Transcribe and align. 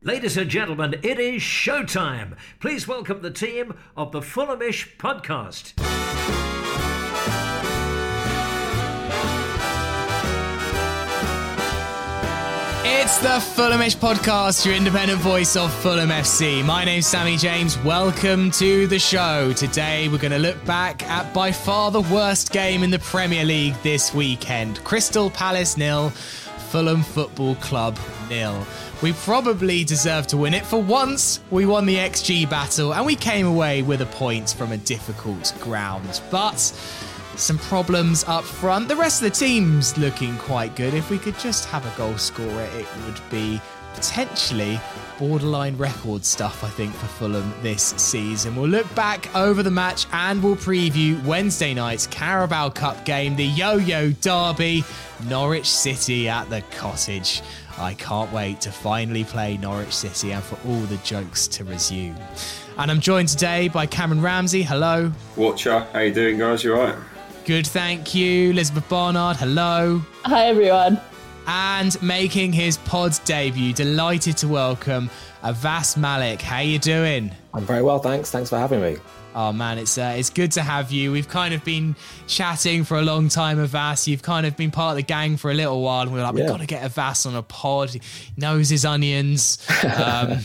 Ladies 0.00 0.36
and 0.36 0.48
gentlemen, 0.48 0.94
it 1.02 1.18
is 1.18 1.42
showtime. 1.42 2.36
Please 2.60 2.86
welcome 2.86 3.20
the 3.20 3.32
team 3.32 3.74
of 3.96 4.12
the 4.12 4.20
Fulhamish 4.20 4.96
podcast. 4.96 5.72
It's 12.84 13.18
the 13.18 13.40
Fulhamish 13.60 13.96
podcast, 13.96 14.64
your 14.64 14.76
independent 14.76 15.18
voice 15.20 15.56
of 15.56 15.74
Fulham 15.74 16.10
FC. 16.10 16.64
My 16.64 16.84
name's 16.84 17.08
Sammy 17.08 17.36
James. 17.36 17.76
Welcome 17.78 18.52
to 18.52 18.86
the 18.86 19.00
show. 19.00 19.52
Today 19.52 20.08
we're 20.08 20.18
going 20.18 20.30
to 20.30 20.38
look 20.38 20.64
back 20.64 21.02
at 21.08 21.34
by 21.34 21.50
far 21.50 21.90
the 21.90 22.02
worst 22.02 22.52
game 22.52 22.84
in 22.84 22.90
the 22.90 23.00
Premier 23.00 23.44
League 23.44 23.74
this 23.82 24.14
weekend. 24.14 24.82
Crystal 24.84 25.28
Palace 25.28 25.76
nil, 25.76 26.10
Fulham 26.70 27.02
Football 27.02 27.56
Club 27.56 27.98
nil. 28.28 28.64
We 29.00 29.12
probably 29.12 29.84
deserve 29.84 30.26
to 30.28 30.36
win 30.36 30.54
it. 30.54 30.66
For 30.66 30.82
once, 30.82 31.40
we 31.50 31.66
won 31.66 31.86
the 31.86 31.96
XG 31.96 32.50
battle 32.50 32.92
and 32.92 33.06
we 33.06 33.14
came 33.14 33.46
away 33.46 33.82
with 33.82 34.02
a 34.02 34.06
point 34.06 34.50
from 34.50 34.72
a 34.72 34.76
difficult 34.76 35.54
ground. 35.60 36.20
But 36.32 36.58
some 37.36 37.58
problems 37.58 38.24
up 38.24 38.42
front. 38.42 38.88
The 38.88 38.96
rest 38.96 39.22
of 39.22 39.30
the 39.30 39.36
team's 39.36 39.96
looking 39.96 40.36
quite 40.38 40.74
good. 40.74 40.94
If 40.94 41.10
we 41.10 41.18
could 41.18 41.38
just 41.38 41.66
have 41.66 41.86
a 41.86 41.96
goal 41.96 42.18
scorer, 42.18 42.68
it 42.74 42.86
would 43.04 43.20
be 43.30 43.60
potentially 43.94 44.80
borderline 45.18 45.76
record 45.76 46.24
stuff, 46.24 46.64
I 46.64 46.68
think, 46.68 46.92
for 46.94 47.06
Fulham 47.06 47.52
this 47.62 47.94
season. 47.96 48.56
We'll 48.56 48.68
look 48.68 48.92
back 48.96 49.34
over 49.36 49.62
the 49.62 49.70
match 49.70 50.06
and 50.12 50.42
we'll 50.42 50.56
preview 50.56 51.24
Wednesday 51.24 51.72
night's 51.72 52.06
Carabao 52.08 52.70
Cup 52.70 53.04
game, 53.04 53.36
the 53.36 53.44
Yo 53.44 53.76
Yo 53.76 54.10
Derby, 54.10 54.84
Norwich 55.28 55.70
City 55.70 56.28
at 56.28 56.50
the 56.50 56.62
Cottage. 56.72 57.42
I 57.78 57.94
can't 57.94 58.32
wait 58.32 58.60
to 58.62 58.72
finally 58.72 59.24
play 59.24 59.56
Norwich 59.56 59.92
City 59.94 60.32
and 60.32 60.42
for 60.42 60.58
all 60.68 60.80
the 60.80 60.96
jokes 60.98 61.46
to 61.48 61.64
resume. 61.64 62.16
And 62.76 62.90
I'm 62.90 63.00
joined 63.00 63.28
today 63.28 63.68
by 63.68 63.86
Cameron 63.86 64.20
Ramsey. 64.20 64.62
Hello. 64.62 65.12
Watcher, 65.36 65.80
how 65.92 66.00
you 66.00 66.12
doing, 66.12 66.38
guys? 66.38 66.64
You 66.64 66.74
alright? 66.74 66.96
Good, 67.44 67.66
thank 67.66 68.14
you. 68.14 68.50
Elizabeth 68.50 68.88
Barnard. 68.88 69.36
Hello. 69.36 70.02
Hi, 70.24 70.46
everyone. 70.46 71.00
And 71.46 72.00
making 72.02 72.52
his 72.52 72.76
pod 72.78 73.18
debut, 73.24 73.72
delighted 73.72 74.36
to 74.38 74.48
welcome 74.48 75.08
Avais 75.42 75.96
Malik. 75.96 76.42
How 76.42 76.60
you 76.60 76.78
doing? 76.78 77.30
I'm 77.54 77.64
very 77.64 77.82
well, 77.82 78.00
thanks. 78.00 78.30
Thanks 78.30 78.50
for 78.50 78.58
having 78.58 78.82
me. 78.82 78.98
Oh 79.34 79.52
man, 79.52 79.78
it's 79.78 79.98
uh, 79.98 80.14
it's 80.16 80.30
good 80.30 80.52
to 80.52 80.62
have 80.62 80.90
you. 80.90 81.12
We've 81.12 81.28
kind 81.28 81.54
of 81.54 81.64
been 81.64 81.96
chatting 82.26 82.84
for 82.84 82.98
a 82.98 83.02
long 83.02 83.28
time, 83.28 83.58
Avais. 83.58 84.06
You've 84.06 84.22
kind 84.22 84.46
of 84.46 84.56
been 84.56 84.70
part 84.70 84.92
of 84.92 84.96
the 84.96 85.02
gang 85.02 85.36
for 85.36 85.50
a 85.50 85.54
little 85.54 85.82
while, 85.82 86.02
and 86.02 86.12
we 86.12 86.20
are 86.20 86.24
like, 86.24 86.34
yeah. 86.34 86.42
we've 86.42 86.50
got 86.50 86.60
to 86.60 86.66
get 86.66 86.82
Avais 86.90 87.26
on 87.26 87.36
a 87.36 87.42
pod. 87.42 87.90
He 87.90 88.00
knows 88.36 88.68
his 88.68 88.84
onions. 88.84 89.58
Um, 89.98 90.38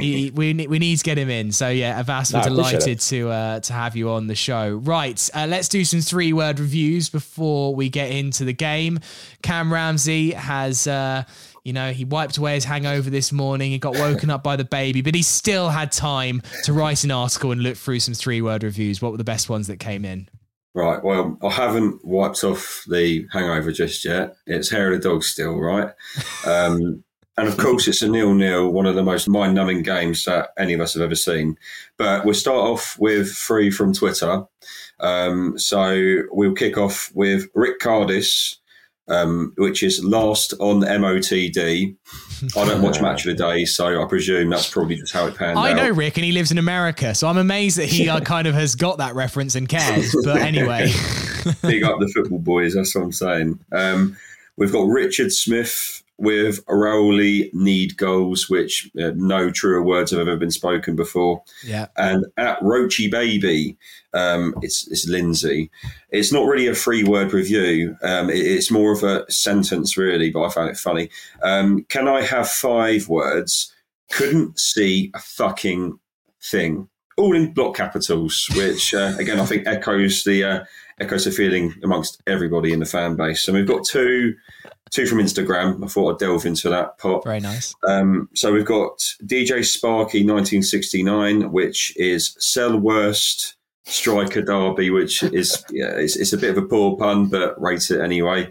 he, 0.00 0.30
we 0.30 0.52
we 0.52 0.78
need 0.78 0.96
to 0.98 1.04
get 1.04 1.18
him 1.18 1.30
in. 1.30 1.52
So 1.52 1.68
yeah, 1.68 2.02
Avais, 2.02 2.32
we're 2.32 2.40
no, 2.40 2.44
delighted 2.44 3.00
to 3.00 3.30
uh, 3.30 3.60
to 3.60 3.72
have 3.72 3.96
you 3.96 4.10
on 4.10 4.26
the 4.26 4.34
show. 4.34 4.74
Right, 4.74 5.30
uh, 5.34 5.46
let's 5.48 5.68
do 5.68 5.84
some 5.84 6.00
three 6.00 6.32
word 6.32 6.60
reviews 6.60 7.08
before 7.08 7.74
we 7.74 7.88
get 7.88 8.10
into 8.10 8.44
the 8.44 8.52
game. 8.52 9.00
Cam 9.42 9.72
Ramsey 9.72 10.32
has. 10.32 10.86
You 11.64 11.72
know, 11.72 11.92
he 11.92 12.04
wiped 12.04 12.36
away 12.36 12.54
his 12.54 12.64
hangover 12.64 13.08
this 13.08 13.32
morning. 13.32 13.70
He 13.70 13.78
got 13.78 13.94
woken 13.94 14.28
up 14.28 14.42
by 14.42 14.56
the 14.56 14.64
baby, 14.64 15.00
but 15.00 15.14
he 15.14 15.22
still 15.22 15.70
had 15.70 15.90
time 15.92 16.42
to 16.64 16.74
write 16.74 17.04
an 17.04 17.10
article 17.10 17.52
and 17.52 17.62
look 17.62 17.78
through 17.78 18.00
some 18.00 18.12
three 18.12 18.42
word 18.42 18.62
reviews. 18.62 19.00
What 19.00 19.12
were 19.12 19.18
the 19.18 19.24
best 19.24 19.48
ones 19.48 19.66
that 19.68 19.78
came 19.78 20.04
in? 20.04 20.28
Right. 20.74 21.02
Well, 21.02 21.38
I 21.42 21.50
haven't 21.50 22.04
wiped 22.04 22.44
off 22.44 22.84
the 22.88 23.26
hangover 23.32 23.72
just 23.72 24.04
yet. 24.04 24.36
It's 24.46 24.68
hair 24.68 24.92
of 24.92 25.00
the 25.00 25.08
dog 25.08 25.24
still, 25.24 25.58
right? 25.58 25.90
Um, 26.46 27.02
and 27.36 27.48
of 27.48 27.56
course, 27.56 27.88
it's 27.88 28.02
a 28.02 28.08
nil-nil, 28.08 28.70
one 28.70 28.86
of 28.86 28.94
the 28.94 29.02
most 29.02 29.28
mind-numbing 29.28 29.82
games 29.82 30.24
that 30.24 30.50
any 30.56 30.72
of 30.72 30.80
us 30.80 30.94
have 30.94 31.02
ever 31.02 31.16
seen. 31.16 31.58
But 31.96 32.24
we'll 32.24 32.34
start 32.34 32.58
off 32.58 32.96
with 33.00 33.32
three 33.32 33.70
from 33.70 33.92
Twitter. 33.92 34.44
Um, 35.00 35.58
so 35.58 36.22
we'll 36.30 36.54
kick 36.54 36.78
off 36.78 37.10
with 37.14 37.48
Rick 37.54 37.80
Cardis, 37.80 38.58
um, 39.08 39.52
which 39.56 39.82
is 39.82 40.02
last 40.02 40.54
on 40.60 40.80
MOTD. 40.80 41.96
I 42.56 42.64
don't 42.64 42.82
watch 42.82 43.00
Match 43.02 43.26
of 43.26 43.36
the 43.36 43.42
Day, 43.42 43.64
so 43.64 44.02
I 44.02 44.06
presume 44.06 44.50
that's 44.50 44.70
probably 44.70 44.96
just 44.96 45.12
how 45.12 45.26
it 45.26 45.36
panned 45.36 45.58
I 45.58 45.70
out. 45.72 45.76
know 45.76 45.90
Rick, 45.90 46.16
and 46.16 46.24
he 46.24 46.32
lives 46.32 46.50
in 46.50 46.58
America, 46.58 47.14
so 47.14 47.28
I'm 47.28 47.38
amazed 47.38 47.78
that 47.78 47.86
he 47.86 48.08
uh, 48.08 48.20
kind 48.24 48.46
of 48.46 48.54
has 48.54 48.74
got 48.74 48.98
that 48.98 49.14
reference 49.14 49.54
and 49.54 49.68
cares. 49.68 50.14
But 50.24 50.38
anyway, 50.38 50.86
big 51.62 51.84
up 51.84 51.98
the 52.00 52.10
football 52.14 52.38
boys. 52.38 52.74
That's 52.74 52.94
what 52.94 53.04
I'm 53.04 53.12
saying. 53.12 53.58
Um, 53.72 54.16
we've 54.56 54.72
got 54.72 54.86
Richard 54.86 55.32
Smith 55.32 56.02
with 56.18 56.60
Raully 56.68 57.50
need 57.52 57.96
goals, 57.96 58.48
which 58.48 58.90
uh, 59.00 59.10
no 59.16 59.50
truer 59.50 59.82
words 59.82 60.10
have 60.12 60.20
ever 60.20 60.36
been 60.36 60.50
spoken 60.50 60.94
before. 60.94 61.42
Yeah. 61.64 61.86
And 61.96 62.26
at 62.36 62.60
Roachy 62.60 63.10
Baby, 63.10 63.76
um, 64.12 64.54
it's, 64.62 64.86
it's 64.90 65.08
Lindsay. 65.08 65.70
It's 66.10 66.32
not 66.32 66.46
really 66.46 66.68
a 66.68 66.74
free 66.74 67.02
word 67.02 67.32
review. 67.32 67.96
Um, 68.02 68.30
it, 68.30 68.38
it's 68.38 68.70
more 68.70 68.92
of 68.92 69.02
a 69.02 69.30
sentence, 69.30 69.96
really, 69.96 70.30
but 70.30 70.44
I 70.44 70.50
found 70.50 70.70
it 70.70 70.76
funny. 70.76 71.10
Um, 71.42 71.84
can 71.88 72.06
I 72.06 72.22
have 72.22 72.48
five 72.48 73.08
words? 73.08 73.74
Couldn't 74.12 74.58
see 74.58 75.10
a 75.14 75.18
fucking 75.18 75.98
thing. 76.42 76.88
All 77.16 77.34
in 77.34 77.52
block 77.52 77.76
capitals, 77.76 78.48
which 78.56 78.92
uh, 78.92 79.14
again 79.18 79.40
I 79.40 79.46
think 79.46 79.66
echoes 79.66 80.24
the 80.24 80.44
uh, 80.44 80.64
echoes 81.00 81.24
the 81.24 81.30
feeling 81.30 81.74
amongst 81.82 82.20
everybody 82.26 82.72
in 82.72 82.80
the 82.80 82.86
fan 82.86 83.16
base. 83.16 83.42
So 83.42 83.52
we've 83.52 83.66
got 83.66 83.84
two 83.84 84.34
two 84.94 85.06
from 85.06 85.18
Instagram. 85.18 85.84
I 85.84 85.88
thought 85.88 86.12
I'd 86.12 86.18
delve 86.18 86.46
into 86.46 86.68
that 86.70 86.98
pot. 86.98 87.24
Very 87.24 87.40
nice. 87.40 87.74
Um, 87.86 88.28
so 88.34 88.52
we've 88.52 88.64
got 88.64 88.98
DJ 89.24 89.64
Sparky 89.64 90.20
1969, 90.20 91.50
which 91.50 91.92
is 91.96 92.36
Sell 92.38 92.78
Worst 92.78 93.56
Striker 93.84 94.40
Derby, 94.40 94.90
which 94.90 95.22
is 95.24 95.64
yeah, 95.70 95.90
it's, 95.90 96.16
it's, 96.16 96.32
a 96.32 96.38
bit 96.38 96.50
of 96.50 96.58
a 96.58 96.66
poor 96.66 96.96
pun, 96.96 97.26
but 97.26 97.60
rate 97.60 97.90
it 97.90 98.00
anyway. 98.00 98.50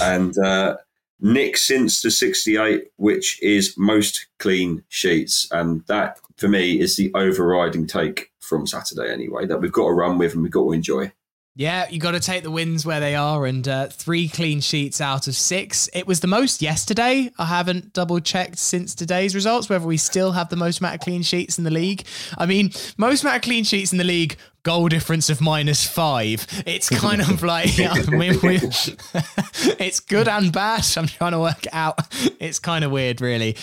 And 0.00 0.38
uh, 0.38 0.76
Nick 1.18 1.56
since 1.56 2.02
the 2.02 2.10
68, 2.10 2.84
which 2.96 3.42
is 3.42 3.74
most 3.76 4.28
clean 4.38 4.84
sheets, 4.88 5.48
and 5.50 5.84
that 5.88 6.20
for 6.36 6.48
me 6.48 6.80
is 6.80 6.96
the 6.96 7.10
overriding 7.14 7.88
take 7.88 8.30
from 8.38 8.66
Saturday 8.66 9.12
anyway. 9.12 9.44
That 9.44 9.60
we've 9.60 9.72
got 9.72 9.88
to 9.88 9.92
run 9.92 10.18
with 10.18 10.34
and 10.34 10.42
we've 10.44 10.52
got 10.52 10.64
to 10.64 10.72
enjoy. 10.72 11.12
Yeah, 11.56 11.88
you 11.90 11.98
got 11.98 12.12
to 12.12 12.20
take 12.20 12.44
the 12.44 12.50
wins 12.50 12.86
where 12.86 13.00
they 13.00 13.16
are, 13.16 13.44
and 13.44 13.66
uh, 13.66 13.88
three 13.88 14.28
clean 14.28 14.60
sheets 14.60 15.00
out 15.00 15.26
of 15.26 15.34
six. 15.34 15.88
It 15.92 16.06
was 16.06 16.20
the 16.20 16.28
most 16.28 16.62
yesterday. 16.62 17.32
I 17.38 17.44
haven't 17.46 17.92
double 17.92 18.20
checked 18.20 18.58
since 18.58 18.94
today's 18.94 19.34
results 19.34 19.68
whether 19.68 19.86
we 19.86 19.96
still 19.96 20.32
have 20.32 20.48
the 20.48 20.56
most 20.56 20.78
amount 20.78 20.94
of 20.94 21.00
clean 21.00 21.22
sheets 21.22 21.58
in 21.58 21.64
the 21.64 21.70
league. 21.70 22.04
I 22.38 22.46
mean, 22.46 22.70
most 22.96 23.24
amount 23.24 23.36
of 23.36 23.42
clean 23.42 23.64
sheets 23.64 23.90
in 23.90 23.98
the 23.98 24.04
league 24.04 24.36
goal 24.62 24.88
difference 24.88 25.30
of 25.30 25.40
minus 25.40 25.86
five. 25.86 26.46
It's 26.66 26.88
kind 27.00 27.20
of 27.20 27.42
like, 27.42 27.70
I 27.78 28.02
mean, 28.10 28.38
it's 28.42 30.00
good 30.00 30.28
and 30.28 30.52
bad. 30.52 30.86
I'm 30.96 31.06
trying 31.06 31.32
to 31.32 31.40
work 31.40 31.66
it 31.66 31.74
out. 31.74 31.98
It's 32.40 32.58
kind 32.58 32.84
of 32.84 32.90
weird, 32.90 33.20
really. 33.20 33.56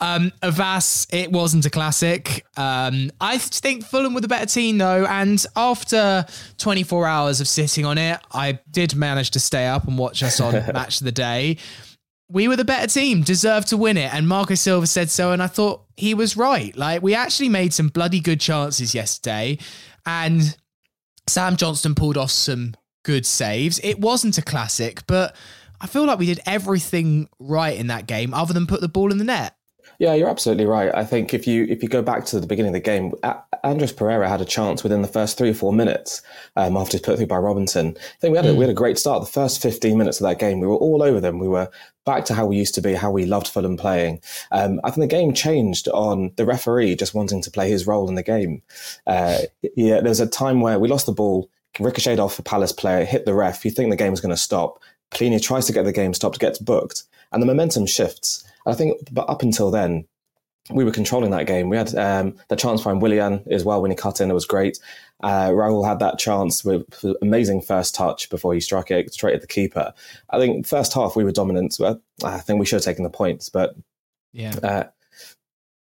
Um, 0.00 0.32
Avas, 0.42 1.06
it 1.12 1.30
wasn't 1.32 1.66
a 1.66 1.70
classic. 1.70 2.44
Um, 2.56 3.10
I 3.20 3.38
think 3.38 3.84
Fulham 3.84 4.14
were 4.14 4.20
the 4.20 4.28
better 4.28 4.46
team, 4.46 4.78
though. 4.78 5.04
And 5.06 5.44
after 5.56 6.26
24 6.58 7.06
hours 7.06 7.40
of 7.40 7.48
sitting 7.48 7.84
on 7.84 7.98
it, 7.98 8.20
I 8.32 8.58
did 8.70 8.94
manage 8.94 9.30
to 9.32 9.40
stay 9.40 9.66
up 9.66 9.86
and 9.86 9.98
watch 9.98 10.22
us 10.22 10.40
on 10.40 10.52
Match 10.52 11.00
of 11.00 11.04
the 11.04 11.12
Day 11.12 11.58
we 12.30 12.48
were 12.48 12.56
the 12.56 12.64
better 12.64 12.86
team, 12.86 13.22
deserved 13.22 13.68
to 13.68 13.76
win 13.76 13.96
it. 13.96 14.12
And 14.12 14.26
Marco 14.26 14.54
Silva 14.54 14.86
said 14.86 15.10
so. 15.10 15.32
And 15.32 15.42
I 15.42 15.46
thought 15.46 15.84
he 15.96 16.14
was 16.14 16.36
right. 16.36 16.76
Like, 16.76 17.02
we 17.02 17.14
actually 17.14 17.48
made 17.48 17.72
some 17.72 17.88
bloody 17.88 18.20
good 18.20 18.40
chances 18.40 18.94
yesterday. 18.94 19.58
And 20.06 20.56
Sam 21.26 21.56
Johnstone 21.56 21.94
pulled 21.94 22.16
off 22.16 22.30
some 22.30 22.74
good 23.04 23.26
saves. 23.26 23.80
It 23.82 24.00
wasn't 24.00 24.38
a 24.38 24.42
classic, 24.42 25.06
but 25.06 25.34
I 25.80 25.86
feel 25.86 26.06
like 26.06 26.18
we 26.18 26.26
did 26.26 26.40
everything 26.46 27.28
right 27.38 27.78
in 27.78 27.88
that 27.88 28.06
game 28.06 28.34
other 28.34 28.54
than 28.54 28.66
put 28.66 28.80
the 28.80 28.88
ball 28.88 29.12
in 29.12 29.18
the 29.18 29.24
net. 29.24 29.56
Yeah, 29.98 30.14
you're 30.14 30.28
absolutely 30.28 30.66
right. 30.66 30.90
I 30.94 31.04
think 31.04 31.34
if 31.34 31.46
you 31.46 31.64
if 31.68 31.82
you 31.82 31.88
go 31.88 32.02
back 32.02 32.24
to 32.26 32.40
the 32.40 32.46
beginning 32.46 32.70
of 32.70 32.74
the 32.74 32.80
game, 32.80 33.12
Andreas 33.64 33.92
Pereira 33.92 34.28
had 34.28 34.40
a 34.40 34.44
chance 34.44 34.82
within 34.82 35.02
the 35.02 35.08
first 35.08 35.38
three 35.38 35.50
or 35.50 35.54
four 35.54 35.72
minutes 35.72 36.22
um, 36.56 36.76
after 36.76 36.96
he's 36.96 37.00
put 37.00 37.16
through 37.16 37.26
by 37.26 37.38
Robinson. 37.38 37.96
I 37.96 38.20
think 38.20 38.32
we 38.32 38.36
had 38.36 38.46
a, 38.46 38.52
mm. 38.52 38.56
we 38.56 38.60
had 38.60 38.70
a 38.70 38.74
great 38.74 38.98
start. 38.98 39.24
The 39.24 39.30
first 39.30 39.62
15 39.62 39.96
minutes 39.96 40.20
of 40.20 40.24
that 40.24 40.38
game, 40.38 40.60
we 40.60 40.66
were 40.66 40.76
all 40.76 41.02
over 41.02 41.20
them. 41.20 41.38
We 41.38 41.48
were 41.48 41.70
back 42.04 42.26
to 42.26 42.34
how 42.34 42.46
we 42.46 42.56
used 42.56 42.74
to 42.74 42.82
be, 42.82 42.92
how 42.92 43.10
we 43.10 43.24
loved 43.24 43.48
Fulham 43.48 43.76
playing. 43.76 44.20
Um, 44.52 44.80
I 44.84 44.90
think 44.90 45.10
the 45.10 45.16
game 45.16 45.32
changed 45.32 45.88
on 45.88 46.32
the 46.36 46.44
referee 46.44 46.96
just 46.96 47.14
wanting 47.14 47.40
to 47.42 47.50
play 47.50 47.70
his 47.70 47.86
role 47.86 48.08
in 48.08 48.14
the 48.14 48.22
game. 48.22 48.62
Uh, 49.06 49.38
yeah, 49.76 50.00
there 50.00 50.10
was 50.10 50.20
a 50.20 50.26
time 50.26 50.60
where 50.60 50.78
we 50.78 50.88
lost 50.88 51.06
the 51.06 51.12
ball, 51.12 51.48
ricocheted 51.80 52.20
off 52.20 52.38
a 52.38 52.42
Palace 52.42 52.72
player, 52.72 53.04
hit 53.04 53.24
the 53.24 53.34
ref. 53.34 53.64
You 53.64 53.70
think 53.70 53.90
the 53.90 53.96
game 53.96 54.10
was 54.10 54.20
going 54.20 54.34
to 54.34 54.36
stop. 54.36 54.78
Palhinha 55.10 55.42
tries 55.42 55.66
to 55.66 55.72
get 55.72 55.84
the 55.84 55.92
game 55.92 56.12
stopped, 56.12 56.38
gets 56.38 56.58
booked, 56.58 57.04
and 57.32 57.42
the 57.42 57.46
momentum 57.46 57.86
shifts. 57.86 58.44
I 58.66 58.74
think, 58.74 58.96
but 59.12 59.28
up 59.28 59.42
until 59.42 59.70
then, 59.70 60.06
we 60.70 60.84
were 60.84 60.90
controlling 60.90 61.30
that 61.32 61.46
game. 61.46 61.68
We 61.68 61.76
had 61.76 61.94
um, 61.94 62.36
the 62.48 62.56
chance 62.56 62.82
from 62.82 63.00
Willian 63.00 63.44
as 63.50 63.64
well 63.64 63.82
when 63.82 63.90
he 63.90 63.96
cut 63.96 64.20
in. 64.20 64.30
It 64.30 64.34
was 64.34 64.46
great. 64.46 64.78
Uh, 65.22 65.50
Raul 65.50 65.86
had 65.86 65.98
that 65.98 66.18
chance 66.18 66.64
with 66.64 66.84
amazing 67.22 67.62
first 67.62 67.94
touch 67.94 68.30
before 68.30 68.54
he 68.54 68.60
struck 68.60 68.90
it 68.90 69.12
straight 69.12 69.34
at 69.34 69.40
the 69.40 69.46
keeper. 69.46 69.92
I 70.30 70.38
think 70.38 70.66
first 70.66 70.92
half 70.94 71.16
we 71.16 71.24
were 71.24 71.32
dominant. 71.32 71.78
I 72.24 72.38
think 72.38 72.60
we 72.60 72.66
should 72.66 72.76
have 72.76 72.84
taken 72.84 73.04
the 73.04 73.10
points, 73.10 73.48
but 73.48 73.76
yeah, 74.32 74.54
uh, 74.62 74.84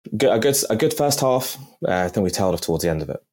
a 0.06 0.40
good 0.40 0.56
a 0.70 0.76
good 0.76 0.94
first 0.94 1.20
half. 1.20 1.58
Uh, 1.88 2.06
I 2.06 2.08
think 2.08 2.24
we 2.24 2.30
tailed 2.30 2.54
off 2.54 2.62
towards 2.62 2.84
the 2.84 2.90
end 2.90 3.02
of 3.02 3.10
it. 3.10 3.24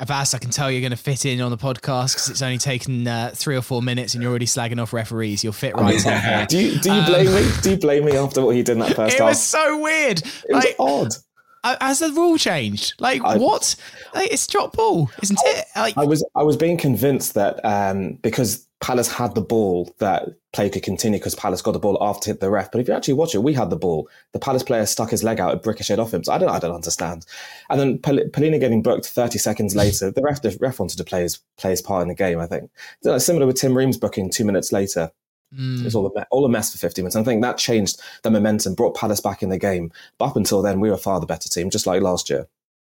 Abbas, 0.00 0.32
I 0.32 0.38
can 0.38 0.50
tell 0.50 0.70
you're 0.70 0.80
going 0.80 0.90
to 0.92 0.96
fit 0.96 1.26
in 1.26 1.42
on 1.42 1.50
the 1.50 1.58
podcast 1.58 2.14
because 2.14 2.30
it's 2.30 2.42
only 2.42 2.56
taken 2.56 3.06
uh, 3.06 3.32
three 3.34 3.54
or 3.54 3.60
four 3.60 3.82
minutes 3.82 4.14
and 4.14 4.22
you're 4.22 4.30
already 4.30 4.46
slagging 4.46 4.80
off 4.80 4.94
referees. 4.94 5.44
You'll 5.44 5.52
fit 5.52 5.76
right 5.76 5.94
in 5.94 6.20
here. 6.22 6.46
Do 6.48 6.58
you, 6.58 6.78
do 6.78 6.90
you 6.90 7.00
um, 7.00 7.06
blame 7.06 7.34
me? 7.34 7.50
Do 7.62 7.70
you 7.70 7.76
blame 7.76 8.04
me 8.06 8.16
after 8.16 8.42
what 8.42 8.56
he 8.56 8.62
did 8.62 8.72
in 8.72 8.78
that 8.78 8.96
first 8.96 9.14
it 9.14 9.18
half? 9.18 9.28
It 9.28 9.30
was 9.30 9.42
so 9.42 9.78
weird. 9.78 10.20
It 10.20 10.52
like, 10.52 10.78
was 10.78 11.22
odd. 11.62 11.80
Has 11.82 11.98
the 11.98 12.10
rule 12.10 12.38
changed? 12.38 12.94
Like 12.98 13.22
I, 13.22 13.36
what? 13.36 13.76
Like, 14.14 14.32
it's 14.32 14.46
drop 14.46 14.74
ball, 14.74 15.10
isn't 15.22 15.38
it? 15.42 15.66
Like, 15.76 15.98
I 15.98 16.04
was 16.04 16.24
I 16.34 16.42
was 16.42 16.56
being 16.56 16.78
convinced 16.78 17.34
that 17.34 17.62
um, 17.64 18.14
because 18.22 18.66
Palace 18.80 19.12
had 19.12 19.34
the 19.34 19.42
ball 19.42 19.94
that 19.98 20.26
play 20.54 20.70
could 20.70 20.82
continue 20.82 21.18
because 21.18 21.34
Palace 21.34 21.60
got 21.60 21.72
the 21.72 21.78
ball 21.78 21.98
after 22.00 22.30
hit 22.30 22.40
the 22.40 22.48
ref. 22.48 22.72
But 22.72 22.80
if 22.80 22.88
you 22.88 22.94
actually 22.94 23.14
watch 23.14 23.34
it, 23.34 23.42
we 23.42 23.52
had 23.52 23.68
the 23.68 23.76
ball. 23.76 24.08
The 24.32 24.38
Palace 24.38 24.62
player 24.62 24.86
stuck 24.86 25.10
his 25.10 25.22
leg 25.22 25.38
out, 25.38 25.54
it 25.54 25.66
ricocheted 25.66 25.98
off 25.98 26.14
him. 26.14 26.24
So 26.24 26.32
I 26.32 26.38
don't, 26.38 26.48
I 26.48 26.58
don't 26.58 26.74
understand. 26.74 27.26
And 27.68 27.78
then 27.78 27.98
Palhinha 27.98 28.58
getting 28.58 28.82
booked 28.82 29.06
30 29.06 29.38
seconds 29.38 29.76
later, 29.76 30.10
the 30.10 30.22
ref, 30.22 30.40
the 30.40 30.56
ref 30.60 30.80
wanted 30.80 30.96
to 30.96 31.04
play 31.04 31.22
his, 31.22 31.40
play 31.58 31.70
his 31.70 31.82
part 31.82 32.02
in 32.02 32.08
the 32.08 32.14
game, 32.14 32.40
I 32.40 32.46
think. 32.46 32.70
Similar 33.18 33.46
with 33.46 33.60
Tim 33.60 33.76
Ream's 33.76 33.98
booking 33.98 34.30
two 34.30 34.46
minutes 34.46 34.72
later. 34.72 35.12
Mm. 35.54 35.80
It 35.80 35.84
was 35.84 35.94
all 35.94 36.06
a, 36.06 36.26
all 36.30 36.46
a 36.46 36.48
mess 36.48 36.72
for 36.72 36.78
50 36.78 37.02
minutes. 37.02 37.16
And 37.16 37.24
I 37.24 37.28
think 37.28 37.42
that 37.42 37.58
changed 37.58 38.00
the 38.22 38.30
momentum, 38.30 38.74
brought 38.74 38.96
Palace 38.96 39.20
back 39.20 39.42
in 39.42 39.50
the 39.50 39.58
game. 39.58 39.92
But 40.16 40.26
up 40.26 40.36
until 40.36 40.62
then, 40.62 40.80
we 40.80 40.90
were 40.90 40.96
far 40.96 41.20
the 41.20 41.26
better 41.26 41.50
team, 41.50 41.68
just 41.68 41.86
like 41.86 42.00
last 42.00 42.30
year. 42.30 42.46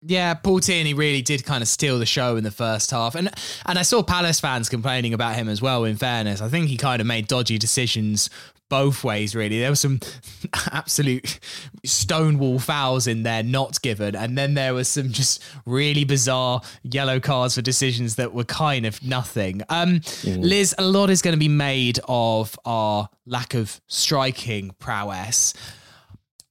Yeah, 0.08 0.34
Paul 0.34 0.60
Tierney 0.60 0.94
really 0.94 1.22
did 1.22 1.44
kind 1.44 1.62
of 1.62 1.68
steal 1.68 1.98
the 1.98 2.06
show 2.06 2.36
in 2.36 2.44
the 2.44 2.50
first 2.50 2.90
half, 2.90 3.14
and 3.14 3.28
and 3.66 3.78
I 3.78 3.82
saw 3.82 4.02
Palace 4.02 4.40
fans 4.40 4.68
complaining 4.68 5.12
about 5.12 5.34
him 5.34 5.48
as 5.48 5.60
well. 5.60 5.84
In 5.84 5.96
fairness, 5.96 6.40
I 6.40 6.48
think 6.48 6.68
he 6.68 6.76
kind 6.76 7.00
of 7.00 7.06
made 7.06 7.26
dodgy 7.26 7.58
decisions 7.58 8.30
both 8.68 9.02
ways. 9.04 9.34
Really, 9.34 9.58
there 9.58 9.70
were 9.70 9.76
some 9.76 10.00
absolute 10.72 11.40
stonewall 11.84 12.58
fouls 12.58 13.06
in 13.06 13.24
there 13.24 13.42
not 13.42 13.82
given, 13.82 14.14
and 14.14 14.38
then 14.38 14.54
there 14.54 14.74
was 14.74 14.88
some 14.88 15.10
just 15.10 15.42
really 15.64 16.04
bizarre 16.04 16.60
yellow 16.84 17.18
cards 17.18 17.56
for 17.56 17.62
decisions 17.62 18.14
that 18.16 18.32
were 18.32 18.44
kind 18.44 18.86
of 18.86 19.02
nothing. 19.02 19.62
Um, 19.68 20.00
mm. 20.00 20.42
Liz, 20.42 20.74
a 20.78 20.84
lot 20.84 21.10
is 21.10 21.20
going 21.20 21.34
to 21.34 21.40
be 21.40 21.48
made 21.48 21.98
of 22.06 22.56
our 22.64 23.08
lack 23.26 23.54
of 23.54 23.80
striking 23.88 24.70
prowess. 24.78 25.52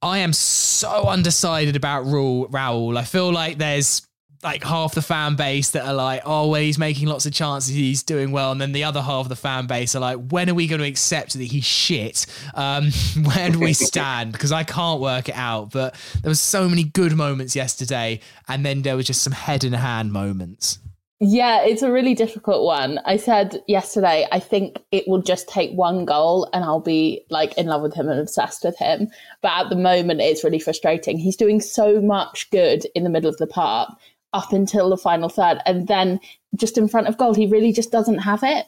I 0.06 0.20
am 0.20 0.34
so 0.34 1.08
undecided 1.08 1.76
about 1.76 2.06
Raul. 2.06 2.48
Raul. 2.52 2.96
I 2.96 3.04
feel 3.04 3.34
like 3.34 3.58
there's 3.58 4.06
like 4.44 4.64
half 4.64 4.94
the 4.94 5.02
fan 5.02 5.36
base 5.36 5.72
that 5.72 5.84
are 5.84 5.96
like, 5.96 6.22
oh, 6.26 6.48
well, 6.50 6.62
he's 6.62 6.78
making 6.78 7.08
lots 7.08 7.26
of 7.26 7.34
chances, 7.34 7.74
he's 7.74 8.04
doing 8.04 8.32
well, 8.32 8.52
and 8.52 8.62
then 8.62 8.72
the 8.72 8.84
other 8.84 9.02
half 9.02 9.26
of 9.26 9.30
the 9.30 9.36
fan 9.36 9.66
base 9.66 9.96
are 9.96 10.00
like, 10.00 10.20
when 10.30 10.48
are 10.48 10.54
we 10.54 10.68
going 10.68 10.80
to 10.80 10.86
accept 10.86 11.34
that 11.34 11.44
he's 11.46 11.66
shit? 11.66 12.28
Um, 12.54 12.92
where 13.24 13.50
do 13.50 13.60
we 13.60 13.74
stand? 13.74 14.32
Because 14.32 14.52
I 14.52 14.64
can't 14.64 15.02
work 15.02 15.28
it 15.28 15.36
out. 15.36 15.72
But 15.72 15.96
there 16.22 16.30
was 16.30 16.40
so 16.40 16.70
many 16.70 16.84
good 16.84 17.16
moments 17.16 17.56
yesterday, 17.56 18.20
and 18.48 18.64
then 18.64 18.84
there 18.84 18.96
was 18.96 19.08
just 19.08 19.24
some 19.24 19.34
head 19.34 19.64
in 19.64 19.74
hand 19.74 20.14
moments. 20.14 20.78
Yeah, 21.22 21.64
it's 21.64 21.82
a 21.82 21.92
really 21.92 22.14
difficult 22.14 22.66
one. 22.66 23.00
I 23.06 23.16
said 23.16 23.64
yesterday, 23.70 24.28
I 24.34 24.40
think 24.40 24.84
it 24.92 25.08
will 25.08 25.22
just 25.22 25.48
take 25.48 25.72
one 25.72 26.04
goal 26.04 26.50
and 26.52 26.66
I'll 26.66 26.82
be 26.82 27.26
like 27.30 27.58
in 27.58 27.68
love 27.68 27.82
with 27.82 27.94
him 27.94 28.10
and 28.10 28.20
obsessed 28.20 28.66
with 28.66 28.78
him. 28.78 29.08
But 29.42 29.54
at 29.54 29.70
the 29.70 29.78
moment, 29.78 30.20
it's 30.20 30.44
really 30.44 30.60
frustrating. 30.60 31.18
He's 31.18 31.38
doing 31.38 31.62
so 31.62 32.02
much 32.02 32.50
good 32.52 32.86
in 32.96 33.06
the 33.06 33.10
middle 33.10 33.30
of 33.30 33.38
the 33.38 33.48
park 33.48 33.92
up 34.34 34.52
until 34.52 34.90
the 34.90 34.98
final 34.98 35.30
third. 35.30 35.60
And 35.66 35.88
then 35.88 36.20
just 36.54 36.78
in 36.78 36.90
front 36.90 37.08
of 37.08 37.18
goal, 37.18 37.34
he 37.34 37.48
really 37.48 37.72
just 37.72 37.94
doesn't 37.94 38.20
have 38.20 38.44
it. 38.44 38.66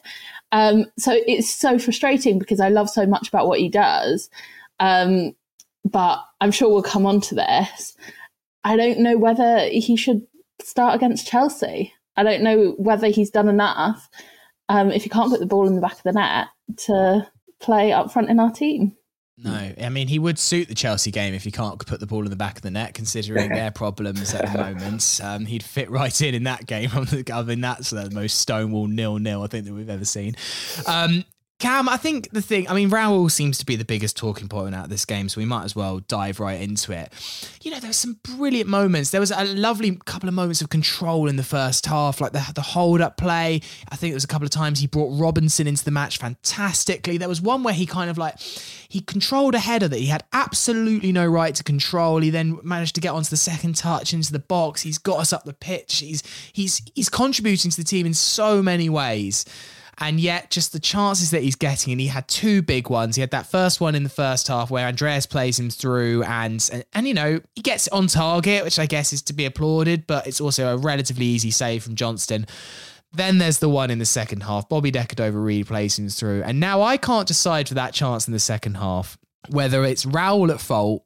Um, 0.50 0.86
so 0.96 1.12
it's 1.26 1.50
so 1.50 1.78
frustrating 1.78 2.38
because 2.38 2.60
I 2.60 2.70
love 2.70 2.88
so 2.88 3.04
much 3.04 3.28
about 3.28 3.46
what 3.46 3.60
he 3.60 3.68
does. 3.68 4.30
Um, 4.80 5.34
but 5.84 6.24
I'm 6.40 6.50
sure 6.50 6.70
we'll 6.70 6.82
come 6.82 7.04
on 7.04 7.20
to 7.22 7.34
this. 7.34 7.94
I 8.64 8.76
don't 8.76 9.00
know 9.00 9.18
whether 9.18 9.68
he 9.68 9.96
should 9.96 10.26
start 10.62 10.94
against 10.94 11.26
Chelsea. 11.26 11.92
I 12.18 12.24
don't 12.24 12.42
know 12.42 12.74
whether 12.78 13.06
he's 13.06 13.30
done 13.30 13.48
enough 13.48 14.08
um, 14.68 14.90
if 14.90 15.04
you 15.04 15.10
can't 15.10 15.30
put 15.30 15.38
the 15.38 15.46
ball 15.46 15.68
in 15.68 15.76
the 15.76 15.80
back 15.80 15.92
of 15.92 16.02
the 16.02 16.12
net 16.12 16.48
to 16.78 17.26
play 17.60 17.92
up 17.92 18.12
front 18.12 18.28
in 18.28 18.40
our 18.40 18.50
team. 18.50 18.96
No, 19.40 19.72
I 19.80 19.88
mean 19.88 20.08
he 20.08 20.18
would 20.18 20.36
suit 20.36 20.66
the 20.66 20.74
Chelsea 20.74 21.12
game 21.12 21.32
if 21.32 21.44
he 21.44 21.52
can't 21.52 21.78
put 21.86 22.00
the 22.00 22.08
ball 22.08 22.24
in 22.24 22.30
the 22.30 22.36
back 22.36 22.56
of 22.56 22.62
the 22.62 22.72
net, 22.72 22.94
considering 22.94 23.50
their 23.50 23.70
problems 23.74 24.34
at 24.34 24.50
the 24.50 24.58
moment. 24.58 25.20
Um, 25.22 25.46
he'd 25.46 25.62
fit 25.62 25.88
right 25.90 26.20
in 26.20 26.34
in 26.34 26.42
that 26.42 26.66
game. 26.66 26.90
I 27.32 27.42
mean 27.42 27.60
that's 27.60 27.90
the 27.90 28.10
most 28.10 28.40
stonewall 28.40 28.88
nil 28.88 29.18
nil 29.18 29.44
I 29.44 29.46
think 29.46 29.66
that 29.66 29.72
we've 29.74 29.88
ever 29.88 30.04
seen. 30.04 30.34
Um, 30.86 31.24
Cam, 31.58 31.88
I 31.88 31.96
think 31.96 32.30
the 32.30 32.40
thing, 32.40 32.68
I 32.68 32.74
mean, 32.74 32.88
Raul 32.88 33.28
seems 33.28 33.58
to 33.58 33.66
be 33.66 33.74
the 33.74 33.84
biggest 33.84 34.16
talking 34.16 34.46
point 34.46 34.76
out 34.76 34.84
of 34.84 34.90
this 34.90 35.04
game, 35.04 35.28
so 35.28 35.40
we 35.40 35.44
might 35.44 35.64
as 35.64 35.74
well 35.74 35.98
dive 35.98 36.38
right 36.38 36.60
into 36.60 36.92
it. 36.92 37.12
You 37.62 37.72
know, 37.72 37.80
there 37.80 37.88
were 37.88 37.94
some 37.94 38.20
brilliant 38.22 38.70
moments. 38.70 39.10
There 39.10 39.20
was 39.20 39.32
a 39.32 39.44
lovely 39.44 39.98
couple 40.04 40.28
of 40.28 40.36
moments 40.36 40.60
of 40.60 40.68
control 40.68 41.26
in 41.26 41.34
the 41.34 41.42
first 41.42 41.86
half, 41.86 42.20
like 42.20 42.30
the, 42.30 42.46
the 42.54 42.62
hold 42.62 43.00
up 43.00 43.16
play. 43.16 43.60
I 43.88 43.96
think 43.96 44.12
there 44.12 44.16
was 44.16 44.22
a 44.22 44.28
couple 44.28 44.44
of 44.44 44.52
times 44.52 44.78
he 44.78 44.86
brought 44.86 45.18
Robinson 45.18 45.66
into 45.66 45.84
the 45.84 45.90
match 45.90 46.18
fantastically. 46.18 47.18
There 47.18 47.28
was 47.28 47.42
one 47.42 47.64
where 47.64 47.74
he 47.74 47.86
kind 47.86 48.08
of 48.08 48.18
like, 48.18 48.38
he 48.38 49.00
controlled 49.00 49.56
a 49.56 49.58
header 49.58 49.88
that 49.88 49.98
he 49.98 50.06
had 50.06 50.22
absolutely 50.32 51.10
no 51.10 51.26
right 51.26 51.56
to 51.56 51.64
control. 51.64 52.20
He 52.20 52.30
then 52.30 52.60
managed 52.62 52.94
to 52.94 53.00
get 53.00 53.14
onto 53.14 53.30
the 53.30 53.36
second 53.36 53.74
touch 53.74 54.14
into 54.14 54.30
the 54.30 54.38
box. 54.38 54.82
He's 54.82 54.98
got 54.98 55.18
us 55.18 55.32
up 55.32 55.42
the 55.44 55.54
pitch. 55.54 55.98
He's, 55.98 56.22
he's, 56.52 56.82
he's 56.94 57.08
contributing 57.08 57.72
to 57.72 57.76
the 57.76 57.82
team 57.82 58.06
in 58.06 58.14
so 58.14 58.62
many 58.62 58.88
ways. 58.88 59.44
And 60.00 60.20
yet, 60.20 60.50
just 60.50 60.72
the 60.72 60.78
chances 60.78 61.32
that 61.32 61.42
he's 61.42 61.56
getting, 61.56 61.92
and 61.92 62.00
he 62.00 62.06
had 62.06 62.28
two 62.28 62.62
big 62.62 62.88
ones. 62.88 63.16
He 63.16 63.20
had 63.20 63.32
that 63.32 63.46
first 63.46 63.80
one 63.80 63.94
in 63.94 64.04
the 64.04 64.08
first 64.08 64.46
half 64.46 64.70
where 64.70 64.86
Andreas 64.86 65.26
plays 65.26 65.58
him 65.58 65.70
through, 65.70 66.22
and 66.22 66.68
and, 66.72 66.84
and 66.92 67.08
you 67.08 67.14
know 67.14 67.40
he 67.54 67.62
gets 67.62 67.88
on 67.88 68.06
target, 68.06 68.64
which 68.64 68.78
I 68.78 68.86
guess 68.86 69.12
is 69.12 69.22
to 69.22 69.32
be 69.32 69.44
applauded, 69.44 70.06
but 70.06 70.26
it's 70.26 70.40
also 70.40 70.74
a 70.74 70.76
relatively 70.76 71.26
easy 71.26 71.50
save 71.50 71.82
from 71.82 71.96
Johnstone. 71.96 72.46
Then 73.12 73.38
there's 73.38 73.58
the 73.58 73.70
one 73.70 73.90
in 73.90 73.98
the 73.98 74.04
second 74.04 74.42
half. 74.42 74.68
Bobby 74.68 74.90
De 74.90 75.04
Cordova-Reid 75.04 75.66
plays 75.66 75.98
him 75.98 76.10
through, 76.10 76.42
and 76.42 76.60
now 76.60 76.82
I 76.82 76.96
can't 76.96 77.26
decide 77.26 77.66
for 77.66 77.74
that 77.74 77.94
chance 77.94 78.26
in 78.26 78.32
the 78.32 78.38
second 78.38 78.76
half 78.76 79.18
whether 79.50 79.84
it's 79.84 80.04
Raul 80.04 80.50
at 80.50 80.60
fault 80.60 81.04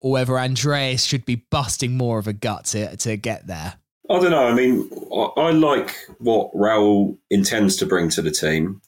or 0.00 0.12
whether 0.12 0.38
Andreas 0.38 1.04
should 1.04 1.24
be 1.24 1.46
busting 1.50 1.96
more 1.96 2.18
of 2.18 2.26
a 2.26 2.32
gut 2.32 2.66
to, 2.66 2.96
to 2.96 3.16
get 3.16 3.46
there. 3.46 3.74
I 4.08 4.20
don't 4.20 4.30
know. 4.30 4.46
I 4.46 4.54
mean, 4.54 4.88
I, 5.12 5.48
I 5.48 5.50
like 5.50 5.94
what 6.18 6.52
Raul 6.52 7.16
intends 7.30 7.76
to 7.76 7.86
bring 7.86 8.08
to 8.10 8.22
the 8.22 8.30
team. 8.30 8.80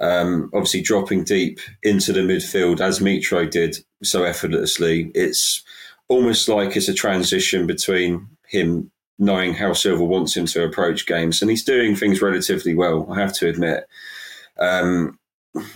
Um, 0.00 0.50
obviously, 0.52 0.82
dropping 0.82 1.24
deep 1.24 1.60
into 1.82 2.12
the 2.12 2.20
midfield 2.20 2.80
as 2.80 2.98
Mitro 2.98 3.48
did 3.48 3.76
so 4.02 4.24
effortlessly. 4.24 5.10
It's 5.14 5.62
almost 6.08 6.48
like 6.48 6.76
it's 6.76 6.88
a 6.88 6.94
transition 6.94 7.66
between 7.66 8.28
him 8.48 8.90
knowing 9.18 9.54
how 9.54 9.72
Silva 9.72 10.04
wants 10.04 10.36
him 10.36 10.46
to 10.46 10.64
approach 10.64 11.06
games, 11.06 11.40
and 11.40 11.50
he's 11.50 11.64
doing 11.64 11.94
things 11.94 12.20
relatively 12.20 12.74
well. 12.74 13.06
I 13.10 13.20
have 13.20 13.32
to 13.34 13.48
admit. 13.48 13.84
Um, 14.58 15.18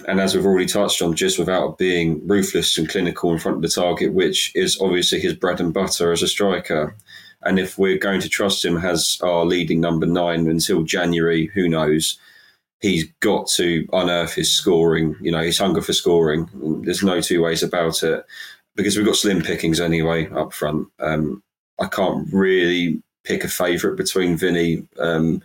and 0.08 0.20
as 0.20 0.34
we've 0.34 0.46
already 0.46 0.66
touched 0.66 1.02
on, 1.02 1.14
just 1.14 1.38
without 1.38 1.78
being 1.78 2.26
ruthless 2.26 2.78
and 2.78 2.88
clinical 2.88 3.32
in 3.32 3.38
front 3.38 3.58
of 3.58 3.62
the 3.62 3.68
target, 3.68 4.12
which 4.12 4.50
is 4.54 4.80
obviously 4.80 5.20
his 5.20 5.34
bread 5.34 5.60
and 5.60 5.72
butter 5.72 6.12
as 6.12 6.22
a 6.22 6.28
striker. 6.28 6.96
And 7.46 7.58
if 7.58 7.78
we're 7.78 7.98
going 7.98 8.20
to 8.20 8.28
trust 8.28 8.64
him 8.64 8.76
as 8.76 9.18
our 9.22 9.44
leading 9.44 9.80
number 9.80 10.06
nine 10.06 10.48
until 10.48 10.82
January, 10.82 11.46
who 11.54 11.68
knows? 11.68 12.18
he's 12.80 13.04
got 13.20 13.48
to 13.48 13.86
unearth 13.92 14.34
his 14.34 14.54
scoring, 14.54 15.16
you 15.20 15.30
know, 15.30 15.42
his 15.42 15.58
hunger 15.58 15.82
for 15.82 15.92
scoring. 15.92 16.48
There's 16.84 17.02
no 17.02 17.20
two 17.20 17.42
ways 17.42 17.62
about 17.62 18.02
it 18.02 18.24
because 18.74 18.96
we've 18.96 19.06
got 19.06 19.16
slim 19.16 19.42
pickings 19.42 19.80
anyway 19.80 20.28
up 20.30 20.52
front. 20.52 20.88
Um, 21.00 21.42
I 21.80 21.86
can't 21.86 22.28
really 22.32 23.02
pick 23.24 23.44
a 23.44 23.48
favourite 23.48 23.96
between 23.96 24.36
Vinny, 24.36 24.86
um, 24.98 25.42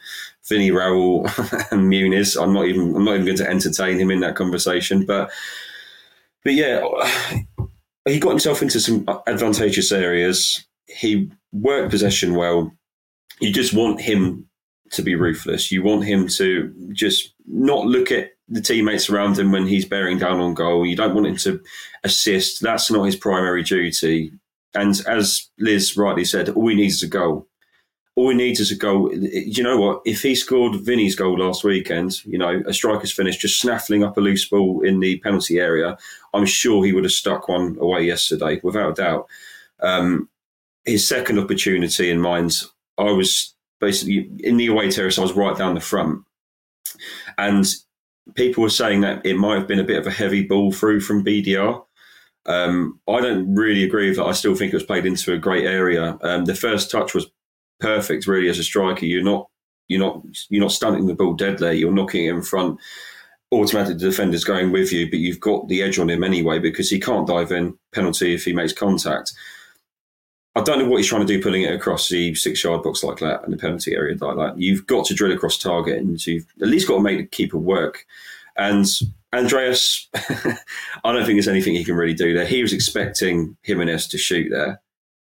Vinny 0.47 0.71
Raul 0.71 1.25
and 1.71 1.91
Muniz. 1.91 2.41
I'm 2.41 2.53
not 2.53 2.65
even 2.65 2.95
I'm 2.95 3.05
not 3.05 3.15
even 3.15 3.25
going 3.25 3.37
to 3.37 3.49
entertain 3.49 3.99
him 3.99 4.11
in 4.11 4.19
that 4.21 4.35
conversation. 4.35 5.05
But 5.05 5.31
but 6.43 6.53
yeah, 6.53 6.83
he 8.05 8.19
got 8.19 8.29
himself 8.29 8.61
into 8.61 8.79
some 8.79 9.05
advantageous 9.27 9.91
areas. 9.91 10.65
He 10.87 11.31
worked 11.51 11.91
possession 11.91 12.35
well. 12.35 12.71
You 13.39 13.51
just 13.51 13.73
want 13.73 14.01
him 14.01 14.47
to 14.91 15.01
be 15.01 15.15
ruthless. 15.15 15.71
You 15.71 15.83
want 15.83 16.05
him 16.05 16.27
to 16.27 16.73
just 16.91 17.33
not 17.47 17.85
look 17.85 18.11
at 18.11 18.31
the 18.49 18.61
teammates 18.61 19.09
around 19.09 19.39
him 19.39 19.51
when 19.51 19.65
he's 19.65 19.85
bearing 19.85 20.17
down 20.17 20.39
on 20.39 20.53
goal. 20.53 20.85
You 20.85 20.95
don't 20.95 21.15
want 21.15 21.27
him 21.27 21.37
to 21.37 21.61
assist. 22.03 22.61
That's 22.61 22.91
not 22.91 23.03
his 23.03 23.15
primary 23.15 23.63
duty. 23.63 24.31
And 24.73 25.01
as 25.07 25.49
Liz 25.57 25.95
rightly 25.97 26.25
said, 26.25 26.49
all 26.49 26.67
he 26.67 26.75
needs 26.75 26.95
is 26.95 27.03
a 27.03 27.07
goal. 27.07 27.47
All 28.15 28.29
he 28.29 28.35
needs 28.35 28.59
is 28.59 28.71
a 28.71 28.75
goal. 28.75 29.13
You 29.13 29.63
know 29.63 29.77
what? 29.77 30.01
If 30.05 30.21
he 30.21 30.35
scored 30.35 30.81
Vinny's 30.81 31.15
goal 31.15 31.39
last 31.39 31.63
weekend, 31.63 32.23
you 32.25 32.37
know, 32.37 32.61
a 32.67 32.73
striker's 32.73 33.13
finish, 33.13 33.37
just 33.37 33.59
snaffling 33.59 34.03
up 34.03 34.17
a 34.17 34.21
loose 34.21 34.47
ball 34.47 34.81
in 34.81 34.99
the 34.99 35.19
penalty 35.19 35.59
area, 35.59 35.97
I'm 36.33 36.45
sure 36.45 36.83
he 36.83 36.91
would 36.91 37.05
have 37.05 37.13
stuck 37.13 37.47
one 37.47 37.77
away 37.79 38.03
yesterday, 38.03 38.59
without 38.63 38.91
a 38.91 39.01
doubt. 39.01 39.27
Um, 39.79 40.27
his 40.85 41.07
second 41.07 41.39
opportunity 41.39 42.09
in 42.09 42.19
mind, 42.19 42.53
I 42.97 43.11
was 43.11 43.55
basically 43.79 44.29
in 44.39 44.57
the 44.57 44.67
away 44.67 44.89
terrace, 44.91 45.17
I 45.17 45.23
was 45.23 45.33
right 45.33 45.57
down 45.57 45.75
the 45.75 45.81
front. 45.81 46.23
And 47.37 47.65
people 48.35 48.63
were 48.63 48.69
saying 48.69 49.01
that 49.01 49.25
it 49.25 49.37
might 49.37 49.57
have 49.57 49.67
been 49.67 49.79
a 49.79 49.83
bit 49.83 49.99
of 49.99 50.07
a 50.07 50.11
heavy 50.11 50.43
ball 50.43 50.71
through 50.71 51.01
from 51.01 51.25
BDR. 51.25 51.83
Um, 52.45 52.99
I 53.07 53.21
don't 53.21 53.53
really 53.53 53.83
agree 53.83 54.09
with 54.09 54.17
that. 54.17 54.25
I 54.25 54.31
still 54.31 54.55
think 54.55 54.73
it 54.73 54.77
was 54.77 54.83
played 54.83 55.05
into 55.05 55.33
a 55.33 55.37
great 55.37 55.65
area. 55.65 56.17
Um, 56.21 56.45
the 56.45 56.55
first 56.55 56.89
touch 56.89 57.13
was 57.13 57.27
perfect, 57.79 58.27
really, 58.27 58.49
as 58.49 58.59
a 58.59 58.63
striker. 58.63 59.05
You're 59.05 59.23
not 59.23 59.47
you're 59.87 59.99
not 59.99 60.23
you're 60.49 60.61
not 60.61 60.71
stunting 60.71 61.07
the 61.07 61.13
ball 61.13 61.33
dead 61.33 61.59
there. 61.59 61.73
You're 61.73 61.91
knocking 61.91 62.25
it 62.25 62.33
in 62.33 62.41
front. 62.41 62.79
Automatically, 63.51 63.95
the 63.95 64.09
defender's 64.09 64.45
going 64.45 64.71
with 64.71 64.93
you, 64.93 65.09
but 65.09 65.19
you've 65.19 65.41
got 65.41 65.67
the 65.67 65.81
edge 65.83 65.99
on 65.99 66.09
him 66.09 66.23
anyway 66.23 66.57
because 66.57 66.89
he 66.89 66.99
can't 66.99 67.27
dive 67.27 67.51
in 67.51 67.77
penalty 67.93 68.33
if 68.33 68.45
he 68.45 68.53
makes 68.53 68.71
contact. 68.71 69.33
I 70.55 70.61
don't 70.61 70.79
know 70.79 70.85
what 70.85 70.97
he's 70.97 71.07
trying 71.07 71.25
to 71.25 71.33
do, 71.33 71.41
pulling 71.41 71.61
it 71.61 71.73
across 71.73 72.09
the 72.09 72.35
six 72.35 72.63
yard 72.63 72.83
box 72.83 73.03
like 73.03 73.19
that 73.19 73.43
and 73.43 73.53
the 73.53 73.57
penalty 73.57 73.95
area 73.95 74.17
like 74.19 74.35
that. 74.35 74.59
You've 74.59 74.85
got 74.85 75.05
to 75.05 75.13
drill 75.13 75.31
across 75.31 75.57
target 75.57 75.97
and 75.99 76.25
you've 76.25 76.45
at 76.61 76.67
least 76.67 76.87
got 76.87 76.95
to 76.95 77.01
make 77.01 77.17
the 77.19 77.25
keeper 77.25 77.57
work. 77.57 78.05
And 78.57 78.85
Andreas, 79.33 80.09
I 80.13 81.13
don't 81.13 81.25
think 81.25 81.37
there's 81.37 81.47
anything 81.47 81.73
he 81.73 81.85
can 81.85 81.95
really 81.95 82.13
do 82.13 82.33
there. 82.33 82.45
He 82.45 82.61
was 82.61 82.73
expecting 82.73 83.55
Jimenez 83.63 84.07
to 84.09 84.17
shoot 84.17 84.49
there. 84.49 84.81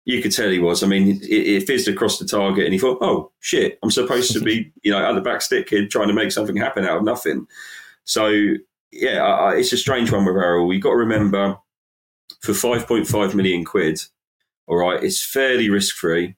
You 0.06 0.22
could 0.22 0.34
tell 0.34 0.50
he 0.50 0.60
was. 0.60 0.84
I 0.84 0.88
mean, 0.88 1.22
it, 1.22 1.24
it 1.24 1.65
fizzed 1.68 1.88
across 1.88 2.20
the 2.20 2.25
target, 2.25 2.65
and 2.65 2.74
he 2.74 2.80
thought, 2.80 2.98
"Oh 3.00 3.32
shit, 3.39 3.80
I'm 3.82 3.89
supposed 3.89 4.34
to 4.34 4.42
be, 4.42 4.70
you 4.82 4.92
know, 4.92 5.00
at 5.00 5.13
the 5.13 5.22
back 5.22 5.42
stick 5.42 5.70
here 5.70 5.88
trying 5.88 6.10
to 6.10 6.13
make 6.13 6.34
something 6.34 6.58
happen 6.58 6.84
out 6.84 6.98
of 6.98 7.06
nothing." 7.06 7.48
So 8.03 8.56
yeah, 8.92 9.24
I, 9.24 9.56
it's 9.56 9.72
a 9.72 9.77
strange 9.77 10.12
one 10.12 10.25
with 10.25 10.36
Errol. 10.36 10.74
You've 10.74 10.84
got 10.84 10.89
to 10.89 10.98
remember, 10.98 11.58
for 12.42 12.51
5.5 12.51 13.34
million 13.34 13.63
quid, 13.63 14.01
all 14.67 14.77
right, 14.77 15.03
it's 15.03 15.24
fairly 15.24 15.70
risk 15.70 15.96
free. 15.96 16.36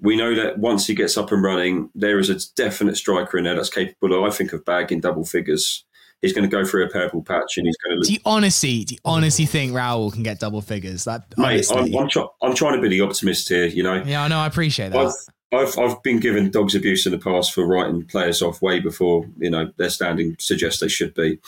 We 0.00 0.16
know 0.16 0.34
that 0.34 0.58
once 0.58 0.86
he 0.86 0.94
gets 0.94 1.16
up 1.16 1.32
and 1.32 1.42
running, 1.42 1.90
there 1.94 2.18
is 2.18 2.28
a 2.28 2.36
definite 2.54 2.96
striker 2.96 3.38
in 3.38 3.44
there 3.44 3.54
that's 3.54 3.70
capable, 3.70 4.14
of, 4.14 4.30
I 4.30 4.34
think, 4.34 4.52
of 4.52 4.64
bagging 4.64 5.00
double 5.00 5.24
figures 5.24 5.86
he's 6.22 6.32
going 6.32 6.48
to 6.48 6.54
go 6.54 6.64
through 6.64 6.84
a 6.84 6.88
purple 6.88 7.22
patch 7.22 7.56
and 7.56 7.66
he's 7.66 7.76
going 7.76 7.94
to. 7.94 7.96
Look- 7.98 8.06
do 8.06 8.12
you 8.14 8.18
honestly, 8.24 8.84
do 8.84 8.94
you 8.94 9.00
honestly 9.04 9.46
think 9.46 9.72
Raul 9.72 10.12
can 10.12 10.22
get 10.22 10.40
double 10.40 10.60
figures? 10.60 11.04
That 11.04 11.24
mate, 11.36 11.66
I'm, 11.70 11.94
I'm, 11.94 12.08
try- 12.08 12.26
I'm, 12.42 12.54
trying 12.54 12.76
to 12.76 12.82
be 12.82 12.88
the 12.88 13.00
optimist 13.00 13.48
here. 13.48 13.66
You 13.66 13.82
know. 13.82 14.02
Yeah, 14.04 14.22
I 14.22 14.28
know. 14.28 14.38
I 14.38 14.46
appreciate 14.46 14.92
that. 14.92 15.12
I've, 15.52 15.68
I've, 15.68 15.78
I've 15.78 16.02
been 16.02 16.20
given 16.20 16.50
dogs 16.50 16.74
abuse 16.74 17.06
in 17.06 17.12
the 17.12 17.18
past 17.18 17.52
for 17.52 17.66
writing 17.66 18.04
players 18.04 18.42
off 18.42 18.62
way 18.62 18.80
before 18.80 19.26
you 19.38 19.50
know 19.50 19.70
their 19.76 19.90
standing 19.90 20.36
suggests 20.38 20.80
they 20.80 20.88
should 20.88 21.14
be. 21.14 21.38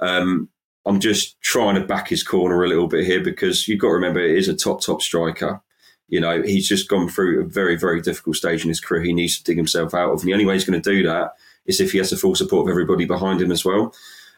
Um, 0.00 0.48
I'm 0.86 1.00
just 1.00 1.40
trying 1.42 1.74
to 1.74 1.86
back 1.86 2.08
his 2.08 2.22
corner 2.22 2.64
a 2.64 2.68
little 2.68 2.86
bit 2.86 3.04
here 3.04 3.22
because 3.22 3.68
you've 3.68 3.80
got 3.80 3.88
to 3.88 3.94
remember 3.94 4.20
it 4.20 4.36
is 4.36 4.48
a 4.48 4.56
top 4.56 4.82
top 4.82 5.02
striker. 5.02 5.60
You 6.08 6.20
know, 6.20 6.42
he's 6.42 6.66
just 6.66 6.88
gone 6.88 7.08
through 7.08 7.40
a 7.40 7.44
very 7.44 7.76
very 7.76 8.00
difficult 8.00 8.36
stage 8.36 8.62
in 8.62 8.68
his 8.68 8.80
career. 8.80 9.02
He 9.02 9.12
needs 9.12 9.38
to 9.38 9.44
dig 9.44 9.56
himself 9.56 9.94
out 9.94 10.12
of, 10.12 10.20
and 10.20 10.28
the 10.28 10.32
only 10.32 10.46
way 10.46 10.54
he's 10.54 10.64
going 10.64 10.80
to 10.80 10.90
do 10.90 11.02
that 11.04 11.32
is 11.66 11.80
if 11.80 11.92
he 11.92 11.98
has 11.98 12.10
the 12.10 12.16
full 12.16 12.34
support 12.34 12.66
of 12.66 12.70
everybody 12.70 13.04
behind 13.04 13.40
him 13.40 13.52
as 13.52 13.64
well. 13.64 13.94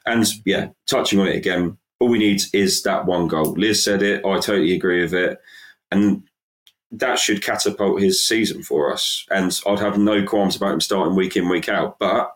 And 0.06 0.26
yeah, 0.44 0.68
touching 0.86 1.20
on 1.20 1.28
it 1.28 1.36
again, 1.36 1.78
all 2.00 2.08
we 2.08 2.18
need 2.18 2.42
is 2.52 2.82
that 2.82 3.06
one 3.06 3.28
goal. 3.28 3.52
Liz 3.52 3.82
said 3.82 4.02
it. 4.02 4.24
I 4.24 4.40
totally 4.40 4.74
agree 4.74 5.02
with 5.02 5.14
it. 5.14 5.38
And 5.90 6.22
that 6.90 7.18
should 7.18 7.42
catapult 7.42 8.00
his 8.00 8.26
season 8.26 8.62
for 8.62 8.92
us. 8.92 9.26
And 9.30 9.58
I'd 9.66 9.78
have 9.78 9.98
no 9.98 10.24
qualms 10.24 10.56
about 10.56 10.72
him 10.72 10.80
starting 10.80 11.14
week 11.14 11.36
in, 11.36 11.48
week 11.48 11.68
out. 11.68 11.98
But 11.98 12.34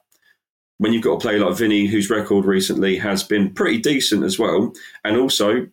when 0.78 0.92
you've 0.92 1.02
got 1.02 1.14
a 1.14 1.18
player 1.18 1.44
like 1.44 1.56
Vinny, 1.56 1.86
whose 1.86 2.10
record 2.10 2.44
recently 2.44 2.96
has 2.98 3.22
been 3.22 3.52
pretty 3.52 3.78
decent 3.78 4.22
as 4.22 4.38
well, 4.38 4.72
and 5.02 5.16
also 5.16 5.66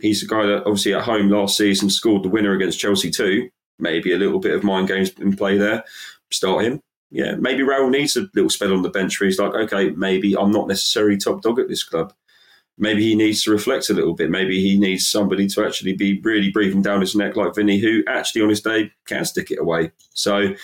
he's 0.00 0.22
a 0.22 0.26
guy 0.26 0.46
that 0.46 0.64
obviously 0.66 0.94
at 0.94 1.04
home 1.04 1.30
last 1.30 1.56
season 1.56 1.90
scored 1.90 2.22
the 2.22 2.28
winner 2.28 2.52
against 2.52 2.78
Chelsea 2.78 3.10
too. 3.10 3.48
Maybe 3.78 4.12
a 4.12 4.18
little 4.18 4.40
bit 4.40 4.54
of 4.54 4.64
mind 4.64 4.88
games 4.88 5.10
in 5.18 5.36
play 5.36 5.58
there. 5.58 5.84
Start 6.30 6.64
him 6.64 6.80
yeah, 7.10 7.36
maybe 7.36 7.62
Raul 7.62 7.90
needs 7.90 8.16
a 8.16 8.26
little 8.34 8.50
spell 8.50 8.72
on 8.72 8.82
the 8.82 8.90
bench 8.90 9.20
where 9.20 9.28
he's 9.28 9.38
like, 9.38 9.54
okay, 9.54 9.90
maybe 9.90 10.36
I'm 10.36 10.50
not 10.50 10.68
necessarily 10.68 11.16
top 11.16 11.40
dog 11.40 11.60
at 11.60 11.68
this 11.68 11.84
club. 11.84 12.12
Maybe 12.78 13.02
he 13.04 13.14
needs 13.14 13.42
to 13.44 13.52
reflect 13.52 13.88
a 13.88 13.94
little 13.94 14.14
bit. 14.14 14.28
Maybe 14.28 14.60
he 14.60 14.78
needs 14.78 15.10
somebody 15.10 15.46
to 15.48 15.64
actually 15.64 15.94
be 15.94 16.20
really 16.20 16.50
breathing 16.50 16.82
down 16.82 17.00
his 17.00 17.16
neck 17.16 17.36
like 17.36 17.54
Vinny, 17.54 17.78
who 17.78 18.02
actually 18.06 18.42
on 18.42 18.50
his 18.50 18.60
day 18.60 18.90
can 19.06 19.24
stick 19.24 19.50
it 19.50 19.60
away. 19.60 19.92
So 20.12 20.54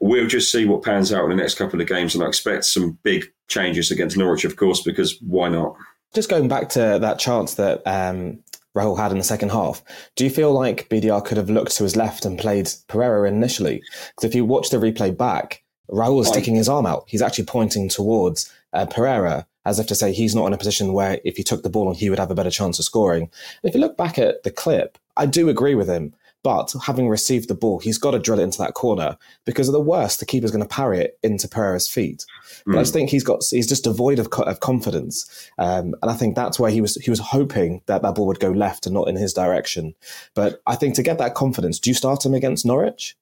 we'll 0.00 0.28
just 0.28 0.52
see 0.52 0.64
what 0.64 0.84
pans 0.84 1.12
out 1.12 1.24
in 1.24 1.30
the 1.30 1.36
next 1.36 1.56
couple 1.56 1.80
of 1.80 1.88
games, 1.88 2.14
and 2.14 2.22
I 2.22 2.28
expect 2.28 2.66
some 2.66 2.98
big 3.02 3.24
changes 3.48 3.90
against 3.90 4.16
Norwich, 4.16 4.44
of 4.44 4.56
course, 4.56 4.82
because 4.82 5.18
why 5.22 5.48
not? 5.48 5.74
Just 6.14 6.30
going 6.30 6.46
back 6.46 6.68
to 6.70 6.98
that 7.00 7.18
chance 7.18 7.54
that 7.54 7.82
um, 7.86 8.38
Raul 8.76 8.96
had 8.96 9.10
in 9.10 9.18
the 9.18 9.24
second 9.24 9.50
half. 9.50 9.82
Do 10.14 10.24
you 10.24 10.30
feel 10.30 10.52
like 10.52 10.88
BDR 10.88 11.24
could 11.24 11.36
have 11.36 11.50
looked 11.50 11.76
to 11.76 11.82
his 11.82 11.96
left 11.96 12.24
and 12.24 12.38
played 12.38 12.70
Pereira 12.86 13.28
initially? 13.28 13.82
Because 14.10 14.24
if 14.30 14.34
you 14.34 14.44
watch 14.44 14.70
the 14.70 14.76
replay 14.76 15.16
back, 15.16 15.64
Raul 15.90 16.20
is 16.20 16.28
sticking 16.28 16.54
his 16.54 16.68
arm 16.68 16.86
out. 16.86 17.04
He's 17.08 17.20
actually 17.20 17.46
pointing 17.46 17.88
towards 17.88 18.52
uh, 18.72 18.86
Pereira 18.86 19.46
as 19.66 19.78
if 19.78 19.86
to 19.88 19.94
say 19.94 20.12
he's 20.12 20.34
not 20.34 20.46
in 20.46 20.52
a 20.52 20.58
position 20.58 20.92
where 20.92 21.20
if 21.24 21.36
he 21.36 21.42
took 21.42 21.62
the 21.62 21.70
ball 21.70 21.88
on, 21.88 21.94
he 21.94 22.10
would 22.10 22.18
have 22.18 22.30
a 22.30 22.34
better 22.34 22.50
chance 22.50 22.78
of 22.78 22.84
scoring. 22.84 23.30
If 23.62 23.74
you 23.74 23.80
look 23.80 23.96
back 23.96 24.18
at 24.18 24.42
the 24.42 24.50
clip, 24.50 24.98
I 25.16 25.26
do 25.26 25.48
agree 25.48 25.74
with 25.74 25.88
him. 25.88 26.14
But 26.44 26.74
having 26.84 27.08
received 27.08 27.48
the 27.48 27.54
ball, 27.54 27.78
he's 27.80 27.98
got 27.98 28.12
to 28.12 28.18
drill 28.18 28.38
it 28.38 28.42
into 28.42 28.58
that 28.58 28.74
corner 28.74 29.16
because 29.46 29.68
at 29.68 29.72
the 29.72 29.80
worst, 29.80 30.20
the 30.20 30.26
keeper's 30.26 30.50
going 30.50 30.62
to 30.62 30.68
parry 30.68 31.00
it 31.00 31.18
into 31.22 31.48
Pereira's 31.48 31.88
feet. 31.88 32.26
But 32.66 32.72
mm. 32.72 32.78
I 32.78 32.82
just 32.82 32.92
think 32.92 33.08
he's 33.08 33.24
got 33.24 33.42
he's 33.50 33.66
just 33.66 33.84
devoid 33.84 34.18
of, 34.18 34.28
of 34.28 34.60
confidence, 34.60 35.50
um, 35.58 35.94
and 36.02 36.10
I 36.10 36.14
think 36.14 36.36
that's 36.36 36.60
where 36.60 36.70
he 36.70 36.82
was 36.82 36.96
he 36.96 37.10
was 37.10 37.18
hoping 37.18 37.80
that 37.86 38.02
that 38.02 38.14
ball 38.14 38.26
would 38.26 38.40
go 38.40 38.50
left 38.50 38.86
and 38.86 38.94
not 38.94 39.08
in 39.08 39.16
his 39.16 39.32
direction. 39.32 39.94
But 40.34 40.60
I 40.66 40.76
think 40.76 40.94
to 40.96 41.02
get 41.02 41.18
that 41.18 41.34
confidence, 41.34 41.80
do 41.80 41.88
you 41.88 41.94
start 41.94 42.24
him 42.24 42.34
against 42.34 42.66
Norwich? 42.66 43.16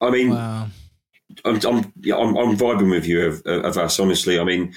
I 0.00 0.10
mean, 0.10 0.30
wow. 0.30 0.66
I'm, 1.44 1.60
I'm, 1.64 1.92
yeah, 2.00 2.16
I'm, 2.16 2.36
I'm, 2.36 2.56
vibing 2.56 2.90
with 2.90 3.06
you 3.06 3.24
of, 3.24 3.42
of 3.46 3.78
us, 3.78 4.00
honestly. 4.00 4.38
I 4.38 4.44
mean, 4.44 4.74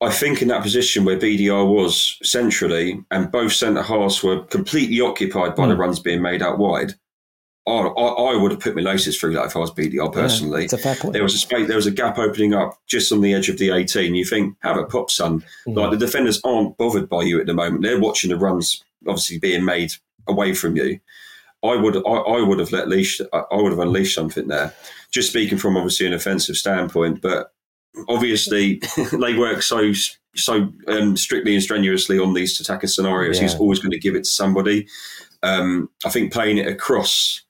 I 0.00 0.10
think 0.10 0.42
in 0.42 0.48
that 0.48 0.62
position 0.62 1.04
where 1.04 1.18
BDR 1.18 1.66
was 1.66 2.18
centrally 2.22 3.02
and 3.10 3.30
both 3.30 3.52
centre 3.52 3.82
halves 3.82 4.22
were 4.22 4.44
completely 4.44 5.00
occupied 5.00 5.54
by 5.54 5.64
mm. 5.64 5.68
the 5.68 5.74
hmm. 5.74 5.80
runs 5.80 6.00
being 6.00 6.20
made 6.20 6.42
out 6.42 6.58
wide, 6.58 6.94
I, 7.66 7.70
I, 7.70 8.32
I, 8.32 8.36
would 8.36 8.50
have 8.50 8.60
put 8.60 8.74
Milosis 8.74 9.18
through 9.18 9.32
that 9.34 9.46
if 9.46 9.56
I 9.56 9.60
was 9.60 9.70
BDR 9.70 10.12
personally. 10.12 10.62
Yeah, 10.62 10.64
it's 10.64 10.72
a 10.74 10.78
fair 10.78 10.96
point. 10.96 11.14
There 11.14 11.22
was 11.22 11.34
a 11.34 11.38
space, 11.38 11.66
there 11.66 11.76
was 11.76 11.86
a 11.86 11.90
gap 11.90 12.18
opening 12.18 12.52
up 12.52 12.78
just 12.86 13.10
on 13.10 13.22
the 13.22 13.32
edge 13.32 13.48
of 13.48 13.56
the 13.56 13.70
18. 13.70 14.14
You 14.14 14.24
think, 14.24 14.56
have 14.60 14.76
a 14.76 14.84
pop, 14.84 15.10
son. 15.10 15.42
Mm. 15.66 15.76
Like 15.76 15.90
the 15.90 15.96
defenders 15.96 16.40
aren't 16.44 16.76
bothered 16.76 17.08
by 17.08 17.22
you 17.22 17.40
at 17.40 17.46
the 17.46 17.54
moment. 17.54 17.82
They're 17.82 18.00
watching 18.00 18.30
the 18.30 18.36
runs 18.36 18.84
obviously 19.06 19.38
being 19.38 19.64
made 19.64 19.92
away 20.28 20.54
from 20.54 20.76
you. 20.76 21.00
I 21.62 21.76
would 21.76 21.96
I, 21.96 22.10
I 22.10 22.42
would 22.42 22.58
have 22.58 22.72
let 22.72 22.88
leash 22.88 23.20
I 23.32 23.44
would 23.52 23.72
have 23.72 23.78
unleashed 23.78 24.14
something 24.14 24.48
there. 24.48 24.74
Just 25.10 25.30
speaking 25.30 25.56
from 25.56 25.78
obviously 25.78 26.06
an 26.06 26.12
offensive 26.12 26.56
standpoint, 26.56 27.22
but 27.22 27.52
obviously 28.08 28.80
they 29.12 29.36
work 29.36 29.62
so 29.62 29.92
so 30.36 30.68
um, 30.88 31.16
strictly 31.16 31.54
and 31.54 31.62
strenuously 31.62 32.18
on 32.18 32.34
these 32.34 32.60
attacker 32.60 32.88
scenarios. 32.88 33.36
Yeah. 33.36 33.42
He's 33.42 33.54
always 33.54 33.78
going 33.78 33.92
to 33.92 33.98
give 33.98 34.16
it 34.16 34.24
to 34.24 34.30
somebody. 34.30 34.86
Um, 35.42 35.90
I 36.04 36.10
think 36.10 36.32
playing 36.32 36.58
it 36.58 36.66
across 36.66 37.42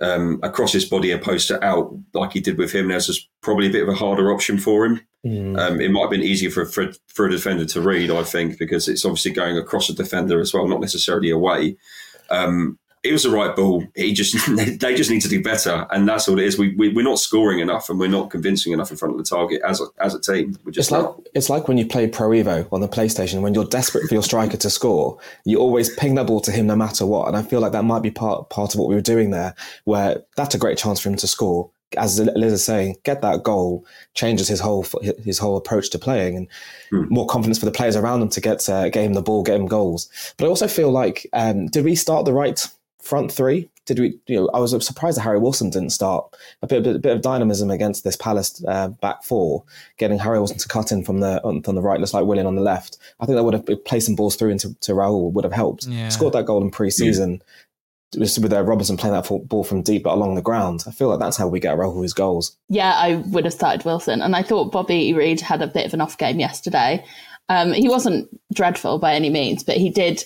um, 0.00 0.40
across 0.42 0.72
his 0.72 0.84
body 0.84 1.10
opposed 1.10 1.48
to 1.48 1.62
out 1.64 1.94
like 2.14 2.32
he 2.32 2.40
did 2.40 2.58
with 2.58 2.72
him, 2.72 2.88
there's 2.88 3.28
probably 3.40 3.68
a 3.68 3.70
bit 3.70 3.82
of 3.82 3.88
a 3.88 3.94
harder 3.94 4.32
option 4.32 4.58
for 4.58 4.84
him. 4.84 5.00
Mm. 5.24 5.58
Um, 5.58 5.80
it 5.80 5.90
might 5.90 6.00
have 6.02 6.10
been 6.10 6.22
easier 6.22 6.50
for, 6.50 6.64
for, 6.64 6.90
for 7.06 7.26
a 7.26 7.30
defender 7.30 7.64
to 7.66 7.80
read, 7.80 8.10
I 8.10 8.24
think, 8.24 8.58
because 8.58 8.88
it's 8.88 9.04
obviously 9.04 9.30
going 9.30 9.56
across 9.56 9.88
a 9.88 9.94
defender 9.94 10.40
as 10.40 10.52
well, 10.52 10.66
not 10.66 10.80
necessarily 10.80 11.30
away. 11.30 11.76
Um, 12.30 12.78
it 13.04 13.12
was 13.12 13.24
the 13.24 13.30
right 13.30 13.54
ball. 13.56 13.84
He 13.96 14.12
just 14.12 14.36
they 14.80 14.94
just 14.94 15.10
need 15.10 15.22
to 15.22 15.28
do 15.28 15.42
better, 15.42 15.86
and 15.90 16.08
that's 16.08 16.28
all 16.28 16.38
it 16.38 16.44
is. 16.44 16.58
We, 16.58 16.74
we 16.76 16.88
we're 16.88 17.02
not 17.04 17.18
scoring 17.18 17.58
enough, 17.58 17.88
and 17.88 17.98
we're 17.98 18.08
not 18.08 18.30
convincing 18.30 18.72
enough 18.72 18.90
in 18.90 18.96
front 18.96 19.12
of 19.12 19.18
the 19.18 19.24
target 19.24 19.60
as 19.66 19.80
a, 19.80 19.86
as 19.98 20.14
a 20.14 20.20
team. 20.20 20.56
We're 20.64 20.72
just 20.72 20.88
It's 20.88 20.92
like 20.92 21.02
not. 21.02 21.20
it's 21.34 21.50
like 21.50 21.68
when 21.68 21.78
you 21.78 21.86
play 21.86 22.06
Pro 22.06 22.28
Evo 22.30 22.68
on 22.72 22.80
the 22.80 22.88
PlayStation. 22.88 23.40
When 23.42 23.54
you're 23.54 23.64
desperate 23.64 24.06
for 24.08 24.14
your 24.14 24.22
striker 24.22 24.56
to 24.56 24.70
score, 24.70 25.18
you 25.44 25.58
always 25.58 25.94
ping 25.96 26.14
that 26.14 26.26
ball 26.26 26.40
to 26.42 26.52
him 26.52 26.66
no 26.66 26.76
matter 26.76 27.04
what. 27.04 27.26
And 27.28 27.36
I 27.36 27.42
feel 27.42 27.60
like 27.60 27.72
that 27.72 27.84
might 27.84 28.02
be 28.02 28.10
part 28.10 28.50
part 28.50 28.74
of 28.74 28.78
what 28.80 28.88
we 28.88 28.94
were 28.94 29.00
doing 29.00 29.30
there, 29.30 29.54
where 29.84 30.22
that's 30.36 30.54
a 30.54 30.58
great 30.58 30.78
chance 30.78 31.00
for 31.00 31.08
him 31.08 31.16
to 31.16 31.26
score. 31.26 31.70
As 31.98 32.18
Liz 32.18 32.54
is 32.54 32.64
saying, 32.64 32.96
get 33.02 33.20
that 33.20 33.42
goal 33.42 33.84
changes 34.14 34.48
his 34.48 34.60
whole 34.60 34.86
his 35.24 35.38
whole 35.38 35.56
approach 35.58 35.90
to 35.90 35.98
playing, 35.98 36.36
and 36.36 37.10
more 37.10 37.26
confidence 37.26 37.58
for 37.58 37.66
the 37.66 37.70
players 37.72 37.96
around 37.96 38.22
him 38.22 38.28
to 38.30 38.40
get 38.40 38.66
uh, 38.68 38.88
get 38.88 39.04
him 39.04 39.12
the 39.14 39.20
ball, 39.22 39.42
get 39.42 39.56
him 39.60 39.66
goals. 39.66 40.08
But 40.38 40.46
I 40.46 40.48
also 40.48 40.68
feel 40.68 40.90
like, 40.90 41.26
um, 41.34 41.66
did 41.66 41.84
we 41.84 41.94
start 41.94 42.24
the 42.24 42.32
right 42.32 42.66
front 43.02 43.30
three? 43.30 43.68
Did 43.84 43.98
we? 43.98 44.18
You 44.26 44.42
know, 44.42 44.50
I 44.54 44.60
was 44.60 44.70
surprised 44.86 45.16
that 45.16 45.22
Harry 45.22 45.38
Wilson 45.38 45.70
didn't 45.70 45.90
start. 45.90 46.24
A 46.62 46.66
bit, 46.66 46.86
a 46.86 46.98
bit 46.98 47.16
of 47.16 47.20
dynamism 47.20 47.70
against 47.70 48.04
this 48.04 48.16
Palace 48.16 48.64
uh, 48.66 48.88
back 48.88 49.24
four, 49.24 49.64
getting 49.98 50.18
Harry 50.18 50.38
Wilson 50.38 50.58
to 50.58 50.68
cut 50.68 50.92
in 50.92 51.04
from 51.04 51.20
the 51.20 51.42
on, 51.44 51.62
from 51.62 51.74
the 51.74 51.82
right, 51.82 51.98
looks 51.98 52.14
like 52.14 52.24
Willian 52.24 52.46
on 52.46 52.54
the 52.54 52.62
left. 52.62 52.98
I 53.20 53.26
think 53.26 53.36
that 53.36 53.42
would 53.42 53.54
have 53.54 53.84
placed 53.84 54.06
some 54.06 54.14
balls 54.14 54.36
through 54.36 54.50
into 54.50 54.74
to 54.82 54.92
Raul 54.92 55.32
would 55.32 55.44
have 55.44 55.52
helped. 55.52 55.86
Yeah. 55.86 56.08
Scored 56.08 56.34
that 56.34 56.46
goal 56.46 56.62
in 56.62 56.70
pre-season. 56.70 57.42
With 58.16 58.38
with, 58.38 58.52
uh, 58.52 58.62
Robinson 58.62 58.98
playing 58.98 59.14
that 59.14 59.48
ball 59.48 59.64
from 59.64 59.80
deep 59.80 60.02
but 60.02 60.12
along 60.12 60.34
the 60.34 60.42
ground, 60.42 60.84
I 60.86 60.90
feel 60.90 61.08
like 61.08 61.18
that's 61.18 61.38
how 61.38 61.48
we 61.48 61.60
get 61.60 61.78
Raul 61.78 62.02
his 62.02 62.12
goals. 62.12 62.56
Yeah, 62.68 62.92
I 62.92 63.16
would 63.28 63.46
have 63.46 63.54
started 63.54 63.86
Wilson. 63.86 64.20
And 64.20 64.36
I 64.36 64.42
thought 64.42 64.70
Bobby 64.70 65.14
Reid 65.14 65.40
had 65.40 65.62
a 65.62 65.66
bit 65.66 65.86
of 65.86 65.94
an 65.94 66.02
off 66.02 66.18
game 66.18 66.38
yesterday. 66.38 67.04
Um, 67.48 67.72
he 67.72 67.88
wasn't 67.88 68.28
dreadful 68.52 68.98
by 68.98 69.14
any 69.14 69.30
means, 69.30 69.64
but 69.64 69.78
he 69.78 69.88
did, 69.88 70.24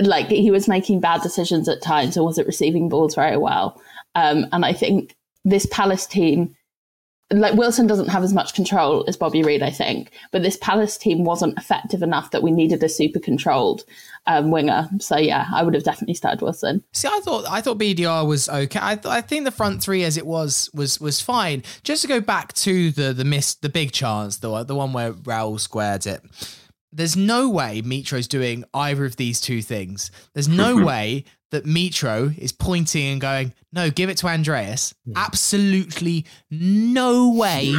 like, 0.00 0.26
he 0.28 0.50
was 0.50 0.68
making 0.68 1.00
bad 1.00 1.22
decisions 1.22 1.68
at 1.68 1.82
times 1.82 2.16
or 2.16 2.24
wasn't 2.24 2.46
receiving 2.46 2.88
balls 2.88 3.14
very 3.14 3.36
well. 3.36 3.80
Um, 4.14 4.46
and 4.52 4.64
I 4.64 4.72
think 4.72 5.14
this 5.44 5.66
Palace 5.66 6.06
team, 6.06 6.54
like, 7.32 7.54
Wilson 7.54 7.86
doesn't 7.86 8.08
have 8.08 8.22
as 8.22 8.32
much 8.32 8.54
control 8.54 9.04
as 9.08 9.16
Bobby 9.16 9.42
Reid, 9.42 9.62
I 9.62 9.70
think, 9.70 10.10
but 10.30 10.42
this 10.42 10.56
Palace 10.58 10.96
team 10.96 11.24
wasn't 11.24 11.56
effective 11.58 12.02
enough 12.02 12.30
that 12.32 12.42
we 12.42 12.50
needed 12.50 12.82
a 12.82 12.88
super 12.88 13.18
controlled 13.18 13.84
um, 14.26 14.50
winger. 14.50 14.88
So, 14.98 15.16
yeah, 15.16 15.46
I 15.52 15.62
would 15.62 15.74
have 15.74 15.84
definitely 15.84 16.14
started 16.14 16.42
Wilson. 16.42 16.82
See, 16.92 17.08
I 17.08 17.20
thought 17.24 17.44
I 17.48 17.60
thought 17.60 17.78
BDR 17.78 18.26
was 18.26 18.48
okay. 18.48 18.80
I, 18.80 18.94
th- 18.96 19.06
I 19.06 19.20
think 19.20 19.44
the 19.44 19.50
front 19.50 19.82
three 19.82 20.04
as 20.04 20.16
it 20.16 20.26
was 20.26 20.70
was 20.74 21.00
was 21.00 21.20
fine. 21.20 21.62
Just 21.82 22.02
to 22.02 22.08
go 22.08 22.20
back 22.20 22.52
to 22.54 22.90
the 22.90 23.12
the 23.12 23.24
miss, 23.24 23.54
the 23.54 23.68
big 23.68 23.92
chance, 23.92 24.38
the 24.38 24.64
the 24.64 24.74
one 24.74 24.92
where 24.92 25.12
Raul 25.12 25.58
squared 25.58 26.06
it. 26.06 26.22
There's 26.94 27.16
no 27.16 27.50
way 27.50 27.82
Mitro's 27.82 28.28
doing 28.28 28.64
either 28.72 29.04
of 29.04 29.16
these 29.16 29.40
two 29.40 29.62
things. 29.62 30.10
There's 30.32 30.48
no 30.48 30.76
mm-hmm. 30.76 30.84
way 30.84 31.24
that 31.50 31.64
Mitro 31.64 32.36
is 32.38 32.52
pointing 32.52 33.06
and 33.06 33.20
going, 33.20 33.52
"No, 33.72 33.90
give 33.90 34.10
it 34.10 34.18
to 34.18 34.28
Andreas." 34.28 34.94
Absolutely 35.16 36.24
no 36.50 37.32
way. 37.32 37.76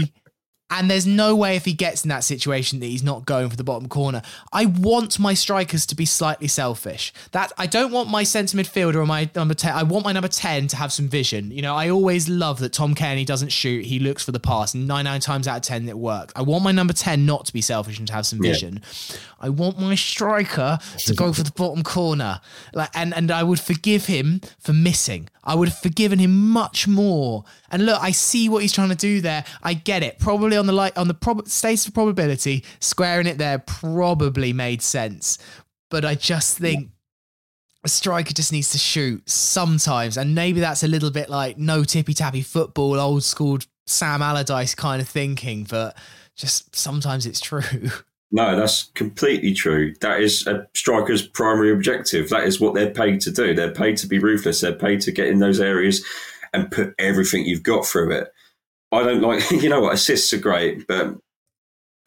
And 0.72 0.90
there's 0.90 1.06
no 1.06 1.36
way 1.36 1.56
if 1.56 1.66
he 1.66 1.74
gets 1.74 2.04
in 2.04 2.10
that 2.10 2.24
situation 2.24 2.80
that 2.80 2.88
he's 2.88 3.04
not 3.04 3.26
going 3.26 3.50
for 3.50 3.56
the 3.56 3.64
bottom 3.64 3.88
corner. 3.88 4.24
I 4.52 4.66
want 4.66 5.20
my 5.20 5.36
strikers 5.36 5.86
to 5.86 5.96
be 5.96 6.06
slightly 6.06 6.48
selfish. 6.48 7.14
That 7.34 7.52
I 7.56 7.68
don't 7.68 7.92
want 7.92 8.10
my 8.10 8.24
centre 8.24 8.58
midfielder 8.58 8.96
or 8.96 9.06
my 9.06 9.30
number 9.36 9.54
10. 9.54 9.74
I 9.74 9.84
want 9.84 10.06
my 10.06 10.12
number 10.12 10.28
10 10.28 10.68
to 10.70 10.76
have 10.76 10.92
some 10.92 11.08
vision. 11.08 11.52
You 11.52 11.62
know, 11.62 11.76
I 11.76 11.90
always 11.90 12.28
love 12.28 12.58
that 12.60 12.74
Tom 12.74 12.96
Cairney 12.96 13.28
doesn't 13.28 13.50
shoot. 13.50 13.86
He 13.86 14.00
looks 14.00 14.24
for 14.24 14.32
the 14.32 14.40
pass. 14.40 14.74
And 14.74 14.88
nine, 14.88 15.06
nine 15.06 15.20
times 15.20 15.48
out 15.48 15.58
of 15.58 15.62
10, 15.62 15.88
it 15.88 16.00
works. 16.00 16.34
I 16.36 16.42
want 16.42 16.64
my 16.64 16.72
number 16.72 16.94
10 16.94 17.28
not 17.28 17.46
to 17.46 17.54
be 17.54 17.62
selfish 17.62 18.00
and 18.00 18.08
to 18.08 18.14
have 18.14 18.26
some 18.26 18.42
vision. 18.42 18.82
I 19.40 19.50
want 19.50 19.80
my 19.80 19.94
striker 19.94 20.80
to 20.98 21.14
go 21.14 21.32
for 21.32 21.44
the 21.44 21.52
bottom 21.52 21.84
corner. 21.84 22.42
Like, 22.74 22.90
and, 22.96 23.14
and 23.14 23.30
I 23.30 23.44
would 23.44 23.60
forgive 23.60 24.08
him 24.08 24.42
for 24.60 24.74
missing. 24.74 25.30
I 25.46 25.56
would 25.56 25.70
have 25.70 25.78
forgiven 25.80 26.20
him 26.20 26.50
much 26.50 26.88
more. 26.88 27.44
And 27.70 27.86
look, 27.86 28.02
I 28.02 28.12
see 28.12 28.50
what 28.50 28.62
he's 28.62 28.74
trying 28.74 28.90
to 28.90 28.96
do 28.96 29.22
there. 29.22 29.46
I 29.62 29.74
get 29.74 30.04
it. 30.04 30.20
Probably 30.20 30.58
on 30.58 30.66
the 30.66 30.74
like 30.74 30.98
on 30.98 31.08
the 31.08 31.14
prob- 31.14 31.48
status 31.48 31.88
of 31.88 31.94
probability, 31.94 32.64
squaring 32.80 33.28
it 33.28 33.38
there 33.38 33.60
probably 33.60 34.54
made 34.54 34.82
sense. 34.82 35.38
But 35.90 36.04
I 36.04 36.16
just 36.16 36.58
think 36.58 36.90
a 37.84 37.90
striker 37.90 38.34
just 38.34 38.52
needs 38.52 38.72
to 38.72 38.80
shoot 38.80 39.30
sometimes, 39.30 40.18
and 40.18 40.34
maybe 40.34 40.60
that's 40.60 40.84
a 40.84 40.88
little 40.88 41.12
bit 41.12 41.30
like 41.30 41.58
no 41.58 41.84
tippy 41.84 42.14
tappy 42.14 42.42
football, 42.42 43.00
old 43.00 43.24
school 43.24 43.60
Sam 43.86 44.22
Allardyce 44.22 44.74
kind 44.74 45.02
of 45.02 45.08
thinking. 45.08 45.66
But 45.70 45.96
just 46.36 46.76
sometimes 46.76 47.26
it's 47.26 47.40
true. 47.40 47.62
No, 48.36 48.54
that's 48.58 48.92
completely 48.96 49.54
true. 49.54 49.94
That 50.02 50.20
is 50.20 50.46
a 50.46 50.68
striker's 50.74 51.26
primary 51.26 51.72
objective. 51.72 52.28
That 52.28 52.44
is 52.44 52.60
what 52.60 52.74
they're 52.74 52.92
paid 52.92 53.22
to 53.22 53.32
do. 53.32 53.56
They're 53.56 53.72
paid 53.72 53.96
to 54.00 54.08
be 54.08 54.20
ruthless. 54.20 54.60
They're 54.60 54.74
paid 54.74 55.00
to 55.02 55.14
get 55.14 55.28
in 55.28 55.40
those 55.40 55.62
areas 55.62 56.06
and 56.54 56.70
put 56.70 56.94
everything 57.00 57.46
you've 57.46 57.64
got 57.64 57.86
through 57.86 58.12
it. 58.12 58.28
I 58.92 59.04
don't 59.04 59.22
like, 59.22 59.50
you 59.52 59.70
know 59.70 59.80
what, 59.80 59.94
assists 59.94 60.34
are 60.34 60.38
great, 60.38 60.86
but 60.86 61.16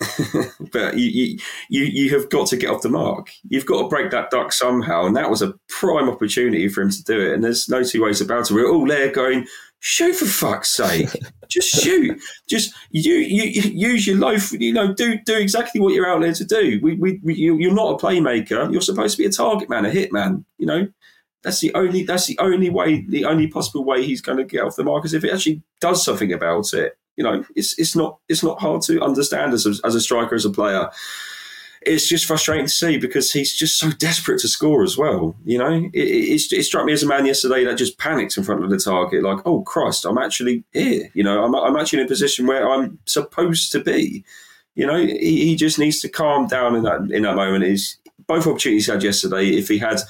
but 0.72 0.98
you, 0.98 1.08
you 1.08 1.38
you 1.70 1.84
you 1.84 2.10
have 2.10 2.28
got 2.28 2.46
to 2.48 2.58
get 2.58 2.70
off 2.70 2.82
the 2.82 2.90
mark. 2.90 3.30
You've 3.48 3.66
got 3.66 3.82
to 3.82 3.88
break 3.88 4.10
that 4.10 4.30
duck 4.30 4.52
somehow, 4.52 5.06
and 5.06 5.16
that 5.16 5.30
was 5.30 5.40
a 5.40 5.54
prime 5.70 6.10
opportunity 6.10 6.68
for 6.68 6.82
him 6.82 6.90
to 6.90 7.02
do 7.04 7.18
it. 7.18 7.32
And 7.32 7.42
there's 7.42 7.70
no 7.70 7.82
two 7.82 8.04
ways 8.04 8.20
about 8.20 8.50
it. 8.50 8.54
We're 8.54 8.70
all 8.70 8.86
there 8.86 9.10
going, 9.10 9.46
shoot 9.80 10.14
for 10.14 10.26
fuck's 10.26 10.70
sake, 10.70 11.08
just 11.48 11.68
shoot, 11.68 12.20
just 12.48 12.74
you, 12.90 13.14
you 13.14 13.44
you 13.44 13.88
use 13.90 14.06
your 14.06 14.16
loaf, 14.16 14.52
you 14.52 14.72
know, 14.72 14.92
do 14.94 15.18
do 15.24 15.36
exactly 15.36 15.80
what 15.80 15.94
you're 15.94 16.08
out 16.08 16.20
there 16.20 16.32
to 16.32 16.44
do. 16.44 16.80
We, 16.82 16.94
we, 16.94 17.20
we 17.22 17.34
you, 17.34 17.56
you're 17.58 17.74
not 17.74 17.94
a 17.94 18.04
playmaker. 18.06 18.70
You're 18.72 18.80
supposed 18.80 19.16
to 19.16 19.22
be 19.22 19.28
a 19.28 19.32
target 19.32 19.68
man, 19.68 19.84
a 19.84 19.90
hit 19.90 20.12
man. 20.12 20.44
You 20.58 20.66
know, 20.66 20.88
that's 21.42 21.60
the 21.60 21.72
only 21.74 22.02
that's 22.02 22.26
the 22.26 22.38
only 22.38 22.70
way, 22.70 23.04
the 23.08 23.24
only 23.24 23.46
possible 23.46 23.84
way 23.84 24.04
he's 24.04 24.20
going 24.20 24.38
to 24.38 24.44
get 24.44 24.62
off 24.62 24.76
the 24.76 24.84
mark 24.84 25.04
is 25.04 25.14
if 25.14 25.24
it 25.24 25.32
actually 25.32 25.62
does 25.80 26.04
something 26.04 26.32
about 26.32 26.72
it. 26.74 26.98
You 27.16 27.24
know, 27.24 27.44
it's 27.56 27.78
it's 27.78 27.96
not 27.96 28.18
it's 28.28 28.44
not 28.44 28.60
hard 28.60 28.82
to 28.82 29.00
understand 29.02 29.52
as 29.52 29.66
a, 29.66 29.74
as 29.84 29.94
a 29.94 30.00
striker 30.00 30.34
as 30.34 30.44
a 30.44 30.50
player. 30.50 30.88
It's 31.82 32.08
just 32.08 32.26
frustrating 32.26 32.66
to 32.66 32.72
see 32.72 32.98
because 32.98 33.32
he's 33.32 33.54
just 33.54 33.78
so 33.78 33.90
desperate 33.90 34.40
to 34.40 34.48
score 34.48 34.82
as 34.82 34.98
well. 34.98 35.36
You 35.44 35.58
know, 35.58 35.72
it, 35.92 35.92
it, 35.94 36.52
it 36.52 36.64
struck 36.64 36.84
me 36.84 36.92
as 36.92 37.02
a 37.02 37.06
man 37.06 37.26
yesterday 37.26 37.64
that 37.64 37.78
just 37.78 37.98
panicked 37.98 38.36
in 38.36 38.42
front 38.42 38.64
of 38.64 38.70
the 38.70 38.78
target, 38.78 39.22
like, 39.22 39.38
"Oh 39.46 39.62
Christ, 39.62 40.04
I'm 40.04 40.18
actually 40.18 40.64
here." 40.72 41.08
You 41.14 41.22
know, 41.22 41.44
I'm 41.44 41.54
I'm 41.54 41.76
actually 41.76 42.00
in 42.00 42.06
a 42.06 42.08
position 42.08 42.46
where 42.46 42.68
I'm 42.68 42.98
supposed 43.06 43.72
to 43.72 43.80
be. 43.80 44.24
You 44.74 44.86
know, 44.86 44.98
he, 44.98 45.46
he 45.46 45.56
just 45.56 45.78
needs 45.78 46.00
to 46.00 46.08
calm 46.08 46.46
down 46.46 46.74
in 46.74 46.82
that 46.82 47.10
in 47.10 47.22
that 47.22 47.36
moment. 47.36 47.64
Is 47.64 47.96
both 48.26 48.46
opportunities 48.46 48.86
he 48.86 48.92
had 48.92 49.02
yesterday. 49.02 49.48
If 49.50 49.68
he 49.68 49.78
had 49.78 50.00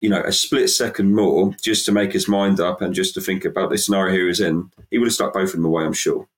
you 0.00 0.10
know, 0.10 0.22
a 0.22 0.32
split 0.32 0.68
second 0.68 1.14
more 1.14 1.52
just 1.62 1.86
to 1.86 1.92
make 1.92 2.12
his 2.12 2.28
mind 2.28 2.60
up 2.60 2.80
and 2.80 2.94
just 2.94 3.14
to 3.14 3.20
think 3.20 3.44
about 3.44 3.70
the 3.70 3.78
scenario 3.78 4.14
he 4.14 4.22
was 4.22 4.40
in, 4.40 4.70
he 4.90 4.98
would 4.98 5.06
have 5.06 5.14
stuck 5.14 5.32
both 5.32 5.48
of 5.48 5.52
them 5.52 5.64
away, 5.64 5.84
I'm 5.84 5.92
sure. 5.92 6.28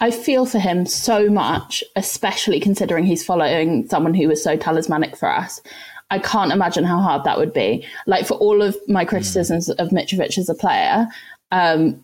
I 0.00 0.10
feel 0.10 0.46
for 0.46 0.58
him 0.58 0.86
so 0.86 1.28
much, 1.28 1.84
especially 1.94 2.58
considering 2.58 3.04
he's 3.04 3.24
following 3.24 3.86
someone 3.88 4.14
who 4.14 4.28
was 4.28 4.42
so 4.42 4.56
talismanic 4.56 5.16
for 5.16 5.30
us. 5.30 5.60
I 6.10 6.18
can't 6.18 6.52
imagine 6.52 6.84
how 6.84 6.98
hard 6.98 7.24
that 7.24 7.38
would 7.38 7.52
be. 7.52 7.86
Like 8.06 8.26
for 8.26 8.34
all 8.34 8.62
of 8.62 8.76
my 8.88 9.04
criticisms 9.04 9.68
of 9.68 9.90
Mitrovic 9.90 10.38
as 10.38 10.48
a 10.48 10.54
player, 10.54 11.06
um, 11.52 12.02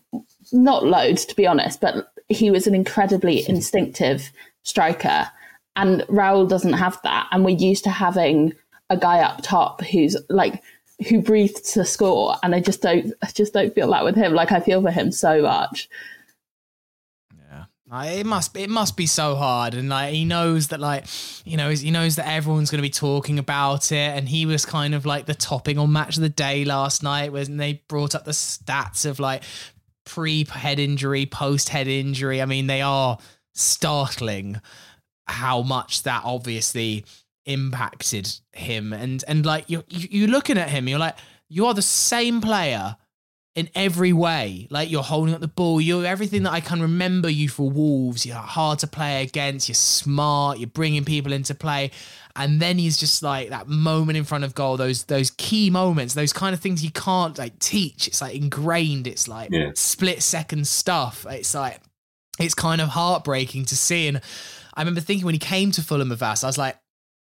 not 0.51 0.85
loads 0.85 1.25
to 1.25 1.35
be 1.35 1.47
honest, 1.47 1.81
but 1.81 2.13
he 2.29 2.51
was 2.51 2.67
an 2.67 2.75
incredibly 2.75 3.47
instinctive 3.49 4.31
striker, 4.63 5.29
and 5.75 6.01
Raul 6.03 6.47
doesn't 6.47 6.73
have 6.73 6.99
that. 7.03 7.27
And 7.31 7.45
we're 7.45 7.57
used 7.57 7.83
to 7.85 7.89
having 7.89 8.53
a 8.89 8.97
guy 8.97 9.19
up 9.19 9.41
top 9.41 9.81
who's 9.81 10.15
like 10.29 10.61
who 11.07 11.21
breathes 11.21 11.61
to 11.73 11.85
score, 11.85 12.35
and 12.43 12.55
I 12.55 12.59
just 12.59 12.81
don't, 12.81 13.13
I 13.21 13.27
just 13.27 13.53
don't 13.53 13.73
feel 13.73 13.91
that 13.91 14.03
with 14.03 14.15
him. 14.15 14.33
Like 14.33 14.51
I 14.51 14.59
feel 14.59 14.81
for 14.81 14.91
him 14.91 15.11
so 15.11 15.41
much. 15.41 15.89
Like, 17.89 18.17
it 18.17 18.25
must 18.25 18.57
it 18.57 18.69
must 18.69 18.97
be 18.97 19.05
so 19.05 19.35
hard, 19.35 19.73
and 19.73 19.87
like 19.87 20.13
he 20.13 20.25
knows 20.25 20.67
that, 20.69 20.81
like 20.81 21.05
you 21.45 21.55
know, 21.55 21.69
he 21.69 21.89
knows 21.89 22.17
that 22.17 22.27
everyone's 22.27 22.69
going 22.69 22.79
to 22.79 22.87
be 22.87 22.89
talking 22.89 23.39
about 23.39 23.93
it, 23.93 23.95
and 23.95 24.27
he 24.27 24.45
was 24.45 24.65
kind 24.65 24.93
of 24.93 25.05
like 25.05 25.25
the 25.25 25.33
topping 25.33 25.77
on 25.77 25.93
match 25.93 26.17
of 26.17 26.21
the 26.21 26.29
day 26.29 26.65
last 26.65 27.01
night 27.01 27.31
when 27.31 27.55
they 27.55 27.81
brought 27.87 28.13
up 28.13 28.25
the 28.25 28.31
stats 28.31 29.05
of 29.05 29.19
like 29.19 29.43
pre 30.05 30.43
head 30.45 30.79
injury, 30.79 31.25
post 31.25 31.69
head 31.69 31.87
injury. 31.87 32.41
I 32.41 32.45
mean, 32.45 32.67
they 32.67 32.81
are 32.81 33.17
startling 33.53 34.59
how 35.25 35.61
much 35.61 36.03
that 36.03 36.23
obviously 36.25 37.05
impacted 37.45 38.29
him, 38.51 38.91
and 38.91 39.23
and 39.29 39.45
like 39.45 39.69
you 39.69 39.85
you 39.87 40.27
looking 40.27 40.57
at 40.57 40.69
him, 40.69 40.89
you're 40.89 40.99
like 40.99 41.15
you 41.47 41.65
are 41.65 41.73
the 41.73 41.81
same 41.81 42.41
player 42.41 42.97
in 43.57 43.67
every 43.73 44.13
way. 44.13 44.67
Like 44.69 44.91
you're 44.91 45.01
holding 45.03 45.33
up 45.33 45.41
the 45.41 45.47
ball, 45.47 45.81
you're 45.81 46.05
everything 46.05 46.43
that 46.43 46.53
I 46.53 46.59
can 46.61 46.79
remember 46.79 47.27
you 47.27 47.49
for 47.49 47.69
Wolves. 47.69 48.23
You're 48.23 48.35
hard 48.35 48.77
to 48.79 48.87
play 48.87 49.23
against, 49.23 49.67
you're 49.67 49.73
smart, 49.75 50.59
you're 50.59 50.67
bringing 50.69 51.03
people 51.03 51.33
into 51.33 51.55
play. 51.55 51.89
And 52.35 52.59
then 52.61 52.77
he's 52.77 52.97
just 52.97 53.23
like 53.23 53.49
that 53.49 53.67
moment 53.67 54.15
in 54.15 54.25
front 54.25 54.43
of 54.43 54.53
goal, 54.53 54.77
those 54.77 55.05
those 55.05 55.31
key 55.31 55.71
moments, 55.71 56.13
those 56.13 56.31
kind 56.33 56.53
of 56.53 56.59
things 56.59 56.83
you 56.83 56.91
can't 56.91 57.35
like 57.39 57.57
teach. 57.57 58.07
It's 58.07 58.21
like 58.21 58.35
ingrained, 58.35 59.07
it's 59.07 59.27
like 59.27 59.49
Yeah. 59.51 59.71
split 59.73 60.21
second 60.21 60.67
stuff. 60.67 61.25
It's 61.27 61.55
like 61.55 61.81
it's 62.39 62.53
kind 62.53 62.79
of 62.79 62.89
heartbreaking 62.89 63.65
to 63.65 63.75
see. 63.75 64.07
And 64.07 64.21
I 64.75 64.81
remember 64.81 65.01
thinking 65.01 65.25
when 65.25 65.33
he 65.33 65.39
came 65.39 65.71
to 65.71 65.81
Fulham 65.81 66.11
of 66.11 66.21
us, 66.21 66.43
I 66.43 66.47
was 66.47 66.59
like, 66.59 66.77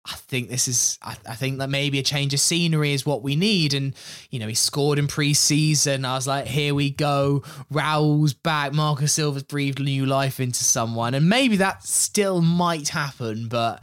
I 0.06 0.16
think 0.16 0.50
this 0.50 0.68
is, 0.68 0.98
I, 1.02 1.16
I, 1.26 1.34
think 1.34 1.58
that 1.58 1.70
maybe 1.70 1.98
a 1.98 2.02
change 2.02 2.34
of 2.34 2.40
scenery 2.40 2.92
is 2.92 3.06
what 3.06 3.22
we 3.22 3.36
need. 3.36 3.72
And, 3.72 3.94
you 4.30 4.38
know, 4.38 4.46
he 4.46 4.54
scored 4.54 4.98
in 4.98 5.08
pre 5.08 5.32
season. 5.32 6.04
I 6.04 6.14
was 6.14 6.26
like, 6.26 6.46
here 6.46 6.74
we 6.74 6.90
go. 6.90 7.42
Raul's 7.70 8.34
back. 8.34 8.74
Marcus 8.74 9.14
Silva's 9.14 9.44
breathed 9.44 9.80
new 9.80 10.04
life 10.04 10.40
into 10.40 10.62
someone. 10.62 11.14
And 11.14 11.26
maybe 11.28 11.56
that 11.56 11.84
still 11.84 12.42
might 12.42 12.90
happen, 12.90 13.48
but 13.48 13.82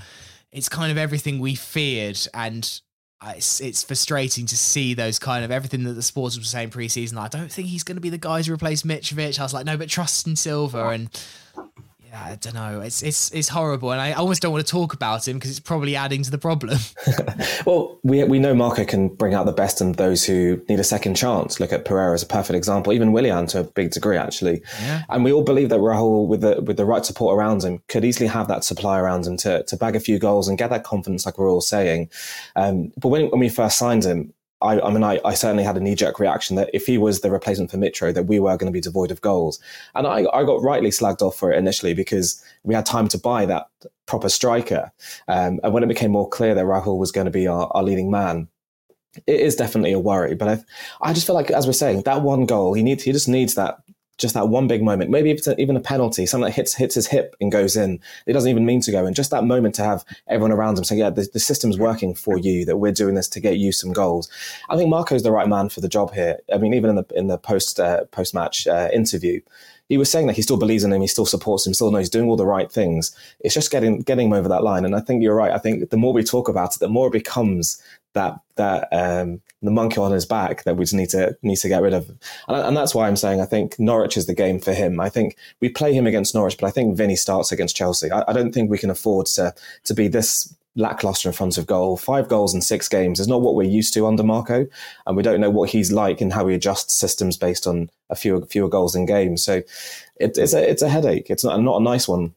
it's 0.51 0.69
kind 0.69 0.91
of 0.91 0.97
everything 0.99 1.39
we 1.39 1.55
feared. 1.55 2.19
And 2.35 2.81
it's, 3.25 3.59
it's 3.59 3.81
frustrating 3.81 4.45
to 4.45 4.57
see 4.57 4.93
those 4.93 5.17
kind 5.17 5.43
of 5.43 5.49
everything 5.49 5.85
that 5.85 5.93
the 5.93 6.03
sports 6.03 6.37
were 6.37 6.43
saying 6.43 6.69
pre-season. 6.69 7.17
I 7.17 7.29
don't 7.29 7.51
think 7.51 7.67
he's 7.67 7.83
going 7.83 7.97
to 7.97 8.01
be 8.01 8.09
the 8.09 8.19
guy 8.19 8.43
to 8.43 8.53
replace 8.53 8.83
Mitrovic. 8.83 9.39
I 9.39 9.43
was 9.43 9.55
like, 9.55 9.65
no, 9.65 9.75
but 9.75 9.89
trust 9.89 10.27
in 10.27 10.35
Silva. 10.35 10.89
And 10.89 11.09
I 12.13 12.35
don't 12.35 12.53
know. 12.53 12.81
It's 12.81 13.01
it's 13.01 13.31
it's 13.31 13.47
horrible, 13.47 13.91
and 13.91 14.01
I 14.01 14.11
almost 14.13 14.41
don't 14.41 14.51
want 14.51 14.65
to 14.65 14.69
talk 14.69 14.93
about 14.93 15.25
him 15.25 15.37
because 15.37 15.49
it's 15.51 15.59
probably 15.59 15.95
adding 15.95 16.23
to 16.23 16.31
the 16.31 16.37
problem. 16.37 16.77
well, 17.65 17.99
we 18.03 18.23
we 18.25 18.39
know 18.39 18.53
Marco 18.53 18.83
can 18.83 19.07
bring 19.07 19.33
out 19.33 19.45
the 19.45 19.53
best 19.53 19.79
in 19.79 19.93
those 19.93 20.25
who 20.25 20.61
need 20.67 20.79
a 20.79 20.83
second 20.83 21.15
chance. 21.15 21.59
Look 21.59 21.71
at 21.71 21.85
Pereira 21.85 22.13
as 22.13 22.23
a 22.23 22.25
perfect 22.25 22.57
example, 22.57 22.91
even 22.91 23.13
Willian 23.13 23.45
to 23.47 23.61
a 23.61 23.63
big 23.63 23.91
degree, 23.91 24.17
actually. 24.17 24.61
Yeah. 24.81 25.03
And 25.09 25.23
we 25.23 25.31
all 25.31 25.43
believe 25.43 25.69
that 25.69 25.79
Raul, 25.79 26.27
with 26.27 26.41
the 26.41 26.61
with 26.61 26.77
the 26.77 26.85
right 26.85 27.05
support 27.05 27.37
around 27.37 27.63
him, 27.63 27.81
could 27.87 28.03
easily 28.03 28.27
have 28.27 28.47
that 28.49 28.63
supply 28.65 28.99
around 28.99 29.25
him 29.25 29.37
to 29.37 29.63
to 29.63 29.77
bag 29.77 29.95
a 29.95 29.99
few 29.99 30.19
goals 30.19 30.47
and 30.47 30.57
get 30.57 30.69
that 30.69 30.83
confidence, 30.83 31.25
like 31.25 31.37
we're 31.37 31.49
all 31.49 31.61
saying. 31.61 32.09
Um, 32.57 32.91
but 32.97 33.07
when 33.07 33.29
when 33.29 33.39
we 33.39 33.49
first 33.49 33.77
signed 33.77 34.03
him, 34.03 34.33
I, 34.61 34.79
I, 34.79 34.91
mean, 34.91 35.03
I, 35.03 35.19
I, 35.25 35.33
certainly 35.33 35.63
had 35.63 35.75
a 35.75 35.79
knee 35.79 35.95
jerk 35.95 36.19
reaction 36.19 36.55
that 36.55 36.69
if 36.73 36.85
he 36.85 36.97
was 36.97 37.21
the 37.21 37.31
replacement 37.31 37.71
for 37.71 37.77
Mitro, 37.77 38.13
that 38.13 38.27
we 38.27 38.39
were 38.39 38.55
going 38.57 38.71
to 38.71 38.75
be 38.75 38.81
devoid 38.81 39.11
of 39.11 39.21
goals. 39.21 39.59
And 39.95 40.05
I, 40.05 40.25
I 40.33 40.43
got 40.43 40.61
rightly 40.61 40.89
slagged 40.89 41.21
off 41.21 41.35
for 41.35 41.51
it 41.51 41.57
initially 41.57 41.93
because 41.93 42.43
we 42.63 42.75
had 42.75 42.85
time 42.85 43.07
to 43.09 43.17
buy 43.17 43.45
that 43.47 43.67
proper 44.05 44.29
striker. 44.29 44.91
Um, 45.27 45.59
and 45.63 45.73
when 45.73 45.83
it 45.83 45.87
became 45.87 46.11
more 46.11 46.29
clear 46.29 46.53
that 46.53 46.65
Raul 46.65 46.97
was 46.97 47.11
going 47.11 47.25
to 47.25 47.31
be 47.31 47.47
our, 47.47 47.67
our 47.71 47.83
leading 47.83 48.11
man, 48.11 48.47
it 49.27 49.39
is 49.39 49.55
definitely 49.55 49.93
a 49.93 49.99
worry. 49.99 50.35
But 50.35 50.47
I, 50.47 50.63
I 51.01 51.13
just 51.13 51.25
feel 51.25 51.35
like, 51.35 51.51
as 51.51 51.65
we're 51.65 51.73
saying, 51.73 52.03
that 52.03 52.21
one 52.21 52.45
goal, 52.45 52.73
he 52.73 52.83
needs, 52.83 53.03
he 53.03 53.11
just 53.11 53.27
needs 53.27 53.55
that 53.55 53.79
just 54.21 54.35
that 54.35 54.47
one 54.47 54.67
big 54.67 54.83
moment, 54.83 55.09
maybe 55.09 55.31
it's 55.31 55.47
even 55.57 55.75
a 55.75 55.81
penalty, 55.81 56.25
something 56.25 56.45
that 56.45 56.55
hits 56.55 56.75
hits 56.75 56.95
his 56.95 57.07
hip 57.07 57.35
and 57.41 57.51
goes 57.51 57.75
in. 57.75 57.99
It 58.27 58.33
doesn't 58.33 58.49
even 58.49 58.65
mean 58.65 58.81
to 58.81 58.91
go 58.91 59.05
in. 59.05 59.13
Just 59.13 59.31
that 59.31 59.43
moment 59.43 59.75
to 59.75 59.83
have 59.83 60.05
everyone 60.27 60.51
around 60.51 60.77
him 60.77 60.83
saying, 60.83 60.99
"Yeah, 60.99 61.09
the, 61.09 61.27
the 61.33 61.39
system's 61.39 61.77
working 61.77 62.13
for 62.13 62.37
you. 62.37 62.63
That 62.63 62.77
we're 62.77 62.91
doing 62.91 63.15
this 63.15 63.27
to 63.29 63.39
get 63.39 63.57
you 63.57 63.71
some 63.71 63.91
goals." 63.91 64.29
I 64.69 64.77
think 64.77 64.89
Marco's 64.89 65.23
the 65.23 65.31
right 65.31 65.47
man 65.47 65.69
for 65.69 65.81
the 65.81 65.89
job 65.89 66.13
here. 66.13 66.37
I 66.53 66.57
mean, 66.57 66.73
even 66.73 66.91
in 66.91 66.95
the 66.97 67.05
in 67.15 67.27
the 67.27 67.37
post 67.37 67.79
uh, 67.79 68.05
post 68.05 68.33
match 68.33 68.67
uh, 68.67 68.89
interview, 68.93 69.41
he 69.89 69.97
was 69.97 70.09
saying 70.09 70.27
that 70.27 70.37
he 70.37 70.41
still 70.41 70.55
believes 70.55 70.85
in 70.85 70.93
him, 70.93 71.01
he 71.01 71.07
still 71.07 71.25
supports 71.25 71.67
him, 71.67 71.73
still 71.73 71.91
knows 71.91 72.03
he's 72.03 72.09
doing 72.09 72.29
all 72.29 72.37
the 72.37 72.45
right 72.45 72.71
things. 72.71 73.13
It's 73.41 73.53
just 73.53 73.71
getting 73.71 74.01
getting 74.01 74.27
him 74.27 74.33
over 74.33 74.47
that 74.47 74.63
line. 74.63 74.85
And 74.85 74.95
I 74.95 75.01
think 75.01 75.21
you're 75.21 75.35
right. 75.35 75.51
I 75.51 75.57
think 75.57 75.89
the 75.89 75.97
more 75.97 76.13
we 76.13 76.23
talk 76.23 76.47
about 76.47 76.75
it, 76.75 76.79
the 76.79 76.87
more 76.87 77.07
it 77.07 77.13
becomes 77.13 77.81
that 78.13 78.39
that 78.55 78.87
um, 78.91 79.41
the 79.61 79.71
monkey 79.71 79.97
on 79.97 80.11
his 80.11 80.25
back 80.25 80.63
that 80.63 80.75
we 80.75 80.83
just 80.83 80.93
need 80.93 81.09
to 81.09 81.37
need 81.41 81.57
to 81.57 81.69
get 81.69 81.81
rid 81.81 81.93
of, 81.93 82.09
and, 82.47 82.57
and, 82.57 82.77
that's 82.77 82.93
why 82.93 83.07
I'm 83.07 83.15
saying 83.15 83.41
I 83.41 83.45
think 83.45 83.79
Norwich 83.79 84.17
is 84.17 84.25
the 84.25 84.35
game 84.35 84.59
for 84.59 84.73
him. 84.73 84.99
I 84.99 85.09
think 85.09 85.37
we 85.59 85.69
play 85.69 85.93
him 85.93 86.07
against 86.07 86.35
Norwich, 86.35 86.57
but 86.59 86.67
I 86.67 86.71
think 86.71 86.97
Vinny 86.97 87.15
starts 87.15 87.51
against 87.51 87.75
Chelsea. 87.75 88.11
I, 88.11 88.23
I 88.27 88.33
don't 88.33 88.53
think 88.53 88.69
we 88.69 88.77
can 88.77 88.89
afford 88.89 89.27
to 89.27 89.53
to 89.83 89.93
be 89.93 90.07
this 90.07 90.55
lackluster 90.75 91.29
in 91.29 91.33
front 91.33 91.57
of 91.57 91.67
goal. 91.67 91.97
Five 91.97 92.29
goals 92.29 92.53
in 92.53 92.61
six 92.61 92.87
games 92.87 93.19
is 93.19 93.27
not 93.27 93.41
what 93.41 93.55
we're 93.55 93.63
used 93.69 93.93
to 93.95 94.07
under 94.07 94.23
Marco, 94.23 94.67
and 95.05 95.17
we 95.17 95.23
don't 95.23 95.41
know 95.41 95.49
what 95.49 95.69
he's 95.69 95.91
like 95.91 96.21
and 96.21 96.33
how 96.33 96.47
he 96.47 96.55
adjusts 96.55 96.93
systems 96.93 97.37
based 97.37 97.67
on 97.67 97.89
a 98.09 98.15
few 98.15 98.45
fewer 98.45 98.69
goals 98.69 98.95
in 98.95 99.05
games. 99.05 99.43
So 99.43 99.61
it, 100.17 100.37
it's 100.37 100.53
a 100.53 100.69
it's 100.69 100.81
a 100.81 100.89
headache. 100.89 101.29
It's 101.29 101.43
not 101.43 101.61
not 101.61 101.81
a 101.81 101.83
nice 101.83 102.07
one 102.07 102.33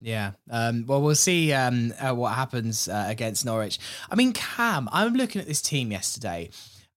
yeah. 0.00 0.32
Um, 0.50 0.84
well, 0.86 1.02
we'll 1.02 1.14
see 1.14 1.52
um, 1.52 1.92
uh, 2.00 2.14
what 2.14 2.34
happens 2.34 2.88
uh, 2.88 3.06
against 3.08 3.44
Norwich. 3.44 3.78
I 4.10 4.14
mean, 4.14 4.32
Cam, 4.32 4.88
I'm 4.92 5.14
looking 5.14 5.40
at 5.40 5.48
this 5.48 5.62
team 5.62 5.90
yesterday, 5.90 6.50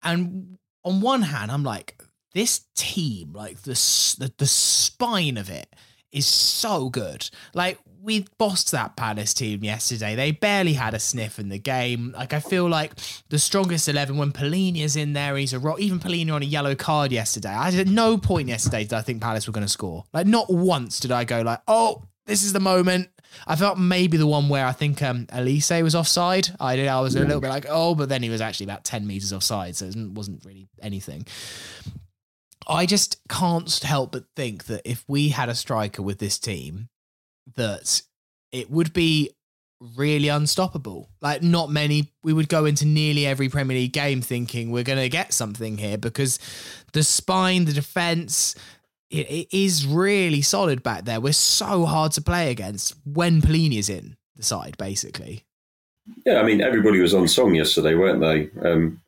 and 0.02 0.58
on 0.84 1.00
one 1.00 1.22
hand, 1.22 1.50
I'm 1.50 1.64
like, 1.64 2.02
this 2.34 2.66
team, 2.76 3.32
like 3.32 3.62
the 3.62 3.72
the, 4.18 4.32
the 4.38 4.46
spine 4.46 5.36
of 5.36 5.50
it, 5.50 5.74
is 6.12 6.26
so 6.26 6.88
good. 6.90 7.28
Like 7.54 7.78
we 8.02 8.26
bossed 8.38 8.70
that 8.72 8.96
Palace 8.96 9.34
team 9.34 9.62
yesterday. 9.62 10.14
They 10.14 10.30
barely 10.30 10.72
had 10.72 10.94
a 10.94 10.98
sniff 10.98 11.38
in 11.38 11.48
the 11.48 11.58
game. 11.58 12.14
Like 12.16 12.32
I 12.32 12.40
feel 12.40 12.68
like 12.68 12.92
the 13.28 13.38
strongest 13.38 13.88
eleven 13.88 14.16
when 14.16 14.32
Palhinha's 14.32 14.96
in 14.96 15.12
there, 15.12 15.36
he's 15.36 15.52
a 15.52 15.58
rock. 15.58 15.80
Even 15.80 15.98
Palhinha 15.98 16.34
on 16.34 16.42
a 16.42 16.46
yellow 16.46 16.74
card 16.74 17.12
yesterday. 17.12 17.50
I 17.50 17.68
at 17.68 17.86
no 17.86 18.18
point 18.18 18.48
yesterday 18.48 18.84
did 18.84 18.92
I 18.92 19.02
think 19.02 19.22
Palace 19.22 19.46
were 19.46 19.52
going 19.52 19.66
to 19.66 19.72
score. 19.72 20.04
Like 20.12 20.26
not 20.26 20.50
once 20.50 21.00
did 21.00 21.12
I 21.12 21.24
go 21.24 21.42
like, 21.42 21.60
oh, 21.68 22.04
this 22.30 22.44
is 22.44 22.52
the 22.52 22.60
moment. 22.60 23.10
I 23.46 23.56
felt 23.56 23.78
maybe 23.78 24.16
the 24.16 24.26
one 24.26 24.48
where 24.48 24.64
I 24.64 24.72
think 24.72 25.02
um, 25.02 25.26
Olise 25.26 25.82
was 25.82 25.94
offside. 25.94 26.48
I 26.58 26.76
did. 26.76 26.88
I 26.88 27.00
was 27.00 27.14
a 27.16 27.20
little 27.20 27.40
bit 27.40 27.50
like, 27.50 27.66
oh, 27.68 27.94
but 27.94 28.08
then 28.08 28.22
he 28.22 28.30
was 28.30 28.40
actually 28.40 28.64
about 28.64 28.84
ten 28.84 29.06
meters 29.06 29.32
offside, 29.32 29.76
so 29.76 29.86
it 29.86 29.96
wasn't 29.96 30.44
really 30.44 30.68
anything. 30.80 31.26
I 32.68 32.86
just 32.86 33.20
can't 33.28 33.72
help 33.82 34.12
but 34.12 34.24
think 34.36 34.66
that 34.66 34.82
if 34.84 35.04
we 35.08 35.30
had 35.30 35.48
a 35.48 35.54
striker 35.54 36.02
with 36.02 36.18
this 36.18 36.38
team, 36.38 36.88
that 37.56 38.02
it 38.52 38.70
would 38.70 38.92
be 38.92 39.30
really 39.96 40.28
unstoppable. 40.28 41.08
Like 41.20 41.42
not 41.42 41.70
many 41.70 42.12
we 42.22 42.32
would 42.32 42.48
go 42.48 42.64
into 42.66 42.84
nearly 42.84 43.26
every 43.26 43.48
Premier 43.48 43.76
League 43.76 43.92
game 43.92 44.20
thinking 44.20 44.70
we're 44.70 44.84
going 44.84 44.98
to 44.98 45.08
get 45.08 45.32
something 45.32 45.78
here 45.78 45.98
because 45.98 46.38
the 46.92 47.02
spine, 47.02 47.64
the 47.64 47.72
defense, 47.72 48.54
it, 49.10 49.30
it 49.30 49.56
is 49.56 49.86
really 49.86 50.42
solid 50.42 50.82
back 50.82 51.04
there. 51.04 51.20
We're 51.20 51.32
so 51.32 51.84
hard 51.84 52.12
to 52.12 52.22
play 52.22 52.50
against 52.50 52.94
when 53.04 53.42
Palhinha 53.42 53.78
is 53.78 53.88
in 53.88 54.16
the 54.36 54.42
side, 54.42 54.76
basically. 54.78 55.44
Yeah, 56.24 56.40
I 56.40 56.42
mean, 56.42 56.60
everybody 56.60 57.00
was 57.00 57.14
on 57.14 57.28
song 57.28 57.54
yesterday, 57.54 57.94
weren't 57.94 58.20
they? 58.20 58.50
Um, 58.68 59.00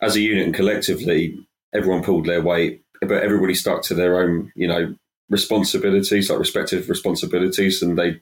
as 0.00 0.16
a 0.16 0.20
unit 0.20 0.44
and 0.44 0.54
collectively, 0.54 1.38
everyone 1.72 2.02
pulled 2.02 2.26
their 2.26 2.42
weight, 2.42 2.82
but 3.00 3.22
everybody 3.22 3.54
stuck 3.54 3.82
to 3.84 3.94
their 3.94 4.20
own, 4.20 4.52
you 4.54 4.68
know, 4.68 4.94
responsibilities, 5.30 6.30
like 6.30 6.38
respective 6.38 6.88
responsibilities, 6.88 7.82
and 7.82 7.98
they 7.98 8.20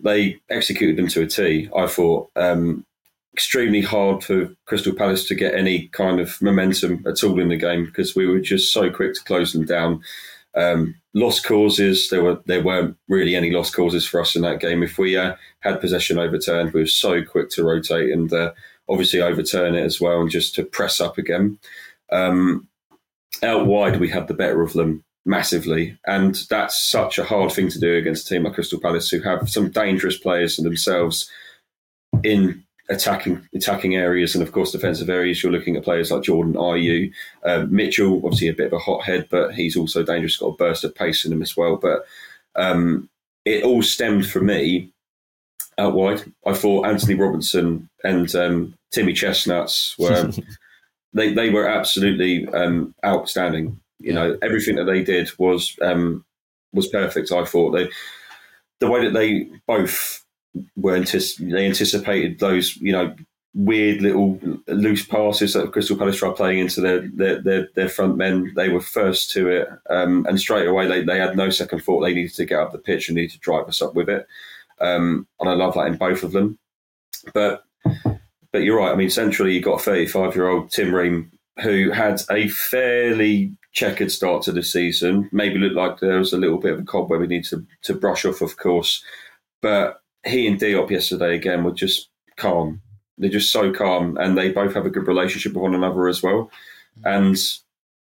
they 0.00 0.40
executed 0.50 0.96
them 0.96 1.08
to 1.08 1.22
a 1.22 1.26
T. 1.26 1.70
I 1.74 1.86
thought 1.86 2.30
um, 2.36 2.84
extremely 3.32 3.80
hard 3.80 4.24
for 4.24 4.54
Crystal 4.66 4.94
Palace 4.94 5.26
to 5.28 5.34
get 5.34 5.54
any 5.54 5.88
kind 5.88 6.20
of 6.20 6.40
momentum 6.42 7.04
at 7.06 7.22
all 7.22 7.38
in 7.40 7.48
the 7.48 7.56
game 7.56 7.84
because 7.84 8.16
we 8.16 8.26
were 8.26 8.40
just 8.40 8.72
so 8.72 8.90
quick 8.90 9.14
to 9.14 9.24
close 9.24 9.52
them 9.52 9.64
down. 9.64 10.02
Um, 10.56 10.94
lost 11.14 11.44
causes. 11.44 12.10
There 12.10 12.22
were 12.22 12.40
there 12.46 12.62
weren't 12.62 12.96
really 13.08 13.34
any 13.34 13.50
lost 13.50 13.74
causes 13.74 14.06
for 14.06 14.20
us 14.20 14.36
in 14.36 14.42
that 14.42 14.60
game. 14.60 14.82
If 14.82 14.98
we 14.98 15.16
uh, 15.16 15.36
had 15.60 15.80
possession 15.80 16.18
overturned, 16.18 16.72
we 16.72 16.80
were 16.80 16.86
so 16.86 17.24
quick 17.24 17.50
to 17.50 17.64
rotate 17.64 18.10
and 18.12 18.32
uh, 18.32 18.52
obviously 18.88 19.20
overturn 19.20 19.74
it 19.74 19.84
as 19.84 20.00
well, 20.00 20.20
and 20.20 20.30
just 20.30 20.54
to 20.56 20.64
press 20.64 21.00
up 21.00 21.18
again. 21.18 21.58
Um, 22.12 22.68
out 23.42 23.66
wide, 23.66 24.00
we 24.00 24.08
had 24.08 24.28
the 24.28 24.34
better 24.34 24.62
of 24.62 24.72
them 24.74 25.04
massively, 25.26 25.98
and 26.06 26.34
that's 26.50 26.78
such 26.78 27.18
a 27.18 27.24
hard 27.24 27.52
thing 27.52 27.68
to 27.70 27.80
do 27.80 27.96
against 27.96 28.26
a 28.26 28.34
team 28.34 28.44
like 28.44 28.54
Crystal 28.54 28.80
Palace, 28.80 29.08
who 29.10 29.20
have 29.20 29.48
some 29.48 29.70
dangerous 29.70 30.18
players 30.18 30.56
themselves 30.56 31.30
in 32.22 32.63
attacking 32.90 33.46
attacking 33.54 33.96
areas 33.96 34.34
and 34.34 34.42
of 34.42 34.52
course 34.52 34.72
defensive 34.72 35.08
areas. 35.08 35.42
You're 35.42 35.52
looking 35.52 35.76
at 35.76 35.84
players 35.84 36.10
like 36.10 36.22
Jordan 36.22 36.54
Ayew, 36.54 37.12
uh, 37.44 37.66
Mitchell, 37.68 38.16
obviously 38.24 38.48
a 38.48 38.54
bit 38.54 38.66
of 38.66 38.74
a 38.74 38.78
hothead, 38.78 39.28
but 39.30 39.54
he's 39.54 39.76
also 39.76 40.02
dangerous. 40.02 40.36
Got 40.36 40.48
a 40.48 40.56
burst 40.56 40.84
of 40.84 40.94
pace 40.94 41.24
in 41.24 41.32
him 41.32 41.42
as 41.42 41.56
well. 41.56 41.76
But 41.76 42.04
um, 42.56 43.08
it 43.44 43.64
all 43.64 43.82
stemmed 43.82 44.26
for 44.26 44.40
me 44.40 44.90
out 45.78 45.94
wide. 45.94 46.22
I 46.46 46.54
thought 46.54 46.86
Anthony 46.86 47.14
Robinson 47.14 47.88
and 48.02 48.34
um, 48.34 48.74
Timmy 48.90 49.12
Chestnuts 49.12 49.96
were 49.98 50.30
they 51.12 51.32
they 51.32 51.50
were 51.50 51.68
absolutely 51.68 52.46
um, 52.48 52.94
outstanding. 53.04 53.80
You 54.00 54.12
know 54.12 54.36
everything 54.42 54.76
that 54.76 54.84
they 54.84 55.02
did 55.02 55.30
was 55.38 55.76
um, 55.80 56.24
was 56.72 56.88
perfect. 56.88 57.32
I 57.32 57.44
thought 57.44 57.70
they 57.70 57.88
the 58.80 58.90
way 58.90 59.04
that 59.04 59.14
they 59.14 59.48
both 59.66 60.23
were 60.76 60.98
they 60.98 61.66
anticipated 61.66 62.38
those 62.38 62.76
you 62.76 62.92
know 62.92 63.14
weird 63.54 64.02
little 64.02 64.38
loose 64.66 65.04
passes 65.06 65.54
that 65.54 65.70
Crystal 65.72 65.96
Palace 65.96 66.16
tried 66.16 66.36
playing 66.36 66.58
into 66.58 66.80
their 66.80 67.08
their, 67.08 67.40
their, 67.40 67.68
their 67.74 67.88
front 67.88 68.16
men. 68.16 68.52
They 68.56 68.68
were 68.68 68.80
first 68.80 69.30
to 69.32 69.48
it, 69.48 69.68
um, 69.88 70.26
and 70.28 70.38
straight 70.38 70.66
away 70.66 70.86
they, 70.86 71.02
they 71.02 71.18
had 71.18 71.36
no 71.36 71.50
second 71.50 71.80
thought. 71.80 72.00
They 72.00 72.14
needed 72.14 72.34
to 72.34 72.44
get 72.44 72.58
up 72.58 72.72
the 72.72 72.78
pitch 72.78 73.08
and 73.08 73.16
needed 73.16 73.32
to 73.32 73.38
drive 73.38 73.68
us 73.68 73.80
up 73.80 73.94
with 73.94 74.08
it. 74.08 74.26
Um, 74.80 75.26
and 75.40 75.48
I 75.48 75.54
love 75.54 75.74
that 75.74 75.86
in 75.86 75.96
both 75.96 76.24
of 76.24 76.32
them. 76.32 76.58
But 77.32 77.64
but 78.52 78.62
you're 78.62 78.78
right. 78.78 78.92
I 78.92 78.96
mean, 78.96 79.10
centrally 79.10 79.54
you 79.54 79.60
got 79.60 79.80
a 79.80 79.84
35 79.84 80.34
year 80.34 80.48
old 80.48 80.70
Tim 80.70 80.94
Ream 80.94 81.30
who 81.62 81.90
had 81.90 82.20
a 82.30 82.48
fairly 82.48 83.56
checkered 83.72 84.10
start 84.10 84.42
to 84.42 84.52
the 84.52 84.62
season. 84.62 85.28
Maybe 85.32 85.58
looked 85.58 85.76
like 85.76 86.00
there 86.00 86.18
was 86.18 86.32
a 86.32 86.38
little 86.38 86.58
bit 86.58 86.72
of 86.72 86.80
a 86.80 86.84
cobweb 86.84 87.20
we 87.20 87.26
need 87.28 87.44
to 87.46 87.64
to 87.82 87.94
brush 87.94 88.24
off, 88.24 88.40
of 88.40 88.56
course. 88.56 89.04
But 89.62 90.00
he 90.26 90.46
and 90.46 90.58
Diop 90.58 90.90
yesterday 90.90 91.34
again 91.34 91.64
were 91.64 91.72
just 91.72 92.08
calm. 92.36 92.80
They're 93.18 93.30
just 93.30 93.52
so 93.52 93.72
calm, 93.72 94.16
and 94.18 94.36
they 94.36 94.50
both 94.50 94.74
have 94.74 94.86
a 94.86 94.90
good 94.90 95.06
relationship 95.06 95.52
with 95.52 95.62
one 95.62 95.74
another 95.74 96.08
as 96.08 96.22
well. 96.22 96.50
Mm-hmm. 97.00 97.06
And 97.06 97.38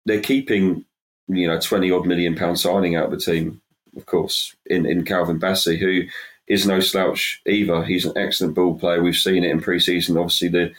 they're 0.06 0.22
keeping, 0.22 0.86
you 1.28 1.48
know, 1.48 1.60
twenty 1.60 1.92
odd 1.92 2.06
million 2.06 2.36
pound 2.36 2.60
signing 2.60 2.96
out 2.96 3.06
of 3.06 3.12
the 3.12 3.18
team, 3.18 3.62
of 3.98 4.06
course, 4.06 4.56
in 4.66 4.86
in 4.86 5.04
Calvin 5.04 5.40
Bassey, 5.40 5.78
who 5.78 6.04
is 6.48 6.68
no 6.68 6.80
slouch 6.80 7.42
either. 7.46 7.84
He's 7.84 8.06
an 8.06 8.18
excellent 8.18 8.56
ball 8.56 8.78
player. 8.78 9.02
We've 9.02 9.16
seen 9.16 9.44
it 9.44 9.52
in 9.52 9.62
pre-season. 9.62 10.18
Obviously, 10.18 10.50
the 10.50 10.74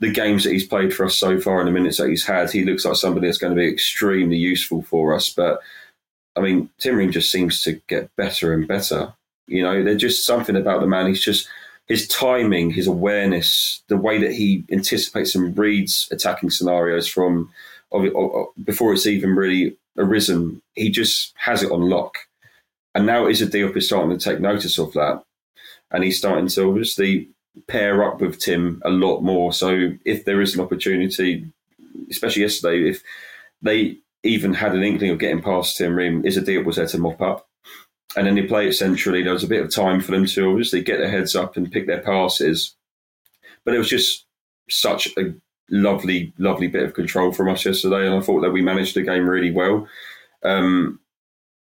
the 0.00 0.10
games 0.10 0.44
that 0.44 0.52
he's 0.52 0.66
played 0.66 0.94
for 0.94 1.04
us 1.04 1.16
so 1.16 1.38
far 1.38 1.58
and 1.60 1.68
the 1.68 1.72
minutes 1.72 1.98
that 1.98 2.08
he's 2.08 2.24
had, 2.24 2.50
he 2.50 2.64
looks 2.64 2.86
like 2.86 2.96
somebody 2.96 3.26
that's 3.26 3.38
going 3.38 3.54
to 3.54 3.60
be 3.60 3.68
extremely 3.68 4.36
useful 4.36 4.82
for 4.82 5.14
us. 5.14 5.28
But 5.28 5.60
I 6.36 6.40
mean, 6.40 6.70
Tim 6.78 6.96
Ream 6.96 7.12
just 7.12 7.30
seems 7.30 7.62
to 7.62 7.80
get 7.86 8.14
better 8.16 8.52
and 8.52 8.66
better. 8.66 9.14
You 9.50 9.62
know, 9.62 9.82
there's 9.82 10.00
just 10.00 10.24
something 10.24 10.56
about 10.56 10.80
the 10.80 10.86
man. 10.86 11.08
He's 11.08 11.22
just 11.22 11.48
his 11.88 12.06
timing, 12.06 12.70
his 12.70 12.86
awareness, 12.86 13.82
the 13.88 13.96
way 13.96 14.18
that 14.18 14.32
he 14.32 14.64
anticipates 14.70 15.34
and 15.34 15.58
reads 15.58 16.08
attacking 16.12 16.50
scenarios 16.50 17.08
from 17.08 17.50
before 18.64 18.92
it's 18.92 19.06
even 19.06 19.34
really 19.34 19.76
arisen. 19.98 20.62
He 20.74 20.88
just 20.88 21.34
has 21.36 21.64
it 21.64 21.72
on 21.72 21.90
lock. 21.90 22.14
And 22.94 23.06
now 23.06 23.26
Issa 23.26 23.46
Diop 23.46 23.76
is 23.76 23.86
starting 23.86 24.16
to 24.16 24.24
take 24.24 24.40
notice 24.40 24.78
of 24.78 24.92
that. 24.92 25.22
And 25.90 26.04
he's 26.04 26.18
starting 26.18 26.46
to 26.46 26.68
obviously 26.68 27.28
pair 27.66 28.04
up 28.04 28.20
with 28.20 28.38
Tim 28.38 28.80
a 28.84 28.90
lot 28.90 29.22
more. 29.22 29.52
So 29.52 29.90
if 30.04 30.24
there 30.24 30.40
is 30.40 30.54
an 30.54 30.60
opportunity, 30.60 31.44
especially 32.08 32.42
yesterday, 32.42 32.88
if 32.88 33.02
they 33.62 33.96
even 34.22 34.54
had 34.54 34.76
an 34.76 34.84
inkling 34.84 35.10
of 35.10 35.18
getting 35.18 35.42
past 35.42 35.76
Tim 35.76 35.96
Ream, 35.96 36.24
Issa 36.24 36.42
Diop 36.42 36.64
was 36.64 36.76
there 36.76 36.86
to 36.86 36.98
mop 36.98 37.20
up. 37.20 37.48
And 38.16 38.26
then 38.26 38.34
they 38.34 38.42
play 38.42 38.68
it 38.68 38.72
centrally. 38.72 39.22
There 39.22 39.32
was 39.32 39.44
a 39.44 39.48
bit 39.48 39.62
of 39.62 39.70
time 39.70 40.00
for 40.00 40.12
them 40.12 40.26
to 40.26 40.50
obviously 40.50 40.82
get 40.82 40.98
their 40.98 41.10
heads 41.10 41.36
up 41.36 41.56
and 41.56 41.70
pick 41.70 41.86
their 41.86 42.00
passes. 42.00 42.74
But 43.64 43.74
it 43.74 43.78
was 43.78 43.88
just 43.88 44.26
such 44.68 45.08
a 45.16 45.34
lovely, 45.70 46.32
lovely 46.38 46.66
bit 46.66 46.82
of 46.82 46.94
control 46.94 47.32
from 47.32 47.48
us 47.48 47.64
yesterday. 47.64 48.06
And 48.06 48.16
I 48.16 48.20
thought 48.20 48.40
that 48.40 48.50
we 48.50 48.62
managed 48.62 48.96
the 48.96 49.02
game 49.02 49.28
really 49.28 49.52
well. 49.52 49.86
Um, 50.42 50.98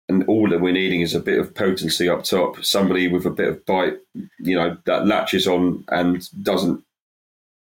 and 0.09 0.25
all 0.25 0.49
that 0.49 0.61
we're 0.61 0.73
needing 0.73 1.03
is 1.03 1.15
a 1.15 1.21
bit 1.21 1.39
of 1.39 1.55
potency 1.55 2.09
up 2.09 2.25
top, 2.25 2.65
somebody 2.65 3.09
with 3.09 3.27
a 3.27 3.31
bit 3.31 3.49
of 3.49 3.67
bite, 3.67 3.99
you 4.39 4.57
know, 4.57 4.77
that 4.87 5.07
latches 5.07 5.47
on 5.47 5.85
and 5.89 6.27
doesn't 6.43 6.83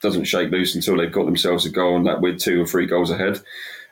doesn't 0.02 0.24
shake 0.24 0.50
loose 0.50 0.76
until 0.76 0.96
they've 0.96 1.12
got 1.12 1.26
themselves 1.26 1.66
a 1.66 1.70
goal 1.70 1.98
and 1.98 2.06
that 2.06 2.22
we're 2.22 2.38
two 2.38 2.62
or 2.62 2.66
three 2.66 2.86
goals 2.86 3.12
ahead. 3.12 3.42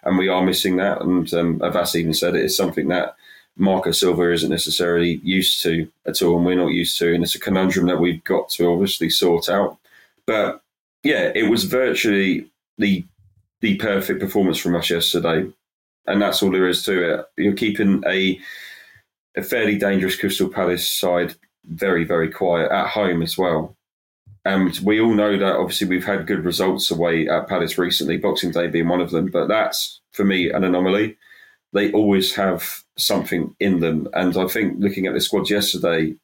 And 0.04 0.18
we 0.18 0.30
are 0.30 0.42
missing 0.42 0.78
that. 0.78 1.02
And 1.02 1.32
um, 1.34 1.60
Avais 1.60 1.96
even 1.96 2.14
said 2.14 2.36
it 2.36 2.46
is 2.46 2.56
something 2.56 2.88
that 2.88 3.18
Marco 3.58 3.92
Silva 3.92 4.32
isn't 4.32 4.50
necessarily 4.50 5.20
used 5.24 5.62
to 5.64 5.88
at 6.06 6.22
all, 6.22 6.38
and 6.38 6.46
we're 6.46 6.56
not 6.56 6.68
used 6.68 6.98
to. 7.00 7.14
And 7.14 7.24
it's 7.24 7.36
a 7.36 7.40
conundrum 7.40 7.88
that 7.88 8.00
we've 8.00 8.24
got 8.24 8.50
to 8.52 8.72
obviously 8.72 9.10
sort 9.10 9.50
out. 9.50 9.78
But 10.26 10.62
yeah, 11.04 11.32
it 11.36 11.50
was 11.50 11.64
virtually 11.66 12.50
the 12.78 13.06
the 13.62 13.76
perfect 13.78 14.20
performance 14.20 14.60
from 14.60 14.76
us 14.76 14.90
yesterday 14.90 15.52
and 16.08 16.22
that's 16.22 16.42
all 16.42 16.52
there 16.52 16.68
is 16.68 16.84
to 16.84 17.20
it. 17.20 17.26
You're 17.38 17.54
keeping 17.54 18.04
a 18.08 18.40
a 19.36 19.44
fairly 19.44 19.78
dangerous 19.78 20.16
Crystal 20.16 20.50
Palace 20.50 20.90
side 20.90 21.36
very, 21.66 22.06
very 22.06 22.32
quiet 22.32 22.72
at 22.72 22.88
home 22.88 23.22
as 23.22 23.38
well. 23.38 23.76
And 24.46 24.80
we 24.80 25.00
all 25.00 25.14
know 25.14 25.38
that 25.38 25.58
obviously 25.58 25.88
we've 25.88 26.06
had 26.06 26.26
good 26.26 26.44
results 26.44 26.90
away 26.90 27.28
at 27.28 27.48
Palace 27.48 27.78
recently, 27.78 28.18
Boxing 28.18 28.52
Day 28.52 28.68
being 28.68 28.88
one 28.88 29.02
of 29.02 29.12
them. 29.12 29.28
But 29.28 29.48
that's 29.48 30.00
for 30.12 30.24
me 30.24 30.50
an 30.50 30.64
anomaly. 30.64 31.18
They 31.74 31.92
always 31.92 32.34
have 32.34 32.84
something 32.98 33.56
in 33.60 33.80
them, 33.80 34.08
and 34.14 34.36
I 34.38 34.48
think 34.48 34.80
looking 34.80 35.08
at 35.08 35.14
the 35.14 35.22
squads 35.22 35.50
yesterday 35.50 36.16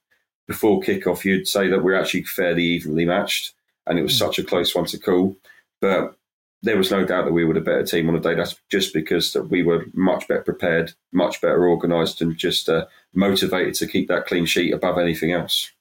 before 0.47 0.81
kickoff, 0.81 1.23
you'd 1.23 1.47
say 1.47 1.67
that 1.69 1.83
we're 1.83 1.99
actually 1.99 2.23
fairly 2.23 2.63
evenly 2.63 3.05
matched, 3.05 3.53
and 3.88 3.97
it 3.97 4.03
was 4.03 4.13
mm. 4.13 4.19
such 4.19 4.39
a 4.39 4.43
close 4.43 4.75
one 4.75 4.86
to 4.86 4.97
call. 4.97 5.38
But 5.81 6.15
there 6.62 6.77
was 6.77 6.91
no 6.91 7.05
doubt 7.05 7.25
that 7.25 7.33
we 7.33 7.45
were 7.45 7.53
the 7.53 7.62
better 7.62 7.83
team 7.83 8.07
on 8.07 8.15
the 8.15 8.21
day. 8.21 8.36
That's 8.36 8.55
just 8.69 8.93
because 8.93 9.33
that 9.33 9.49
we 9.49 9.63
were 9.63 9.86
much 9.93 10.27
better 10.27 10.41
prepared, 10.41 10.93
much 11.12 11.41
better 11.41 11.67
organised, 11.67 12.21
and 12.21 12.36
just 12.36 12.69
uh, 12.69 12.86
motivated 13.13 13.75
to 13.75 13.88
keep 13.88 14.07
that 14.07 14.25
clean 14.25 14.45
sheet 14.45 14.73
above 14.73 14.97
anything 14.97 15.31
else. 15.31 15.71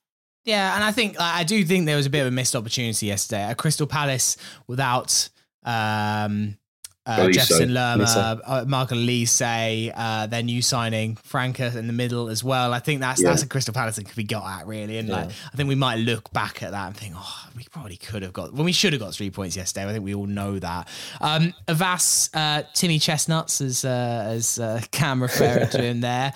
Yeah, 0.45 0.75
and 0.75 0.83
I 0.83 0.91
think 0.91 1.17
I 1.21 1.45
do 1.45 1.65
think 1.65 1.87
there 1.87 1.97
was 1.97 2.07
a 2.07 2.11
bit 2.11 2.23
of 2.23 2.27
a 2.27 2.33
missed 2.33 2.57
opportunity 2.57 3.07
yesterday 3.07 3.49
A 3.49 3.55
Crystal 3.55 3.87
Palace 3.87 4.37
without 4.67 5.29
um, 5.65 6.59
uh, 7.05 7.31
Jefferson 7.31 7.75
Lerma, 7.75 8.41
uh, 8.45 8.65
Marco 8.67 8.95
Olise, 8.95 9.93
uh, 9.95 10.27
their 10.27 10.43
new 10.43 10.63
signing, 10.63 11.17
Franca 11.17 11.77
in 11.77 11.87
the 11.87 11.93
middle 11.93 12.29
as 12.29 12.45
well. 12.45 12.73
I 12.73 12.79
think 12.79 13.01
that's 13.01 13.21
yeah. 13.21 13.31
that's 13.31 13.43
a 13.43 13.47
Crystal 13.47 13.75
Palace 13.75 13.97
that 13.97 14.07
could 14.07 14.17
be 14.17 14.25
got 14.25 14.61
at 14.61 14.67
really, 14.67 14.99
and 14.99 15.09
yeah. 15.09 15.17
like 15.17 15.31
I 15.53 15.57
think 15.57 15.69
we 15.69 15.75
might 15.75 15.97
look 15.97 16.33
back 16.33 16.63
at 16.63 16.71
that 16.71 16.87
and 16.87 16.97
think, 16.97 17.15
oh, 17.17 17.49
we 17.57 17.65
probably 17.71 17.97
could 17.97 18.23
have 18.23 18.33
got 18.33 18.51
when 18.51 18.59
well, 18.59 18.65
we 18.65 18.73
should 18.73 18.93
have 18.93 19.01
got 19.01 19.15
three 19.15 19.31
points 19.31 19.57
yesterday. 19.57 19.89
I 19.89 19.93
think 19.93 20.05
we 20.05 20.15
all 20.15 20.27
know 20.27 20.59
that. 20.59 20.89
Um, 21.21 21.55
Avais, 21.67 22.31
uh, 22.35 22.63
Timmy 22.75 22.99
Chestnuts, 22.99 23.61
as 23.61 23.85
uh, 23.85 24.25
as 24.29 24.59
uh, 24.59 24.81
Cam 24.93 25.23
referred 25.23 25.73
to 25.73 25.83
him 25.83 26.01
there. 26.01 26.33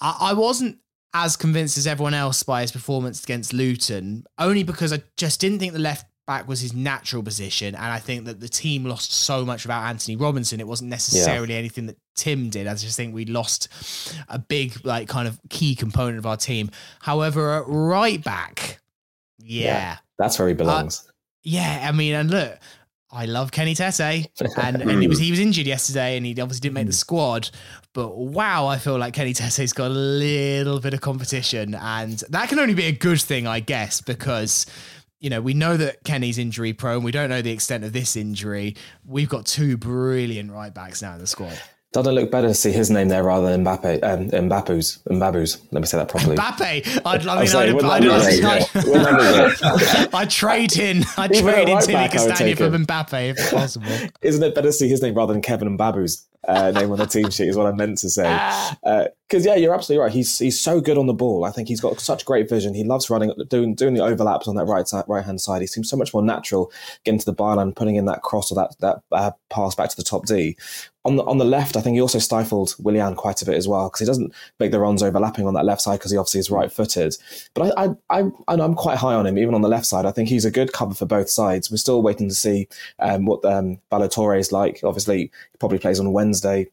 I, 0.00 0.16
I 0.20 0.32
wasn't 0.34 0.78
as 1.14 1.36
convinced 1.36 1.76
as 1.76 1.86
everyone 1.86 2.14
else 2.14 2.42
by 2.42 2.62
his 2.62 2.72
performance 2.72 3.22
against 3.22 3.52
Luton, 3.52 4.24
only 4.38 4.62
because 4.62 4.92
I 4.92 5.02
just 5.16 5.40
didn't 5.40 5.58
think 5.58 5.72
the 5.72 5.78
left 5.78 6.06
back 6.26 6.46
was 6.48 6.60
his 6.60 6.74
natural 6.74 7.22
position. 7.22 7.74
And 7.74 7.84
I 7.84 7.98
think 7.98 8.26
that 8.26 8.40
the 8.40 8.48
team 8.48 8.84
lost 8.84 9.12
so 9.12 9.44
much 9.44 9.64
about 9.64 9.84
Anthony 9.84 10.16
Robinson. 10.16 10.60
It 10.60 10.66
wasn't 10.66 10.90
necessarily 10.90 11.54
yeah. 11.54 11.58
anything 11.58 11.86
that 11.86 11.96
Tim 12.14 12.50
did. 12.50 12.66
I 12.66 12.74
just 12.74 12.96
think 12.96 13.14
we 13.14 13.24
lost 13.24 13.68
a 14.28 14.38
big, 14.38 14.84
like, 14.84 15.08
kind 15.08 15.26
of 15.26 15.38
key 15.48 15.74
component 15.74 16.18
of 16.18 16.26
our 16.26 16.36
team. 16.36 16.70
However, 17.00 17.52
at 17.52 17.64
right 17.66 18.22
back, 18.22 18.80
yeah. 19.38 19.64
yeah 19.64 19.96
that's 20.18 20.38
where 20.38 20.48
he 20.48 20.54
belongs. 20.54 21.04
Uh, 21.08 21.12
yeah. 21.42 21.86
I 21.88 21.92
mean, 21.92 22.14
and 22.14 22.30
look, 22.30 22.58
I 23.14 23.26
love 23.26 23.52
Kenny 23.52 23.74
Tete, 23.74 24.00
and, 24.56 24.80
and 24.80 25.02
he 25.02 25.08
was 25.08 25.18
he 25.18 25.30
was 25.30 25.38
injured 25.38 25.66
yesterday, 25.66 26.16
and 26.16 26.24
he 26.24 26.32
obviously 26.40 26.60
didn't 26.60 26.74
make 26.74 26.86
the 26.86 26.94
squad. 26.94 27.50
But 27.92 28.16
wow, 28.16 28.66
I 28.66 28.78
feel 28.78 28.96
like 28.96 29.12
Kenny 29.12 29.34
Tete's 29.34 29.74
got 29.74 29.90
a 29.90 29.94
little 29.94 30.80
bit 30.80 30.94
of 30.94 31.02
competition, 31.02 31.74
and 31.74 32.22
that 32.30 32.48
can 32.48 32.58
only 32.58 32.72
be 32.72 32.86
a 32.86 32.92
good 32.92 33.20
thing, 33.20 33.46
I 33.46 33.60
guess, 33.60 34.00
because 34.00 34.64
you 35.22 35.30
know, 35.30 35.40
we 35.40 35.54
know 35.54 35.76
that 35.76 36.02
Kenny's 36.02 36.36
injury 36.36 36.72
prone. 36.72 37.04
We 37.04 37.12
don't 37.12 37.30
know 37.30 37.40
the 37.40 37.52
extent 37.52 37.84
of 37.84 37.92
this 37.92 38.16
injury. 38.16 38.74
We've 39.06 39.28
got 39.28 39.46
two 39.46 39.76
brilliant 39.76 40.50
right 40.50 40.74
backs 40.74 41.00
now 41.00 41.14
in 41.14 41.20
the 41.20 41.28
squad. 41.28 41.58
Doesn't 41.92 42.10
it 42.10 42.20
look 42.20 42.30
better 42.30 42.48
to 42.48 42.54
see 42.54 42.72
his 42.72 42.90
name 42.90 43.08
there 43.08 43.22
rather 43.22 43.50
than 43.50 43.64
Mbappe, 43.64 44.02
um, 44.02 44.30
Mbappe's, 44.30 44.98
Mbabu's. 45.08 45.62
Let 45.70 45.80
me 45.80 45.86
say 45.86 45.98
that 45.98 46.08
properly. 46.08 46.36
Mbappe. 46.36 47.02
I'd, 47.04 47.26
I 47.26 47.44
mean, 47.44 47.54
I'd, 47.54 47.74
I'd, 47.84 48.06
I'd, 49.64 50.14
I'd, 50.14 50.30
trade 50.30 50.76
in, 50.76 51.04
I'd 51.18 51.34
trade 51.34 51.68
in 51.68 51.78
Timmy 51.80 52.08
Castagne 52.08 52.56
for 52.56 52.70
Mbappe 52.70 53.36
if 53.36 53.50
possible. 53.52 53.86
Isn't 54.22 54.42
it 54.42 54.54
better 54.54 54.68
to 54.68 54.72
see 54.72 54.88
his 54.88 55.02
name 55.02 55.14
rather 55.14 55.34
than 55.34 55.42
Kevin 55.42 55.78
Mbabu's? 55.78 56.26
uh, 56.46 56.70
name 56.72 56.90
on 56.90 56.98
the 56.98 57.06
team 57.06 57.30
sheet 57.30 57.48
is 57.48 57.56
what 57.56 57.66
I 57.66 57.72
meant 57.72 57.98
to 57.98 58.10
say. 58.10 58.24
Because 59.32 59.46
yeah, 59.46 59.54
you're 59.54 59.74
absolutely 59.74 60.04
right. 60.04 60.12
He's 60.12 60.38
he's 60.38 60.60
so 60.60 60.78
good 60.78 60.98
on 60.98 61.06
the 61.06 61.14
ball. 61.14 61.46
I 61.46 61.50
think 61.50 61.66
he's 61.66 61.80
got 61.80 61.98
such 61.98 62.26
great 62.26 62.50
vision. 62.50 62.74
He 62.74 62.84
loves 62.84 63.08
running, 63.08 63.32
doing 63.48 63.74
doing 63.74 63.94
the 63.94 64.02
overlaps 64.02 64.46
on 64.46 64.56
that 64.56 64.66
right 64.66 64.86
side, 64.86 65.04
right 65.08 65.24
hand 65.24 65.40
side. 65.40 65.62
He 65.62 65.66
seems 65.66 65.88
so 65.88 65.96
much 65.96 66.12
more 66.12 66.22
natural 66.22 66.70
getting 67.04 67.18
to 67.18 67.24
the 67.24 67.34
byline, 67.34 67.74
putting 67.74 67.96
in 67.96 68.04
that 68.04 68.20
cross 68.20 68.52
or 68.52 68.56
that 68.56 68.76
that 68.80 69.00
uh, 69.10 69.30
pass 69.48 69.74
back 69.74 69.88
to 69.88 69.96
the 69.96 70.02
top 70.02 70.26
D. 70.26 70.54
On 71.06 71.16
the 71.16 71.24
on 71.24 71.38
the 71.38 71.46
left, 71.46 71.78
I 71.78 71.80
think 71.80 71.94
he 71.94 72.02
also 72.02 72.18
stifled 72.18 72.74
Willian 72.78 73.14
quite 73.14 73.40
a 73.40 73.46
bit 73.46 73.56
as 73.56 73.66
well 73.66 73.88
because 73.88 74.00
he 74.00 74.06
doesn't 74.06 74.34
make 74.60 74.70
the 74.70 74.78
runs 74.78 75.02
overlapping 75.02 75.46
on 75.46 75.54
that 75.54 75.64
left 75.64 75.80
side 75.80 75.98
because 75.98 76.10
he 76.10 76.18
obviously 76.18 76.40
is 76.40 76.50
right 76.50 76.70
footed. 76.70 77.16
But 77.54 77.72
I, 77.78 77.86
I 78.10 78.20
I 78.20 78.30
I'm 78.48 78.74
quite 78.74 78.98
high 78.98 79.14
on 79.14 79.26
him 79.26 79.38
even 79.38 79.54
on 79.54 79.62
the 79.62 79.68
left 79.68 79.86
side. 79.86 80.04
I 80.04 80.12
think 80.12 80.28
he's 80.28 80.44
a 80.44 80.50
good 80.50 80.74
cover 80.74 80.92
for 80.92 81.06
both 81.06 81.30
sides. 81.30 81.70
We're 81.70 81.78
still 81.78 82.02
waiting 82.02 82.28
to 82.28 82.34
see 82.34 82.68
um, 82.98 83.24
what 83.24 83.42
um, 83.46 83.78
Ballo-Touré 83.88 84.38
is 84.38 84.52
like. 84.52 84.80
Obviously, 84.84 85.18
he 85.20 85.58
probably 85.58 85.78
plays 85.78 85.98
on 85.98 86.12
Wednesday 86.12 86.68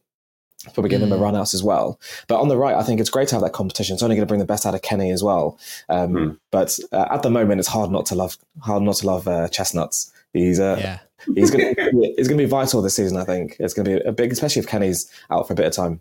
probably 0.74 0.90
give 0.90 1.02
him 1.02 1.12
a 1.12 1.16
mm. 1.16 1.20
run 1.20 1.36
out 1.36 1.54
as 1.54 1.62
well. 1.62 1.98
But 2.28 2.40
on 2.40 2.48
the 2.48 2.56
right, 2.56 2.74
I 2.74 2.82
think 2.82 3.00
it's 3.00 3.10
great 3.10 3.28
to 3.28 3.34
have 3.34 3.42
that 3.42 3.52
competition. 3.52 3.94
It's 3.94 4.02
only 4.02 4.16
going 4.16 4.26
to 4.26 4.30
bring 4.30 4.40
the 4.40 4.46
best 4.46 4.66
out 4.66 4.74
of 4.74 4.82
Kenny 4.82 5.10
as 5.10 5.22
well. 5.22 5.58
Um, 5.88 6.12
mm. 6.12 6.38
But 6.50 6.78
uh, 6.92 7.06
at 7.10 7.22
the 7.22 7.30
moment, 7.30 7.60
it's 7.60 7.68
hard 7.68 7.90
not 7.90 8.06
to 8.06 8.14
love 8.14 8.36
hard 8.60 8.82
not 8.82 8.96
to 8.96 9.06
love 9.06 9.26
uh, 9.26 9.48
chestnuts. 9.48 10.12
He's 10.32 10.60
uh, 10.60 10.76
yeah. 10.78 10.98
he's 11.34 11.50
going 11.50 11.74
to 11.74 12.12
he's 12.16 12.28
going 12.28 12.38
to 12.38 12.44
be 12.44 12.50
vital 12.50 12.82
this 12.82 12.94
season. 12.94 13.16
I 13.16 13.24
think 13.24 13.56
it's 13.58 13.74
going 13.74 13.84
to 13.84 13.98
be 13.98 14.04
a 14.04 14.12
big, 14.12 14.32
especially 14.32 14.60
if 14.60 14.68
Kenny's 14.68 15.10
out 15.30 15.46
for 15.46 15.54
a 15.54 15.56
bit 15.56 15.66
of 15.66 15.72
time. 15.72 16.00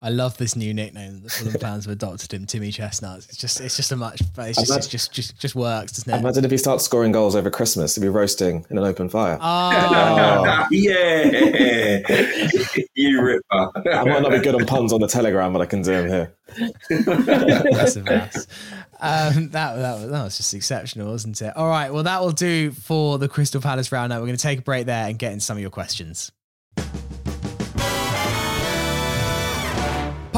I 0.00 0.10
love 0.10 0.36
this 0.38 0.54
new 0.54 0.72
nickname 0.72 1.14
that 1.14 1.22
the 1.24 1.30
Fulham 1.30 1.54
fans 1.60 1.84
have 1.86 1.92
adopted 1.92 2.32
him, 2.32 2.46
Timmy 2.46 2.70
Chestnuts. 2.70 3.26
It's 3.26 3.36
just 3.36 3.60
it's 3.60 3.76
just 3.76 3.90
a 3.90 3.96
much 3.96 4.22
but 4.36 4.50
it's 4.50 4.58
just, 4.58 4.70
imagine, 4.70 4.78
it's 4.78 4.88
just, 4.88 5.12
just 5.12 5.38
just 5.40 5.54
works, 5.56 5.92
doesn't 5.92 6.14
it? 6.14 6.18
Imagine 6.18 6.44
if 6.44 6.52
he 6.52 6.56
starts 6.56 6.84
scoring 6.84 7.10
goals 7.10 7.34
over 7.34 7.50
Christmas, 7.50 7.96
he'd 7.96 8.02
be 8.02 8.08
roasting 8.08 8.64
in 8.70 8.78
an 8.78 8.84
open 8.84 9.08
fire. 9.08 9.38
Oh, 9.48 10.66
yeah. 10.70 12.00
you 12.94 13.22
ripper. 13.22 13.70
I 13.90 14.04
might 14.04 14.22
not 14.22 14.30
be 14.30 14.38
good 14.38 14.54
on 14.54 14.66
puns 14.66 14.92
on 14.92 15.00
the 15.00 15.08
telegram, 15.08 15.52
but 15.52 15.62
I 15.62 15.66
can 15.66 15.82
do 15.82 15.90
them 15.90 16.08
here. 16.08 16.34
That's 17.72 17.96
a 17.96 18.02
mess. 18.02 18.46
Um, 19.00 19.50
that, 19.50 19.76
that, 19.76 20.10
that 20.10 20.24
was 20.24 20.36
just 20.36 20.54
exceptional, 20.54 21.10
wasn't 21.10 21.40
it? 21.40 21.56
All 21.56 21.68
right, 21.68 21.92
well, 21.92 22.02
that 22.02 22.20
will 22.20 22.32
do 22.32 22.70
for 22.72 23.18
the 23.18 23.28
Crystal 23.28 23.60
Palace 23.60 23.90
roundup. 23.92 24.20
We're 24.20 24.26
going 24.26 24.36
to 24.36 24.42
take 24.42 24.60
a 24.60 24.62
break 24.62 24.86
there 24.86 25.08
and 25.08 25.18
get 25.18 25.32
in 25.32 25.40
some 25.40 25.56
of 25.56 25.60
your 25.60 25.70
questions. 25.70 26.30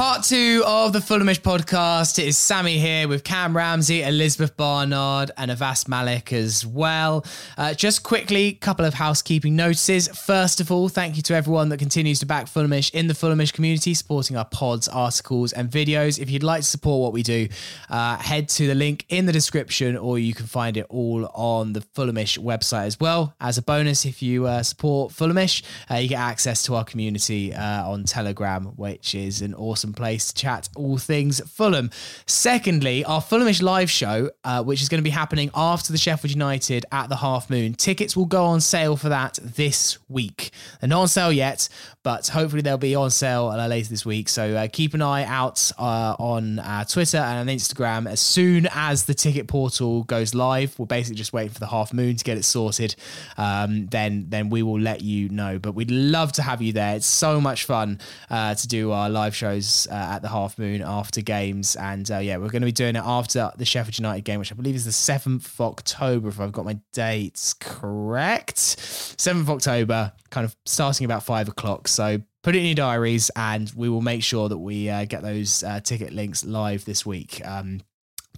Part 0.01 0.23
two 0.23 0.63
of 0.65 0.93
the 0.93 0.99
Fulhamish 0.99 1.41
podcast. 1.41 2.17
It 2.17 2.25
is 2.25 2.35
Sammy 2.35 2.79
here 2.79 3.07
with 3.07 3.23
Cam 3.23 3.55
Ramsey, 3.55 4.01
Elizabeth 4.01 4.57
Barnard, 4.57 5.29
and 5.37 5.51
Abbas 5.51 5.87
Malik 5.87 6.33
as 6.33 6.65
well. 6.65 7.23
Uh, 7.55 7.75
just 7.75 8.01
quickly, 8.01 8.47
a 8.47 8.53
couple 8.53 8.83
of 8.83 8.95
housekeeping 8.95 9.55
notices. 9.55 10.07
First 10.07 10.59
of 10.59 10.71
all, 10.71 10.89
thank 10.89 11.17
you 11.17 11.21
to 11.21 11.35
everyone 11.35 11.69
that 11.69 11.77
continues 11.77 12.17
to 12.21 12.25
back 12.25 12.47
Fulhamish 12.47 12.89
in 12.95 13.05
the 13.05 13.13
Fulhamish 13.13 13.53
community, 13.53 13.93
supporting 13.93 14.35
our 14.37 14.45
pods, 14.45 14.87
articles, 14.87 15.53
and 15.53 15.69
videos. 15.69 16.17
If 16.17 16.31
you'd 16.31 16.41
like 16.41 16.61
to 16.61 16.67
support 16.67 17.03
what 17.03 17.13
we 17.13 17.21
do, 17.21 17.47
uh, 17.87 18.17
head 18.17 18.49
to 18.49 18.65
the 18.65 18.73
link 18.73 19.05
in 19.09 19.27
the 19.27 19.31
description, 19.31 19.95
or 19.95 20.17
you 20.17 20.33
can 20.33 20.47
find 20.47 20.77
it 20.77 20.87
all 20.89 21.27
on 21.35 21.73
the 21.73 21.81
Fulhamish 21.81 22.39
website 22.39 22.87
as 22.87 22.99
well. 22.99 23.35
As 23.39 23.59
a 23.59 23.61
bonus, 23.61 24.05
if 24.05 24.23
you 24.23 24.47
uh, 24.47 24.63
support 24.63 25.13
Fulhamish, 25.13 25.61
uh, 25.91 25.97
you 25.97 26.09
get 26.09 26.19
access 26.19 26.63
to 26.63 26.73
our 26.73 26.83
community 26.83 27.53
uh, 27.53 27.87
on 27.87 28.05
Telegram, 28.05 28.65
which 28.77 29.13
is 29.13 29.43
an 29.43 29.53
awesome 29.53 29.90
place 29.93 30.31
to 30.31 30.33
chat 30.33 30.69
all 30.75 30.97
things 30.97 31.41
Fulham. 31.49 31.89
Secondly, 32.25 33.03
our 33.05 33.21
Fulhamish 33.21 33.61
live 33.61 33.89
show, 33.89 34.29
uh, 34.43 34.63
which 34.63 34.81
is 34.81 34.89
going 34.89 34.99
to 34.99 35.03
be 35.03 35.09
happening 35.09 35.49
after 35.55 35.91
the 35.91 35.97
Sheffield 35.97 36.31
United 36.31 36.85
at 36.91 37.09
the 37.09 37.17
Half 37.17 37.49
Moon. 37.49 37.73
Tickets 37.73 38.15
will 38.15 38.25
go 38.25 38.45
on 38.45 38.61
sale 38.61 38.95
for 38.95 39.09
that 39.09 39.39
this 39.41 39.97
week. 40.09 40.51
They're 40.79 40.89
not 40.89 41.01
on 41.01 41.07
sale 41.07 41.31
yet, 41.31 41.69
but 42.03 42.27
hopefully 42.27 42.61
they'll 42.61 42.77
be 42.77 42.95
on 42.95 43.11
sale 43.11 43.47
later 43.67 43.89
this 43.89 44.05
week. 44.05 44.29
So 44.29 44.55
uh, 44.55 44.67
keep 44.71 44.93
an 44.93 45.01
eye 45.01 45.23
out 45.23 45.71
uh, 45.77 46.15
on 46.19 46.59
uh, 46.59 46.83
Twitter 46.85 47.17
and 47.17 47.49
on 47.49 47.55
Instagram 47.55 48.07
as 48.07 48.19
soon 48.19 48.67
as 48.73 49.05
the 49.05 49.13
ticket 49.13 49.47
portal 49.47 50.03
goes 50.03 50.33
live. 50.33 50.77
We're 50.79 50.85
basically 50.85 51.17
just 51.17 51.33
waiting 51.33 51.51
for 51.51 51.59
the 51.59 51.67
Half 51.67 51.93
Moon 51.93 52.15
to 52.15 52.23
get 52.23 52.37
it 52.37 52.43
sorted. 52.43 52.95
Um, 53.37 53.87
then 53.87 54.25
then 54.29 54.49
we 54.49 54.63
will 54.63 54.79
let 54.79 55.01
you 55.01 55.29
know. 55.29 55.59
But 55.59 55.73
we'd 55.73 55.91
love 55.91 56.31
to 56.33 56.41
have 56.41 56.61
you 56.61 56.73
there. 56.73 56.95
It's 56.95 57.05
so 57.05 57.39
much 57.39 57.65
fun 57.65 57.99
uh, 58.29 58.55
to 58.55 58.67
do 58.67 58.91
our 58.91 59.09
live 59.09 59.35
shows 59.35 59.80
uh, 59.87 59.93
at 59.93 60.21
the 60.21 60.29
Half 60.29 60.57
Moon 60.57 60.81
after 60.81 61.21
games, 61.21 61.75
and 61.75 62.09
uh, 62.09 62.17
yeah, 62.17 62.37
we're 62.37 62.49
going 62.49 62.61
to 62.61 62.65
be 62.65 62.71
doing 62.71 62.95
it 62.95 63.03
after 63.03 63.51
the 63.57 63.65
Sheffield 63.65 63.97
United 63.97 64.23
game, 64.23 64.39
which 64.39 64.51
I 64.51 64.55
believe 64.55 64.75
is 64.75 64.85
the 64.85 64.91
seventh 64.91 65.47
of 65.47 65.61
October, 65.61 66.29
if 66.29 66.39
I've 66.39 66.51
got 66.51 66.65
my 66.65 66.79
dates 66.93 67.53
correct. 67.53 68.57
Seventh 68.57 69.47
of 69.47 69.49
October, 69.49 70.13
kind 70.29 70.45
of 70.45 70.55
starting 70.65 71.05
about 71.05 71.23
five 71.23 71.47
o'clock. 71.47 71.87
So 71.87 72.21
put 72.43 72.55
it 72.55 72.59
in 72.59 72.65
your 72.65 72.75
diaries, 72.75 73.31
and 73.35 73.71
we 73.75 73.89
will 73.89 74.01
make 74.01 74.23
sure 74.23 74.49
that 74.49 74.57
we 74.57 74.89
uh, 74.89 75.05
get 75.05 75.21
those 75.21 75.63
uh, 75.63 75.79
ticket 75.79 76.13
links 76.13 76.43
live 76.43 76.85
this 76.85 77.05
week. 77.05 77.41
Um, 77.45 77.81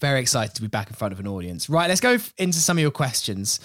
very 0.04 0.20
excited 0.20 0.54
to 0.56 0.62
be 0.62 0.68
back 0.68 0.90
in 0.90 0.96
front 0.96 1.14
of 1.14 1.20
an 1.22 1.28
audience. 1.28 1.70
Right, 1.70 1.88
let's 1.88 2.02
go 2.02 2.18
into 2.38 2.58
some 2.58 2.78
of 2.78 2.82
your 2.82 2.92
questions. 2.92 3.60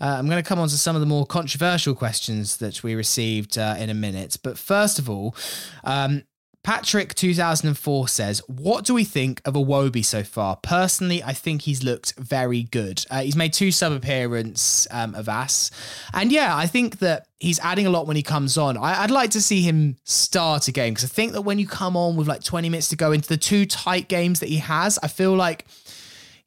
Uh, 0.00 0.16
I'm 0.18 0.26
going 0.26 0.42
to 0.42 0.48
come 0.48 0.58
on 0.58 0.68
to 0.68 0.78
some 0.78 0.96
of 0.96 1.00
the 1.00 1.06
more 1.06 1.26
controversial 1.26 1.94
questions 1.94 2.56
that 2.58 2.82
we 2.82 2.94
received 2.94 3.58
uh, 3.58 3.76
in 3.78 3.90
a 3.90 3.94
minute. 3.94 4.38
But 4.42 4.56
first 4.56 4.98
of 4.98 5.10
all, 5.10 5.36
um, 5.84 6.22
Patrick 6.64 7.14
2004 7.16 8.06
says, 8.06 8.40
What 8.46 8.84
do 8.84 8.94
we 8.94 9.02
think 9.02 9.42
of 9.44 9.54
Iwobi 9.54 10.04
so 10.04 10.22
far? 10.22 10.56
Personally, 10.56 11.22
I 11.22 11.32
think 11.32 11.62
he's 11.62 11.82
looked 11.82 12.14
very 12.16 12.62
good. 12.62 13.04
Uh, 13.10 13.22
he's 13.22 13.34
made 13.34 13.52
two 13.52 13.72
sub 13.72 13.92
appearances 13.92 14.86
um, 14.92 15.14
of 15.16 15.28
Ass. 15.28 15.72
And 16.14 16.30
yeah, 16.30 16.56
I 16.56 16.66
think 16.66 17.00
that 17.00 17.26
he's 17.40 17.58
adding 17.60 17.86
a 17.86 17.90
lot 17.90 18.06
when 18.06 18.16
he 18.16 18.22
comes 18.22 18.56
on. 18.56 18.76
I, 18.76 19.02
would 19.02 19.10
like 19.10 19.30
to 19.30 19.42
see 19.42 19.62
him 19.62 19.96
start 20.04 20.68
a 20.68 20.72
game 20.72 20.94
because 20.94 21.10
I 21.10 21.12
think 21.12 21.32
that 21.32 21.42
when 21.42 21.58
you 21.58 21.66
come 21.66 21.96
on 21.96 22.14
with 22.14 22.28
like 22.28 22.44
20 22.44 22.68
minutes 22.68 22.88
to 22.90 22.96
go 22.96 23.10
into 23.10 23.28
the 23.28 23.36
two 23.36 23.66
tight 23.66 24.08
games 24.08 24.38
that 24.38 24.48
he 24.48 24.58
has, 24.58 25.00
I 25.02 25.08
feel 25.08 25.34
like 25.34 25.66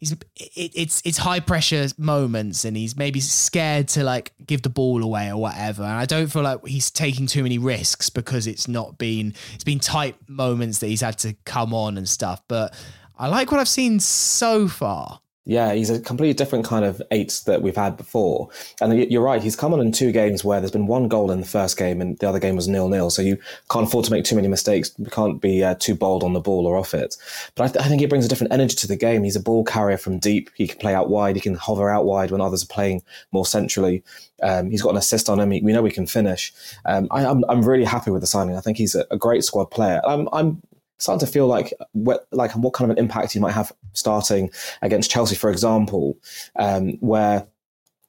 he's 0.09 0.11
it, 0.55 0.71
it's 0.75 1.01
it's 1.05 1.17
high 1.17 1.39
pressure 1.39 1.87
moments 1.97 2.65
and 2.65 2.77
he's 2.77 2.95
maybe 2.95 3.19
scared 3.19 3.87
to 3.89 4.03
like 4.03 4.33
give 4.45 4.61
the 4.61 4.69
ball 4.69 5.03
away 5.03 5.29
or 5.29 5.37
whatever. 5.37 5.83
And 5.83 5.93
i 5.93 6.05
don't 6.05 6.27
feel 6.27 6.43
like 6.43 6.65
he's 6.65 6.91
taking 6.91 7.27
too 7.27 7.43
many 7.43 7.57
risks 7.57 8.09
because 8.09 8.47
it's 8.47 8.67
not 8.67 8.97
been 8.97 9.33
it's 9.53 9.63
been 9.63 9.79
tight 9.79 10.15
moments 10.27 10.79
that 10.79 10.87
he's 10.87 11.01
had 11.01 11.17
to 11.19 11.35
come 11.45 11.73
on 11.73 11.97
and 11.97 12.07
stuff. 12.07 12.41
But 12.47 12.73
i 13.17 13.27
like 13.27 13.49
what 13.49 13.61
i've 13.61 13.69
seen 13.69 13.99
so 13.99 14.67
far 14.67 15.21
yeah, 15.45 15.73
he's 15.73 15.91
a 15.91 15.99
completely 15.99 16.33
different 16.33 16.65
kind 16.65 16.83
of 16.83 17.01
eight 17.11 17.41
that 17.45 17.61
we've 17.61 17.75
had 17.75 17.97
before. 17.97 18.49
And 18.81 19.11
you're 19.11 19.21
right, 19.21 19.43
he's 19.43 19.55
come 19.55 19.73
on 19.73 19.79
in 19.79 19.91
two 19.91 20.11
games 20.11 20.43
where 20.43 20.59
there's 20.59 20.71
been 20.71 20.87
one 20.87 21.07
goal 21.07 21.29
in 21.29 21.39
the 21.39 21.45
first 21.45 21.77
game 21.77 22.01
and 22.01 22.17
the 22.17 22.27
other 22.27 22.39
game 22.39 22.55
was 22.55 22.67
nil 22.67 22.89
nil. 22.89 23.11
So 23.11 23.21
you 23.21 23.37
can't 23.69 23.87
afford 23.87 24.05
to 24.05 24.11
make 24.11 24.25
too 24.25 24.35
many 24.35 24.47
mistakes. 24.47 24.91
You 24.97 25.05
can't 25.05 25.39
be 25.39 25.63
uh, 25.63 25.75
too 25.75 25.93
bold 25.93 26.23
on 26.23 26.33
the 26.33 26.39
ball 26.39 26.65
or 26.65 26.75
off 26.77 26.95
it. 26.95 27.15
But 27.53 27.63
I, 27.63 27.67
th- 27.67 27.85
I, 27.85 27.87
think 27.87 28.01
he 28.01 28.07
brings 28.07 28.25
a 28.25 28.27
different 28.27 28.53
energy 28.53 28.75
to 28.77 28.87
the 28.87 28.95
game. 28.95 29.23
He's 29.23 29.35
a 29.35 29.41
ball 29.41 29.63
carrier 29.63 29.97
from 29.97 30.17
deep. 30.17 30.49
He 30.55 30.67
can 30.67 30.79
play 30.79 30.95
out 30.95 31.09
wide. 31.09 31.35
He 31.35 31.41
can 31.41 31.53
hover 31.53 31.91
out 31.91 32.05
wide 32.05 32.31
when 32.31 32.41
others 32.41 32.63
are 32.63 32.67
playing 32.67 33.03
more 33.31 33.45
centrally. 33.45 34.03
Um, 34.41 34.71
he's 34.71 34.81
got 34.81 34.89
an 34.89 34.97
assist 34.97 35.29
on 35.29 35.39
him. 35.39 35.49
we 35.49 35.61
know 35.61 35.85
he 35.85 35.91
can 35.91 36.07
finish. 36.07 36.53
Um, 36.85 37.07
I, 37.11 37.23
am 37.23 37.61
really 37.61 37.85
happy 37.85 38.09
with 38.09 38.21
the 38.21 38.27
signing. 38.27 38.57
I 38.57 38.61
think 38.61 38.77
he's 38.77 38.95
a, 38.95 39.05
a 39.11 39.17
great 39.17 39.43
squad 39.43 39.65
player. 39.65 40.01
I'm, 40.05 40.27
I'm 40.33 40.61
starting 40.97 41.25
to 41.25 41.31
feel 41.31 41.47
like 41.47 41.73
what, 41.91 42.27
like 42.31 42.51
what 42.53 42.73
kind 42.73 42.89
of 42.89 42.97
an 42.97 43.03
impact 43.03 43.33
he 43.33 43.39
might 43.39 43.53
have 43.53 43.71
starting 43.93 44.49
against 44.81 45.11
Chelsea, 45.11 45.35
for 45.35 45.49
example, 45.49 46.17
um, 46.55 46.93
where 46.99 47.47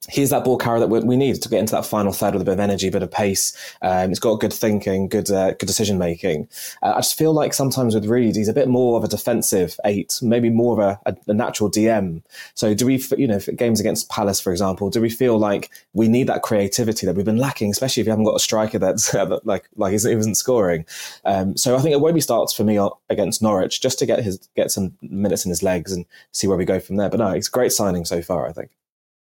he's 0.09 0.29
that 0.29 0.43
ball 0.43 0.57
carrier 0.57 0.79
that 0.79 0.87
we 0.87 1.17
need 1.17 1.41
to 1.41 1.49
get 1.49 1.59
into 1.59 1.75
that 1.75 1.85
final 1.85 2.11
third 2.11 2.33
with 2.33 2.41
a 2.41 2.45
bit 2.45 2.53
of 2.53 2.59
energy, 2.59 2.87
a 2.87 2.91
bit 2.91 3.03
of 3.03 3.11
pace. 3.11 3.55
Um, 3.81 4.09
he's 4.09 4.19
got 4.19 4.39
good 4.39 4.53
thinking, 4.53 5.07
good 5.07 5.29
uh, 5.29 5.51
good 5.51 5.65
decision 5.65 5.97
making. 5.97 6.47
Uh, 6.81 6.93
I 6.95 6.99
just 6.99 7.17
feel 7.17 7.33
like 7.33 7.53
sometimes 7.53 7.93
with 7.93 8.05
Reid, 8.05 8.35
he's 8.35 8.47
a 8.47 8.53
bit 8.53 8.67
more 8.67 8.97
of 8.97 9.03
a 9.03 9.07
defensive 9.07 9.79
eight, 9.85 10.19
maybe 10.21 10.49
more 10.49 10.73
of 10.73 10.79
a, 10.79 11.11
a, 11.11 11.15
a, 11.31 11.33
natural 11.33 11.69
DM. 11.69 12.23
So 12.55 12.73
do 12.73 12.85
we, 12.85 13.03
you 13.17 13.27
know, 13.27 13.39
games 13.55 13.79
against 13.79 14.09
Palace, 14.09 14.39
for 14.39 14.51
example, 14.51 14.89
do 14.89 15.01
we 15.01 15.09
feel 15.09 15.37
like 15.37 15.69
we 15.93 16.07
need 16.07 16.27
that 16.27 16.41
creativity 16.41 17.05
that 17.05 17.15
we've 17.15 17.25
been 17.25 17.37
lacking, 17.37 17.71
especially 17.71 18.01
if 18.01 18.07
you 18.07 18.11
haven't 18.11 18.25
got 18.25 18.35
a 18.35 18.39
striker 18.39 18.79
that's 18.79 19.13
uh, 19.15 19.39
like 19.43 19.67
like 19.75 19.91
he 19.91 19.95
isn't 19.95 20.35
scoring? 20.35 20.85
Um, 21.25 21.57
so 21.57 21.75
I 21.75 21.81
think 21.81 21.95
it 21.95 21.99
Iwobi 21.99 22.21
starts 22.21 22.53
for 22.53 22.63
me 22.63 22.79
against 23.09 23.41
Norwich 23.41 23.81
just 23.81 23.99
to 23.99 24.05
get 24.05 24.23
his 24.23 24.37
get 24.55 24.71
some 24.71 24.93
minutes 25.01 25.45
in 25.45 25.49
his 25.49 25.63
legs 25.63 25.91
and 25.91 26.05
see 26.31 26.47
where 26.47 26.57
we 26.57 26.65
go 26.65 26.79
from 26.79 26.95
there. 26.95 27.09
But 27.09 27.19
no, 27.19 27.29
it's 27.31 27.47
a 27.47 27.51
great 27.51 27.71
signing 27.71 28.05
so 28.05 28.21
far. 28.21 28.47
I 28.47 28.53
think. 28.53 28.69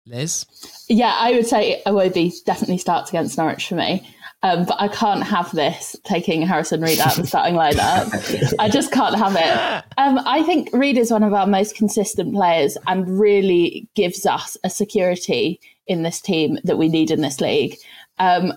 Liz? 0.06 0.46
Yeah, 0.90 1.16
I 1.18 1.34
would 1.34 1.46
say 1.46 1.82
Iwobi 1.86 2.34
definitely 2.46 2.78
starts 2.78 3.10
against 3.10 3.38
Norwich 3.38 3.68
for 3.68 3.76
me. 3.76 4.08
Um, 4.44 4.66
but 4.66 4.82
I 4.82 4.88
can't 4.88 5.24
have 5.24 5.52
this 5.52 5.96
taking 6.04 6.42
Harrison 6.42 6.82
Reid 6.82 7.00
out 7.00 7.16
of 7.16 7.22
the 7.22 7.28
starting 7.28 7.56
lineup. 7.56 8.56
I 8.60 8.70
just 8.70 8.92
can't 8.92 9.16
have 9.16 9.36
it. 9.36 9.84
Um, 10.00 10.20
I 10.26 10.42
think 10.42 10.70
Reid 10.74 10.98
is 10.98 11.12
one 11.12 11.22
of 11.22 11.34
our 11.34 11.46
most 11.46 11.76
consistent 11.76 12.34
players 12.34 12.76
and 12.88 13.20
really 13.20 13.88
gives 13.94 14.26
us 14.26 14.58
a 14.64 14.70
security 14.70 15.60
in 15.86 16.02
this 16.02 16.20
team 16.20 16.58
that 16.64 16.80
we 16.80 16.90
need 16.90 17.12
in 17.12 17.22
this 17.22 17.40
league. 17.40 17.78
Um, 18.18 18.54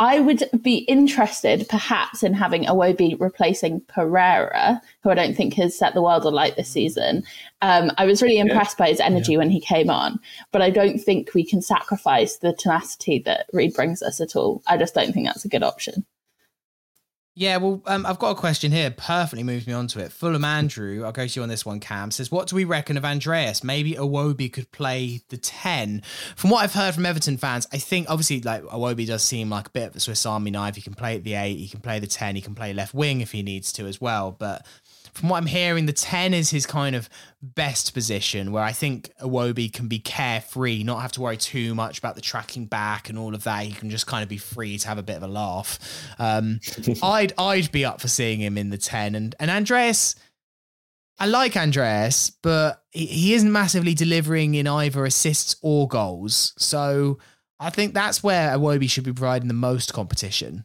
I 0.00 0.18
would 0.18 0.48
be 0.60 0.78
interested 0.78 1.66
perhaps 1.68 2.24
in 2.24 2.34
having 2.34 2.64
Iwobi 2.64 3.18
replacing 3.20 3.80
Pereira, 3.82 4.80
who 5.02 5.10
I 5.10 5.14
don't 5.14 5.36
think 5.36 5.54
has 5.54 5.78
set 5.78 5.94
the 5.94 6.02
world 6.02 6.24
alight 6.24 6.56
this 6.56 6.68
season. 6.68 7.22
Um, 7.62 7.92
I 7.96 8.04
was 8.04 8.20
really 8.20 8.38
impressed 8.40 8.76
yeah. 8.78 8.86
by 8.86 8.90
his 8.90 8.98
energy 8.98 9.32
yeah. 9.32 9.38
when 9.38 9.50
he 9.50 9.60
came 9.60 9.90
on, 9.90 10.18
but 10.50 10.62
I 10.62 10.70
don't 10.70 10.98
think 10.98 11.32
we 11.32 11.44
can 11.44 11.62
sacrifice 11.62 12.38
the 12.38 12.52
tenacity 12.52 13.20
that 13.20 13.46
Reid 13.52 13.74
brings 13.74 14.02
us 14.02 14.20
at 14.20 14.34
all. 14.34 14.62
I 14.66 14.76
just 14.76 14.94
don't 14.94 15.12
think 15.12 15.26
that's 15.26 15.44
a 15.44 15.48
good 15.48 15.62
option. 15.62 16.04
Yeah, 17.36 17.56
well, 17.56 17.82
um, 17.86 18.06
I've 18.06 18.20
got 18.20 18.30
a 18.30 18.34
question 18.36 18.70
here. 18.70 18.92
Perfectly 18.92 19.42
moves 19.42 19.66
me 19.66 19.72
on 19.72 19.88
to 19.88 19.98
it. 19.98 20.12
Fulham 20.12 20.44
Andrew, 20.44 21.04
I'll 21.04 21.10
go 21.10 21.26
to 21.26 21.40
you 21.40 21.42
on 21.42 21.48
this 21.48 21.66
one, 21.66 21.80
Cam, 21.80 22.12
says, 22.12 22.30
What 22.30 22.46
do 22.46 22.54
we 22.54 22.62
reckon 22.62 22.96
of 22.96 23.04
Andreas? 23.04 23.64
Maybe 23.64 23.94
Iwobi 23.94 24.52
could 24.52 24.70
play 24.70 25.20
the 25.30 25.36
10. 25.36 26.02
From 26.36 26.50
what 26.50 26.62
I've 26.62 26.74
heard 26.74 26.94
from 26.94 27.06
Everton 27.06 27.36
fans, 27.36 27.66
I 27.72 27.78
think 27.78 28.08
obviously 28.08 28.40
like 28.40 28.62
Iwobi 28.62 29.04
does 29.04 29.24
seem 29.24 29.50
like 29.50 29.66
a 29.66 29.70
bit 29.70 29.88
of 29.88 29.96
a 29.96 30.00
Swiss 30.00 30.24
Army 30.24 30.52
knife. 30.52 30.76
He 30.76 30.82
can 30.82 30.94
play 30.94 31.16
at 31.16 31.24
the 31.24 31.34
8, 31.34 31.56
he 31.56 31.66
can 31.66 31.80
play 31.80 31.98
the 31.98 32.06
10, 32.06 32.36
he 32.36 32.40
can 32.40 32.54
play 32.54 32.72
left 32.72 32.94
wing 32.94 33.20
if 33.20 33.32
he 33.32 33.42
needs 33.42 33.72
to 33.72 33.86
as 33.86 34.00
well. 34.00 34.30
But 34.30 34.64
from 35.14 35.28
what 35.28 35.38
I'm 35.38 35.46
hearing, 35.46 35.86
the 35.86 35.92
10 35.92 36.34
is 36.34 36.50
his 36.50 36.66
kind 36.66 36.96
of 36.96 37.08
best 37.40 37.94
position 37.94 38.50
where 38.50 38.64
I 38.64 38.72
think 38.72 39.12
Iwobi 39.20 39.72
can 39.72 39.86
be 39.86 40.00
carefree, 40.00 40.82
not 40.82 41.02
have 41.02 41.12
to 41.12 41.20
worry 41.20 41.36
too 41.36 41.74
much 41.74 41.98
about 41.98 42.16
the 42.16 42.20
tracking 42.20 42.66
back 42.66 43.08
and 43.08 43.16
all 43.16 43.34
of 43.34 43.44
that. 43.44 43.64
He 43.64 43.72
can 43.72 43.90
just 43.90 44.06
kind 44.06 44.24
of 44.24 44.28
be 44.28 44.38
free 44.38 44.76
to 44.76 44.88
have 44.88 44.98
a 44.98 45.02
bit 45.02 45.16
of 45.16 45.22
a 45.22 45.28
laugh. 45.28 45.78
Um, 46.18 46.58
I'd 47.02 47.32
I'd 47.38 47.70
be 47.70 47.84
up 47.84 48.00
for 48.00 48.08
seeing 48.08 48.40
him 48.40 48.58
in 48.58 48.70
the 48.70 48.78
10. 48.78 49.14
And 49.14 49.34
and 49.38 49.50
Andreas, 49.50 50.16
I 51.18 51.26
like 51.26 51.56
Andreas, 51.56 52.30
but 52.30 52.82
he, 52.90 53.06
he 53.06 53.34
isn't 53.34 53.52
massively 53.52 53.94
delivering 53.94 54.56
in 54.56 54.66
either 54.66 55.04
assists 55.04 55.56
or 55.62 55.86
goals. 55.86 56.54
So 56.58 57.18
I 57.60 57.70
think 57.70 57.94
that's 57.94 58.22
where 58.22 58.50
Iwobi 58.50 58.90
should 58.90 59.04
be 59.04 59.12
providing 59.12 59.48
the 59.48 59.54
most 59.54 59.92
competition. 59.92 60.64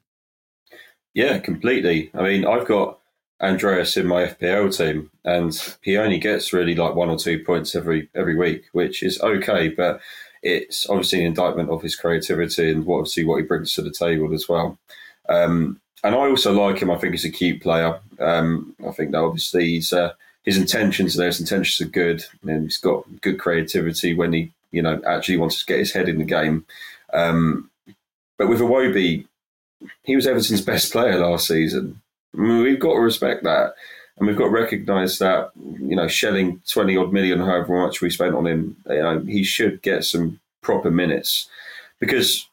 Yeah, 1.13 1.39
completely. 1.39 2.09
I 2.13 2.23
mean, 2.23 2.45
I've 2.45 2.67
got 2.67 2.98
Andreas 3.41 3.95
in 3.95 4.06
my 4.06 4.25
FPL 4.25 4.75
team, 4.75 5.10
and 5.23 5.75
he 5.82 5.97
only 5.97 6.19
gets 6.19 6.52
really 6.52 6.75
like 6.75 6.95
one 6.95 7.10
or 7.10 7.17
two 7.17 7.43
points 7.43 7.75
every 7.75 8.10
every 8.13 8.36
week, 8.36 8.65
which 8.73 9.02
is 9.02 9.19
okay. 9.21 9.69
But 9.69 10.02
it's 10.43 10.89
obviously 10.89 11.19
an 11.19 11.28
indictment 11.28 11.69
of 11.69 11.82
his 11.82 11.95
creativity 11.95 12.69
and 12.69 12.86
what 12.86 12.99
obviously 12.99 13.25
what 13.25 13.38
he 13.38 13.43
brings 13.43 13.73
to 13.73 13.82
the 13.82 13.91
table 13.91 14.34
as 14.34 14.49
well. 14.49 14.78
Um, 15.28 15.80
and 16.04 16.15
I 16.15 16.19
also 16.19 16.54
like 16.54 16.80
him. 16.82 16.91
I 16.91 16.97
think 16.97 17.13
he's 17.13 17.25
a 17.25 17.30
cute 17.30 17.62
player. 17.62 17.99
Um, 18.19 18.75
I 18.88 18.91
think 18.91 19.12
that 19.12 19.19
obviously 19.19 19.67
he's, 19.67 19.91
uh, 19.91 20.13
his 20.43 20.58
intentions 20.58 21.15
are 21.15 21.19
there. 21.19 21.28
His 21.28 21.41
intentions 21.41 21.86
are 21.86 21.91
good, 21.91 22.23
and 22.41 22.63
he's 22.63 22.78
got 22.78 23.04
good 23.21 23.39
creativity 23.39 24.13
when 24.13 24.34
he 24.34 24.52
you 24.71 24.82
know 24.82 25.02
actually 25.08 25.37
wants 25.37 25.60
to 25.60 25.65
get 25.65 25.79
his 25.79 25.94
head 25.94 26.10
in 26.10 26.17
the 26.17 26.25
game. 26.25 26.65
Um, 27.13 27.69
but 28.37 28.50
with 28.50 28.60
Iwobi, 28.60 29.25
he 30.04 30.15
was 30.15 30.27
Everton's 30.27 30.62
best 30.62 30.92
player 30.92 31.17
last 31.17 31.48
season 31.48 32.02
I 32.36 32.42
mean, 32.42 32.63
we've 32.63 32.80
got 32.80 32.94
to 32.94 33.00
respect 33.00 33.44
that. 33.44 33.73
And 34.17 34.27
we've 34.27 34.38
got 34.38 34.46
to 34.46 34.50
recognise 34.50 35.17
that, 35.19 35.52
you 35.56 35.96
know, 35.96 36.08
shelling 36.08 36.62
20 36.69 36.98
odd 36.98 37.13
million, 37.13 37.40
however 37.40 37.82
much 37.82 38.02
we 38.02 38.10
spent 38.10 38.36
on 38.36 38.48
him, 38.48 38.75
you 38.90 38.96
know, 39.02 39.19
he 39.19 39.44
should 39.44 39.82
get 39.82 40.04
some 40.04 40.40
proper 40.62 40.92
minutes. 40.92 41.48
Because, 42.00 42.48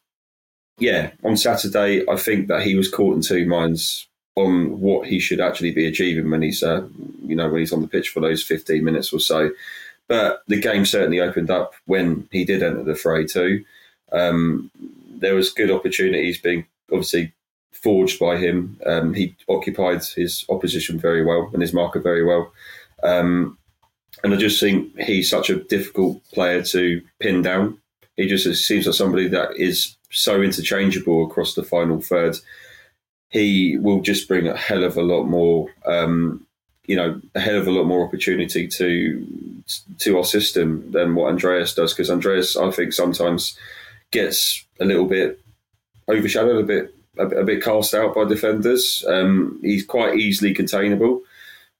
yeah, 0.79 1.11
on 1.23 1.35
Saturday, 1.35 2.07
I 2.07 2.15
think 2.15 2.47
that 2.47 2.63
he 2.63 2.75
was 2.75 2.89
caught 2.89 3.15
in 3.15 3.21
two 3.21 3.45
minds 3.45 4.07
on 4.35 4.79
what 4.79 5.07
he 5.07 5.19
should 5.19 5.41
actually 5.41 5.71
be 5.71 5.87
achieving 5.87 6.29
when 6.29 6.41
he's, 6.41 6.63
uh, 6.63 6.87
you 7.25 7.35
know, 7.35 7.49
when 7.49 7.59
he's 7.59 7.73
on 7.73 7.81
the 7.81 7.87
pitch 7.87 8.09
for 8.09 8.21
those 8.21 8.43
15 8.43 8.83
minutes 8.83 9.11
or 9.11 9.19
so. 9.19 9.49
But 10.07 10.43
the 10.47 10.61
game 10.61 10.85
certainly 10.85 11.19
opened 11.19 11.49
up 11.49 11.73
when 11.85 12.29
he 12.31 12.45
did 12.45 12.63
enter 12.63 12.83
the 12.83 12.95
fray 12.95 13.25
too. 13.25 13.65
Um, 14.11 14.71
there 15.09 15.35
was 15.35 15.51
good 15.51 15.71
opportunities 15.71 16.37
being 16.37 16.65
obviously 16.91 17.33
forged 17.71 18.19
by 18.19 18.37
him. 18.37 18.79
Um, 18.85 19.13
he 19.13 19.35
occupied 19.47 20.03
his 20.03 20.45
opposition 20.49 20.99
very 20.99 21.23
well 21.23 21.49
and 21.53 21.61
his 21.61 21.73
marker 21.73 21.99
very 21.99 22.25
well. 22.25 22.51
Um, 23.03 23.57
and 24.23 24.33
I 24.33 24.37
just 24.37 24.59
think 24.59 24.97
he's 24.99 25.29
such 25.29 25.49
a 25.49 25.63
difficult 25.63 26.23
player 26.33 26.63
to 26.63 27.01
pin 27.19 27.41
down. 27.41 27.79
He 28.15 28.27
just 28.27 28.45
seems 28.65 28.87
like 28.87 28.95
somebody 28.95 29.27
that 29.27 29.55
is 29.55 29.95
so 30.09 30.41
interchangeable 30.41 31.25
across 31.25 31.53
the 31.53 31.63
final 31.63 32.01
third. 32.01 32.35
He 33.29 33.77
will 33.77 34.01
just 34.01 34.27
bring 34.27 34.47
a 34.47 34.57
hell 34.57 34.83
of 34.83 34.97
a 34.97 35.03
lot 35.03 35.25
more, 35.25 35.69
um, 35.85 36.45
you 36.85 36.95
know, 36.95 37.21
a 37.35 37.39
hell 37.39 37.57
of 37.57 37.67
a 37.67 37.71
lot 37.71 37.85
more 37.85 38.05
opportunity 38.07 38.67
to 38.67 39.63
to 39.99 40.17
our 40.17 40.23
system 40.23 40.89
than 40.91 41.13
what 41.13 41.27
Andreas 41.27 41.75
does. 41.75 41.93
Because 41.93 42.09
Andreas, 42.09 42.55
I 42.57 42.71
think, 42.71 42.93
sometimes 42.93 43.57
gets 44.11 44.65
a 44.79 44.85
little 44.85 45.05
bit 45.05 45.39
overshadowed, 46.09 46.63
a 46.63 46.67
bit 46.67 46.95
a, 47.19 47.27
a 47.27 47.43
bit 47.43 47.63
cast 47.63 47.93
out 47.93 48.15
by 48.15 48.25
defenders. 48.25 49.03
Um, 49.07 49.59
he's 49.61 49.85
quite 49.85 50.15
easily 50.15 50.53
containable. 50.53 51.21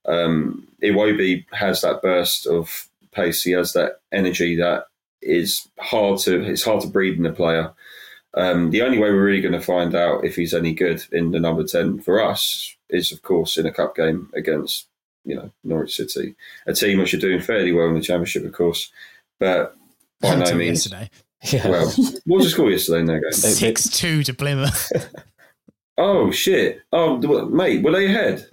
Um, 0.06 0.66
Iwobi 0.82 1.44
has 1.52 1.82
that 1.82 2.02
burst 2.02 2.46
of 2.46 2.88
pace. 3.12 3.42
He 3.42 3.52
has 3.52 3.72
that 3.72 4.00
energy 4.12 4.56
that 4.56 4.84
is 5.20 5.68
hard 5.78 6.20
to 6.20 6.42
it's 6.42 6.64
hard 6.64 6.80
to 6.82 6.88
breed 6.88 7.18
in 7.18 7.26
a 7.26 7.32
player. 7.32 7.72
Um, 8.34 8.70
the 8.70 8.82
only 8.82 8.98
way 8.98 9.10
we're 9.10 9.24
really 9.24 9.40
going 9.40 9.52
to 9.52 9.60
find 9.60 9.94
out 9.94 10.24
if 10.24 10.36
he's 10.36 10.54
any 10.54 10.74
good 10.74 11.04
in 11.12 11.32
the 11.32 11.40
number 11.40 11.64
ten 11.64 12.00
for 12.00 12.22
us 12.22 12.76
is, 12.88 13.10
of 13.12 13.22
course, 13.22 13.56
in 13.56 13.66
a 13.66 13.72
cup 13.72 13.96
game 13.96 14.30
against 14.34 14.86
you 15.24 15.34
know 15.34 15.50
Norwich 15.64 15.96
City, 15.96 16.36
a 16.66 16.72
team 16.72 16.98
which 16.98 17.14
are 17.14 17.18
doing 17.18 17.40
fairly 17.40 17.72
well 17.72 17.88
in 17.88 17.94
the 17.94 18.00
Championship, 18.00 18.44
of 18.44 18.52
course, 18.52 18.90
but 19.40 19.76
by 20.20 20.34
no 20.36 20.54
means. 20.54 20.86
Yesterday. 20.86 21.10
Yeah. 21.52 21.68
Well, 21.68 21.86
what 22.26 22.38
was 22.38 22.46
the 22.46 22.50
score 22.50 22.68
yesterday 22.68 22.98
in 23.00 23.06
that 23.06 23.20
game? 23.22 23.30
Six 23.32 23.88
two 23.88 24.24
to 24.24 24.34
Plymouth. 24.34 24.90
oh 25.98 26.32
shit! 26.32 26.80
Oh, 26.92 27.16
mate, 27.46 27.84
were 27.84 27.92
they 27.92 28.06
ahead? 28.06 28.44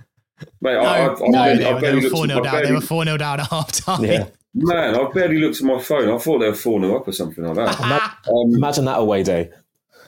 Mate, 0.61 0.73
no, 0.73 0.79
I, 0.81 1.13
I, 1.13 1.15
no, 1.27 1.41
I 1.41 1.55
barely, 1.79 1.99
they, 1.99 2.05
were 2.05 2.09
four 2.11 2.27
0 2.27 2.41
down. 2.41 2.63
They 2.63 2.71
were 2.71 2.81
four 2.81 3.03
0 3.03 3.17
down 3.17 3.39
at 3.39 3.47
half 3.49 3.71
time. 3.71 4.03
Yeah. 4.03 4.27
Man, 4.53 4.95
I 4.95 5.09
barely 5.11 5.39
looked 5.39 5.57
at 5.57 5.63
my 5.63 5.79
phone. 5.81 6.09
I 6.09 6.17
thought 6.17 6.39
they 6.39 6.47
were 6.47 6.55
four 6.55 6.79
0 6.79 6.95
up 6.95 7.07
or 7.07 7.11
something 7.11 7.43
like 7.43 7.55
that. 7.55 8.17
um, 8.27 8.55
Imagine 8.55 8.85
that 8.85 8.99
away 8.99 9.23
day. 9.23 9.49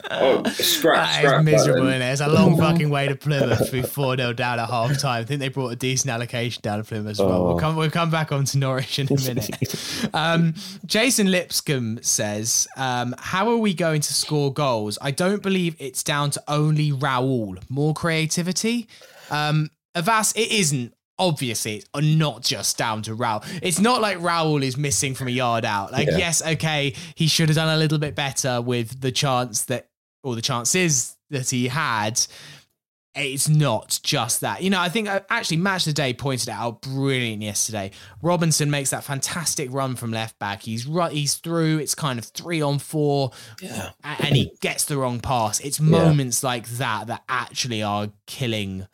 Oh, 0.10 0.43
scrap, 0.52 1.08
that 1.08 1.20
scrap. 1.20 1.39
Is 1.41 1.45
miserable, 1.45 1.88
is 1.88 2.02
It's 2.02 2.22
a 2.22 2.32
long 2.32 2.58
fucking 2.60 2.89
way 2.89 3.08
to 3.08 3.16
Plymouth. 3.16 3.91
4 3.91 4.18
0 4.18 4.34
down 4.34 4.60
at 4.60 4.70
half 4.70 5.00
time. 5.00 5.22
I 5.22 5.26
think 5.26 5.39
they 5.39 5.50
brought 5.50 5.70
a 5.70 5.76
decent 5.76 6.12
allocation 6.12 6.62
down 6.62 6.80
to 6.80 6.84
Plymouth 6.84 7.12
as 7.12 7.20
well. 7.20 7.32
Oh. 7.32 7.45
We'll, 7.48 7.60
come, 7.60 7.76
we'll 7.76 7.89
come 7.89 8.10
back 8.10 8.32
on 8.32 8.45
to 8.45 8.58
Norwich 8.58 9.00
in 9.00 9.08
a 9.08 9.22
minute. 9.22 10.10
um, 10.14 10.54
Jason 10.86 11.32
Lipscomb 11.32 12.00
says, 12.02 12.68
um, 12.78 13.16
How 13.18 13.50
are 13.50 13.58
we 13.58 13.74
going 13.74 14.02
to 14.02 14.14
score 14.14 14.54
goals? 14.54 14.98
I 15.02 15.12
don't 15.12 15.41
believe 15.41 15.76
it's 15.80 16.04
down 16.04 16.32
to 16.32 16.43
only 16.48 16.91
Raul. 16.91 17.62
More 17.70 17.93
creativity? 17.93 18.88
Um, 19.30 19.70
Avais, 19.95 20.36
it 20.36 20.52
isn't 20.52 20.93
obviously 21.20 21.78
it's 21.78 21.89
not 21.95 22.41
just 22.41 22.78
down 22.78 23.02
to 23.04 23.16
Raul. 23.16 23.43
It's 23.62 23.80
not 23.80 24.02
like 24.02 24.18
Raul 24.20 24.64
is 24.64 24.78
missing 24.78 25.16
from 25.16 25.28
a 25.28 25.32
yard 25.32 25.66
out. 25.66 25.91
Like, 25.91 26.08
yeah. 26.08 26.18
yes, 26.18 26.45
okay, 26.45 26.93
he 27.16 27.28
should 27.28 27.50
have 27.50 27.56
done 27.56 27.74
a 27.74 27.78
little 27.78 27.98
bit 27.98 28.16
better 28.16 28.62
with 28.62 29.02
the 29.02 29.12
chance 29.12 29.66
that 29.66 29.87
or 30.24 30.36
the 30.36 30.41
chances 30.41 31.15
that 31.30 31.49
he 31.49 31.68
had, 31.68 32.20
it's 33.18 33.49
not 33.49 33.99
just 34.03 34.41
that. 34.41 34.61
You 34.61 34.70
know, 34.70 34.80
I 34.80 34.89
think 34.89 35.07
uh, 35.07 35.22
actually 35.30 35.57
Match 35.57 35.86
the 35.86 35.93
Day 35.93 36.13
pointed 36.13 36.49
out 36.49 36.82
brilliant 36.82 37.41
yesterday. 37.41 37.91
Robinson 38.22 38.70
makes 38.70 38.91
that 38.91 39.03
fantastic 39.03 39.72
run 39.72 39.95
from 39.95 40.11
left 40.11 40.38
back. 40.39 40.61
He's 40.61 40.86
right, 40.86 41.11
he's 41.11 41.36
through. 41.36 41.80
It's 41.80 41.95
kind 41.95 42.20
of 42.20 42.26
three 42.26 42.61
on 42.61 42.80
four, 42.80 43.32
yeah. 43.61 43.91
and 44.03 44.36
he 44.36 44.51
gets 44.61 44.86
the 44.86 44.97
wrong 44.97 45.20
pass. 45.20 45.59
It's 45.59 45.80
moments 45.80 46.43
yeah. 46.43 46.49
like 46.49 46.68
that 46.70 47.07
that 47.07 47.24
actually 47.28 47.82
are 47.82 48.09
killing 48.28 48.88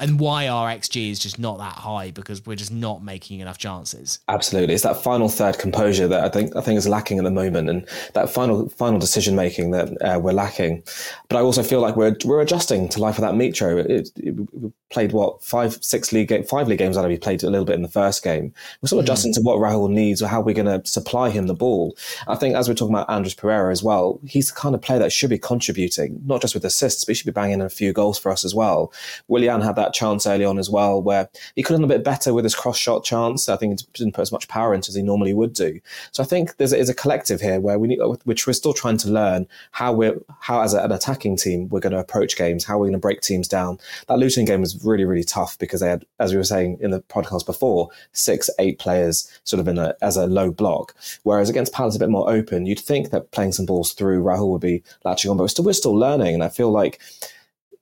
and 0.00 0.18
why 0.18 0.48
our 0.48 0.70
xG 0.70 1.10
is 1.10 1.18
just 1.18 1.38
not 1.38 1.58
that 1.58 1.74
high 1.74 2.10
because 2.10 2.44
we're 2.46 2.56
just 2.56 2.72
not 2.72 3.02
making 3.02 3.40
enough 3.40 3.58
chances. 3.58 4.18
Absolutely, 4.28 4.74
it's 4.74 4.82
that 4.82 5.02
final 5.02 5.28
third 5.28 5.58
composure 5.58 6.08
that 6.08 6.24
I 6.24 6.28
think 6.28 6.56
I 6.56 6.60
think 6.60 6.78
is 6.78 6.88
lacking 6.88 7.18
at 7.18 7.24
the 7.24 7.30
moment, 7.30 7.68
and 7.68 7.86
that 8.14 8.30
final 8.30 8.68
final 8.70 8.98
decision 8.98 9.36
making 9.36 9.72
that 9.72 9.90
uh, 10.02 10.18
we're 10.18 10.32
lacking. 10.32 10.82
But 11.28 11.36
I 11.36 11.40
also 11.40 11.62
feel 11.62 11.80
like 11.80 11.96
we're 11.96 12.16
we're 12.24 12.40
adjusting 12.40 12.88
to 12.90 13.00
life 13.00 13.16
without 13.16 13.34
Mitro. 13.34 13.84
It, 13.84 14.10
it, 14.16 14.34
we 14.52 14.72
played 14.90 15.12
what 15.12 15.42
five 15.42 15.82
six 15.84 16.12
league 16.12 16.46
five 16.46 16.68
league 16.68 16.78
games 16.78 16.96
out 16.96 17.04
of 17.04 17.10
he 17.10 17.18
played 17.18 17.42
a 17.42 17.50
little 17.50 17.66
bit 17.66 17.76
in 17.76 17.82
the 17.82 17.88
first 17.88 18.22
game. 18.22 18.54
We're 18.80 18.88
sort 18.88 19.00
of 19.00 19.04
mm. 19.04 19.08
adjusting 19.08 19.34
to 19.34 19.40
what 19.42 19.58
Raul 19.58 19.90
needs 19.90 20.22
or 20.22 20.28
how 20.28 20.40
we're 20.40 20.54
going 20.54 20.80
to 20.80 20.88
supply 20.88 21.30
him 21.30 21.46
the 21.46 21.54
ball. 21.54 21.96
I 22.26 22.36
think 22.36 22.54
as 22.54 22.68
we're 22.68 22.74
talking 22.74 22.94
about 22.94 23.08
Andreas 23.08 23.34
Pereira 23.34 23.70
as 23.70 23.82
well, 23.82 24.20
he's 24.24 24.48
the 24.48 24.58
kind 24.58 24.74
of 24.74 24.80
player 24.80 24.98
that 25.00 25.12
should 25.12 25.30
be 25.30 25.38
contributing 25.38 26.20
not 26.24 26.40
just 26.40 26.54
with 26.54 26.64
assists, 26.64 27.04
but 27.04 27.10
he 27.10 27.14
should 27.14 27.26
be 27.26 27.32
banging 27.32 27.54
in 27.54 27.60
a 27.60 27.68
few 27.68 27.92
goals 27.92 28.18
for 28.18 28.32
us 28.32 28.44
as 28.44 28.54
well. 28.54 28.92
Willian 29.28 29.60
had 29.60 29.73
that 29.76 29.94
chance 29.94 30.26
early 30.26 30.44
on 30.44 30.58
as 30.58 30.70
well, 30.70 31.02
where 31.02 31.28
he 31.54 31.62
could 31.62 31.74
have 31.74 31.80
done 31.80 31.90
a 31.90 31.94
bit 31.94 32.04
better 32.04 32.32
with 32.32 32.44
his 32.44 32.54
cross 32.54 32.76
shot 32.76 33.04
chance. 33.04 33.48
I 33.48 33.56
think 33.56 33.80
he 33.80 33.86
didn't 33.94 34.14
put 34.14 34.22
as 34.22 34.32
much 34.32 34.48
power 34.48 34.74
into 34.74 34.90
as 34.90 34.94
he 34.94 35.02
normally 35.02 35.34
would 35.34 35.52
do. 35.52 35.80
So 36.12 36.22
I 36.22 36.26
think 36.26 36.56
there's 36.56 36.70
there's 36.70 36.88
a 36.88 36.94
collective 36.94 37.40
here 37.40 37.60
where 37.60 37.78
we 37.78 37.88
need, 37.88 38.00
which 38.24 38.46
we're 38.46 38.52
still 38.52 38.72
trying 38.72 38.96
to 38.98 39.10
learn 39.10 39.46
how 39.72 39.92
we're 39.92 40.20
how 40.40 40.60
as 40.60 40.74
an 40.74 40.92
attacking 40.92 41.36
team 41.36 41.68
we're 41.68 41.80
going 41.80 41.92
to 41.92 41.98
approach 41.98 42.36
games, 42.36 42.64
how 42.64 42.78
we're 42.78 42.86
going 42.86 42.92
to 42.92 42.98
break 42.98 43.20
teams 43.20 43.48
down. 43.48 43.78
That 44.08 44.18
Luton 44.18 44.44
game 44.44 44.60
was 44.60 44.84
really 44.84 45.04
really 45.04 45.24
tough 45.24 45.58
because 45.58 45.80
they 45.80 45.88
had, 45.88 46.04
as 46.18 46.32
we 46.32 46.38
were 46.38 46.44
saying 46.44 46.78
in 46.80 46.90
the 46.90 47.00
podcast 47.00 47.46
before, 47.46 47.88
six 48.12 48.50
eight 48.58 48.78
players 48.78 49.30
sort 49.44 49.60
of 49.60 49.68
in 49.68 49.78
a 49.78 49.94
as 50.02 50.16
a 50.16 50.26
low 50.26 50.50
block. 50.50 50.94
Whereas 51.22 51.50
against 51.50 51.72
Palace 51.72 51.96
a 51.96 51.98
bit 51.98 52.10
more 52.10 52.30
open, 52.30 52.66
you'd 52.66 52.80
think 52.80 53.10
that 53.10 53.30
playing 53.30 53.52
some 53.52 53.66
balls 53.66 53.92
through 53.92 54.22
Raul 54.22 54.50
would 54.50 54.60
be 54.60 54.82
latching 55.04 55.30
on, 55.30 55.36
but 55.36 55.44
we're 55.44 55.48
still 55.48 55.64
we're 55.64 55.72
still 55.72 55.96
learning, 55.96 56.34
and 56.34 56.44
I 56.44 56.48
feel 56.48 56.70
like 56.70 57.00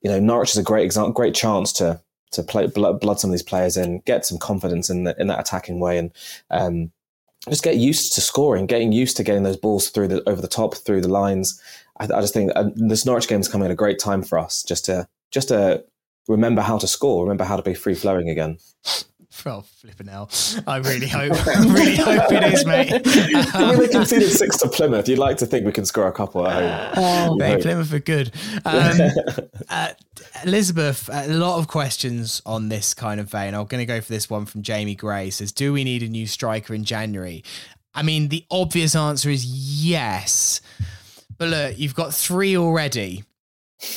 you 0.03 0.09
know, 0.09 0.19
Norwich 0.19 0.51
is 0.51 0.57
a 0.57 0.63
great 0.63 0.85
example, 0.85 1.11
great 1.13 1.33
chance 1.33 1.73
to 1.73 1.99
to 2.31 2.43
play 2.43 2.65
blood, 2.67 2.99
blood 2.99 3.19
some 3.19 3.29
of 3.29 3.33
these 3.33 3.43
players 3.43 3.77
in, 3.77 3.99
get 4.05 4.25
some 4.25 4.39
confidence 4.39 4.89
in 4.89 5.03
the, 5.03 5.15
in 5.19 5.27
that 5.27 5.39
attacking 5.39 5.79
way, 5.79 5.99
and 5.99 6.11
um, 6.49 6.91
just 7.47 7.63
get 7.63 7.77
used 7.77 8.13
to 8.13 8.21
scoring, 8.21 8.65
getting 8.65 8.91
used 8.91 9.15
to 9.17 9.23
getting 9.23 9.43
those 9.43 9.57
balls 9.57 9.89
through 9.89 10.07
the 10.07 10.27
over 10.27 10.41
the 10.41 10.47
top, 10.47 10.75
through 10.75 11.01
the 11.01 11.07
lines. 11.07 11.61
I, 11.99 12.05
I 12.05 12.21
just 12.21 12.33
think 12.33 12.51
uh, 12.55 12.69
this 12.75 13.05
Norwich 13.05 13.27
game 13.27 13.39
is 13.39 13.47
coming 13.47 13.65
at 13.65 13.71
a 13.71 13.75
great 13.75 13.99
time 13.99 14.23
for 14.23 14.37
us, 14.39 14.63
just 14.63 14.85
to 14.85 15.07
just 15.31 15.49
to 15.49 15.83
remember 16.27 16.61
how 16.61 16.77
to 16.77 16.87
score, 16.87 17.23
remember 17.23 17.43
how 17.43 17.55
to 17.55 17.63
be 17.63 17.73
free 17.73 17.95
flowing 17.95 18.29
again. 18.29 18.57
Oh, 19.45 19.61
flipping 19.61 20.07
hell. 20.07 20.29
I 20.67 20.77
really 20.77 21.07
hope. 21.07 21.33
I 21.47 21.63
really 21.65 21.97
hope 21.97 22.31
it 22.31 22.53
is, 22.53 22.65
mate. 22.65 23.01
I 23.53 23.71
mean, 23.71 23.79
they 23.79 23.87
conceded 23.87 24.29
six 24.29 24.57
to 24.57 24.69
Plymouth. 24.69 25.09
You'd 25.09 25.19
like 25.19 25.37
to 25.37 25.45
think 25.45 25.65
we 25.65 25.71
can 25.71 25.85
score 25.85 26.07
a 26.07 26.11
couple 26.11 26.47
at 26.47 26.95
home. 26.95 27.37
Oh, 27.41 27.57
Plymouth 27.61 27.91
are 27.93 27.99
good. 27.99 28.31
Um, 28.65 28.97
uh, 29.69 29.89
Elizabeth, 30.45 31.09
a 31.11 31.27
lot 31.27 31.59
of 31.59 31.67
questions 31.67 32.41
on 32.45 32.69
this 32.69 32.93
kind 32.93 33.19
of 33.19 33.29
vein. 33.29 33.53
I'm 33.53 33.65
going 33.65 33.81
to 33.81 33.85
go 33.85 33.99
for 33.99 34.11
this 34.11 34.29
one 34.29 34.45
from 34.45 34.61
Jamie 34.61 34.95
Gray. 34.95 35.29
Says, 35.29 35.51
"Do 35.51 35.73
we 35.73 35.83
need 35.83 36.01
a 36.03 36.07
new 36.07 36.27
striker 36.27 36.73
in 36.73 36.83
January?" 36.83 37.43
I 37.93 38.03
mean, 38.03 38.29
the 38.29 38.45
obvious 38.49 38.95
answer 38.95 39.29
is 39.29 39.45
yes. 39.45 40.61
But 41.37 41.49
look, 41.49 41.77
you've 41.77 41.95
got 41.95 42.13
three 42.13 42.55
already 42.57 43.23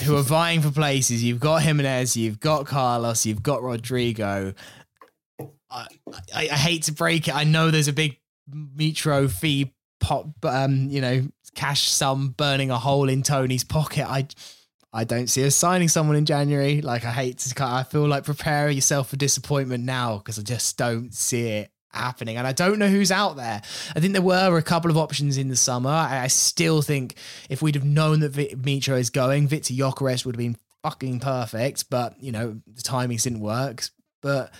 who 0.04 0.16
are 0.16 0.22
vying 0.22 0.62
for 0.62 0.70
places. 0.70 1.22
You've 1.22 1.40
got 1.40 1.62
Jimenez, 1.62 2.16
you've 2.16 2.40
got 2.40 2.66
Carlos, 2.66 3.24
you've 3.24 3.42
got 3.42 3.62
Rodrigo. 3.62 4.52
I, 5.76 5.86
I, 6.34 6.48
I 6.52 6.56
hate 6.56 6.84
to 6.84 6.92
break 6.92 7.28
it. 7.28 7.34
I 7.34 7.44
know 7.44 7.70
there's 7.70 7.88
a 7.88 7.92
big 7.92 8.18
Mitro 8.50 9.30
fee 9.30 9.74
pot, 10.00 10.26
um, 10.42 10.88
you 10.88 11.00
know, 11.00 11.28
cash 11.54 11.88
sum 11.88 12.30
burning 12.30 12.70
a 12.70 12.78
hole 12.78 13.08
in 13.08 13.22
Tony's 13.22 13.64
pocket. 13.64 14.08
I, 14.08 14.26
I 14.92 15.04
don't 15.04 15.28
see 15.28 15.44
us 15.44 15.54
signing 15.54 15.88
someone 15.88 16.16
in 16.16 16.24
January. 16.24 16.80
Like 16.80 17.04
I 17.04 17.12
hate 17.12 17.38
to, 17.38 17.64
I 17.64 17.82
feel 17.82 18.06
like 18.06 18.24
prepare 18.24 18.70
yourself 18.70 19.10
for 19.10 19.16
disappointment 19.16 19.84
now 19.84 20.18
because 20.18 20.38
I 20.38 20.42
just 20.42 20.78
don't 20.78 21.12
see 21.12 21.48
it 21.48 21.70
happening. 21.92 22.36
And 22.36 22.46
I 22.46 22.52
don't 22.52 22.78
know 22.78 22.88
who's 22.88 23.10
out 23.10 23.36
there. 23.36 23.60
I 23.94 24.00
think 24.00 24.12
there 24.12 24.22
were 24.22 24.56
a 24.56 24.62
couple 24.62 24.90
of 24.90 24.96
options 24.96 25.36
in 25.36 25.48
the 25.48 25.56
summer. 25.56 25.90
I, 25.90 26.24
I 26.24 26.26
still 26.28 26.82
think 26.82 27.16
if 27.50 27.62
we'd 27.62 27.74
have 27.74 27.84
known 27.84 28.20
that 28.20 28.32
Mitro 28.32 28.98
is 28.98 29.10
going, 29.10 29.48
Viktor 29.48 29.74
Gyökeres 29.74 30.24
would 30.24 30.34
have 30.34 30.38
been 30.38 30.56
fucking 30.82 31.20
perfect. 31.20 31.90
But 31.90 32.22
you 32.22 32.32
know 32.32 32.60
the 32.66 32.82
timing 32.82 33.18
didn't 33.18 33.40
work. 33.40 33.84
But 34.22 34.52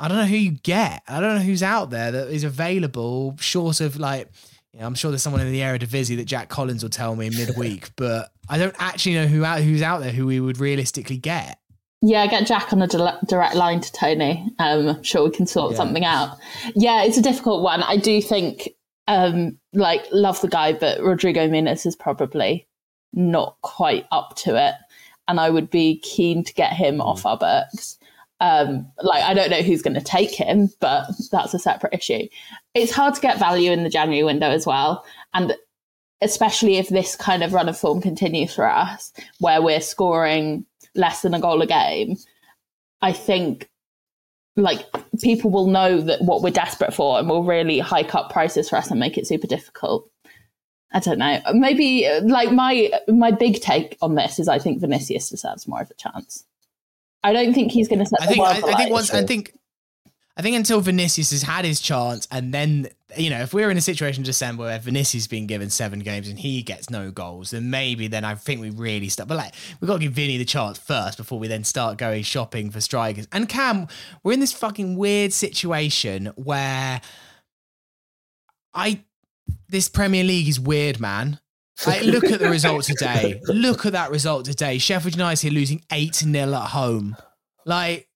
I 0.00 0.08
don't 0.08 0.16
know 0.16 0.24
who 0.24 0.36
you 0.36 0.52
get. 0.52 1.02
I 1.06 1.20
don't 1.20 1.36
know 1.36 1.42
who's 1.42 1.62
out 1.62 1.90
there 1.90 2.10
that 2.10 2.28
is 2.28 2.42
available, 2.42 3.36
short 3.38 3.82
of 3.82 3.98
like, 3.98 4.30
you 4.72 4.80
know, 4.80 4.86
I'm 4.86 4.94
sure 4.94 5.10
there's 5.10 5.22
someone 5.22 5.42
in 5.42 5.52
the 5.52 5.60
Eredivisie 5.60 6.16
that 6.16 6.24
Jack 6.24 6.48
Collins 6.48 6.82
will 6.82 6.90
tell 6.90 7.14
me 7.14 7.28
midweek, 7.28 7.90
but 7.96 8.32
I 8.48 8.56
don't 8.56 8.74
actually 8.78 9.16
know 9.16 9.26
who 9.26 9.44
out 9.44 9.60
who's 9.60 9.82
out 9.82 9.98
there 9.98 10.10
who 10.10 10.26
we 10.26 10.40
would 10.40 10.58
realistically 10.58 11.18
get. 11.18 11.58
Yeah, 12.00 12.26
get 12.28 12.46
Jack 12.46 12.72
on 12.72 12.80
a 12.80 12.86
direct 12.86 13.54
line 13.54 13.82
to 13.82 13.92
Tony. 13.92 14.50
Um, 14.58 14.88
I'm 14.88 15.02
sure 15.02 15.24
we 15.24 15.30
can 15.32 15.46
sort 15.46 15.72
yeah. 15.72 15.76
something 15.76 16.04
out. 16.04 16.38
Yeah, 16.74 17.02
it's 17.02 17.18
a 17.18 17.22
difficult 17.22 17.62
one. 17.62 17.82
I 17.82 17.98
do 17.98 18.22
think, 18.22 18.70
um, 19.06 19.58
like, 19.74 20.06
love 20.10 20.40
the 20.40 20.48
guy, 20.48 20.72
but 20.72 21.02
Rodrigo 21.02 21.46
Muniz 21.46 21.84
is 21.84 21.96
probably 21.96 22.66
not 23.12 23.58
quite 23.60 24.06
up 24.10 24.34
to 24.36 24.56
it. 24.56 24.76
And 25.28 25.38
I 25.38 25.50
would 25.50 25.68
be 25.68 25.98
keen 25.98 26.42
to 26.42 26.54
get 26.54 26.72
him 26.72 27.02
off 27.02 27.26
our 27.26 27.36
books. 27.36 27.98
Um, 28.40 28.90
like, 29.02 29.22
I 29.22 29.34
don't 29.34 29.50
know 29.50 29.62
who's 29.62 29.82
going 29.82 29.94
to 29.94 30.00
take 30.00 30.34
him, 30.34 30.70
but 30.80 31.06
that's 31.30 31.54
a 31.54 31.58
separate 31.58 31.94
issue. 31.94 32.26
It's 32.74 32.92
hard 32.92 33.14
to 33.14 33.20
get 33.20 33.38
value 33.38 33.70
in 33.70 33.84
the 33.84 33.90
January 33.90 34.24
window 34.24 34.50
as 34.50 34.66
well. 34.66 35.04
And 35.34 35.54
especially 36.22 36.76
if 36.76 36.88
this 36.88 37.16
kind 37.16 37.42
of 37.42 37.52
run 37.52 37.68
of 37.68 37.78
form 37.78 38.00
continues 38.00 38.54
for 38.54 38.66
us, 38.66 39.12
where 39.38 39.60
we're 39.60 39.80
scoring 39.80 40.64
less 40.94 41.22
than 41.22 41.34
a 41.34 41.40
goal 41.40 41.62
a 41.62 41.66
game, 41.66 42.16
I 43.02 43.12
think 43.12 43.68
like 44.56 44.86
people 45.20 45.50
will 45.50 45.66
know 45.66 46.00
that 46.00 46.22
what 46.22 46.42
we're 46.42 46.50
desperate 46.50 46.92
for 46.92 47.18
and 47.18 47.28
will 47.28 47.44
really 47.44 47.78
hike 47.78 48.14
up 48.14 48.30
prices 48.30 48.68
for 48.68 48.76
us 48.76 48.90
and 48.90 49.00
make 49.00 49.16
it 49.16 49.26
super 49.26 49.46
difficult. 49.46 50.10
I 50.92 51.00
don't 51.00 51.18
know. 51.18 51.40
Maybe 51.54 52.08
like 52.22 52.50
my 52.50 52.90
my 53.08 53.30
big 53.30 53.60
take 53.60 53.96
on 54.02 54.16
this 54.16 54.38
is 54.38 54.48
I 54.48 54.58
think 54.58 54.80
Vinicius 54.80 55.30
deserves 55.30 55.68
more 55.68 55.82
of 55.82 55.90
a 55.90 55.94
chance. 55.94 56.44
I 57.22 57.32
don't 57.32 57.52
think 57.52 57.72
he's 57.72 57.88
going 57.88 57.98
to 57.98 58.06
set. 58.06 58.22
I 58.22 58.26
think. 58.26 58.40
I, 58.40 58.50
I 58.50 58.74
think 58.74 58.90
once. 58.90 59.12
I 59.12 59.24
think. 59.24 59.54
I 60.36 60.42
think 60.42 60.56
until 60.56 60.80
Vinicius 60.80 61.32
has 61.32 61.42
had 61.42 61.66
his 61.66 61.80
chance, 61.80 62.26
and 62.30 62.54
then 62.54 62.88
you 63.16 63.30
know, 63.30 63.40
if 63.40 63.52
we're 63.52 63.70
in 63.70 63.76
a 63.76 63.82
situation 63.82 64.22
in 64.22 64.24
December 64.24 64.64
where 64.64 64.78
Vinicius 64.78 65.24
has 65.24 65.26
been 65.28 65.46
given 65.46 65.68
seven 65.70 65.98
games 65.98 66.28
and 66.28 66.38
he 66.38 66.62
gets 66.62 66.88
no 66.88 67.10
goals, 67.10 67.50
then 67.50 67.70
maybe 67.70 68.06
then 68.06 68.24
I 68.24 68.34
think 68.36 68.60
we 68.60 68.70
really 68.70 69.08
start. 69.08 69.28
But 69.28 69.36
like, 69.36 69.54
we've 69.80 69.88
got 69.88 69.94
to 69.94 70.00
give 70.00 70.12
Vinny 70.12 70.38
the 70.38 70.44
chance 70.44 70.78
first 70.78 71.18
before 71.18 71.38
we 71.38 71.48
then 71.48 71.64
start 71.64 71.98
going 71.98 72.22
shopping 72.22 72.70
for 72.70 72.80
strikers. 72.80 73.26
And 73.32 73.48
Cam, 73.48 73.88
we're 74.22 74.32
in 74.32 74.40
this 74.40 74.52
fucking 74.52 74.96
weird 74.96 75.32
situation 75.32 76.26
where 76.36 77.00
I 78.72 79.02
this 79.68 79.88
Premier 79.88 80.24
League 80.24 80.48
is 80.48 80.60
weird, 80.60 81.00
man. 81.00 81.40
Like, 81.86 82.02
look 82.02 82.24
at 82.24 82.40
the 82.40 82.50
result 82.50 82.84
today. 82.84 83.40
Look 83.44 83.86
at 83.86 83.92
that 83.92 84.10
result 84.10 84.44
today. 84.44 84.78
Sheffield 84.78 85.14
United 85.14 85.40
here 85.40 85.52
losing 85.52 85.82
8 85.90 86.14
0 86.14 86.52
at 86.52 86.68
home. 86.68 87.16
Like, 87.64 88.08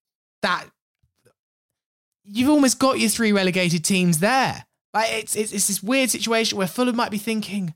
that 0.43 0.67
you've 2.25 2.51
almost 2.51 2.79
got 2.79 2.99
your 2.99 3.11
three 3.11 3.33
relegated 3.33 3.85
teams 3.85 4.19
there. 4.19 4.65
Like 4.93 5.12
it's, 5.12 5.37
it's 5.37 5.53
it's 5.53 5.67
this 5.67 5.83
weird 5.83 6.11
situation 6.11 6.57
where 6.57 6.67
Fulham 6.67 6.97
might 6.97 7.11
be 7.11 7.19
thinking, 7.19 7.75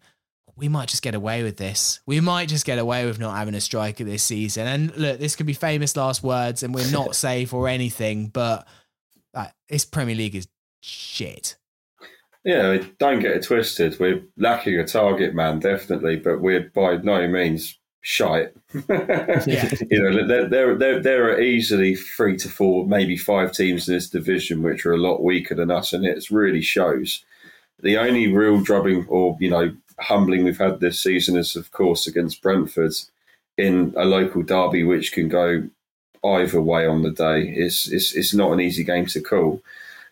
we 0.57 0.68
might 0.68 0.89
just 0.89 1.03
get 1.03 1.14
away 1.14 1.43
with 1.43 1.57
this. 1.57 2.01
We 2.07 2.20
might 2.20 2.49
just 2.49 2.64
get 2.64 2.78
away 2.78 3.07
with 3.07 3.18
not 3.18 3.36
having 3.36 3.55
a 3.55 3.61
striker 3.61 4.05
this 4.05 4.22
season. 4.22 4.66
And 4.66 4.97
look, 4.97 5.18
this 5.18 5.36
could 5.36 5.47
be 5.47 5.53
famous 5.53 5.97
last 5.97 6.22
words, 6.22 6.62
and 6.62 6.74
we're 6.74 6.91
not 6.91 7.14
safe 7.16 7.53
or 7.53 7.68
anything, 7.68 8.28
but 8.28 8.66
like, 9.34 9.53
this 9.68 9.84
Premier 9.84 10.14
League 10.14 10.34
is 10.34 10.49
shit. 10.80 11.57
Yeah, 12.45 12.78
don't 12.99 13.20
get 13.20 13.32
it 13.32 13.43
twisted. 13.43 13.99
We're 13.99 14.22
lacking 14.36 14.78
a 14.78 14.86
target 14.86 15.34
man, 15.34 15.59
definitely, 15.59 16.16
but 16.16 16.41
we're 16.41 16.70
by 16.74 16.97
no 16.97 17.26
means 17.28 17.78
shite. 18.01 18.53
yeah. 18.89 19.70
You 19.91 20.03
know, 20.03 20.26
there, 20.26 20.49
there, 20.49 20.74
there, 20.74 21.03
there 21.03 21.24
are 21.24 21.41
easily 21.41 21.95
three 21.95 22.36
to 22.39 22.49
four, 22.49 22.86
maybe 22.86 23.16
five 23.16 23.53
teams 23.53 23.89
in 23.89 23.95
this 23.95 24.09
division 24.09 24.62
which 24.62 24.86
are 24.86 24.93
a 24.93 24.99
lot 24.99 25.22
weaker 25.22 25.55
than 25.55 25.70
us, 25.70 25.93
and 25.93 26.05
it 26.05 26.30
really 26.30 26.62
shows. 26.62 27.24
The 27.80 27.99
only 27.99 28.32
real 28.32 28.61
drubbing 28.61 29.07
or, 29.09 29.36
you 29.41 29.51
know, 29.51 29.74
humbling 29.99 30.45
we've 30.45 30.59
had 30.59 30.80
this 30.80 31.01
season 31.01 31.36
is, 31.36 31.57
of 31.57 31.70
course, 31.72 32.07
against 32.07 32.43
Brentford 32.43 32.93
in 33.57 33.93
a 33.97 34.05
local 34.05 34.43
derby, 34.43 34.84
which 34.84 35.12
can 35.12 35.28
go 35.28 35.68
either 36.24 36.62
way 36.62 36.86
on 36.86 37.03
the 37.03 37.11
day. 37.11 37.49
It's, 37.49 37.89
it's, 37.89 38.14
it's 38.14 38.34
not 38.34 38.53
an 38.53 38.61
easy 38.61 38.84
game 38.84 39.07
to 39.07 39.20
call. 39.20 39.62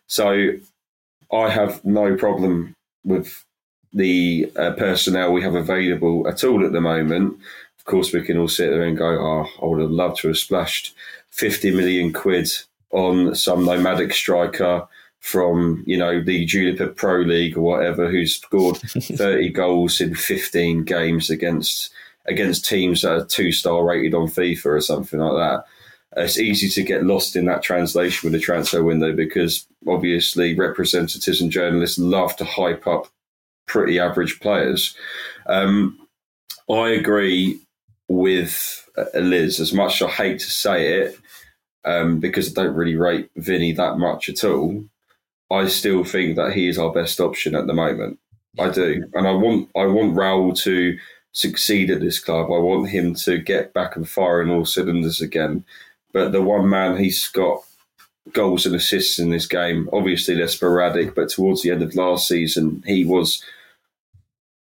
So 0.07 0.53
I 1.33 1.51
have 1.51 1.85
no 1.85 2.17
problem 2.17 2.75
with 3.05 3.45
the 3.93 4.51
uh, 4.57 4.73
personnel 4.73 5.33
we 5.33 5.43
have 5.43 5.55
available 5.55 6.29
at 6.29 6.45
all 6.45 6.65
at 6.65 6.73
the 6.73 6.81
moment 6.81 7.39
Of 7.79 7.85
course, 7.85 8.13
we 8.13 8.23
can 8.23 8.37
all 8.37 8.49
sit 8.49 8.71
there 8.71 8.83
and 8.83 8.97
go, 8.97 9.07
oh, 9.07 9.47
I 9.63 9.65
would 9.65 9.81
have 9.81 9.91
loved 9.91 10.21
to 10.21 10.29
have 10.29 10.37
splashed 10.37 10.95
50 11.31 11.71
million 11.71 12.13
quid 12.13 12.51
on 12.91 13.35
some 13.35 13.65
nomadic 13.65 14.13
striker 14.13 14.89
from, 15.21 15.85
you 15.87 15.97
know, 15.97 16.21
the 16.21 16.45
Jupiler 16.45 16.89
Pro 16.89 17.21
League 17.21 17.57
or 17.57 17.63
whatever 17.63 18.11
who's 18.11 18.37
scored 18.37 18.77
30 18.79 19.51
goals 19.51 20.01
in 20.01 20.15
15 20.15 20.83
games 20.83 21.31
against 21.31 21.91
against 22.27 22.65
teams 22.65 23.03
that 23.03 23.13
are 23.13 23.25
two 23.25 23.53
star 23.53 23.85
rated 23.85 24.15
on 24.15 24.27
FIFA 24.27 24.67
or 24.67 24.81
something 24.81 25.21
like 25.21 25.37
that. 25.37 25.65
It's 26.17 26.39
easy 26.39 26.69
to 26.71 26.83
get 26.83 27.05
lost 27.05 27.37
in 27.37 27.45
that 27.45 27.63
translation 27.63 28.27
with 28.27 28.33
the 28.33 28.45
transfer 28.45 28.83
window 28.83 29.13
because 29.13 29.67
obviously 29.87 30.55
representatives 30.55 31.41
and 31.41 31.51
journalists 31.51 31.99
love 31.99 32.35
to 32.37 32.45
hype 32.45 32.87
up 32.87 33.09
pretty 33.67 34.01
average 34.01 34.41
players. 34.41 34.97
Um, 35.47 35.99
I 36.71 36.89
agree 36.89 37.61
with 38.09 38.89
uh, 38.97 39.19
Liz, 39.19 39.61
as 39.61 39.73
much 39.73 40.01
as 40.01 40.09
I 40.09 40.11
hate 40.11 40.39
to 40.41 40.51
say 40.51 41.01
it, 41.01 41.19
um, 41.85 42.19
because 42.19 42.51
I 42.51 42.63
don't 42.63 42.75
really 42.75 42.97
rate 42.97 43.31
Vinny 43.37 43.73
that 43.73 43.99
much 43.99 44.29
at 44.29 44.43
all, 44.43 44.85
I 45.51 45.69
still 45.69 46.03
think 46.03 46.37
that 46.37 46.53
he 46.53 46.69
is 46.69 46.79
our 46.79 46.93
best 46.93 47.21
option 47.21 47.55
at 47.55 47.67
the 47.67 47.75
moment. 47.75 48.19
I 48.59 48.71
do, 48.71 49.05
and 49.13 49.27
I 49.29 49.33
want 49.33 49.69
I 49.77 49.85
want 49.85 50.15
Raul 50.15 50.59
to 50.63 50.99
succeed 51.33 51.91
at 51.91 52.01
this 52.01 52.19
club. 52.19 52.47
I 52.47 52.59
want 52.59 52.89
him 52.89 53.15
to 53.17 53.39
get 53.39 53.75
back 53.75 53.97
and 53.97 54.09
fire 54.09 54.41
in 54.41 54.51
all 54.51 54.65
cylinders 54.65 55.21
again. 55.21 55.65
But 56.17 56.33
the 56.33 56.41
one 56.41 56.71
man 56.71 56.97
he's 56.97 57.29
got 57.29 57.63
goals 58.33 58.65
and 58.65 58.75
assists 58.75 59.19
in 59.19 59.29
this 59.29 59.47
game. 59.47 59.87
Obviously, 59.93 60.35
they're 60.35 60.49
sporadic, 60.49 61.15
but 61.15 61.29
towards 61.29 61.61
the 61.61 61.71
end 61.71 61.83
of 61.83 61.95
last 61.95 62.27
season, 62.27 62.83
he 62.87 63.05
was 63.05 63.45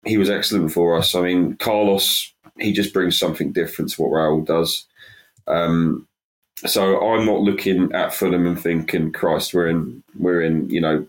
he 0.06 0.20
was 0.20 0.30
excellent 0.30 0.72
for 0.72 0.96
us. 0.96 1.16
I 1.16 1.22
mean, 1.22 1.56
Carlos 1.56 2.32
he 2.60 2.72
just 2.72 2.94
brings 2.94 3.18
something 3.18 3.52
different 3.52 3.90
to 3.90 4.04
what 4.04 4.12
Raul 4.12 4.46
does. 4.46 4.86
Um, 5.48 6.08
so 6.68 7.02
I'm 7.02 7.26
not 7.26 7.40
looking 7.40 7.92
at 7.94 8.14
Fulham 8.14 8.46
and 8.46 8.62
thinking, 8.62 9.12
Christ, 9.12 9.52
we're 9.56 9.70
in 9.70 10.04
we're 10.20 10.44
in 10.44 10.70
you 10.70 10.82
know 10.82 11.08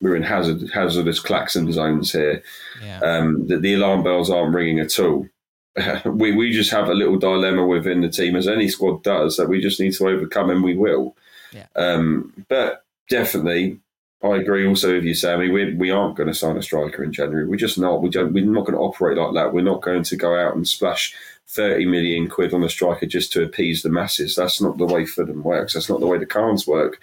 we're 0.00 0.16
in 0.16 0.22
hazard 0.22 0.70
hazardous 0.72 1.20
klaxon 1.20 1.70
zones 1.70 2.12
here. 2.12 2.42
Yeah. 2.82 3.00
Um, 3.00 3.46
the, 3.46 3.58
the 3.58 3.74
alarm 3.74 4.04
bells 4.04 4.30
aren't 4.30 4.54
ringing 4.54 4.80
at 4.80 4.98
all. 4.98 5.28
we 6.04 6.32
we 6.32 6.52
just 6.52 6.70
have 6.70 6.88
a 6.88 6.94
little 6.94 7.18
dilemma 7.18 7.66
within 7.66 8.00
the 8.00 8.08
team, 8.08 8.36
as 8.36 8.48
any 8.48 8.68
squad 8.68 9.02
does, 9.02 9.36
that 9.36 9.48
we 9.48 9.60
just 9.60 9.80
need 9.80 9.92
to 9.94 10.08
overcome, 10.08 10.50
and 10.50 10.62
we 10.62 10.76
will. 10.76 11.16
Yeah. 11.52 11.66
Um, 11.76 12.32
but 12.48 12.84
definitely, 13.08 13.80
I 14.22 14.36
agree 14.36 14.66
also 14.66 14.94
with 14.94 15.04
you, 15.04 15.14
Sammy. 15.14 15.50
We, 15.50 15.74
we 15.74 15.90
aren't 15.90 16.16
going 16.16 16.28
to 16.28 16.34
sign 16.34 16.56
a 16.56 16.62
striker 16.62 17.04
in 17.04 17.12
January. 17.12 17.46
We're 17.46 17.56
just 17.56 17.78
not. 17.78 18.02
We 18.02 18.10
don't, 18.10 18.32
we're 18.32 18.44
not 18.44 18.66
going 18.66 18.74
to 18.74 18.80
operate 18.80 19.18
like 19.18 19.34
that. 19.34 19.52
We're 19.52 19.62
not 19.62 19.82
going 19.82 20.02
to 20.04 20.16
go 20.16 20.34
out 20.38 20.56
and 20.56 20.66
splash 20.66 21.14
30 21.48 21.86
million 21.86 22.28
quid 22.28 22.52
on 22.54 22.64
a 22.64 22.68
striker 22.68 23.06
just 23.06 23.32
to 23.32 23.42
appease 23.42 23.82
the 23.82 23.90
masses. 23.90 24.34
That's 24.34 24.60
not 24.60 24.78
the 24.78 24.86
way 24.86 25.06
Fulham 25.06 25.42
works. 25.42 25.74
That's 25.74 25.88
not 25.88 26.00
the 26.00 26.06
way 26.06 26.18
the 26.18 26.26
Khans 26.26 26.66
work. 26.66 27.00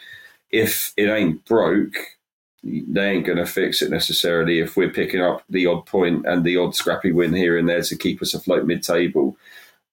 If 0.52 0.94
it 0.98 1.10
ain't 1.10 1.46
broke, 1.46 1.96
they 2.64 3.10
ain't 3.12 3.26
going 3.26 3.38
to 3.38 3.46
fix 3.46 3.82
it 3.82 3.92
necessarily 3.92 4.60
if 4.60 4.78
we're 4.78 4.90
picking 4.90 5.22
up 5.22 5.44
the 5.50 5.68
odd 5.68 5.86
point 5.86 6.26
and 6.26 6.44
the 6.44 6.58
odd 6.58 6.76
scrappy 6.76 7.12
win 7.12 7.34
here 7.34 7.58
and 7.58 7.68
there 7.68 7.82
to 7.82 7.98
keep 7.98 8.22
us 8.22 8.34
afloat 8.34 8.66
mid 8.66 8.84
table. 8.84 9.38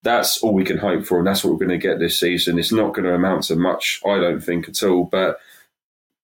That's 0.03 0.43
all 0.43 0.55
we 0.55 0.65
can 0.65 0.79
hope 0.79 1.05
for, 1.05 1.19
and 1.19 1.27
that's 1.27 1.45
what 1.45 1.53
we're 1.53 1.67
going 1.67 1.79
to 1.79 1.89
get 1.89 1.99
this 1.99 2.19
season. 2.19 2.59
It's 2.59 2.73
not 2.73 2.95
going 2.95 3.05
to 3.05 3.15
amount 3.15 3.45
to 3.45 3.57
much, 3.57 4.01
I 4.07 4.19
don't 4.19 4.41
think, 4.41 4.69
at 4.69 4.83
all. 4.83 5.05
But 5.05 5.39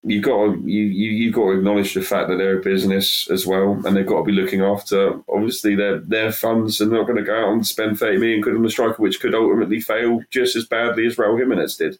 you've 0.03 0.24
got 0.24 0.47
to 0.47 0.62
you, 0.64 0.84
you 0.84 1.11
you've 1.11 1.34
got 1.34 1.47
to 1.47 1.59
acknowledge 1.59 1.92
the 1.92 2.01
fact 2.01 2.28
that 2.28 2.36
they're 2.36 2.59
a 2.59 2.62
business 2.62 3.28
as 3.28 3.44
well, 3.47 3.80
and 3.84 3.97
they've 3.97 4.07
got 4.07 4.20
to 4.20 4.24
be 4.24 4.32
looking 4.32 4.62
after 4.62 5.20
obviously 5.28 5.74
their 5.74 5.99
their 5.99 6.32
funds, 6.32 6.80
and 6.80 6.90
they're 6.90 7.01
not 7.01 7.07
going 7.07 7.18
to 7.18 7.24
go 7.24 7.36
out 7.36 7.53
and 7.53 7.66
spend 7.66 7.99
thirty 7.99 8.18
million 8.18 8.42
quid 8.42 8.55
on 8.55 8.64
a 8.64 8.70
striker, 8.70 9.03
which 9.03 9.20
could 9.20 9.34
ultimately 9.34 9.80
fail 9.80 10.20
just 10.30 10.57
as 10.57 10.64
badly 10.64 11.07
as 11.07 11.16
Raul 11.16 11.38
Jimenez 11.38 11.76
did. 11.76 11.99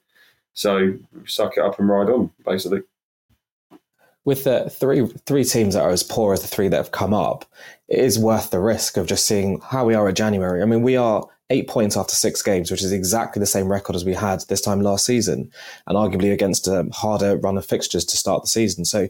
So 0.55 0.95
suck 1.27 1.59
it 1.59 1.65
up 1.65 1.79
and 1.79 1.89
ride 1.89 2.09
on, 2.09 2.31
basically. 2.45 2.83
With 4.27 4.45
the 4.45 4.69
three 4.69 5.07
three 5.25 5.45
teams 5.45 5.75
that 5.75 5.83
are 5.83 5.91
as 5.91 6.03
poor 6.03 6.35
as 6.35 6.43
the 6.43 6.49
three 6.49 6.69
that 6.69 6.77
have 6.77 6.91
come 6.91 7.15
up, 7.15 7.47
it 7.89 8.01
is 8.01 8.19
worth 8.19 8.51
the 8.51 8.61
risk 8.61 8.99
of 8.99 9.07
just 9.07 9.27
seeing 9.27 9.61
how 9.61 9.87
we 9.87 9.95
are 9.95 10.09
at 10.09 10.17
January. 10.17 10.61
I 10.61 10.67
mean, 10.67 10.83
we 10.83 10.97
are 10.97 11.27
eight 11.49 11.69
points 11.69 11.97
after 11.97 12.15
six 12.15 12.43
games, 12.43 12.71
which 12.71 12.83
is 12.83 12.93
exactly 12.93 13.41
the 13.41 13.47
same 13.47 13.71
record 13.71 13.95
as 13.97 14.05
we 14.05 14.15
had 14.15 14.41
this 14.49 14.61
time 14.61 14.81
last 14.81 15.07
season, 15.07 15.51
and 15.87 15.97
arguably 15.97 16.33
against 16.33 16.67
a 16.67 16.89
harder 16.93 17.37
run 17.37 17.57
of 17.57 17.65
fixtures 17.65 18.05
to 18.05 18.17
start 18.17 18.43
the 18.43 18.49
season. 18.49 18.85
So 18.85 19.09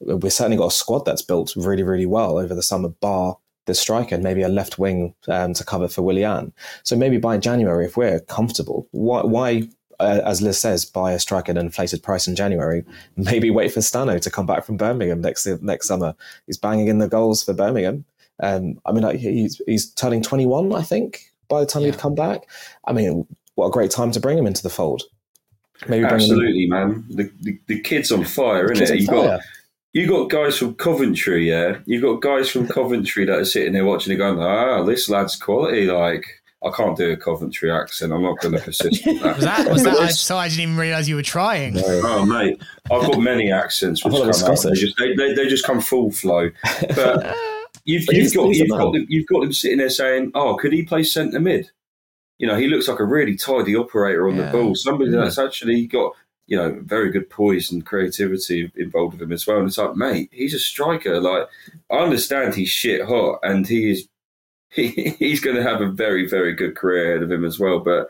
we've 0.00 0.32
certainly 0.32 0.58
got 0.58 0.72
a 0.72 0.82
squad 0.82 1.04
that's 1.04 1.22
built 1.22 1.54
really, 1.56 1.84
really 1.84 2.06
well 2.06 2.36
over 2.36 2.54
the 2.54 2.62
summer, 2.62 2.88
bar 2.88 3.38
the 3.66 3.74
striker 3.74 4.14
and 4.14 4.24
maybe 4.24 4.42
a 4.42 4.48
left 4.48 4.78
wing 4.78 5.14
um, 5.28 5.52
to 5.54 5.64
cover 5.64 5.88
for 5.88 6.02
Willian. 6.02 6.52
So 6.82 6.96
maybe 6.96 7.18
by 7.18 7.36
January, 7.38 7.84
if 7.84 7.96
we're 7.96 8.20
comfortable, 8.20 8.88
why, 8.92 9.22
why 9.22 9.68
uh, 10.00 10.20
as 10.24 10.42
Liz 10.42 10.58
says, 10.58 10.84
buy 10.84 11.12
a 11.12 11.18
striker 11.18 11.50
at 11.50 11.58
an 11.58 11.66
inflated 11.66 12.02
price 12.02 12.26
in 12.26 12.36
January. 12.36 12.84
Maybe 13.16 13.50
wait 13.50 13.72
for 13.72 13.80
Stano 13.80 14.20
to 14.20 14.30
come 14.30 14.46
back 14.46 14.64
from 14.64 14.76
Birmingham 14.76 15.20
next 15.20 15.46
next 15.62 15.88
summer. 15.88 16.14
He's 16.46 16.58
banging 16.58 16.88
in 16.88 16.98
the 16.98 17.08
goals 17.08 17.42
for 17.42 17.54
Birmingham. 17.54 18.04
Um, 18.40 18.80
I 18.84 18.92
mean, 18.92 19.02
like, 19.02 19.18
he's 19.18 19.60
he's 19.66 19.90
turning 19.92 20.22
21, 20.22 20.72
I 20.74 20.82
think, 20.82 21.32
by 21.48 21.60
the 21.60 21.66
time 21.66 21.82
yeah. 21.82 21.92
he'd 21.92 21.98
come 21.98 22.14
back. 22.14 22.42
I 22.86 22.92
mean, 22.92 23.26
what 23.54 23.66
a 23.66 23.70
great 23.70 23.90
time 23.90 24.12
to 24.12 24.20
bring 24.20 24.38
him 24.38 24.46
into 24.46 24.62
the 24.62 24.70
fold. 24.70 25.02
Maybe 25.88 26.04
absolutely, 26.04 26.66
man. 26.66 27.04
The, 27.10 27.30
the, 27.40 27.58
the 27.66 27.80
kid's 27.80 28.10
on 28.10 28.24
fire, 28.24 28.72
isn't 28.72 28.90
it? 28.90 29.00
You 29.00 29.06
got 29.06 29.40
you 29.92 30.06
got 30.06 30.30
guys 30.30 30.58
from 30.58 30.74
Coventry, 30.74 31.48
yeah. 31.48 31.78
You've 31.86 32.02
got 32.02 32.20
guys 32.20 32.50
from 32.50 32.68
Coventry 32.68 33.24
that 33.24 33.38
are 33.38 33.44
sitting 33.44 33.72
there 33.72 33.84
watching 33.84 34.12
it, 34.12 34.16
going, 34.16 34.38
"Ah, 34.38 34.82
this 34.84 35.08
lad's 35.08 35.36
quality." 35.36 35.86
Like, 35.86 36.26
I 36.64 36.70
can't 36.70 36.96
do 36.96 37.12
a 37.12 37.16
Coventry 37.16 37.70
accent. 37.70 38.12
I'm 38.12 38.22
not 38.22 38.38
going 38.40 38.54
to 38.54 38.60
persist 38.60 39.04
with 39.04 39.22
that. 39.22 39.36
was 39.36 39.44
that, 39.44 39.70
was 39.70 39.82
that 39.84 39.96
I, 39.98 40.08
so 40.08 40.38
I 40.38 40.48
didn't 40.48 40.62
even 40.62 40.76
realise 40.76 41.06
you 41.06 41.16
were 41.16 41.22
trying. 41.22 41.74
No. 41.74 41.82
Oh, 41.86 42.24
mate, 42.24 42.60
I've 42.90 43.02
got 43.02 43.20
many 43.20 43.52
accents 43.52 44.04
which 44.04 44.14
come 44.14 44.28
out. 44.28 44.62
They 44.62 44.72
just, 44.72 44.96
they, 44.98 45.14
they, 45.14 45.34
they, 45.34 45.48
just 45.48 45.64
come 45.64 45.80
full 45.80 46.10
flow. 46.10 46.50
But 46.94 47.36
you've, 47.84 48.04
you've 48.08 48.34
got 48.34 48.48
you've 48.48 48.70
got, 48.70 48.92
them, 48.92 49.06
you've 49.08 49.26
got 49.26 49.40
them 49.40 49.52
sitting 49.52 49.78
there 49.78 49.90
saying, 49.90 50.32
"Oh, 50.34 50.56
could 50.56 50.72
he 50.72 50.82
play 50.82 51.02
centre 51.02 51.40
mid?" 51.40 51.70
You 52.38 52.46
know, 52.46 52.56
he 52.56 52.68
looks 52.68 52.88
like 52.88 53.00
a 53.00 53.04
really 53.04 53.36
tidy 53.36 53.76
operator 53.76 54.28
on 54.28 54.36
yeah. 54.36 54.46
the 54.46 54.52
ball. 54.52 54.74
Somebody 54.74 55.10
mm. 55.10 55.22
that's 55.22 55.38
actually 55.38 55.86
got 55.86 56.12
you 56.46 56.56
know 56.56 56.80
very 56.84 57.10
good 57.10 57.28
poise 57.28 57.70
and 57.70 57.84
creativity 57.84 58.70
involved 58.76 59.14
with 59.14 59.22
him 59.22 59.32
as 59.32 59.46
well. 59.46 59.58
And 59.58 59.68
it's 59.68 59.78
like, 59.78 59.94
mate, 59.94 60.30
he's 60.32 60.54
a 60.54 60.58
striker. 60.58 61.20
Like, 61.20 61.48
I 61.90 61.96
understand 61.96 62.54
he's 62.54 62.70
shit 62.70 63.04
hot 63.04 63.40
and 63.42 63.66
he 63.66 63.90
is 63.90 64.08
he, 64.70 64.88
he's 65.18 65.40
going 65.40 65.56
to 65.56 65.62
have 65.62 65.80
a 65.80 65.90
very, 65.90 66.28
very 66.28 66.54
good 66.54 66.76
career 66.76 67.12
ahead 67.12 67.22
of 67.22 67.30
him 67.30 67.44
as 67.44 67.58
well. 67.58 67.80
But 67.80 68.08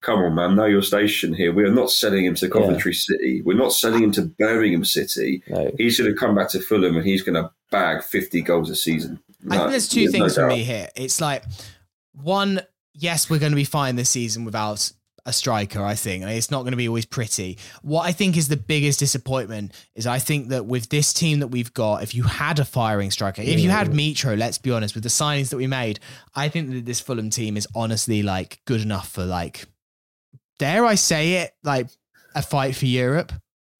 come 0.00 0.20
on, 0.20 0.34
man, 0.34 0.54
know 0.54 0.66
your 0.66 0.82
station 0.82 1.34
here. 1.34 1.52
We 1.52 1.64
are 1.64 1.72
not 1.72 1.90
selling 1.90 2.24
him 2.24 2.34
to 2.36 2.48
Coventry 2.48 2.92
yeah. 2.92 2.98
City. 2.98 3.42
We're 3.42 3.56
not 3.56 3.72
selling 3.72 4.02
him 4.02 4.12
to 4.12 4.22
Birmingham 4.22 4.84
City. 4.84 5.42
No. 5.48 5.70
He's 5.78 5.98
going 5.98 6.10
to 6.12 6.16
come 6.16 6.34
back 6.34 6.50
to 6.50 6.60
Fulham 6.60 6.96
and 6.96 7.06
he's 7.06 7.22
going 7.22 7.42
to 7.42 7.50
bag 7.70 8.02
50 8.02 8.42
goals 8.42 8.70
a 8.70 8.76
season. 8.76 9.20
No, 9.42 9.56
I 9.56 9.58
think 9.58 9.70
there's 9.70 9.88
two 9.88 10.08
things 10.08 10.36
no 10.36 10.44
for 10.44 10.48
me 10.48 10.64
here. 10.64 10.88
It's 10.94 11.20
like, 11.20 11.44
one, 12.12 12.60
yes, 12.92 13.28
we're 13.28 13.38
going 13.38 13.52
to 13.52 13.56
be 13.56 13.64
fine 13.64 13.96
this 13.96 14.10
season 14.10 14.44
without 14.44 14.92
a 15.26 15.32
striker, 15.32 15.82
I 15.82 15.94
think. 15.94 16.22
And 16.22 16.32
it's 16.32 16.50
not 16.50 16.62
going 16.62 16.72
to 16.72 16.76
be 16.76 16.88
always 16.88 17.06
pretty. 17.06 17.58
What 17.82 18.02
I 18.02 18.12
think 18.12 18.36
is 18.36 18.48
the 18.48 18.56
biggest 18.56 18.98
disappointment 18.98 19.72
is 19.94 20.06
I 20.06 20.18
think 20.18 20.48
that 20.48 20.66
with 20.66 20.88
this 20.88 21.12
team 21.12 21.40
that 21.40 21.48
we've 21.48 21.72
got, 21.72 22.02
if 22.02 22.14
you 22.14 22.24
had 22.24 22.58
a 22.58 22.64
firing 22.64 23.10
striker, 23.10 23.42
if 23.42 23.60
you 23.60 23.70
had 23.70 23.88
mm. 23.88 24.14
Mitro, 24.14 24.36
let's 24.36 24.58
be 24.58 24.70
honest, 24.70 24.94
with 24.94 25.02
the 25.02 25.08
signings 25.08 25.50
that 25.50 25.56
we 25.56 25.66
made, 25.66 26.00
I 26.34 26.48
think 26.48 26.70
that 26.70 26.84
this 26.84 27.00
Fulham 27.00 27.30
team 27.30 27.56
is 27.56 27.66
honestly 27.74 28.22
like 28.22 28.60
good 28.66 28.82
enough 28.82 29.08
for 29.08 29.24
like, 29.24 29.64
dare 30.58 30.84
I 30.84 30.94
say 30.94 31.34
it, 31.34 31.52
like 31.62 31.88
a 32.34 32.42
fight 32.42 32.76
for 32.76 32.86
Europe. 32.86 33.32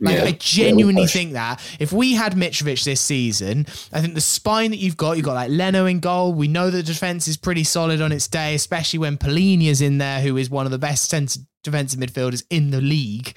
Like, 0.05 0.16
yeah, 0.16 0.24
I 0.24 0.32
genuinely 0.32 1.07
think 1.07 1.32
that 1.32 1.61
if 1.78 1.92
we 1.92 2.14
had 2.14 2.34
Mitrovic 2.34 2.84
this 2.84 3.00
season, 3.00 3.66
I 3.92 4.00
think 4.00 4.14
the 4.14 4.20
spine 4.20 4.70
that 4.70 4.78
you've 4.78 4.96
got, 4.96 5.16
you've 5.16 5.26
got 5.26 5.34
like 5.34 5.50
Leno 5.50 5.86
in 5.86 6.00
goal. 6.00 6.32
We 6.32 6.48
know 6.48 6.70
the 6.70 6.82
defense 6.82 7.26
is 7.26 7.36
pretty 7.36 7.64
solid 7.64 8.00
on 8.00 8.12
its 8.12 8.28
day, 8.28 8.55
especially 8.55 8.98
when 8.98 9.16
Palhinha's 9.16 9.80
in 9.80 9.98
there, 9.98 10.20
who 10.20 10.36
is 10.36 10.50
one 10.50 10.66
of 10.66 10.72
the 10.72 10.78
best 10.78 11.11
centre 11.11 11.40
defensive 11.64 11.98
midfielders 11.98 12.44
in 12.50 12.70
the 12.70 12.80
league. 12.80 13.34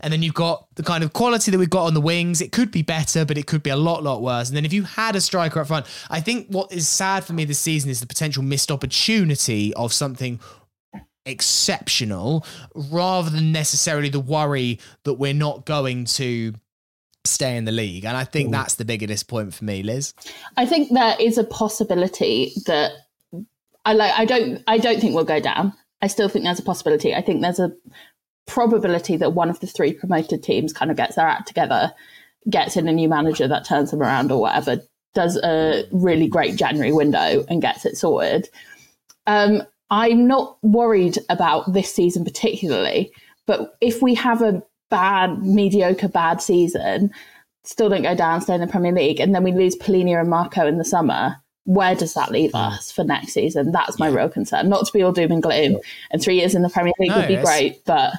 And 0.00 0.12
then 0.12 0.22
you've 0.22 0.34
got 0.34 0.66
the 0.74 0.82
kind 0.82 1.02
of 1.02 1.12
quality 1.14 1.50
that 1.50 1.58
we've 1.58 1.70
got 1.70 1.86
on 1.86 1.94
the 1.94 2.00
wings. 2.00 2.42
It 2.42 2.52
could 2.52 2.70
be 2.70 2.82
better, 2.82 3.24
but 3.24 3.38
it 3.38 3.46
could 3.46 3.62
be 3.62 3.70
a 3.70 3.76
lot, 3.76 4.02
lot 4.02 4.20
worse. 4.20 4.48
And 4.48 4.56
then 4.56 4.64
if 4.66 4.72
you 4.72 4.82
had 4.82 5.16
a 5.16 5.20
striker 5.20 5.60
up 5.60 5.68
front, 5.68 5.86
I 6.10 6.20
think 6.20 6.48
what 6.48 6.70
is 6.72 6.86
sad 6.88 7.24
for 7.24 7.32
me 7.32 7.44
this 7.44 7.58
season 7.58 7.90
is 7.90 8.00
the 8.00 8.06
potential 8.06 8.42
missed 8.42 8.70
opportunity 8.70 9.72
of 9.74 9.92
something 9.92 10.40
exceptional 11.26 12.46
rather 12.74 13.30
than 13.30 13.52
necessarily 13.52 14.08
the 14.08 14.20
worry 14.20 14.78
that 15.04 15.14
we're 15.14 15.34
not 15.34 15.66
going 15.66 16.04
to 16.04 16.54
stay 17.24 17.56
in 17.56 17.64
the 17.64 17.72
league. 17.72 18.04
And 18.04 18.16
I 18.16 18.24
think 18.24 18.48
mm. 18.48 18.52
that's 18.52 18.76
the 18.76 18.84
bigger 18.84 19.06
disappointment 19.06 19.54
for 19.54 19.64
me, 19.64 19.82
Liz. 19.82 20.14
I 20.56 20.66
think 20.66 20.90
there 20.90 21.16
is 21.20 21.38
a 21.38 21.44
possibility 21.44 22.52
that 22.66 22.92
I 23.84 23.92
like 23.92 24.12
I 24.16 24.24
don't 24.24 24.62
I 24.66 24.78
don't 24.78 25.00
think 25.00 25.14
we'll 25.14 25.24
go 25.24 25.40
down. 25.40 25.72
I 26.02 26.06
still 26.06 26.28
think 26.28 26.44
there's 26.44 26.58
a 26.58 26.64
possibility. 26.64 27.14
I 27.14 27.22
think 27.22 27.42
there's 27.42 27.60
a 27.60 27.72
probability 28.46 29.16
that 29.18 29.34
one 29.34 29.50
of 29.50 29.60
the 29.60 29.66
three 29.66 29.92
promoted 29.92 30.42
teams 30.42 30.72
kind 30.72 30.90
of 30.90 30.96
gets 30.96 31.16
their 31.16 31.26
act 31.26 31.46
together, 31.46 31.92
gets 32.48 32.76
in 32.76 32.88
a 32.88 32.92
new 32.92 33.08
manager 33.08 33.46
that 33.46 33.66
turns 33.66 33.90
them 33.90 34.02
around 34.02 34.32
or 34.32 34.40
whatever, 34.40 34.80
does 35.14 35.36
a 35.36 35.84
really 35.92 36.26
great 36.26 36.56
January 36.56 36.92
window 36.92 37.44
and 37.48 37.62
gets 37.62 37.84
it 37.84 37.96
sorted. 37.96 38.48
Um, 39.26 39.62
I'm 39.90 40.26
not 40.26 40.56
worried 40.62 41.18
about 41.28 41.72
this 41.72 41.92
season 41.92 42.24
particularly, 42.24 43.12
but 43.46 43.76
if 43.80 44.02
we 44.02 44.14
have 44.14 44.42
a 44.42 44.62
bad, 44.90 45.42
mediocre, 45.42 46.08
bad 46.08 46.40
season, 46.40 47.10
still 47.64 47.88
don't 47.88 48.02
go 48.02 48.14
down, 48.14 48.40
stay 48.40 48.54
in 48.54 48.60
the 48.60 48.66
Premier 48.66 48.92
League, 48.92 49.20
and 49.20 49.34
then 49.34 49.42
we 49.42 49.52
lose 49.52 49.76
Palhinha 49.76 50.20
and 50.20 50.30
Marco 50.30 50.66
in 50.66 50.78
the 50.78 50.84
summer, 50.84 51.36
where 51.64 51.94
does 51.94 52.14
that 52.14 52.30
leave 52.30 52.52
mm. 52.52 52.72
us 52.72 52.90
for 52.90 53.04
next 53.04 53.32
season? 53.32 53.72
That's 53.72 53.98
my 53.98 54.08
real 54.08 54.28
concern. 54.28 54.68
Not 54.68 54.86
to 54.86 54.92
be 54.92 55.02
all 55.02 55.12
doom 55.12 55.32
and 55.32 55.42
gloom. 55.42 55.78
And 56.10 56.22
three 56.22 56.36
years 56.36 56.54
in 56.54 56.62
the 56.62 56.68
Premier 56.68 56.92
League 56.98 57.10
no, 57.10 57.18
would 57.18 57.28
be 57.28 57.36
great, 57.36 57.84
but 57.84 58.14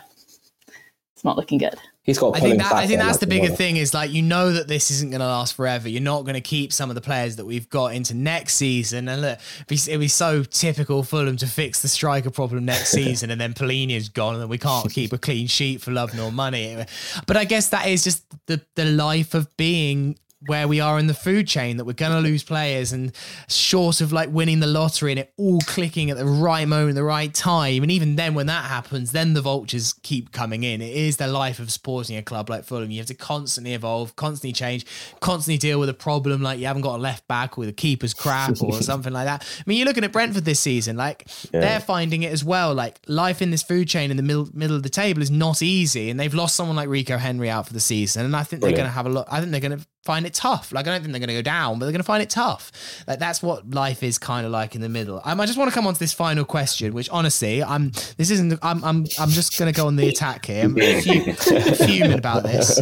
it's 1.15 1.26
not 1.26 1.38
looking 1.38 1.57
good. 1.57 1.80
He's 2.04 2.18
got. 2.18 2.36
I 2.36 2.39
think 2.39 2.58
that, 2.58 2.72
I 2.72 2.88
think 2.88 2.99
that's 2.99 3.20
the 3.20 3.28
bigger 3.28 3.49
thing 3.49 3.78
is 3.78 3.93
like 3.93 4.12
you 4.12 4.24
know 4.24 4.52
that 4.54 4.68
this 4.68 4.89
isn't 4.89 5.12
going 5.12 5.20
to 5.20 5.28
last 5.28 5.54
forever. 5.54 5.88
You're 5.88 6.02
not 6.02 6.24
going 6.24 6.34
to 6.34 6.41
keep 6.41 6.74
some 6.74 6.89
of 6.89 6.95
the 6.95 7.02
players 7.02 7.36
that 7.36 7.45
we've 7.45 7.70
got 7.70 7.93
into 7.93 8.16
next 8.16 8.56
season. 8.56 9.08
And 9.08 9.22
look, 9.22 9.38
it'd 9.56 9.68
be, 9.68 9.76
it'd 9.76 9.99
be 9.99 10.08
so 10.08 10.43
typical 10.43 11.04
Fulham 11.04 11.38
to 11.38 11.45
fix 11.45 11.84
the 11.84 11.88
striker 11.88 12.32
problem 12.32 12.66
next 12.66 12.89
season, 12.91 13.30
and 13.30 13.39
then 13.39 13.54
Palhinha's 13.54 14.10
gone, 14.10 14.41
and 14.41 14.49
we 14.49 14.58
can't 14.58 14.91
keep 14.91 15.14
a 15.14 15.20
clean 15.20 15.45
sheet 15.45 15.82
for 15.82 15.91
love 15.91 16.16
nor 16.16 16.32
money. 16.32 16.84
But 17.28 17.38
I 17.38 17.45
guess 17.45 17.70
that 17.70 17.88
is 17.88 18.04
just 18.04 18.26
the 18.47 18.62
the 18.76 18.86
life 18.86 19.36
of 19.36 19.56
being 19.56 20.18
where 20.47 20.67
we 20.67 20.79
are 20.79 20.97
in 20.97 21.07
the 21.07 21.13
food 21.13 21.47
chain 21.47 21.77
that 21.77 21.85
we're 21.85 21.93
going 21.93 22.11
to 22.11 22.19
lose 22.19 22.43
players 22.43 22.91
and 22.91 23.11
short 23.47 24.01
of 24.01 24.11
like 24.11 24.29
winning 24.31 24.59
the 24.59 24.67
lottery 24.67 25.11
and 25.11 25.19
it 25.19 25.33
all 25.37 25.59
clicking 25.61 26.09
at 26.09 26.17
the 26.17 26.25
right 26.25 26.67
moment, 26.67 26.95
the 26.95 27.03
right 27.03 27.33
time. 27.33 27.83
And 27.83 27.91
even 27.91 28.15
then, 28.15 28.33
when 28.33 28.47
that 28.47 28.65
happens, 28.65 29.11
then 29.11 29.33
the 29.33 29.41
vultures 29.41 29.93
keep 30.01 30.31
coming 30.31 30.63
in. 30.63 30.81
It 30.81 30.95
is 30.95 31.17
the 31.17 31.27
life 31.27 31.59
of 31.59 31.71
supporting 31.71 32.17
a 32.17 32.23
club 32.23 32.49
like 32.49 32.65
Fulham. 32.65 32.89
You 32.89 32.97
have 32.97 33.07
to 33.07 33.13
constantly 33.13 33.73
evolve, 33.73 34.15
constantly 34.15 34.53
change, 34.53 34.85
constantly 35.19 35.59
deal 35.59 35.79
with 35.79 35.89
a 35.89 35.93
problem 35.93 36.41
like 36.41 36.59
you 36.59 36.65
haven't 36.65 36.81
got 36.81 36.95
a 36.95 37.01
left 37.01 37.27
back 37.27 37.57
with 37.57 37.69
a 37.69 37.73
keeper's 37.73 38.13
crap 38.13 38.61
or 38.61 38.73
something 38.81 39.13
like 39.13 39.25
that. 39.25 39.43
I 39.59 39.63
mean, 39.67 39.77
you're 39.77 39.87
looking 39.87 40.03
at 40.03 40.11
Brentford 40.11 40.45
this 40.45 40.59
season, 40.59 40.97
like 40.97 41.27
yeah. 41.53 41.59
they're 41.59 41.79
finding 41.79 42.23
it 42.23 42.31
as 42.31 42.43
well. 42.43 42.73
Like 42.73 42.99
life 43.07 43.41
in 43.41 43.51
this 43.51 43.61
food 43.61 43.87
chain 43.87 44.09
in 44.09 44.17
the 44.17 44.23
middle, 44.23 44.49
middle 44.53 44.75
of 44.75 44.83
the 44.83 44.89
table 44.89 45.21
is 45.21 45.29
not 45.29 45.61
easy. 45.61 46.09
And 46.09 46.19
they've 46.19 46.33
lost 46.33 46.55
someone 46.55 46.75
like 46.75 46.89
Rico 46.89 47.17
Henry 47.17 47.49
out 47.49 47.67
for 47.67 47.73
the 47.73 47.79
season. 47.79 48.25
And 48.25 48.35
I 48.35 48.43
think 48.43 48.61
Brilliant. 48.61 48.77
they're 48.77 48.83
going 48.83 48.91
to 48.91 48.95
have 48.95 49.05
a 49.05 49.09
look. 49.09 49.27
I 49.29 49.39
think 49.39 49.51
they're 49.51 49.61
going 49.61 49.77
to 49.77 49.85
find 50.03 50.25
it 50.25 50.30
tough. 50.34 50.71
Like 50.71 50.88
I 50.88 50.91
don't 50.91 51.01
think 51.01 51.11
they're 51.13 51.19
going 51.19 51.29
to 51.29 51.36
go 51.36 51.41
down, 51.41 51.79
but 51.79 51.86
they're 51.86 51.93
going 51.93 51.99
to 51.99 52.05
find 52.05 52.23
it 52.23 52.29
tough. 52.29 52.71
Like 53.07 53.19
that's 53.19 53.41
what 53.41 53.69
life 53.69 54.03
is 54.03 54.17
kind 54.17 54.45
of 54.45 54.51
like 54.51 54.75
in 54.75 54.82
the 54.82 54.89
middle. 54.89 55.21
Um, 55.25 55.39
I 55.39 55.45
just 55.45 55.57
want 55.57 55.69
to 55.69 55.75
come 55.75 55.88
on 55.88 55.93
to 55.93 55.99
this 55.99 56.13
final 56.13 56.45
question, 56.45 56.93
which 56.93 57.09
honestly, 57.09 57.63
I'm. 57.63 57.91
This 58.17 58.32
isn't. 58.32 58.59
I'm. 58.61 58.84
I'm. 58.84 59.05
I'm 59.19 59.29
just 59.29 59.57
going 59.57 59.71
to 59.71 59.77
go 59.77 59.88
on 59.88 59.95
the 59.95 60.07
attack 60.07 60.45
here. 60.45 60.65
I'm 60.65 60.75
fuming 61.75 62.17
about 62.17 62.43
this. 62.43 62.79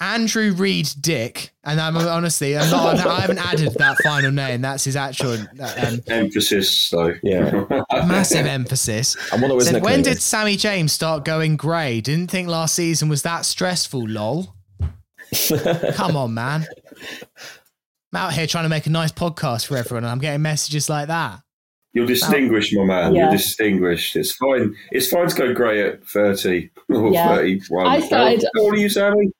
Andrew 0.00 0.52
Reed 0.52 0.88
Dick, 1.00 1.52
and 1.64 1.80
I'm 1.80 1.96
honestly, 1.96 2.56
I'm 2.56 2.70
not. 2.70 2.98
I 3.06 3.20
haven't 3.20 3.38
added 3.38 3.74
that 3.74 3.96
final 4.02 4.30
name. 4.30 4.60
That's 4.60 4.84
his 4.84 4.96
actual 4.96 5.34
um, 5.34 6.00
emphasis. 6.08 6.76
So 6.76 7.14
yeah, 7.22 7.64
massive 8.06 8.46
emphasis. 8.46 9.16
I 9.32 9.36
wonder 9.36 9.60
Said, 9.60 9.82
when 9.82 10.02
did 10.02 10.20
Sammy 10.20 10.56
James 10.56 10.92
start 10.92 11.24
going 11.24 11.56
grey? 11.56 12.00
Didn't 12.00 12.30
think 12.30 12.48
last 12.48 12.74
season 12.74 13.08
was 13.08 13.22
that 13.22 13.44
stressful. 13.44 14.08
Lol. 14.08 14.53
Come 15.94 16.16
on, 16.16 16.34
man. 16.34 16.66
I'm 18.12 18.16
out 18.16 18.32
here 18.32 18.46
trying 18.46 18.64
to 18.64 18.68
make 18.68 18.86
a 18.86 18.90
nice 18.90 19.12
podcast 19.12 19.66
for 19.66 19.76
everyone, 19.76 20.04
and 20.04 20.10
I'm 20.10 20.18
getting 20.18 20.42
messages 20.42 20.88
like 20.88 21.08
that. 21.08 21.40
You're 21.92 22.06
distinguished, 22.06 22.74
my 22.76 22.84
man. 22.84 23.14
Yeah. 23.14 23.22
You're 23.22 23.32
distinguished. 23.32 24.16
It's 24.16 24.32
fine. 24.32 24.74
It's 24.90 25.08
fine 25.08 25.28
to 25.28 25.34
go 25.34 25.54
grey 25.54 25.86
at 25.86 26.04
30 26.06 26.70
or 26.88 27.12
yeah. 27.12 27.28
31. 27.36 27.86
I 27.86 28.00
started... 28.00 28.44
How 28.54 28.62
old 28.62 28.74
are 28.74 28.78
you, 28.78 28.88
Sammy? 28.88 29.30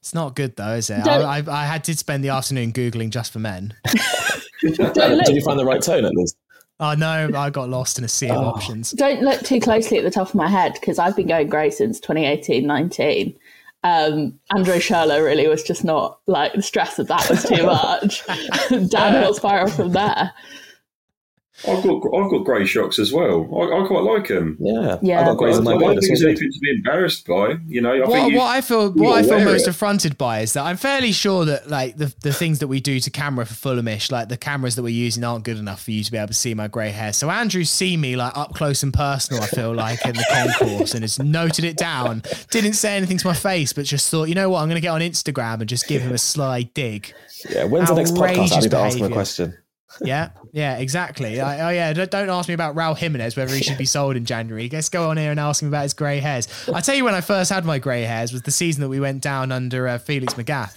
It's 0.00 0.14
not 0.14 0.36
good, 0.36 0.54
though, 0.56 0.74
is 0.74 0.90
it? 0.90 1.06
I, 1.06 1.38
I, 1.38 1.44
I, 1.48 1.64
had 1.64 1.82
to 1.84 1.96
spend 1.96 2.22
the 2.22 2.28
afternoon 2.28 2.72
Googling 2.72 3.10
just 3.10 3.32
for 3.32 3.40
men. 3.40 3.74
Did 4.60 4.78
you 4.78 5.42
find 5.42 5.58
the 5.58 5.64
right 5.64 5.82
tone 5.82 6.04
at 6.04 6.14
least? 6.14 6.36
Oh 6.80 6.94
no, 6.94 7.30
I 7.36 7.50
got 7.50 7.68
lost 7.68 7.98
in 7.98 8.04
a 8.04 8.08
sea 8.08 8.30
of 8.30 8.38
oh. 8.38 8.48
options. 8.48 8.90
Don't 8.90 9.22
look 9.22 9.40
too 9.42 9.60
closely 9.60 9.96
at 9.98 10.04
the 10.04 10.10
top 10.10 10.28
of 10.28 10.34
my 10.34 10.48
head 10.48 10.74
because 10.74 10.98
I've 10.98 11.14
been 11.14 11.28
going 11.28 11.48
grey 11.48 11.70
since 11.70 12.00
2018 12.00 12.66
19 12.66 13.34
um, 13.84 14.40
Andre 14.50 14.78
Schürrle 14.78 15.22
really 15.22 15.46
was 15.46 15.62
just 15.62 15.84
not 15.84 16.18
like 16.26 16.54
the 16.54 16.62
stress 16.62 16.98
of 16.98 17.06
that 17.08 17.28
was 17.28 17.44
too 17.44 17.62
much. 17.66 18.26
Downhill 18.90 19.34
spiral 19.34 19.70
from 19.70 19.92
there. 19.92 20.32
I've 21.66 21.82
got 21.82 22.02
I've 22.14 22.30
got 22.30 22.44
grey 22.44 22.66
shocks 22.66 22.98
as 22.98 23.12
well. 23.12 23.48
I, 23.54 23.82
I 23.82 23.86
quite 23.86 24.02
like 24.02 24.28
them. 24.28 24.56
Yeah, 24.60 24.98
yeah. 25.02 25.20
I've 25.20 25.26
got 25.26 25.38
greys 25.38 25.58
in 25.58 25.64
my 25.64 25.74
I 25.74 25.78
don't 25.78 25.94
think 25.94 26.06
there's 26.06 26.24
anything 26.24 26.52
to 26.52 26.58
be 26.60 26.70
embarrassed 26.70 27.26
by. 27.26 27.56
You 27.66 27.80
know, 27.80 27.94
I 27.94 28.08
what, 28.08 28.30
you, 28.30 28.38
what 28.38 28.46
I 28.46 28.60
feel 28.60 28.92
what 28.92 29.18
I 29.18 29.22
feel 29.22 29.44
most 29.44 29.66
it. 29.66 29.70
affronted 29.70 30.18
by 30.18 30.40
is 30.40 30.52
that 30.54 30.64
I'm 30.64 30.76
fairly 30.76 31.12
sure 31.12 31.44
that 31.46 31.68
like 31.68 31.96
the 31.96 32.14
the 32.20 32.32
things 32.32 32.58
that 32.58 32.68
we 32.68 32.80
do 32.80 33.00
to 33.00 33.10
camera 33.10 33.46
for 33.46 33.54
Fulhamish, 33.54 34.12
like 34.12 34.28
the 34.28 34.36
cameras 34.36 34.76
that 34.76 34.82
we're 34.82 34.88
using, 34.90 35.24
aren't 35.24 35.44
good 35.44 35.58
enough 35.58 35.82
for 35.82 35.90
you 35.90 36.04
to 36.04 36.12
be 36.12 36.18
able 36.18 36.28
to 36.28 36.34
see 36.34 36.54
my 36.54 36.68
grey 36.68 36.90
hair. 36.90 37.12
So 37.12 37.30
Andrew 37.30 37.64
see 37.64 37.96
me 37.96 38.16
like 38.16 38.36
up 38.36 38.54
close 38.54 38.82
and 38.82 38.92
personal. 38.92 39.42
I 39.42 39.46
feel 39.46 39.74
like 39.74 40.04
in 40.04 40.14
the 40.14 40.24
concourse 40.30 40.94
and 40.94 41.02
has 41.02 41.18
noted 41.18 41.64
it 41.64 41.76
down. 41.76 42.22
Didn't 42.50 42.74
say 42.74 42.96
anything 42.96 43.18
to 43.18 43.26
my 43.26 43.34
face, 43.34 43.72
but 43.72 43.84
just 43.84 44.10
thought, 44.10 44.28
you 44.28 44.34
know 44.34 44.50
what, 44.50 44.60
I'm 44.60 44.68
going 44.68 44.76
to 44.76 44.82
get 44.82 44.88
on 44.88 45.00
Instagram 45.00 45.60
and 45.60 45.68
just 45.68 45.86
give 45.86 46.02
him 46.02 46.12
a 46.12 46.18
sly 46.18 46.62
dig. 46.62 47.14
Yeah, 47.48 47.64
when's 47.64 47.90
Outrageous 47.90 48.10
the 48.10 48.18
next 48.18 48.32
podcast? 48.32 48.56
I 48.56 48.60
need 48.60 48.70
to 48.70 48.78
ask 48.78 48.98
him 48.98 49.06
a 49.06 49.10
question. 49.10 49.58
Yeah, 50.02 50.30
yeah, 50.52 50.76
exactly. 50.78 51.40
I, 51.40 51.68
oh, 51.68 51.70
yeah. 51.70 51.92
Don't, 51.92 52.10
don't 52.10 52.30
ask 52.30 52.48
me 52.48 52.54
about 52.54 52.74
Raul 52.74 52.96
Jimenez 52.96 53.36
whether 53.36 53.54
he 53.54 53.62
should 53.62 53.78
be 53.78 53.84
sold 53.84 54.16
in 54.16 54.24
January. 54.24 54.68
Let's 54.68 54.88
go 54.88 55.10
on 55.10 55.16
here 55.16 55.30
and 55.30 55.38
ask 55.38 55.62
him 55.62 55.68
about 55.68 55.84
his 55.84 55.94
grey 55.94 56.18
hairs. 56.18 56.48
I 56.72 56.80
tell 56.80 56.94
you, 56.94 57.04
when 57.04 57.14
I 57.14 57.20
first 57.20 57.50
had 57.50 57.64
my 57.64 57.78
grey 57.78 58.02
hairs 58.02 58.32
was 58.32 58.42
the 58.42 58.50
season 58.50 58.82
that 58.82 58.88
we 58.88 59.00
went 59.00 59.22
down 59.22 59.52
under 59.52 59.86
uh, 59.86 59.98
Felix 59.98 60.34
Magath. 60.34 60.76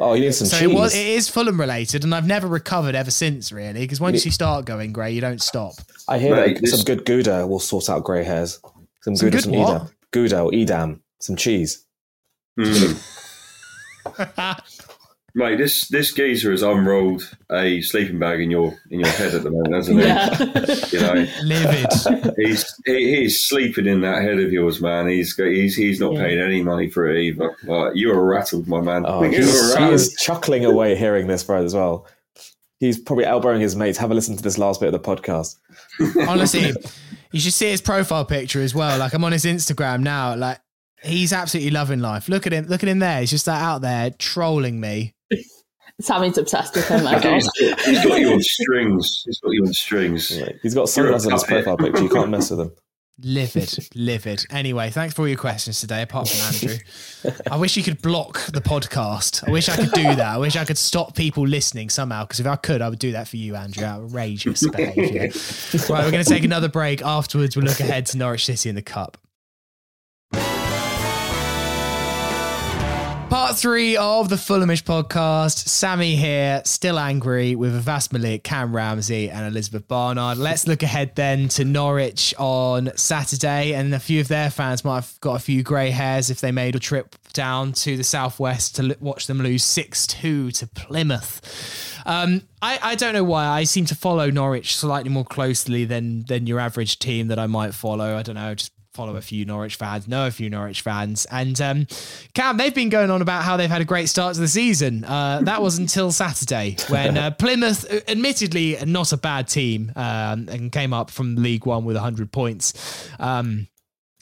Oh, 0.00 0.14
you 0.14 0.22
need 0.22 0.34
some 0.34 0.46
So 0.48 0.58
cheese. 0.58 0.70
it 0.70 0.74
was. 0.74 0.94
It 0.94 1.06
is 1.06 1.28
Fulham 1.28 1.60
related, 1.60 2.02
and 2.02 2.14
I've 2.14 2.26
never 2.26 2.48
recovered 2.48 2.94
ever 2.94 3.10
since. 3.10 3.52
Really, 3.52 3.80
because 3.80 4.00
once 4.00 4.24
you 4.24 4.30
start 4.30 4.64
going 4.64 4.92
grey, 4.92 5.12
you 5.12 5.20
don't 5.20 5.40
stop. 5.40 5.74
I 6.08 6.18
hear 6.18 6.34
Mate, 6.34 6.60
that 6.60 6.66
some 6.68 6.82
good 6.84 7.04
Gouda 7.04 7.46
will 7.46 7.60
sort 7.60 7.88
out 7.88 8.02
grey 8.02 8.24
hairs. 8.24 8.58
Some, 9.02 9.14
Some 9.16 9.26
Gouda, 9.26 9.36
good 9.36 9.44
some 9.44 9.52
what? 9.52 9.74
Edam. 9.82 9.88
Gouda 10.12 10.40
or 10.40 10.54
Edam. 10.54 11.02
Some 11.20 11.36
cheese. 11.36 11.84
Mm. 12.58 12.98
Mate, 15.34 15.56
this 15.56 15.88
this 15.88 16.12
geezer 16.12 16.50
has 16.50 16.62
unrolled 16.62 17.34
a 17.50 17.80
sleeping 17.80 18.18
bag 18.18 18.40
in 18.40 18.50
your 18.50 18.78
in 18.90 19.00
your 19.00 19.08
head 19.08 19.34
at 19.34 19.42
the 19.42 19.50
moment, 19.50 19.74
hasn't 19.74 19.98
he? 19.98 20.06
Yeah. 20.06 20.38
You 20.92 21.00
know, 21.00 21.26
Livid. 21.42 22.34
he's 22.36 22.74
he, 22.84 23.16
he's 23.16 23.40
sleeping 23.42 23.86
in 23.86 24.02
that 24.02 24.22
head 24.22 24.38
of 24.38 24.52
yours, 24.52 24.82
man. 24.82 25.08
He's 25.08 25.32
got, 25.32 25.46
he's 25.46 25.74
he's 25.74 26.00
not 26.00 26.12
Yeah. 26.12 26.24
paying 26.24 26.38
any 26.40 26.62
money 26.62 26.90
for 26.90 27.08
it 27.08 27.18
either. 27.22 27.56
Like, 27.64 27.92
you 27.94 28.12
are 28.12 28.22
rattled, 28.22 28.68
my 28.68 28.82
man. 28.82 29.04
Oh, 29.06 29.22
you 29.22 29.30
he's, 29.30 29.74
are 29.74 29.86
he 29.86 29.92
is 29.94 30.14
chuckling 30.16 30.66
away 30.66 30.96
hearing 30.96 31.28
this, 31.28 31.42
bro, 31.44 31.64
as 31.64 31.74
well. 31.74 32.06
He's 32.78 32.98
probably 32.98 33.24
elbowing 33.24 33.60
his 33.62 33.74
mates. 33.74 33.96
Have 33.98 34.10
a 34.10 34.14
listen 34.14 34.36
to 34.36 34.42
this 34.42 34.58
last 34.58 34.80
bit 34.80 34.92
of 34.92 35.02
the 35.02 35.16
podcast. 35.16 35.56
Honestly, 36.28 36.72
you 37.30 37.40
should 37.40 37.54
see 37.54 37.70
his 37.70 37.80
profile 37.80 38.26
picture 38.26 38.60
as 38.60 38.74
well. 38.74 38.98
Like 38.98 39.14
I'm 39.14 39.24
on 39.24 39.32
his 39.32 39.46
Instagram 39.46 40.02
now. 40.02 40.36
Like 40.36 40.58
he's 41.02 41.32
absolutely 41.32 41.70
loving 41.70 42.00
life. 42.00 42.28
Look 42.28 42.46
at 42.46 42.52
him. 42.52 42.66
Look 42.66 42.82
at 42.82 42.88
him 42.90 42.98
there. 42.98 43.20
He's 43.20 43.30
just 43.30 43.46
like, 43.46 43.62
out 43.62 43.80
there 43.80 44.10
trolling 44.10 44.78
me. 44.78 45.14
Sammy's 46.00 46.38
obsessed 46.38 46.74
with 46.74 46.88
him. 46.88 47.06
I 47.06 47.14
He's 47.20 47.50
guess. 47.58 47.84
he's 47.84 48.04
got 48.04 48.20
you 48.20 48.32
on 48.32 48.40
strings. 48.40 49.22
He's 49.24 49.38
got 49.40 49.50
you 49.52 49.62
on 49.64 49.72
strings. 49.72 50.28
He's 50.62 50.74
got 50.74 50.88
sunglasses 50.88 51.26
on 51.26 51.32
his 51.32 51.44
profile 51.44 51.76
picture. 51.76 52.02
You 52.02 52.08
can't 52.08 52.30
mess 52.30 52.50
with 52.50 52.60
him. 52.60 52.72
Livid, 53.24 53.88
livid. 53.94 54.44
Anyway, 54.50 54.90
thanks 54.90 55.14
for 55.14 55.22
all 55.22 55.28
your 55.28 55.36
questions 55.36 55.80
today, 55.80 56.02
apart 56.02 56.28
from 56.28 56.40
Andrew. 56.40 56.76
I 57.50 57.56
wish 57.56 57.76
you 57.76 57.82
could 57.82 58.00
block 58.02 58.46
the 58.46 58.60
podcast. 58.60 59.46
I 59.46 59.52
wish 59.52 59.68
I 59.68 59.76
could 59.76 59.92
do 59.92 60.02
that. 60.02 60.20
I 60.20 60.38
wish 60.38 60.56
I 60.56 60.64
could 60.64 60.78
stop 60.78 61.14
people 61.14 61.46
listening 61.46 61.90
somehow, 61.90 62.24
because 62.24 62.40
if 62.40 62.46
I 62.46 62.56
could, 62.56 62.80
I 62.82 62.88
would 62.88 62.98
do 62.98 63.12
that 63.12 63.28
for 63.28 63.36
you, 63.36 63.54
Andrew. 63.54 63.84
Outrageous 63.84 64.66
behaviour. 64.68 65.28
right, 65.94 66.04
we're 66.04 66.10
going 66.10 66.24
to 66.24 66.28
take 66.28 66.42
another 66.42 66.68
break. 66.68 67.02
Afterwards, 67.02 67.54
we'll 67.54 67.66
look 67.66 67.80
ahead 67.80 68.06
to 68.06 68.18
Norwich 68.18 68.46
City 68.46 68.68
in 68.70 68.74
the 68.74 68.82
Cup. 68.82 69.18
Part 73.32 73.56
three 73.56 73.96
of 73.96 74.28
the 74.28 74.36
Fulhamish 74.36 74.82
podcast. 74.82 75.66
Sammy 75.66 76.16
here, 76.16 76.60
still 76.66 76.98
angry 76.98 77.54
with 77.54 77.74
Avais 77.74 78.12
Malik, 78.12 78.44
Cam 78.44 78.76
Ramsey, 78.76 79.30
and 79.30 79.46
Elizabeth 79.46 79.88
Barnard. 79.88 80.36
Let's 80.36 80.66
look 80.66 80.82
ahead 80.82 81.16
then 81.16 81.48
to 81.48 81.64
Norwich 81.64 82.34
on 82.38 82.94
Saturday, 82.94 83.72
and 83.72 83.94
a 83.94 83.98
few 83.98 84.20
of 84.20 84.28
their 84.28 84.50
fans 84.50 84.84
might 84.84 84.96
have 84.96 85.18
got 85.20 85.36
a 85.36 85.38
few 85.38 85.62
grey 85.62 85.88
hairs 85.88 86.28
if 86.28 86.42
they 86.42 86.52
made 86.52 86.76
a 86.76 86.78
trip 86.78 87.16
down 87.32 87.72
to 87.72 87.96
the 87.96 88.04
southwest 88.04 88.76
to 88.76 88.94
watch 89.00 89.26
them 89.28 89.38
lose 89.38 89.64
six 89.64 90.06
two 90.06 90.50
to 90.50 90.66
Plymouth. 90.66 92.02
Um, 92.04 92.42
I, 92.60 92.80
I 92.82 92.94
don't 92.96 93.14
know 93.14 93.24
why 93.24 93.46
I 93.46 93.64
seem 93.64 93.86
to 93.86 93.94
follow 93.94 94.28
Norwich 94.28 94.76
slightly 94.76 95.08
more 95.08 95.24
closely 95.24 95.86
than 95.86 96.26
than 96.26 96.46
your 96.46 96.60
average 96.60 96.98
team 96.98 97.28
that 97.28 97.38
I 97.38 97.46
might 97.46 97.72
follow. 97.72 98.14
I 98.14 98.22
don't 98.22 98.34
know, 98.34 98.54
just 98.54 98.72
follow 98.94 99.16
a 99.16 99.22
few 99.22 99.44
Norwich 99.44 99.76
fans, 99.76 100.06
know 100.06 100.26
a 100.26 100.30
few 100.30 100.50
Norwich 100.50 100.82
fans, 100.82 101.26
and 101.30 101.60
um, 101.60 101.86
Cam, 102.34 102.56
they've 102.56 102.74
been 102.74 102.90
going 102.90 103.10
on 103.10 103.22
about 103.22 103.42
how 103.42 103.56
they've 103.56 103.70
had 103.70 103.80
a 103.80 103.86
great 103.86 104.08
start 104.08 104.34
to 104.34 104.40
the 104.40 104.48
season. 104.48 105.04
Uh, 105.04 105.40
that 105.42 105.62
was 105.62 105.78
until 105.78 106.12
Saturday 106.12 106.76
when 106.88 107.16
uh, 107.16 107.30
Plymouth, 107.30 107.90
uh, 107.90 108.00
admittedly 108.08 108.76
not 108.84 109.12
a 109.12 109.16
bad 109.16 109.48
team, 109.48 109.92
um, 109.96 110.48
and 110.48 110.70
came 110.72 110.92
up 110.92 111.10
from 111.10 111.36
League 111.36 111.66
One 111.66 111.84
with 111.84 111.96
hundred 111.96 112.32
points. 112.32 113.08
Um, 113.18 113.68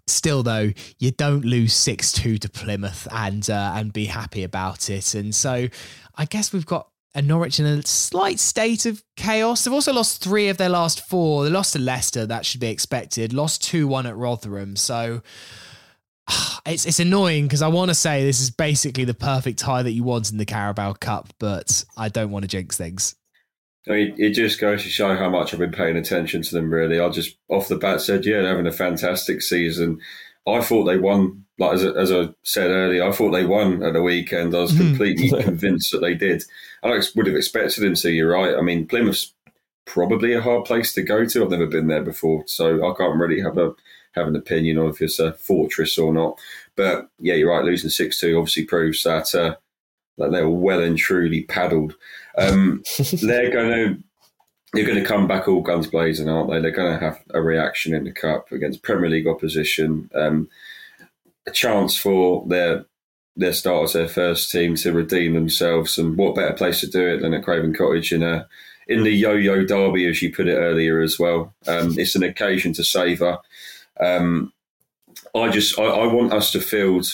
Still, 0.06 0.42
though, 0.42 0.72
you 0.98 1.12
don't 1.12 1.44
lose 1.44 1.72
six 1.72 2.10
two 2.10 2.36
to 2.38 2.48
Plymouth 2.48 3.06
and 3.12 3.48
uh, 3.48 3.74
and 3.76 3.92
be 3.92 4.06
happy 4.06 4.42
about 4.42 4.90
it. 4.90 5.14
And 5.14 5.32
so, 5.32 5.68
I 6.16 6.24
guess 6.24 6.52
we've 6.52 6.66
got 6.66 6.89
a 7.14 7.22
Norwich 7.22 7.58
in 7.58 7.66
a 7.66 7.82
slight 7.84 8.38
state 8.38 8.86
of 8.86 9.02
chaos. 9.16 9.64
They've 9.64 9.74
also 9.74 9.92
lost 9.92 10.22
three 10.22 10.48
of 10.48 10.56
their 10.56 10.68
last 10.68 11.06
four. 11.06 11.44
They 11.44 11.50
lost 11.50 11.72
to 11.72 11.78
Leicester, 11.78 12.26
that 12.26 12.46
should 12.46 12.60
be 12.60 12.68
expected. 12.68 13.32
Lost 13.32 13.62
two 13.62 13.88
one 13.88 14.06
at 14.06 14.16
Rotherham. 14.16 14.76
So 14.76 15.22
it's 16.66 16.86
it's 16.86 17.00
annoying 17.00 17.44
because 17.44 17.62
I 17.62 17.68
want 17.68 17.90
to 17.90 17.94
say 17.94 18.24
this 18.24 18.40
is 18.40 18.50
basically 18.50 19.04
the 19.04 19.14
perfect 19.14 19.58
tie 19.58 19.82
that 19.82 19.92
you 19.92 20.04
want 20.04 20.30
in 20.30 20.38
the 20.38 20.46
Carabao 20.46 20.94
Cup, 20.94 21.32
but 21.38 21.84
I 21.96 22.08
don't 22.08 22.30
want 22.30 22.44
to 22.44 22.48
jinx 22.48 22.76
things. 22.76 23.16
I 23.88 23.92
mean, 23.92 24.14
it 24.18 24.30
just 24.30 24.60
goes 24.60 24.82
to 24.82 24.90
show 24.90 25.16
how 25.16 25.30
much 25.30 25.52
I've 25.52 25.58
been 25.58 25.72
paying 25.72 25.96
attention 25.96 26.42
to 26.42 26.54
them. 26.54 26.72
Really, 26.72 27.00
I 27.00 27.08
just 27.08 27.36
off 27.48 27.68
the 27.68 27.76
bat 27.76 28.00
said, 28.00 28.26
yeah, 28.26 28.40
they're 28.40 28.50
having 28.50 28.66
a 28.66 28.72
fantastic 28.72 29.42
season. 29.42 30.00
I 30.46 30.60
thought 30.62 30.84
they 30.84 30.98
won. 30.98 31.44
Like 31.58 31.74
as, 31.74 31.84
I- 31.84 31.90
as 32.00 32.12
I 32.12 32.28
said 32.42 32.70
earlier, 32.70 33.04
I 33.06 33.12
thought 33.12 33.32
they 33.32 33.44
won 33.44 33.82
at 33.82 33.92
the 33.92 34.02
weekend. 34.02 34.54
I 34.54 34.60
was 34.60 34.76
completely 34.76 35.30
convinced 35.42 35.92
that 35.92 36.00
they 36.00 36.14
did. 36.14 36.42
I 36.82 37.00
would 37.14 37.26
have 37.26 37.36
expected 37.36 37.84
them 37.84 37.94
to. 37.94 38.10
You're 38.10 38.32
right. 38.32 38.56
I 38.56 38.62
mean, 38.62 38.86
Plymouth's 38.86 39.34
probably 39.84 40.32
a 40.32 40.40
hard 40.40 40.64
place 40.64 40.94
to 40.94 41.02
go 41.02 41.24
to. 41.24 41.44
I've 41.44 41.50
never 41.50 41.66
been 41.66 41.88
there 41.88 42.02
before, 42.02 42.44
so 42.46 42.76
I 42.90 42.94
can't 42.96 43.18
really 43.20 43.40
have 43.42 43.58
a 43.58 43.72
have 44.14 44.26
an 44.26 44.34
opinion 44.36 44.76
on 44.78 44.88
if 44.90 45.00
it's 45.02 45.18
a 45.20 45.34
fortress 45.34 45.96
or 45.98 46.12
not. 46.12 46.38
But 46.76 47.08
yeah, 47.18 47.34
you're 47.34 47.50
right. 47.50 47.64
Losing 47.64 47.90
six 47.90 48.18
two 48.18 48.38
obviously 48.38 48.64
proves 48.64 49.02
that 49.04 49.34
uh, 49.34 49.56
that 50.18 50.32
they 50.32 50.42
were 50.42 50.48
well 50.50 50.80
and 50.82 50.96
truly 50.96 51.42
paddled. 51.42 51.94
Um, 52.38 52.82
they're 53.22 53.50
going 53.52 53.70
to 53.70 54.02
they're 54.72 54.86
going 54.86 55.02
to 55.02 55.04
come 55.04 55.26
back 55.26 55.48
all 55.48 55.62
guns 55.62 55.86
blazing, 55.86 56.28
aren't 56.28 56.50
they? 56.50 56.60
They're 56.60 56.70
going 56.70 56.98
to 56.98 57.04
have 57.04 57.20
a 57.30 57.42
reaction 57.42 57.94
in 57.94 58.04
the 58.04 58.12
cup 58.12 58.52
against 58.52 58.82
Premier 58.82 59.10
League 59.10 59.26
opposition. 59.26 60.10
Um, 60.14 60.48
a 61.46 61.50
chance 61.50 61.96
for 61.96 62.46
their 62.46 62.84
their 63.36 63.52
starters, 63.52 63.94
their 63.94 64.08
first 64.08 64.50
team, 64.50 64.74
to 64.76 64.92
redeem 64.92 65.34
themselves. 65.34 65.98
And 65.98 66.16
what 66.16 66.34
better 66.34 66.52
place 66.52 66.80
to 66.80 66.86
do 66.86 67.06
it 67.06 67.20
than 67.20 67.34
at 67.34 67.44
Craven 67.44 67.74
Cottage 67.74 68.12
in 68.12 68.22
a 68.22 68.46
in 68.86 69.04
the 69.04 69.10
yo-yo 69.10 69.64
derby, 69.64 70.06
as 70.06 70.20
you 70.20 70.34
put 70.34 70.48
it 70.48 70.56
earlier 70.56 71.00
as 71.00 71.18
well. 71.18 71.54
Um, 71.68 71.96
it's 71.98 72.16
an 72.16 72.24
occasion 72.24 72.72
to 72.74 72.84
savour. 72.84 73.38
Um, 74.00 74.52
I 75.34 75.48
just 75.48 75.78
I, 75.78 75.84
I 75.84 76.12
want 76.12 76.32
us 76.32 76.52
to 76.52 76.60
field 76.60 77.06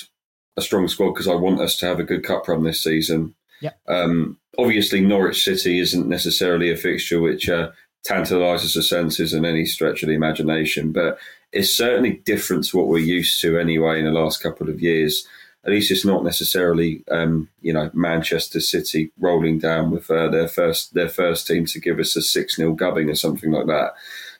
a 0.57 0.63
strong 0.63 0.89
squad 0.89 1.13
because 1.13 1.29
I 1.29 1.35
want 1.35 1.61
us 1.61 1.77
to 1.79 1.87
have 1.87 2.01
a 2.01 2.05
good 2.05 2.25
cup 2.25 2.49
run 2.49 2.65
this 2.65 2.83
season. 2.83 3.35
Yep. 3.61 3.79
Um, 3.89 4.39
obviously, 4.59 5.01
Norwich 5.01 5.43
City 5.43 5.79
isn't 5.79 6.09
necessarily 6.09 6.71
a 6.71 6.77
fixture 6.77 7.21
which 7.21 7.49
uh, 7.49 7.71
tantalises 8.07 8.75
the 8.75 8.83
senses 8.83 9.33
in 9.33 9.45
any 9.45 9.65
stretch 9.65 10.03
of 10.03 10.09
the 10.09 10.15
imagination, 10.15 10.93
but 10.93 11.19
it's 11.53 11.73
certainly 11.73 12.23
different 12.25 12.65
to 12.65 12.77
what 12.77 12.89
we're 12.89 12.99
used 12.99 13.41
to 13.41 13.59
anyway 13.59 13.99
in 13.99 14.05
the 14.05 14.11
last 14.11 14.43
couple 14.43 14.69
of 14.69 14.81
years. 14.81 15.27
At 15.65 15.73
least 15.73 15.91
it's 15.91 16.05
not 16.05 16.23
necessarily, 16.23 17.03
um, 17.11 17.49
you 17.61 17.73
know, 17.73 17.91
Manchester 17.93 18.61
City 18.61 19.11
rolling 19.19 19.59
down 19.59 19.91
with 19.91 20.09
uh, 20.11 20.29
their 20.29 20.47
first 20.47 20.95
their 20.95 21.09
first 21.09 21.47
team 21.47 21.67
to 21.67 21.81
give 21.81 21.99
us 21.99 22.15
a 22.15 22.23
six 22.23 22.57
0 22.57 22.75
gubbing 22.75 23.11
or 23.11 23.17
something 23.17 23.51
like 23.51 23.67
that. 23.67 23.95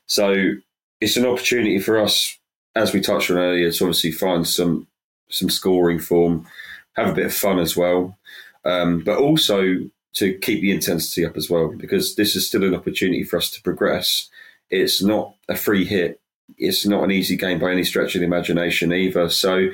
So 0.07 0.55
it's 1.01 1.17
an 1.17 1.27
opportunity 1.27 1.81
for 1.81 1.99
us, 1.99 2.39
as 2.77 2.93
we 2.93 3.01
touched 3.01 3.31
on 3.31 3.39
earlier, 3.39 3.73
to 3.73 3.85
obviously 3.85 4.13
find 4.13 4.47
some 4.47 4.87
some 5.29 5.51
scoring 5.51 5.99
form, 5.99 6.47
have 6.95 7.09
a 7.09 7.15
bit 7.15 7.27
of 7.27 7.35
fun 7.35 7.59
as 7.59 7.77
well, 7.77 8.17
um, 8.67 9.01
but 9.05 9.19
also 9.19 9.77
to 10.15 10.33
keep 10.39 10.61
the 10.61 10.73
intensity 10.73 11.25
up 11.25 11.37
as 11.37 11.51
well, 11.51 11.73
because 11.77 12.17
this 12.17 12.37
is 12.37 12.47
still 12.47 12.65
an 12.65 12.75
opportunity 12.75 13.23
for 13.23 13.37
us 13.37 13.51
to 13.51 13.63
progress. 13.63 14.29
It's 14.71 15.03
not 15.03 15.35
a 15.49 15.57
free 15.57 15.85
hit. 15.85 16.21
It's 16.57 16.87
not 16.87 17.05
an 17.05 17.11
easy 17.11 17.37
game 17.37 17.59
by 17.59 17.73
any 17.73 17.85
stretch 17.85 18.15
of 18.15 18.21
the 18.21 18.27
imagination 18.27 18.93
either. 18.93 19.29
So 19.29 19.69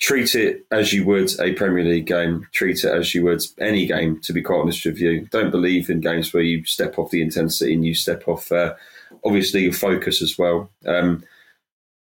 treat 0.00 0.34
it 0.34 0.64
as 0.70 0.92
you 0.92 1.04
would 1.04 1.30
a 1.40 1.52
Premier 1.54 1.84
League 1.84 2.06
game. 2.06 2.46
Treat 2.52 2.84
it 2.84 2.94
as 2.94 3.14
you 3.14 3.24
would 3.24 3.42
any 3.58 3.86
game. 3.86 4.20
To 4.20 4.32
be 4.32 4.42
quite 4.42 4.60
honest 4.60 4.84
with 4.84 4.98
you, 4.98 5.26
don't 5.30 5.50
believe 5.50 5.90
in 5.90 6.00
games 6.00 6.32
where 6.32 6.42
you 6.42 6.64
step 6.64 6.98
off 6.98 7.10
the 7.10 7.22
intensity 7.22 7.74
and 7.74 7.84
you 7.84 7.94
step 7.94 8.28
off, 8.28 8.52
uh, 8.52 8.74
obviously, 9.24 9.62
your 9.62 9.72
focus 9.72 10.22
as 10.22 10.38
well. 10.38 10.70
Um, 10.86 11.24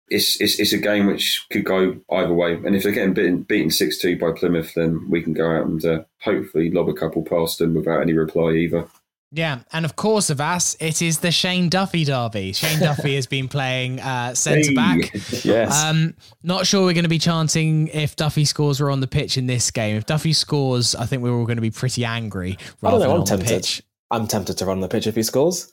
it's, 0.10 0.40
it's 0.42 0.60
it's 0.60 0.74
a 0.74 0.78
game 0.78 1.08
which 1.08 1.46
could 1.52 1.66
go 1.66 1.98
either 2.12 2.34
way. 2.34 2.54
And 2.54 2.76
if 2.76 2.84
they're 2.84 2.92
getting 2.92 3.14
beaten 3.14 3.44
beaten 3.44 3.72
six 3.72 3.98
two 3.98 4.18
by 4.18 4.32
Plymouth, 4.32 4.74
then 4.76 5.10
we 5.10 5.22
can 5.22 5.34
go 5.34 5.50
out 5.50 5.66
and 5.68 5.84
uh, 5.86 6.04
hopefully 6.22 6.70
lob 6.72 6.90
a 6.90 6.94
couple 6.94 7.24
past 7.24 7.60
them 7.60 7.74
without 7.74 8.02
any 8.02 8.14
reply 8.14 8.52
either. 8.52 8.88
Yeah, 9.32 9.60
and 9.72 9.86
of 9.86 9.96
course, 9.96 10.32
of 10.32 10.42
us, 10.42 10.76
it 10.80 11.04
is 11.04 11.20
the 11.20 11.30
Shane 11.32 11.70
Duffy 11.70 12.04
derby. 12.04 12.52
Shane 12.52 12.80
Duffy 12.80 13.14
has 13.14 13.28
been 13.28 13.48
playing 13.48 14.00
uh, 14.00 14.34
centre 14.34 14.74
back. 14.74 15.14
Yes. 15.46 15.84
Um, 15.84 16.16
not 16.42 16.66
sure 16.66 16.84
we're 16.84 16.94
going 16.94 17.04
to 17.04 17.10
be 17.10 17.20
chanting 17.20 17.90
if 17.90 18.16
Duffy 18.16 18.44
scores 18.44 18.80
were 18.80 18.90
on 18.90 19.02
the 19.02 19.08
pitch 19.08 19.38
in 19.38 19.46
this 19.46 19.70
game. 19.70 19.98
If 19.98 20.08
Duffy 20.08 20.34
scores, 20.34 20.96
I 20.96 21.06
think 21.06 21.22
we're 21.22 21.32
all 21.38 21.46
going 21.46 21.58
to 21.58 21.62
be 21.62 21.70
pretty 21.70 22.04
angry 22.06 22.58
I 22.82 22.90
rather 22.90 22.98
don't 22.98 23.00
know. 23.00 23.00
than 23.00 23.10
I'm 23.12 23.12
on 23.12 23.20
the 23.20 23.26
tempted. 23.38 23.48
pitch. 23.50 23.84
I'm 24.10 24.28
tempted 24.28 24.58
to 24.58 24.66
run 24.66 24.80
the 24.80 24.88
pitch 24.88 25.06
if 25.06 25.14
he 25.14 25.22
scores. 25.22 25.72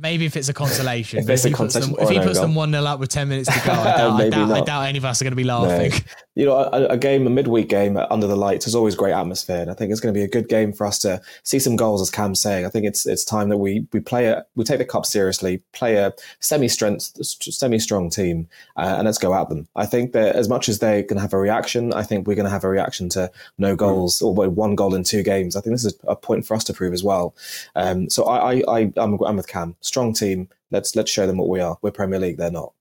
Maybe 0.00 0.26
if 0.26 0.36
it's 0.36 0.48
a 0.48 0.54
consolation. 0.54 1.18
If 1.18 1.28
it's 1.28 1.44
if 1.44 1.46
a 1.46 1.48
he 1.48 1.54
puts 1.54 1.74
them, 1.74 1.94
if 1.98 2.08
he 2.08 2.20
puts 2.20 2.38
them 2.38 2.54
1 2.54 2.70
0 2.70 2.84
up 2.84 3.00
with 3.00 3.08
10 3.08 3.28
minutes 3.28 3.52
to 3.52 3.66
go, 3.66 3.72
I 3.72 3.84
doubt, 3.96 4.20
I, 4.20 4.28
doubt, 4.28 4.50
I 4.52 4.60
doubt 4.60 4.82
any 4.82 4.98
of 4.98 5.04
us 5.04 5.20
are 5.20 5.24
going 5.24 5.32
to 5.32 5.36
be 5.36 5.44
laughing. 5.44 5.92
You 6.38 6.44
know, 6.46 6.56
a, 6.56 6.86
a, 6.86 6.96
game, 6.96 7.26
a 7.26 7.30
midweek 7.30 7.68
game 7.68 7.96
under 7.96 8.28
the 8.28 8.36
lights 8.36 8.68
is 8.68 8.76
always 8.76 8.94
great 8.94 9.12
atmosphere. 9.12 9.60
And 9.60 9.72
I 9.72 9.74
think 9.74 9.90
it's 9.90 10.00
going 10.00 10.14
to 10.14 10.18
be 10.18 10.22
a 10.22 10.28
good 10.28 10.48
game 10.48 10.72
for 10.72 10.86
us 10.86 11.00
to 11.00 11.20
see 11.42 11.58
some 11.58 11.74
goals, 11.74 12.00
as 12.00 12.12
Cam's 12.12 12.40
saying. 12.40 12.64
I 12.64 12.68
think 12.68 12.86
it's 12.86 13.06
it's 13.06 13.24
time 13.24 13.48
that 13.48 13.56
we 13.56 13.88
we 13.92 13.98
play 13.98 14.26
a 14.26 14.46
we 14.54 14.62
take 14.62 14.78
the 14.78 14.84
cup 14.84 15.04
seriously, 15.04 15.60
play 15.72 15.96
a 15.96 16.14
semi 16.38 16.68
strength, 16.68 17.10
semi 17.24 17.80
strong 17.80 18.08
team, 18.08 18.46
uh, 18.76 18.94
and 18.98 19.06
let's 19.06 19.18
go 19.18 19.34
at 19.34 19.48
them. 19.48 19.66
I 19.74 19.84
think 19.84 20.12
that 20.12 20.36
as 20.36 20.48
much 20.48 20.68
as 20.68 20.78
going 20.78 21.08
to 21.08 21.18
have 21.18 21.34
a 21.34 21.38
reaction, 21.38 21.92
I 21.92 22.04
think 22.04 22.28
we're 22.28 22.36
going 22.36 22.44
to 22.44 22.50
have 22.50 22.62
a 22.62 22.68
reaction 22.68 23.08
to 23.10 23.32
no 23.58 23.74
goals 23.74 24.22
or 24.22 24.32
one 24.32 24.76
goal 24.76 24.94
in 24.94 25.02
two 25.02 25.24
games. 25.24 25.56
I 25.56 25.60
think 25.60 25.74
this 25.74 25.84
is 25.84 25.98
a 26.06 26.14
point 26.14 26.46
for 26.46 26.54
us 26.54 26.62
to 26.64 26.72
prove 26.72 26.92
as 26.92 27.02
well. 27.02 27.34
Um, 27.74 28.08
so 28.08 28.22
I, 28.26 28.52
I, 28.52 28.62
I 28.68 28.92
I'm, 28.96 29.18
I'm 29.26 29.36
with 29.36 29.48
Cam. 29.48 29.74
Strong 29.80 30.12
team. 30.12 30.48
Let's 30.70 30.94
let's 30.94 31.10
show 31.10 31.26
them 31.26 31.38
what 31.38 31.48
we 31.48 31.58
are. 31.58 31.78
We're 31.82 31.90
Premier 31.90 32.20
League. 32.20 32.36
They're 32.36 32.52
not. 32.52 32.74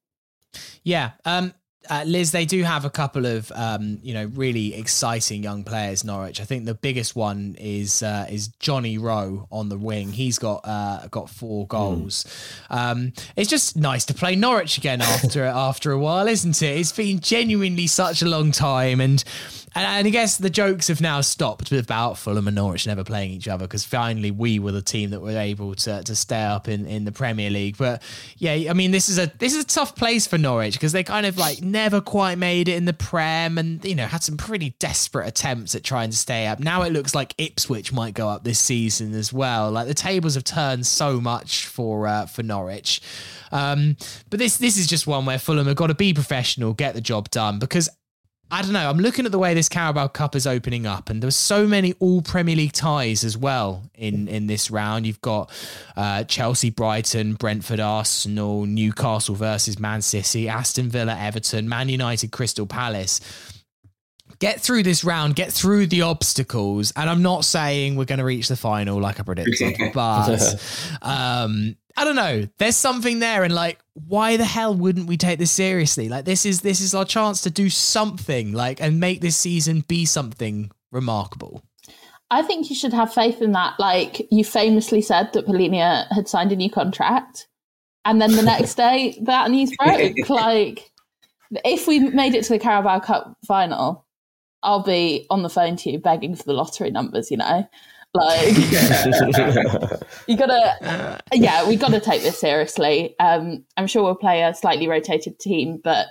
Yeah. 0.83 1.13
Um, 1.25 1.55
uh, 1.89 2.03
Liz, 2.05 2.31
they 2.31 2.45
do 2.45 2.63
have 2.63 2.85
a 2.85 2.89
couple 2.89 3.25
of 3.25 3.51
um, 3.53 3.99
you 4.01 4.13
know 4.13 4.25
really 4.33 4.73
exciting 4.73 5.43
young 5.43 5.63
players. 5.63 6.03
Norwich. 6.03 6.41
I 6.41 6.43
think 6.43 6.65
the 6.65 6.73
biggest 6.73 7.15
one 7.15 7.55
is 7.59 8.03
uh, 8.03 8.27
is 8.29 8.49
Johnny 8.59 8.97
Rowe 8.97 9.47
on 9.51 9.69
the 9.69 9.77
wing. 9.77 10.11
He's 10.11 10.39
got 10.39 10.61
uh, 10.63 11.07
got 11.09 11.29
four 11.29 11.67
goals. 11.67 12.25
Mm. 12.69 12.91
Um, 12.91 13.13
it's 13.35 13.49
just 13.49 13.75
nice 13.75 14.05
to 14.05 14.13
play 14.13 14.35
Norwich 14.35 14.77
again 14.77 15.01
after 15.01 15.43
after 15.45 15.91
a 15.91 15.97
while, 15.97 16.27
isn't 16.27 16.61
it? 16.61 16.79
It's 16.79 16.91
been 16.91 17.19
genuinely 17.19 17.87
such 17.87 18.21
a 18.21 18.27
long 18.27 18.51
time, 18.51 19.01
and 19.01 19.23
and, 19.75 20.07
I 20.07 20.09
guess 20.09 20.37
the 20.37 20.49
jokes 20.49 20.87
have 20.87 21.01
now 21.01 21.21
stopped 21.21 21.71
about 21.71 22.17
Fulham 22.17 22.47
and 22.47 22.55
Norwich 22.55 22.87
never 22.87 23.03
playing 23.03 23.31
each 23.31 23.47
other 23.47 23.65
because 23.65 23.83
finally 23.83 24.31
we 24.31 24.59
were 24.59 24.71
the 24.71 24.81
team 24.81 25.09
that 25.09 25.19
were 25.19 25.37
able 25.37 25.75
to 25.75 26.03
to 26.03 26.15
stay 26.15 26.43
up 26.43 26.67
in, 26.67 26.85
in 26.85 27.05
the 27.05 27.11
Premier 27.11 27.49
League. 27.49 27.77
But 27.77 28.01
yeah, 28.37 28.69
I 28.69 28.73
mean 28.73 28.91
this 28.91 29.09
is 29.09 29.17
a 29.17 29.31
this 29.39 29.55
is 29.55 29.63
a 29.63 29.67
tough 29.67 29.95
place 29.95 30.25
for 30.25 30.37
Norwich 30.37 30.73
because 30.73 30.91
they 30.91 31.03
kind 31.03 31.25
of 31.25 31.37
like 31.37 31.61
never 31.61 32.01
quite 32.01 32.37
made 32.37 32.69
it 32.69 32.75
in 32.75 32.85
the 32.85 32.93
Prem 32.93 33.57
and 33.57 33.83
you 33.83 33.95
know 33.95 34.05
had 34.05 34.23
some 34.23 34.37
pretty 34.37 34.75
desperate 34.79 35.27
attempts 35.27 35.75
at 35.75 35.83
trying 35.83 36.09
to 36.11 36.17
stay 36.17 36.47
up. 36.47 36.59
Now 36.59 36.83
it 36.83 36.93
looks 36.93 37.13
like 37.13 37.35
Ipswich 37.37 37.91
might 37.91 38.13
go 38.13 38.29
up 38.29 38.43
this 38.43 38.59
season 38.59 39.13
as 39.13 39.33
well. 39.33 39.71
Like 39.71 39.87
the 39.87 39.93
tables 39.93 40.35
have 40.35 40.43
turned 40.43 40.87
so 40.87 41.19
much 41.19 41.67
for 41.67 42.07
uh, 42.07 42.25
for 42.25 42.43
Norwich. 42.43 43.01
Um, 43.51 43.97
but 44.29 44.39
this 44.39 44.57
this 44.57 44.77
is 44.77 44.87
just 44.87 45.07
one 45.07 45.25
where 45.25 45.39
Fulham 45.39 45.67
have 45.67 45.75
got 45.75 45.87
to 45.87 45.95
be 45.95 46.13
professional, 46.13 46.73
get 46.73 46.95
the 46.95 47.01
job 47.01 47.29
done 47.29 47.59
because 47.59 47.89
I 48.49 48.61
don't 48.61 48.71
know. 48.71 48.89
I'm 48.89 48.97
looking 48.97 49.25
at 49.25 49.31
the 49.31 49.39
way 49.39 49.53
this 49.53 49.67
Carabao 49.67 50.07
Cup 50.07 50.35
is 50.35 50.47
opening 50.47 50.85
up, 50.85 51.09
and 51.09 51.21
there's 51.21 51.35
so 51.35 51.67
many 51.67 51.93
all 51.99 52.21
Premier 52.21 52.55
League 52.55 52.71
ties 52.71 53.23
as 53.25 53.37
well 53.37 53.83
in 53.93 54.27
in 54.29 54.47
this 54.47 54.71
round. 54.71 55.05
You've 55.05 55.21
got 55.21 55.51
uh, 55.97 56.23
Chelsea, 56.23 56.69
Brighton, 56.69 57.33
Brentford, 57.33 57.81
Arsenal, 57.81 58.65
Newcastle 58.65 59.35
versus 59.35 59.79
Man 59.79 60.01
City, 60.01 60.47
Aston 60.47 60.89
Villa, 60.89 61.17
Everton, 61.19 61.67
Man 61.67 61.89
United, 61.89 62.31
Crystal 62.31 62.65
Palace. 62.65 63.19
Get 64.39 64.61
through 64.61 64.83
this 64.83 65.03
round, 65.03 65.35
get 65.35 65.51
through 65.51 65.87
the 65.87 66.03
obstacles, 66.03 66.93
and 66.95 67.09
I'm 67.09 67.23
not 67.23 67.43
saying 67.43 67.95
we're 67.95 68.05
going 68.05 68.19
to 68.19 68.25
reach 68.25 68.47
the 68.47 68.55
final 68.55 69.01
like 69.01 69.19
I 69.19 69.23
predicted, 69.23 69.91
but 69.93 70.61
um, 71.01 71.75
I 71.97 72.03
don't 72.03 72.15
know. 72.15 72.47
There's 72.59 72.75
something 72.75 73.19
there, 73.19 73.43
and 73.43 73.53
like, 73.53 73.79
why 73.93 74.37
the 74.37 74.45
hell 74.45 74.75
wouldn't 74.75 75.07
we 75.07 75.17
take 75.17 75.39
this 75.39 75.49
seriously? 75.49 76.09
Like, 76.09 76.25
this 76.25 76.45
is 76.45 76.61
this 76.61 76.79
is 76.79 76.93
our 76.93 77.05
chance 77.05 77.41
to 77.41 77.49
do 77.49 77.71
something, 77.71 78.53
like, 78.53 78.79
and 78.79 78.99
make 78.99 79.21
this 79.21 79.35
season 79.35 79.83
be 79.87 80.05
something 80.05 80.69
remarkable. 80.91 81.63
I 82.29 82.43
think 82.43 82.69
you 82.69 82.75
should 82.75 82.93
have 82.93 83.11
faith 83.11 83.41
in 83.41 83.53
that. 83.53 83.79
Like, 83.79 84.27
you 84.29 84.43
famously 84.43 85.01
said 85.01 85.33
that 85.33 85.47
Palhinha 85.47 86.05
had 86.13 86.27
signed 86.27 86.51
a 86.51 86.55
new 86.55 86.69
contract, 86.69 87.47
and 88.05 88.21
then 88.21 88.35
the 88.35 88.43
next 88.43 88.75
day 88.75 89.17
that 89.23 89.49
news 89.49 89.71
broke. 89.83 90.29
like, 90.29 90.91
if 91.65 91.87
we 91.87 91.99
made 91.99 92.35
it 92.35 92.43
to 92.43 92.53
the 92.53 92.59
Carabao 92.59 92.99
Cup 92.99 93.35
final, 93.47 94.05
I'll 94.61 94.83
be 94.83 95.25
on 95.31 95.41
the 95.41 95.49
phone 95.49 95.77
to 95.77 95.89
you 95.89 95.97
begging 95.97 96.35
for 96.35 96.43
the 96.43 96.53
lottery 96.53 96.91
numbers. 96.91 97.31
You 97.31 97.37
know. 97.37 97.67
Like, 98.13 98.55
you 100.27 100.37
gotta, 100.37 101.19
yeah, 101.33 101.67
we 101.67 101.75
gotta 101.75 101.99
take 101.99 102.23
this 102.23 102.39
seriously. 102.39 103.15
Um, 103.19 103.63
I'm 103.75 103.87
sure 103.87 104.03
we'll 104.03 104.15
play 104.15 104.41
a 104.41 104.55
slightly 104.55 104.87
rotated 104.87 105.39
team, 105.39 105.79
but 105.83 106.07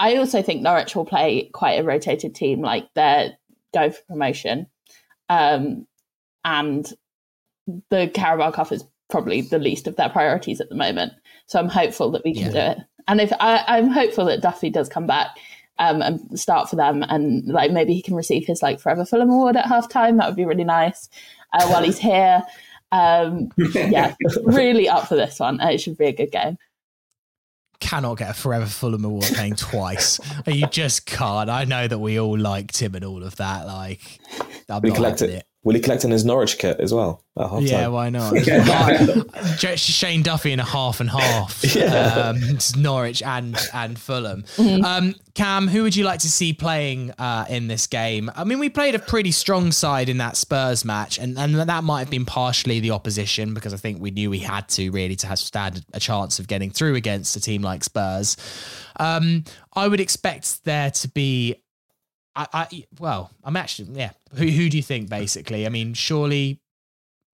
I 0.00 0.16
also 0.16 0.42
think 0.42 0.62
Norwich 0.62 0.96
will 0.96 1.04
play 1.04 1.50
quite 1.52 1.78
a 1.78 1.84
rotated 1.84 2.34
team, 2.34 2.60
like 2.62 2.88
they're 2.94 3.36
go 3.76 3.90
for 3.90 4.02
promotion. 4.08 4.66
Um, 5.28 5.86
and 6.44 6.90
the 7.90 8.10
Carabao 8.12 8.52
Cup 8.52 8.72
is 8.72 8.84
probably 9.10 9.42
the 9.42 9.58
least 9.58 9.86
of 9.86 9.96
their 9.96 10.08
priorities 10.08 10.60
at 10.60 10.68
the 10.68 10.74
moment. 10.74 11.12
So 11.46 11.58
I'm 11.58 11.68
hopeful 11.68 12.10
that 12.12 12.24
we 12.24 12.34
can 12.34 12.52
yeah. 12.54 12.74
do 12.74 12.80
it. 12.80 12.86
And 13.08 13.20
if 13.20 13.32
I, 13.38 13.78
am 13.78 13.90
hopeful 13.90 14.24
that 14.26 14.42
Duffy 14.42 14.70
does 14.70 14.88
come 14.88 15.06
back 15.06 15.36
um, 15.78 16.02
and 16.02 16.38
start 16.38 16.68
for 16.70 16.76
them, 16.76 17.04
and 17.08 17.46
like 17.46 17.70
maybe 17.70 17.94
he 17.94 18.02
can 18.02 18.14
receive 18.14 18.46
his 18.46 18.62
like 18.62 18.80
Forever 18.80 19.04
Fulham 19.04 19.30
award 19.30 19.56
at 19.56 19.66
halftime. 19.66 20.18
That 20.18 20.26
would 20.26 20.36
be 20.36 20.44
really 20.44 20.64
nice 20.64 21.08
uh, 21.52 21.66
while 21.68 21.82
he's 21.82 21.98
here. 21.98 22.42
Um, 22.92 23.50
yeah, 23.74 24.14
really 24.44 24.88
up 24.88 25.08
for 25.08 25.16
this 25.16 25.40
one. 25.40 25.60
It 25.60 25.78
should 25.78 25.98
be 25.98 26.06
a 26.06 26.12
good 26.12 26.32
game 26.32 26.58
cannot 27.80 28.18
get 28.18 28.30
a 28.30 28.34
Forever 28.34 28.66
Fulham 28.66 29.04
award 29.04 29.24
playing 29.24 29.54
twice. 29.54 30.18
you 30.46 30.66
just 30.68 31.06
can't. 31.06 31.50
I 31.50 31.64
know 31.64 31.86
that 31.86 31.98
we 31.98 32.18
all 32.18 32.38
liked 32.38 32.80
him 32.80 32.94
and 32.94 33.04
all 33.04 33.22
of 33.22 33.36
that. 33.36 33.66
Like, 33.66 34.18
I'm 34.68 34.82
we 34.82 34.90
collected 34.90 35.30
it. 35.30 35.46
Will 35.66 35.74
he 35.74 35.80
collect 35.80 36.04
in 36.04 36.12
his 36.12 36.24
Norwich 36.24 36.58
kit 36.58 36.78
as 36.78 36.94
well? 36.94 37.24
yeah, 37.58 37.88
why 37.88 38.08
not? 38.08 38.36
Shane 39.78 40.22
Duffy 40.22 40.52
in 40.52 40.60
a 40.60 40.64
half 40.64 41.00
and 41.00 41.10
half. 41.10 41.60
Yeah. 41.76 42.32
Um, 42.36 42.58
Norwich 42.78 43.20
and 43.22 43.58
and 43.74 43.98
Fulham. 43.98 44.44
Mm-hmm. 44.56 44.84
Um, 44.84 45.14
Cam, 45.34 45.66
who 45.66 45.82
would 45.82 45.96
you 45.96 46.04
like 46.04 46.20
to 46.20 46.30
see 46.30 46.52
playing 46.52 47.10
uh, 47.18 47.46
in 47.48 47.66
this 47.66 47.88
game? 47.88 48.30
I 48.36 48.44
mean, 48.44 48.60
we 48.60 48.68
played 48.68 48.94
a 48.94 49.00
pretty 49.00 49.32
strong 49.32 49.72
side 49.72 50.08
in 50.08 50.18
that 50.18 50.36
Spurs 50.36 50.84
match, 50.84 51.18
and, 51.18 51.36
and 51.36 51.56
that 51.56 51.82
might 51.82 51.98
have 51.98 52.10
been 52.10 52.24
partially 52.24 52.78
the 52.78 52.92
opposition 52.92 53.52
because 53.52 53.74
I 53.74 53.76
think 53.76 54.00
we 54.00 54.12
knew 54.12 54.30
we 54.30 54.38
had 54.38 54.68
to 54.70 54.90
really 54.90 55.16
to 55.16 55.26
have 55.26 55.40
stand 55.40 55.84
a 55.92 55.98
chance 55.98 56.38
of 56.38 56.46
getting 56.46 56.70
through 56.70 56.94
against 56.94 57.34
a 57.34 57.40
team 57.40 57.60
like 57.60 57.82
Spurs. 57.82 58.36
Um, 58.98 59.44
I 59.74 59.88
would 59.88 60.00
expect 60.00 60.64
there 60.64 60.92
to 60.92 61.08
be 61.08 61.56
I, 62.36 62.46
I 62.52 62.84
well, 63.00 63.30
I'm 63.42 63.56
actually 63.56 63.98
yeah. 63.98 64.10
Who 64.34 64.46
who 64.46 64.68
do 64.68 64.76
you 64.76 64.82
think 64.82 65.08
basically? 65.08 65.66
I 65.66 65.70
mean, 65.70 65.94
surely 65.94 66.60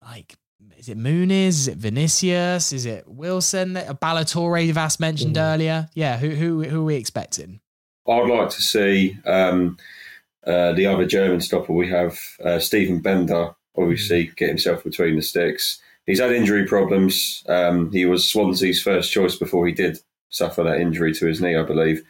like 0.04 0.36
is 0.76 0.88
it 0.88 0.98
Muniz? 0.98 1.48
Is 1.48 1.68
it 1.68 1.78
Vinicius? 1.78 2.72
Is 2.72 2.86
it 2.86 3.08
Wilson? 3.08 3.78
Ballo-Touré 4.00 4.70
Vas 4.72 5.00
mentioned 5.00 5.36
mm. 5.36 5.42
earlier. 5.42 5.88
Yeah, 5.94 6.18
who 6.18 6.30
who 6.30 6.62
who 6.62 6.82
are 6.82 6.84
we 6.84 6.96
expecting? 6.96 7.60
I'd 8.08 8.28
like 8.28 8.50
to 8.50 8.62
see 8.62 9.18
um, 9.26 9.78
uh, 10.46 10.72
the 10.72 10.86
other 10.86 11.06
German 11.06 11.40
stopper 11.40 11.72
we 11.72 11.88
have, 11.90 12.18
uh, 12.44 12.58
Steven 12.58 13.00
Benda, 13.00 13.54
obviously 13.76 14.26
mm. 14.26 14.36
get 14.36 14.48
himself 14.48 14.84
between 14.84 15.16
the 15.16 15.22
sticks. 15.22 15.80
He's 16.06 16.20
had 16.20 16.32
injury 16.32 16.66
problems. 16.66 17.44
Um, 17.48 17.92
he 17.92 18.06
was 18.06 18.28
Swansea's 18.28 18.82
first 18.82 19.12
choice 19.12 19.36
before 19.36 19.66
he 19.66 19.72
did 19.72 19.98
suffer 20.30 20.62
that 20.64 20.80
injury 20.80 21.14
to 21.14 21.26
his 21.26 21.40
knee, 21.40 21.56
I 21.56 21.62
believe. 21.62 22.02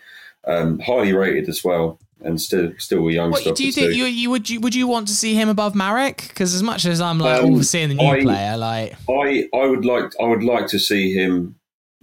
Um, 0.46 0.78
highly 0.78 1.12
rated 1.12 1.48
as 1.50 1.62
well 1.62 2.00
and 2.22 2.40
still 2.40 2.72
still 2.78 3.06
a 3.08 3.12
young. 3.12 3.30
What, 3.30 3.56
do 3.56 3.64
you 3.64 3.72
think 3.72 3.94
you, 3.94 4.04
you 4.04 4.30
would 4.30 4.48
you 4.48 4.60
would 4.60 4.74
you 4.74 4.86
want 4.86 5.08
to 5.08 5.14
see 5.14 5.34
him 5.34 5.48
above 5.48 5.74
Marek? 5.74 6.28
Because 6.28 6.54
as 6.54 6.62
much 6.62 6.84
as 6.84 7.00
I'm 7.00 7.18
like 7.18 7.42
um, 7.42 7.62
seeing 7.62 7.88
the 7.88 7.94
new 7.94 8.04
I, 8.04 8.22
player, 8.22 8.56
like 8.56 8.94
I 9.08 9.48
I 9.54 9.66
would 9.66 9.84
like 9.84 10.12
I 10.20 10.24
would 10.24 10.42
like 10.42 10.66
to 10.68 10.78
see 10.78 11.12
him 11.12 11.56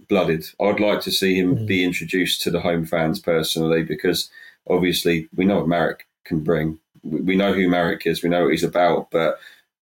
blooded. 0.08 0.44
I 0.60 0.64
would 0.64 0.80
like 0.80 1.00
to 1.02 1.10
see 1.10 1.38
him 1.38 1.56
mm. 1.56 1.66
be 1.66 1.84
introduced 1.84 2.42
to 2.42 2.50
the 2.50 2.60
home 2.60 2.84
fans 2.84 3.20
personally 3.20 3.82
because 3.82 4.30
obviously 4.68 5.28
we 5.36 5.44
know 5.44 5.58
what 5.58 5.68
Marek 5.68 6.06
can 6.24 6.40
bring. 6.40 6.78
We 7.02 7.36
know 7.36 7.52
who 7.52 7.68
Marek 7.68 8.06
is. 8.06 8.22
We 8.22 8.28
know 8.28 8.44
what 8.44 8.52
he's 8.52 8.64
about, 8.64 9.10
but. 9.10 9.38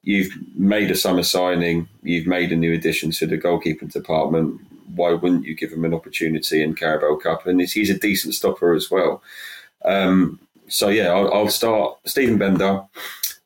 You've 0.09 0.31
made 0.55 0.93
a 0.93 0.95
summer 0.95 1.25
signing. 1.25 1.89
You've 2.05 2.29
made 2.29 2.53
a 2.53 2.57
new 2.57 2.73
addition 2.73 3.11
to 3.11 3.27
the 3.27 3.37
goalkeeping 3.37 3.93
department. 3.93 4.61
Why 4.97 5.13
wouldn't 5.13 5.45
you 5.45 5.55
give 5.55 5.73
him 5.73 5.85
an 5.85 5.95
opportunity 5.95 6.63
in 6.63 6.75
Carabao 6.75 7.17
Cup? 7.17 7.47
And 7.47 7.61
he's 7.61 7.91
a 7.91 7.99
decent 7.99 8.35
stopper 8.35 8.75
as 8.75 8.91
well. 8.91 9.23
Um, 9.85 10.41
so 10.69 10.89
yeah, 10.89 11.13
I'll, 11.13 11.33
I'll, 11.33 11.49
start 11.49 11.99
Steven 12.07 12.39
Benda. 12.39 12.87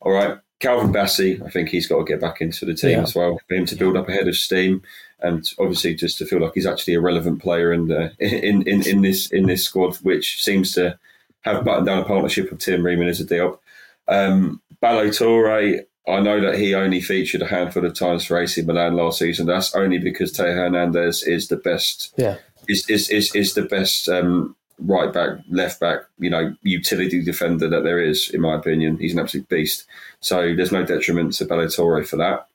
All 0.01 0.13
right, 0.13 0.39
Calvin 0.59 0.93
Bassey. 0.93 1.45
I 1.45 1.51
think 1.51 1.69
he's 1.69 1.87
got 1.87 1.99
to 1.99 2.05
get 2.05 2.21
back 2.21 2.41
into 2.41 2.65
the 2.65 2.75
team 2.75 2.91
yeah. 2.91 3.03
as 3.03 3.15
well 3.15 3.39
for 3.47 3.55
him 3.55 3.67
to 3.67 3.77
build 3.77 3.97
up 3.97 4.09
a 4.09 4.13
head 4.13 4.29
of 4.29 4.37
steam, 4.37 4.83
and 5.21 5.45
obviously 5.59 5.95
just 5.95 6.19
to 6.19 6.27
feel 6.27 6.41
like 6.41 6.53
he's 6.55 6.67
actually 6.67 6.95
a 6.95 7.01
relevant 7.01 7.43
player 7.43 7.73
in 7.73 7.89
the 7.89 8.13
in 8.19 8.63
in, 8.63 8.87
in 8.87 9.03
this 9.03 9.31
in 9.31 9.47
this 9.47 9.65
squad, 9.65 9.97
which 9.97 10.43
seems 10.43 10.73
to 10.73 10.99
have 11.43 11.65
buttoned 11.65 11.87
down 11.87 11.99
a 11.99 12.05
partnership 12.05 12.51
of 12.51 12.59
Tim 12.59 12.85
Ream 12.85 13.03
Issa 13.03 13.25
Diop. 13.25 13.59
Um, 14.09 14.61
I 16.11 16.21
know 16.21 16.41
that 16.41 16.59
he 16.59 16.75
only 16.75 17.01
featured 17.01 17.43
a 17.43 17.47
handful 17.47 17.85
of 17.85 17.95
times 17.95 18.25
for 18.25 18.39
AC 18.39 18.63
Milan 18.63 18.97
last 18.97 19.19
season. 19.19 19.47
That's 19.47 19.75
only 19.75 19.99
because 19.99 20.37
Theo 20.37 20.55
Hernandez 20.55 21.23
is 21.23 21.49
the 21.49 21.57
best. 21.57 22.15
Yeah. 22.17 22.37
Is, 22.69 22.89
is, 22.89 23.11
is, 23.11 23.35
is 23.35 23.55
the 23.55 23.63
best 23.63 24.09
um, 24.09 24.55
right 24.79 25.13
back, 25.13 25.39
left 25.49 25.81
back, 25.81 26.01
you 26.19 26.31
know, 26.31 26.55
utility 26.63 27.23
defender 27.23 27.69
that 27.69 27.85
there 27.85 28.01
is, 28.01 28.31
in 28.31 28.41
my 28.41 28.55
opinion. 28.55 28.99
He's 28.99 29.13
an 29.13 29.21
absolute 29.21 29.49
beast. 29.49 29.87
So 30.21 30.55
there's 30.55 30.73
no 30.73 30.85
detriment 30.85 31.35
to 31.35 31.45
Ballo-Touré 31.45 32.07
for 32.07 32.17
that. 32.17 32.47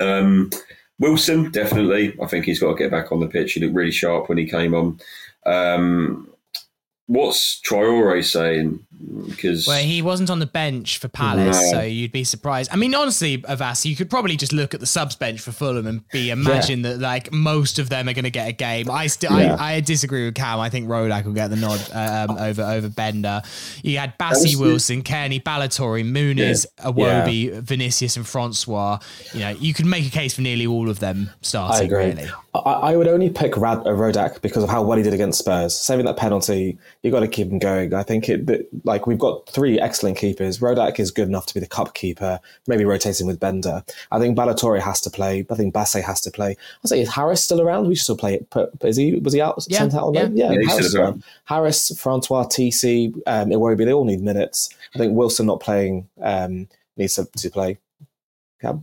Um, 0.00 0.50
Wilson, 0.98 1.50
definitely. 1.50 2.14
I 2.22 2.26
think 2.26 2.44
he's 2.44 2.60
got 2.60 2.72
to 2.72 2.78
get 2.78 2.90
back 2.90 3.10
on 3.10 3.20
the 3.20 3.26
pitch. 3.26 3.54
He 3.54 3.60
looked 3.60 3.74
really 3.74 3.90
sharp 3.90 4.28
when 4.28 4.38
he 4.38 4.46
came 4.46 4.74
on. 4.74 5.00
Um, 5.46 6.29
what's 7.10 7.60
Traore 7.68 8.24
saying? 8.24 8.78
Because 9.26 9.66
Well, 9.66 9.82
he 9.82 10.02
wasn't 10.02 10.28
on 10.30 10.38
the 10.40 10.46
bench 10.46 10.98
for 10.98 11.08
Palace, 11.08 11.56
No. 11.72 11.78
so 11.78 11.80
you'd 11.80 12.12
be 12.12 12.22
surprised. 12.22 12.70
I 12.70 12.76
mean, 12.76 12.94
honestly, 12.94 13.38
Avais, 13.38 13.84
you 13.86 13.96
could 13.96 14.10
probably 14.10 14.36
just 14.36 14.52
look 14.52 14.74
at 14.74 14.80
the 14.80 14.86
subs 14.86 15.16
bench 15.16 15.40
for 15.40 15.52
Fulham 15.52 15.86
and 15.86 16.06
be 16.10 16.28
imagine 16.30 16.82
that 16.82 16.98
like 17.00 17.32
most 17.32 17.78
of 17.78 17.88
them 17.88 18.08
are 18.08 18.12
going 18.12 18.24
to 18.26 18.30
get 18.30 18.46
a 18.48 18.52
game. 18.52 18.90
I 18.90 19.06
still, 19.08 19.36
Yeah. 19.40 19.56
I, 19.58 19.76
I 19.76 19.80
disagree 19.80 20.26
with 20.26 20.34
Cam. 20.34 20.60
I 20.60 20.68
think 20.68 20.86
Rodak 20.86 21.24
will 21.24 21.32
get 21.32 21.48
the 21.48 21.56
nod 21.56 21.80
um, 21.92 22.36
over 22.38 22.62
over 22.62 22.88
Benda. 22.90 23.42
You 23.82 23.96
had 23.98 24.16
Bassey 24.18 24.30
was 24.30 24.52
the- 24.58 24.60
Wilson, 24.60 25.02
Kenny, 25.02 25.38
Ballo-Touré, 25.38 26.04
Muniz, 26.04 26.66
Iwobi, 26.84 27.58
Vinicius, 27.62 28.16
and 28.18 28.26
Francois. 28.26 28.98
You 29.32 29.40
know, 29.40 29.48
you 29.50 29.72
could 29.74 29.86
make 29.86 30.06
a 30.06 30.10
case 30.10 30.34
for 30.34 30.42
nearly 30.42 30.66
all 30.66 30.90
of 30.90 31.00
them 31.00 31.30
starting. 31.40 31.80
I 31.80 31.84
agree. 31.86 32.12
Really. 32.20 32.30
I, 32.54 32.58
I 32.58 32.96
would 32.96 33.08
only 33.08 33.30
pick 33.30 33.56
Rad, 33.56 33.78
uh, 33.78 33.84
Rodak 33.90 34.42
because 34.42 34.62
of 34.62 34.68
how 34.68 34.82
well 34.82 34.98
he 34.98 35.04
did 35.04 35.14
against 35.14 35.38
Spurs. 35.38 35.74
Saving 35.74 36.04
that 36.06 36.16
penalty, 36.16 36.76
you 37.02 37.10
got 37.10 37.20
to 37.20 37.28
keep 37.28 37.48
him 37.48 37.58
going. 37.58 37.94
I 37.94 38.02
think 38.02 38.28
it 38.28 38.46
that, 38.46 38.68
like 38.84 39.06
we've 39.06 39.18
got 39.18 39.48
three 39.48 39.80
excellent 39.80 40.18
keepers. 40.18 40.58
Rodak 40.58 41.00
is 41.00 41.10
good 41.10 41.28
enough 41.28 41.46
to 41.46 41.54
be 41.54 41.60
the 41.60 41.66
cup 41.66 41.94
keeper, 41.94 42.38
maybe 42.66 42.84
rotating 42.84 43.26
with 43.26 43.40
Benda. 43.40 43.84
I 44.12 44.18
think 44.18 44.36
Ballo-Touré 44.36 44.80
has 44.80 45.00
to 45.02 45.10
play. 45.10 45.46
I 45.50 45.54
think 45.54 45.72
Bassey 45.74 46.02
has 46.02 46.20
to 46.22 46.30
play. 46.30 46.56
I 46.84 46.88
say, 46.88 47.00
is 47.00 47.08
Harris 47.08 47.42
still 47.42 47.60
around? 47.62 47.88
We 47.88 47.94
should 47.94 48.04
still 48.04 48.16
play 48.18 48.34
it. 48.34 48.50
Put- 48.50 48.72
Is 48.84 48.96
he? 48.96 49.14
Was 49.16 49.32
he 49.32 49.40
out? 49.40 49.64
Yeah, 49.68 49.78
sent 49.78 49.94
out 49.94 50.08
on 50.08 50.14
yeah. 50.14 50.22
loan? 50.24 50.36
yeah. 50.36 50.50
Yeah, 50.52 50.58
Harris, 50.68 50.72
still 50.74 50.86
is 50.86 50.94
around. 50.94 51.04
around. 51.06 51.24
Harris, 51.44 51.98
Francois, 52.00 52.44
TC, 52.44 53.14
um, 53.26 53.48
Iwobi, 53.50 53.84
they 53.86 53.92
all 53.92 54.04
need 54.04 54.20
minutes. 54.20 54.68
I 54.94 54.98
think 54.98 55.14
Wilson 55.16 55.46
not 55.46 55.60
playing 55.60 56.08
um, 56.20 56.68
needs 56.96 57.14
to, 57.14 57.24
to 57.24 57.50
play. 57.50 57.78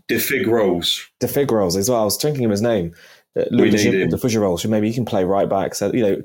the 0.10 0.18
fig 0.18 0.48
rolls. 0.48 1.08
De 1.20 1.28
Figueroa 1.28 1.68
as 1.68 1.88
well. 1.90 2.02
I 2.02 2.06
was 2.06 2.18
drinking 2.18 2.44
him 2.44 2.50
his 2.50 2.64
name. 2.64 2.96
Uh, 3.38 3.44
We 3.52 3.58
Luke 3.58 3.72
need 3.74 3.92
De, 3.92 4.02
him. 4.02 4.10
De 4.10 4.18
Figueroa, 4.18 4.58
so 4.58 4.68
maybe 4.70 4.88
he 4.88 4.94
can 4.96 5.06
play 5.06 5.24
right 5.24 5.48
back. 5.48 5.76
So 5.76 5.94
you 5.94 6.02
know, 6.02 6.22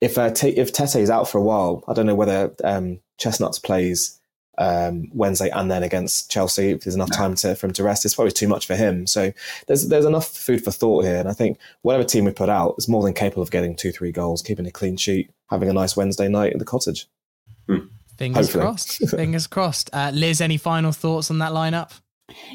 if 0.00 0.18
uh, 0.18 0.30
T- 0.30 0.56
if 0.56 0.72
Tete 0.72 0.96
is 0.96 1.10
out 1.10 1.28
for 1.28 1.38
a 1.38 1.42
while, 1.42 1.84
I 1.88 1.94
don't 1.94 2.06
know 2.06 2.14
whether 2.14 2.54
um, 2.64 3.00
Chestnuts 3.18 3.58
plays 3.58 4.18
um, 4.58 5.10
Wednesday 5.12 5.50
and 5.50 5.70
then 5.70 5.82
against 5.82 6.30
Chelsea. 6.30 6.70
If 6.70 6.84
there's 6.84 6.94
enough 6.94 7.12
time 7.12 7.34
to, 7.36 7.54
for 7.54 7.66
him 7.66 7.72
to 7.74 7.82
rest, 7.82 8.04
it's 8.04 8.14
probably 8.14 8.32
too 8.32 8.48
much 8.48 8.66
for 8.66 8.74
him. 8.74 9.06
So 9.06 9.32
there's 9.66 9.88
there's 9.88 10.04
enough 10.04 10.28
food 10.28 10.64
for 10.64 10.70
thought 10.70 11.04
here, 11.04 11.16
and 11.16 11.28
I 11.28 11.32
think 11.32 11.58
whatever 11.82 12.04
team 12.04 12.24
we 12.24 12.32
put 12.32 12.48
out 12.48 12.74
is 12.78 12.88
more 12.88 13.02
than 13.02 13.14
capable 13.14 13.42
of 13.42 13.50
getting 13.50 13.76
two 13.76 13.92
three 13.92 14.12
goals, 14.12 14.42
keeping 14.42 14.66
a 14.66 14.70
clean 14.70 14.96
sheet, 14.96 15.30
having 15.48 15.68
a 15.68 15.72
nice 15.72 15.96
Wednesday 15.96 16.28
night 16.28 16.52
in 16.52 16.58
the 16.58 16.64
cottage. 16.64 17.06
Fingers 18.18 18.46
Hopefully. 18.46 18.62
crossed. 18.62 19.08
Fingers 19.10 19.46
crossed. 19.48 19.90
Uh, 19.92 20.10
Liz, 20.14 20.40
any 20.40 20.56
final 20.56 20.92
thoughts 20.92 21.30
on 21.30 21.38
that 21.38 21.52
lineup? 21.52 22.00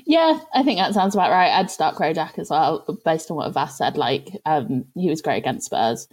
Yeah, 0.05 0.39
I 0.53 0.63
think 0.63 0.79
that 0.79 0.93
sounds 0.93 1.15
about 1.15 1.31
right. 1.31 1.51
I'd 1.51 1.71
start 1.71 1.95
Rodak 1.95 2.37
as 2.39 2.49
well, 2.49 2.99
based 3.05 3.31
on 3.31 3.37
what 3.37 3.53
Vass 3.53 3.77
said. 3.77 3.95
Like, 3.95 4.29
um, 4.45 4.85
he 4.95 5.09
was 5.09 5.21
great 5.21 5.37
against 5.37 5.67
Spurs. 5.67 6.07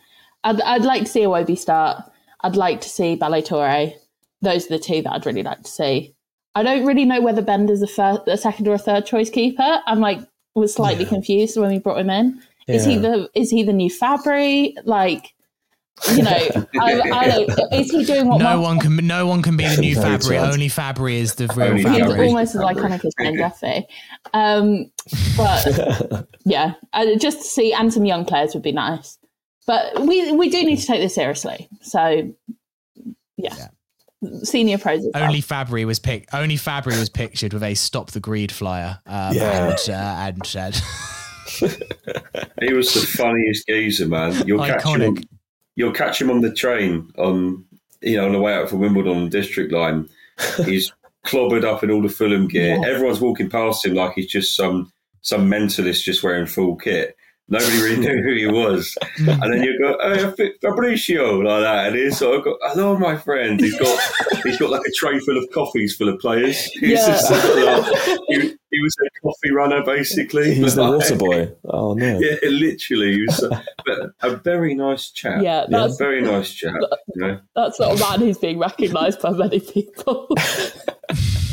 I'd, 0.45 0.61
I'd 0.62 0.84
like 0.84 1.03
to 1.03 1.09
see 1.09 1.20
Iwobi 1.20 1.59
start. 1.59 2.03
I'd 2.43 2.57
like 2.57 2.80
to 2.82 2.89
see 2.89 3.16
Ballo-Touré. 3.16 3.95
Those 4.43 4.66
are 4.66 4.70
the 4.70 4.78
two 4.78 5.03
that 5.03 5.12
I'd 5.12 5.26
really 5.26 5.43
like 5.43 5.62
to 5.62 5.70
see. 5.70 6.14
I 6.55 6.62
don't 6.62 6.86
really 6.86 7.05
know 7.05 7.20
whether 7.20 7.43
Benda's 7.43 7.82
a, 7.82 7.86
first, 7.86 8.22
a 8.26 8.36
second 8.36 8.68
or 8.68 8.74
a 8.74 8.78
third 8.78 9.07
choice 9.07 9.30
keeper. 9.30 9.80
I'm 9.86 10.01
like 10.01 10.20
was 10.55 10.74
slightly 10.74 11.05
confused 11.05 11.57
when 11.57 11.70
we 11.70 11.78
brought 11.78 11.99
him 12.01 12.11
in. 12.11 12.43
Is 12.66 12.84
he 12.84 12.99
the 12.99 13.28
is 13.34 13.51
he 13.51 13.62
the 13.62 13.72
new 13.72 13.89
Fabri? 13.91 14.74
Like, 14.84 15.32
you 16.11 16.22
know, 16.22 16.30
I, 16.80 17.01
I 17.01 17.28
don't, 17.28 17.72
is 17.72 17.91
he 17.91 18.05
doing 18.05 18.26
what? 18.28 18.39
No 18.39 18.45
Mark- 18.45 18.61
one 18.62 18.78
can. 18.80 18.97
No 19.07 19.26
one 19.26 19.41
can 19.43 19.57
be 19.57 19.66
the 19.66 19.80
new 19.80 19.97
Fabri. 19.97 20.22
sad. 20.22 20.53
Only 20.53 20.68
Fabri 20.68 21.14
is 21.14 21.34
the 21.36 21.47
real 21.57 21.68
Only 21.68 21.82
He's 21.82 21.91
Fabri. 21.93 22.26
almost 22.26 22.55
as 22.55 22.61
iconic 22.61 23.05
as 23.05 23.14
Ben 23.16 23.36
Duffy. 23.36 23.86
Um, 24.34 24.91
but 25.36 26.26
yeah, 26.45 26.74
uh, 26.93 27.16
just 27.16 27.39
to 27.39 27.45
see 27.45 27.72
and 27.72 27.93
some 27.93 28.05
young 28.05 28.24
players 28.24 28.53
would 28.55 28.62
be 28.62 28.72
nice. 28.72 29.16
But 29.69 30.01
we 30.07 30.33
we 30.33 30.49
do 30.49 30.64
need 30.64 30.77
to 30.79 30.87
take 30.87 31.01
this 31.03 31.14
seriously. 31.14 31.69
So 31.83 32.35
yeah, 33.37 33.69
senior 34.43 34.79
pros. 34.79 35.01
as 35.05 35.11
well. 35.12 35.25
Only 35.25 35.43
Fabri 35.43 35.85
was 35.85 35.99
picked. 35.99 36.33
Only 36.33 36.57
Fabri 36.57 36.99
was 36.99 37.11
pictured 37.11 37.53
with 37.53 37.62
a 37.62 37.75
"Stop 37.75 38.11
the 38.12 38.19
Greed" 38.21 38.51
flyer. 38.51 38.99
Um, 39.07 39.35
Yeah. 39.35 39.69
and, 39.69 39.91
uh, 39.91 39.93
and 39.93 40.47
said, 40.47 40.75
He 42.61 42.73
was 42.73 42.95
the 42.95 43.07
funniest 43.16 43.66
geezer, 43.69 44.09
man. 44.09 44.47
You'll 44.47 44.64
catch 44.64 44.85
him. 44.85 45.03
On, 45.03 45.16
Iconic. 45.16 45.27
you'll 45.77 45.93
catch 45.93 46.21
him 46.21 46.31
on 46.31 46.41
the 46.41 46.53
train 46.53 47.11
on 47.19 47.64
you 48.01 48.16
know 48.16 48.25
on 48.27 48.33
the 48.33 48.41
way 48.41 48.55
out 48.55 48.71
from 48.71 48.81
Wimbledon 48.81 49.16
on 49.16 49.29
District 49.29 49.71
Line. 49.71 50.09
He's 50.64 50.91
clobbered 51.27 51.64
up 51.64 51.85
in 51.85 51.91
all 51.91 52.01
the 52.01 52.09
Fulham 52.09 52.49
gear. 52.49 52.81
Everyone's 52.87 53.21
walking 53.21 53.51
past 53.51 53.85
him 53.85 53.93
like 53.93 54.14
he's 54.14 54.29
just 54.29 54.57
some 54.57 54.91
some 55.21 55.51
mentalist 55.51 56.05
just 56.05 56.23
wearing 56.23 56.47
full 56.47 56.75
kit. 56.77 57.16
Nobody 57.51 57.80
really 57.80 57.96
knew 57.96 58.22
who 58.22 58.34
he 58.34 58.46
was. 58.46 58.94
Mm. 59.20 59.42
and 59.42 59.53
then 59.55 59.62
you 59.62 59.78
go, 59.78 59.96
hey, 60.03 60.53
Fabricio, 60.62 61.42
like 61.42 61.62
that. 61.62 61.86
And 61.86 61.96
he's 61.96 62.18
sort 62.18 62.36
of 62.38 62.44
got, 62.44 62.57
hello, 62.62 62.96
my 62.99 63.16
friend. 63.16 63.59
He's 63.59 63.78
got 63.78 63.99
he's 64.44 64.59
got 64.59 64.68
like 64.70 64.82
a 64.86 64.92
tray 64.94 65.18
full 65.20 65.38
of 65.38 65.49
coffees 65.55 65.96
full 65.96 66.09
of 66.11 66.18
players. 66.20 66.62
He's 66.74 66.90
Yeah. 66.90 67.07
just 67.07 67.28
sort 67.28 67.64
like- 67.64 68.18
he, 68.28 68.55
he 68.70 68.82
was 68.82 68.94
a 69.03 69.20
coffee 69.22 69.51
runner, 69.51 69.82
basically. 69.82 70.55
He 70.55 70.62
was 70.62 70.74
the 70.74 70.82
But, 70.82 70.92
water 70.99 71.16
boy. 71.16 71.53
Oh 71.64 71.94
no. 71.94 72.18
Yeah, 72.20 72.36
literally. 72.51 73.14
He 73.14 73.22
was 73.26 73.42
a, 73.42 73.64
but 73.86 73.99
a 74.20 74.36
very 74.36 74.74
nice 74.74 75.11
chap. 75.11 75.42
Yeah, 75.42 75.64
a 75.64 75.68
that's- 75.70 75.96
very 75.96 76.20
nice 76.20 76.53
chap. 76.53 76.74
You 77.14 77.22
know? 77.22 77.40
That's 77.57 77.80
not 77.80 77.96
a 77.96 77.99
man 77.99 78.20
who's 78.20 78.36
being 78.38 78.59
recognised 78.59 79.22
by 79.22 79.30
many 79.30 79.61
people. 79.61 80.28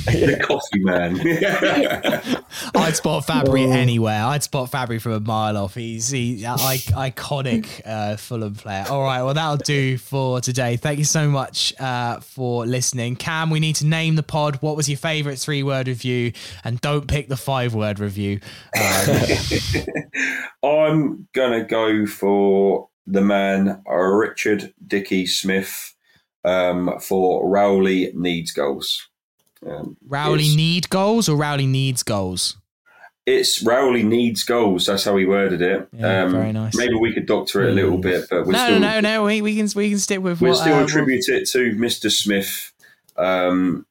The 0.26 0.40
coffee 0.40 0.80
man. 0.80 1.20
"I'd 2.76 2.96
spot 2.96 3.26
Fabri 3.26 3.72
anywhere. 3.72 4.24
I'd 4.24 4.44
spot 4.44 4.72
Fabri 4.72 5.02
from 5.02 5.14
a 5.14 5.20
mile 5.20 5.58
off. 5.58 5.76
He's 5.76 6.10
he, 6.10 6.46
I, 6.46 6.78
iconic 7.10 7.82
uh, 7.86 8.16
Fulham 8.16 8.56
player." 8.56 8.86
All 8.90 9.04
right, 9.04 9.24
well 9.24 9.34
that'll 9.34 9.58
do 9.58 9.98
for 9.98 10.42
today. 10.42 10.78
Thank 10.78 11.00
you 11.00 11.06
so 11.06 11.30
much 11.30 11.74
uh, 11.80 12.20
for 12.20 12.66
listening, 12.66 13.16
Cam. 13.16 13.50
We 13.50 13.60
need 13.60 13.78
to 13.78 13.86
name 13.86 14.16
the 14.16 14.24
pod. 14.24 14.58
What 14.62 14.76
was 14.76 14.88
your 14.88 14.98
favourite 14.98 15.40
three-word 15.40 15.88
review? 15.88 16.34
And 16.64 16.80
don't 16.82 17.08
pick 17.08 17.28
the 17.28 17.38
five-word 17.38 18.00
review. 18.00 18.40
Um, 20.64 20.72
I'm 20.72 21.28
gonna 21.34 21.64
go 21.64 22.06
for 22.06 22.90
the 23.06 23.22
man 23.22 23.82
uh, 23.90 23.96
Richard 23.96 24.74
Dickey 24.86 25.26
Smith 25.26 25.94
um, 26.44 27.00
for 27.00 27.48
Raully 27.50 28.12
needs 28.14 28.52
goals. 28.52 29.10
Um, 29.66 29.98
Raully 30.08 30.56
need 30.56 30.90
goals 30.90 31.28
or 31.30 31.36
Raully 31.36 31.66
needs 31.68 32.04
goals? 32.04 32.58
it's 33.26 33.64
Raully 33.64 34.04
needs 34.04 34.44
goals. 34.44 34.86
That's 34.86 35.04
how 35.04 35.18
he 35.18 35.26
worded 35.26 35.60
it. 35.62 35.80
Um, 36.04 36.32
very 36.32 36.52
nice. 36.54 36.76
Maybe 36.76 36.94
we 36.94 37.12
could 37.12 37.26
doctor 37.26 37.64
it 37.64 37.72
a 37.72 37.74
little 37.74 37.98
bit, 37.98 38.28
but 38.30 38.46
we're 38.46 38.52
No, 38.54 38.66
still 38.66 38.80
no, 38.80 39.00
no. 39.00 39.24
We, 39.26 39.42
we 39.42 39.56
can 39.56 39.68
we 39.76 39.90
can 39.90 39.98
stick 39.98 40.20
with 40.22 40.42
we'll 40.42 40.54
still 40.56 40.76
uh, 40.76 40.84
attribute 40.84 41.28
it 41.30 41.48
to 41.50 41.72
Mr. 41.76 42.12
Smith. 42.12 42.72
Um, 43.18 43.88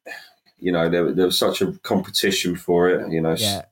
you 0.61 0.71
know, 0.71 0.89
there, 0.89 1.11
there 1.13 1.27
was 1.27 1.37
such 1.39 1.61
a 1.63 1.73
competition 1.83 2.55
for 2.55 2.89
it. 2.89 3.11
You 3.13 3.21
know, 3.23 3.35
Yeah. 3.37 3.63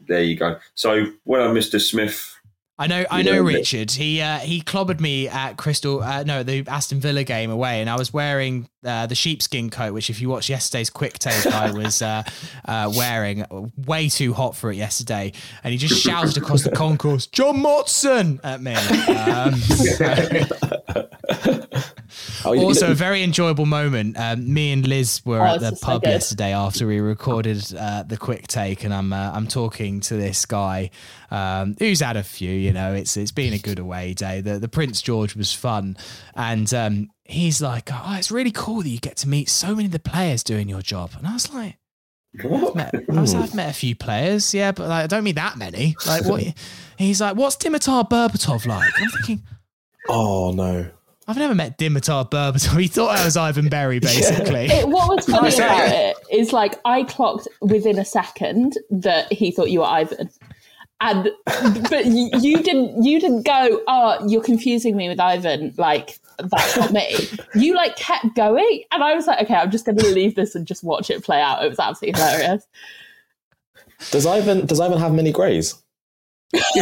there 0.00 0.22
you 0.22 0.36
go. 0.36 0.58
So, 0.74 1.12
well, 1.26 1.52
Mr. 1.52 1.78
Smith. 1.80 2.34
I 2.80 2.86
know, 2.86 3.04
I 3.10 3.22
know, 3.22 3.40
Richard. 3.40 3.90
He 3.90 4.20
uh, 4.20 4.38
he 4.38 4.62
clobbered 4.62 5.00
me 5.00 5.26
at 5.26 5.56
Crystal, 5.56 6.00
uh, 6.00 6.22
no, 6.22 6.44
the 6.44 6.64
Aston 6.68 7.00
Villa 7.00 7.24
game 7.24 7.50
away, 7.50 7.80
and 7.80 7.90
I 7.90 7.96
was 7.96 8.12
wearing 8.12 8.68
uh, 8.84 9.06
the 9.06 9.16
sheepskin 9.16 9.68
coat, 9.68 9.92
which, 9.92 10.10
if 10.10 10.20
you 10.20 10.28
watch 10.28 10.48
yesterday's 10.48 10.88
quick 10.88 11.18
take, 11.18 11.44
I 11.46 11.70
was 11.76 12.02
uh, 12.02 12.22
uh, 12.66 12.92
wearing 12.96 13.44
way 13.76 14.08
too 14.08 14.32
hot 14.32 14.54
for 14.54 14.70
it 14.70 14.76
yesterday, 14.76 15.32
and 15.64 15.72
he 15.72 15.78
just 15.78 16.00
shouted 16.04 16.36
across 16.36 16.62
the 16.62 16.70
concourse, 16.70 17.26
"John 17.26 17.56
Motson!" 17.56 18.38
at 18.44 18.62
me. 18.62 18.74
Um, 18.74 19.54
Oh, 22.44 22.52
you- 22.52 22.62
also, 22.62 22.90
a 22.90 22.94
very 22.94 23.22
enjoyable 23.22 23.66
moment. 23.66 24.16
Um, 24.18 24.52
me 24.52 24.72
and 24.72 24.86
Liz 24.86 25.20
were 25.24 25.40
Oh, 25.40 25.54
at 25.54 25.60
the 25.60 25.72
is 25.72 25.80
so 25.80 25.86
pub 25.86 26.04
yesterday 26.04 26.52
after 26.52 26.86
we 26.86 27.00
recorded 27.00 27.64
uh, 27.74 28.02
the 28.04 28.16
quick 28.16 28.46
take, 28.46 28.84
and 28.84 28.92
I'm 28.92 29.12
uh, 29.12 29.30
I'm 29.34 29.46
talking 29.46 30.00
to 30.00 30.14
this 30.16 30.46
guy 30.46 30.90
um, 31.30 31.76
who's 31.78 32.00
had 32.00 32.16
a 32.16 32.22
few. 32.22 32.50
You 32.50 32.72
know, 32.72 32.94
it's 32.94 33.16
it's 33.16 33.32
been 33.32 33.52
a 33.52 33.58
good 33.58 33.78
away 33.78 34.14
day. 34.14 34.40
The 34.40 34.58
the 34.58 34.68
Prince 34.68 35.02
George 35.02 35.34
was 35.36 35.52
fun, 35.52 35.96
and 36.34 36.72
um, 36.74 37.10
he's 37.24 37.60
like, 37.62 37.90
"Oh, 37.92 38.14
it's 38.18 38.30
really 38.30 38.52
cool 38.52 38.82
that 38.82 38.88
you 38.88 38.98
get 39.00 39.16
to 39.18 39.28
meet 39.28 39.48
so 39.48 39.74
many 39.74 39.86
of 39.86 39.92
the 39.92 39.98
players 39.98 40.42
doing 40.42 40.68
your 40.68 40.82
job." 40.82 41.10
And 41.16 41.26
I 41.26 41.32
was 41.34 41.52
like. 41.52 41.76
What? 42.42 42.76
Met, 42.76 42.94
I 43.10 43.20
was, 43.22 43.34
I've 43.34 43.54
met 43.54 43.70
a 43.70 43.72
few 43.72 43.96
players, 43.96 44.52
yeah, 44.52 44.70
but 44.70 44.86
like, 44.86 45.04
I 45.04 45.06
don't 45.06 45.24
mean 45.24 45.36
that 45.36 45.56
many. 45.56 45.96
Like, 46.06 46.26
what? 46.26 46.44
He's 46.98 47.22
like, 47.22 47.36
"What's 47.36 47.56
Dimitar 47.56 48.08
Berbatov 48.08 48.66
like?" 48.66 48.92
I'm 49.00 49.08
thinking, 49.08 49.42
oh 50.10 50.52
no. 50.52 50.90
I've 51.28 51.36
never 51.36 51.54
met 51.54 51.76
Dimitar 51.76 52.30
Berbatov. 52.30 52.80
He 52.80 52.88
thought 52.88 53.18
I 53.18 53.24
was 53.24 53.36
Ivan 53.36 53.68
Berry, 53.68 53.98
basically. 54.00 54.66
It, 54.66 54.88
what 54.88 55.14
was 55.14 55.26
funny 55.26 55.54
about 55.54 55.88
it 55.92 56.16
is 56.32 56.54
like 56.54 56.80
I 56.86 57.04
clocked 57.04 57.46
within 57.60 57.98
a 57.98 58.04
second 58.04 58.78
that 58.90 59.30
he 59.30 59.50
thought 59.50 59.70
you 59.70 59.80
were 59.80 59.86
Ivan. 59.86 60.30
And 61.00 61.30
but 61.90 62.06
you, 62.06 62.30
you 62.40 62.60
didn't 62.60 63.04
you 63.04 63.20
didn't 63.20 63.46
go, 63.46 63.82
oh, 63.86 64.26
you're 64.26 64.42
confusing 64.42 64.96
me 64.96 65.08
with 65.08 65.20
Ivan, 65.20 65.72
like 65.76 66.18
that's 66.38 66.76
not 66.76 66.92
me. 66.92 67.14
You 67.54 67.76
like 67.76 67.94
kept 67.94 68.34
going 68.34 68.82
and 68.90 69.04
I 69.04 69.14
was 69.14 69.28
like, 69.28 69.40
okay, 69.42 69.54
I'm 69.54 69.70
just 69.70 69.86
gonna 69.86 70.02
leave 70.02 70.34
this 70.34 70.56
and 70.56 70.66
just 70.66 70.82
watch 70.82 71.08
it 71.08 71.22
play 71.22 71.40
out. 71.40 71.64
It 71.64 71.68
was 71.68 71.78
absolutely 71.78 72.20
hilarious. 72.20 72.66
Does 74.10 74.26
Ivan 74.26 74.66
does 74.66 74.80
Ivan 74.80 74.98
have 74.98 75.12
many 75.12 75.30
greys? 75.30 75.80
no, 76.54 76.60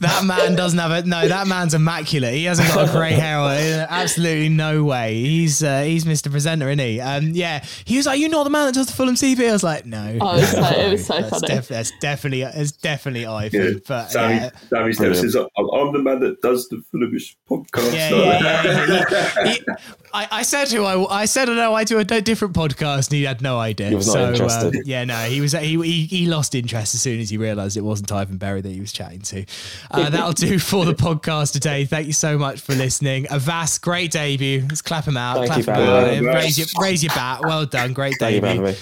that 0.00 0.22
man 0.26 0.54
doesn't 0.54 0.78
have 0.78 0.90
it. 0.92 1.06
No, 1.06 1.26
that 1.26 1.46
man's 1.46 1.72
immaculate. 1.72 2.34
He 2.34 2.44
hasn't 2.44 2.68
got 2.68 2.90
a 2.90 2.92
grey 2.92 3.12
hair. 3.12 3.86
Absolutely 3.88 4.50
no 4.50 4.84
way. 4.84 5.14
He's 5.14 5.62
uh, 5.62 5.80
he's 5.82 6.04
Mr. 6.04 6.30
Presenter, 6.30 6.68
isn't 6.68 6.78
he? 6.78 7.00
Um, 7.00 7.30
yeah. 7.30 7.64
He 7.86 7.96
was 7.96 8.04
like, 8.04 8.20
"You're 8.20 8.28
not 8.28 8.44
the 8.44 8.50
man 8.50 8.66
that 8.66 8.74
does 8.74 8.88
the 8.88 8.92
Fulham 8.92 9.14
TV." 9.14 9.48
I 9.48 9.52
was 9.52 9.62
like, 9.62 9.86
"No." 9.86 10.18
Oh, 10.20 10.36
it 10.36 10.40
was 10.40 10.50
so, 10.50 10.60
it 10.60 10.90
was 10.90 11.06
so 11.06 11.14
that's 11.14 11.30
funny. 11.30 11.46
Def- 11.46 11.68
that's 11.68 11.92
definitely 12.00 12.42
it's 12.42 12.72
definitely 12.72 13.24
Ivan. 13.24 13.62
Yeah. 13.62 13.78
But 13.88 14.10
Sammy, 14.10 14.34
yeah. 14.34 14.50
Sammy 14.68 14.92
says, 15.14 15.34
I'm, 15.36 15.46
I'm 15.56 15.92
the 15.94 16.00
man 16.02 16.20
that 16.20 16.42
does 16.42 16.68
the 16.68 16.82
Fulhamish 16.92 17.36
podcast. 17.48 17.94
Yeah, 17.94 18.10
yeah, 18.10 18.62
yeah, 18.64 19.04
yeah. 19.10 19.44
He- 19.54 19.64
I, 20.12 20.28
I 20.32 20.42
said 20.42 20.66
to 20.66 20.84
I, 20.84 21.22
I 21.22 21.24
said 21.24 21.48
I 21.48 21.54
know 21.54 21.72
I 21.72 21.84
do 21.84 21.98
a 21.98 22.04
different 22.04 22.54
podcast, 22.54 23.08
and 23.08 23.16
he 23.16 23.22
had 23.22 23.40
no 23.40 23.58
idea. 23.58 23.88
He 23.88 23.94
was 23.94 24.08
not 24.08 24.12
so 24.12 24.28
interested. 24.32 24.76
um, 24.76 24.82
yeah, 24.84 25.04
no, 25.04 25.16
he 25.16 25.40
was 25.40 25.52
he, 25.52 25.80
he 25.80 26.06
he 26.06 26.26
lost 26.26 26.54
interest 26.54 26.89
as 26.94 27.02
soon 27.02 27.20
as 27.20 27.30
he 27.30 27.36
realised 27.36 27.76
it 27.76 27.82
wasn't 27.82 28.10
Ivan 28.12 28.36
Berry 28.36 28.60
that 28.60 28.68
he 28.68 28.80
was 28.80 28.92
chatting 28.92 29.20
to. 29.20 29.44
Uh, 29.90 30.10
that'll 30.10 30.32
do 30.32 30.58
for 30.60 30.84
the 30.84 30.94
podcast 30.94 31.52
today. 31.52 31.84
Thank 31.84 32.06
you 32.06 32.12
so 32.12 32.38
much 32.38 32.60
for 32.60 32.74
listening. 32.74 33.24
Avais, 33.26 33.80
great 33.80 34.10
debut. 34.10 34.62
Let's 34.68 34.82
clap 34.82 35.06
him 35.06 35.16
out. 35.16 35.36
Thank 35.36 35.46
clap 35.46 35.58
you 35.58 35.64
for 35.64 35.72
him 35.74 35.80
out. 35.80 36.06
having. 36.06 36.24
Raise 36.24 36.58
your 36.58 36.66
raise 36.80 37.02
your 37.02 37.14
bat. 37.14 37.40
Well 37.42 37.66
done. 37.66 37.92
Great 37.92 38.14
Thank 38.18 38.36
you 38.36 38.40
for 38.40 38.46
debut. 38.46 38.74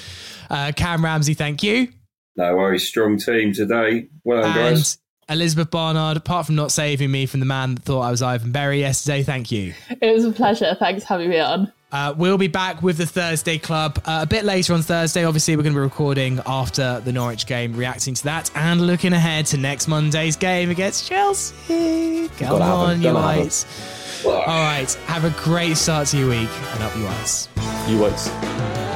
Uh, 0.50 0.72
Cam 0.74 1.04
Ramsey, 1.04 1.34
thank 1.34 1.62
you. 1.62 1.88
No 2.36 2.56
worries. 2.56 2.86
Strong 2.86 3.18
team 3.18 3.52
today. 3.52 4.08
Well 4.24 4.42
done, 4.42 4.54
guys. 4.54 4.98
And 5.28 5.40
Elizabeth 5.40 5.70
Barnard, 5.70 6.16
apart 6.16 6.46
from 6.46 6.54
not 6.54 6.72
saving 6.72 7.10
me 7.10 7.26
from 7.26 7.40
the 7.40 7.46
man 7.46 7.74
that 7.74 7.84
thought 7.84 8.00
I 8.00 8.10
was 8.10 8.22
Ivan 8.22 8.52
Berry 8.52 8.80
yesterday, 8.80 9.22
thank 9.22 9.50
you. 9.50 9.74
It 10.00 10.14
was 10.14 10.24
a 10.24 10.32
pleasure. 10.32 10.74
Thanks 10.78 11.02
for 11.02 11.08
having 11.08 11.30
me 11.30 11.38
on. 11.38 11.70
Uh, 11.90 12.14
we'll 12.18 12.36
be 12.36 12.48
back 12.48 12.82
with 12.82 12.98
the 12.98 13.06
Thursday 13.06 13.56
Club 13.56 13.98
uh, 14.04 14.20
a 14.22 14.26
bit 14.26 14.44
later 14.44 14.74
on 14.74 14.82
Thursday. 14.82 15.24
Obviously, 15.24 15.56
we're 15.56 15.62
going 15.62 15.72
to 15.72 15.78
be 15.78 15.82
recording 15.82 16.38
after 16.46 17.00
the 17.00 17.12
Norwich 17.12 17.46
game, 17.46 17.74
reacting 17.74 18.12
to 18.14 18.24
that, 18.24 18.50
and 18.54 18.86
looking 18.86 19.14
ahead 19.14 19.46
to 19.46 19.56
next 19.56 19.88
Monday's 19.88 20.36
game 20.36 20.68
against 20.68 21.08
Chelsea. 21.08 22.28
Come 22.36 22.48
Gotta 22.58 22.64
have 22.64 22.72
'em, 22.74 22.78
on, 22.80 22.96
you 22.98 23.02
gotta 23.04 23.20
have 23.22 23.34
'em. 23.36 23.40
whites. 23.40 23.66
All 24.26 24.32
right, 24.42 24.92
have 25.06 25.24
a 25.24 25.30
great 25.42 25.76
start 25.78 26.08
to 26.08 26.18
your 26.18 26.28
week, 26.28 26.50
and 26.74 26.82
up 26.82 26.94
you 26.96 27.04
whites. 27.04 27.48
You 27.88 27.98
won't. 27.98 28.87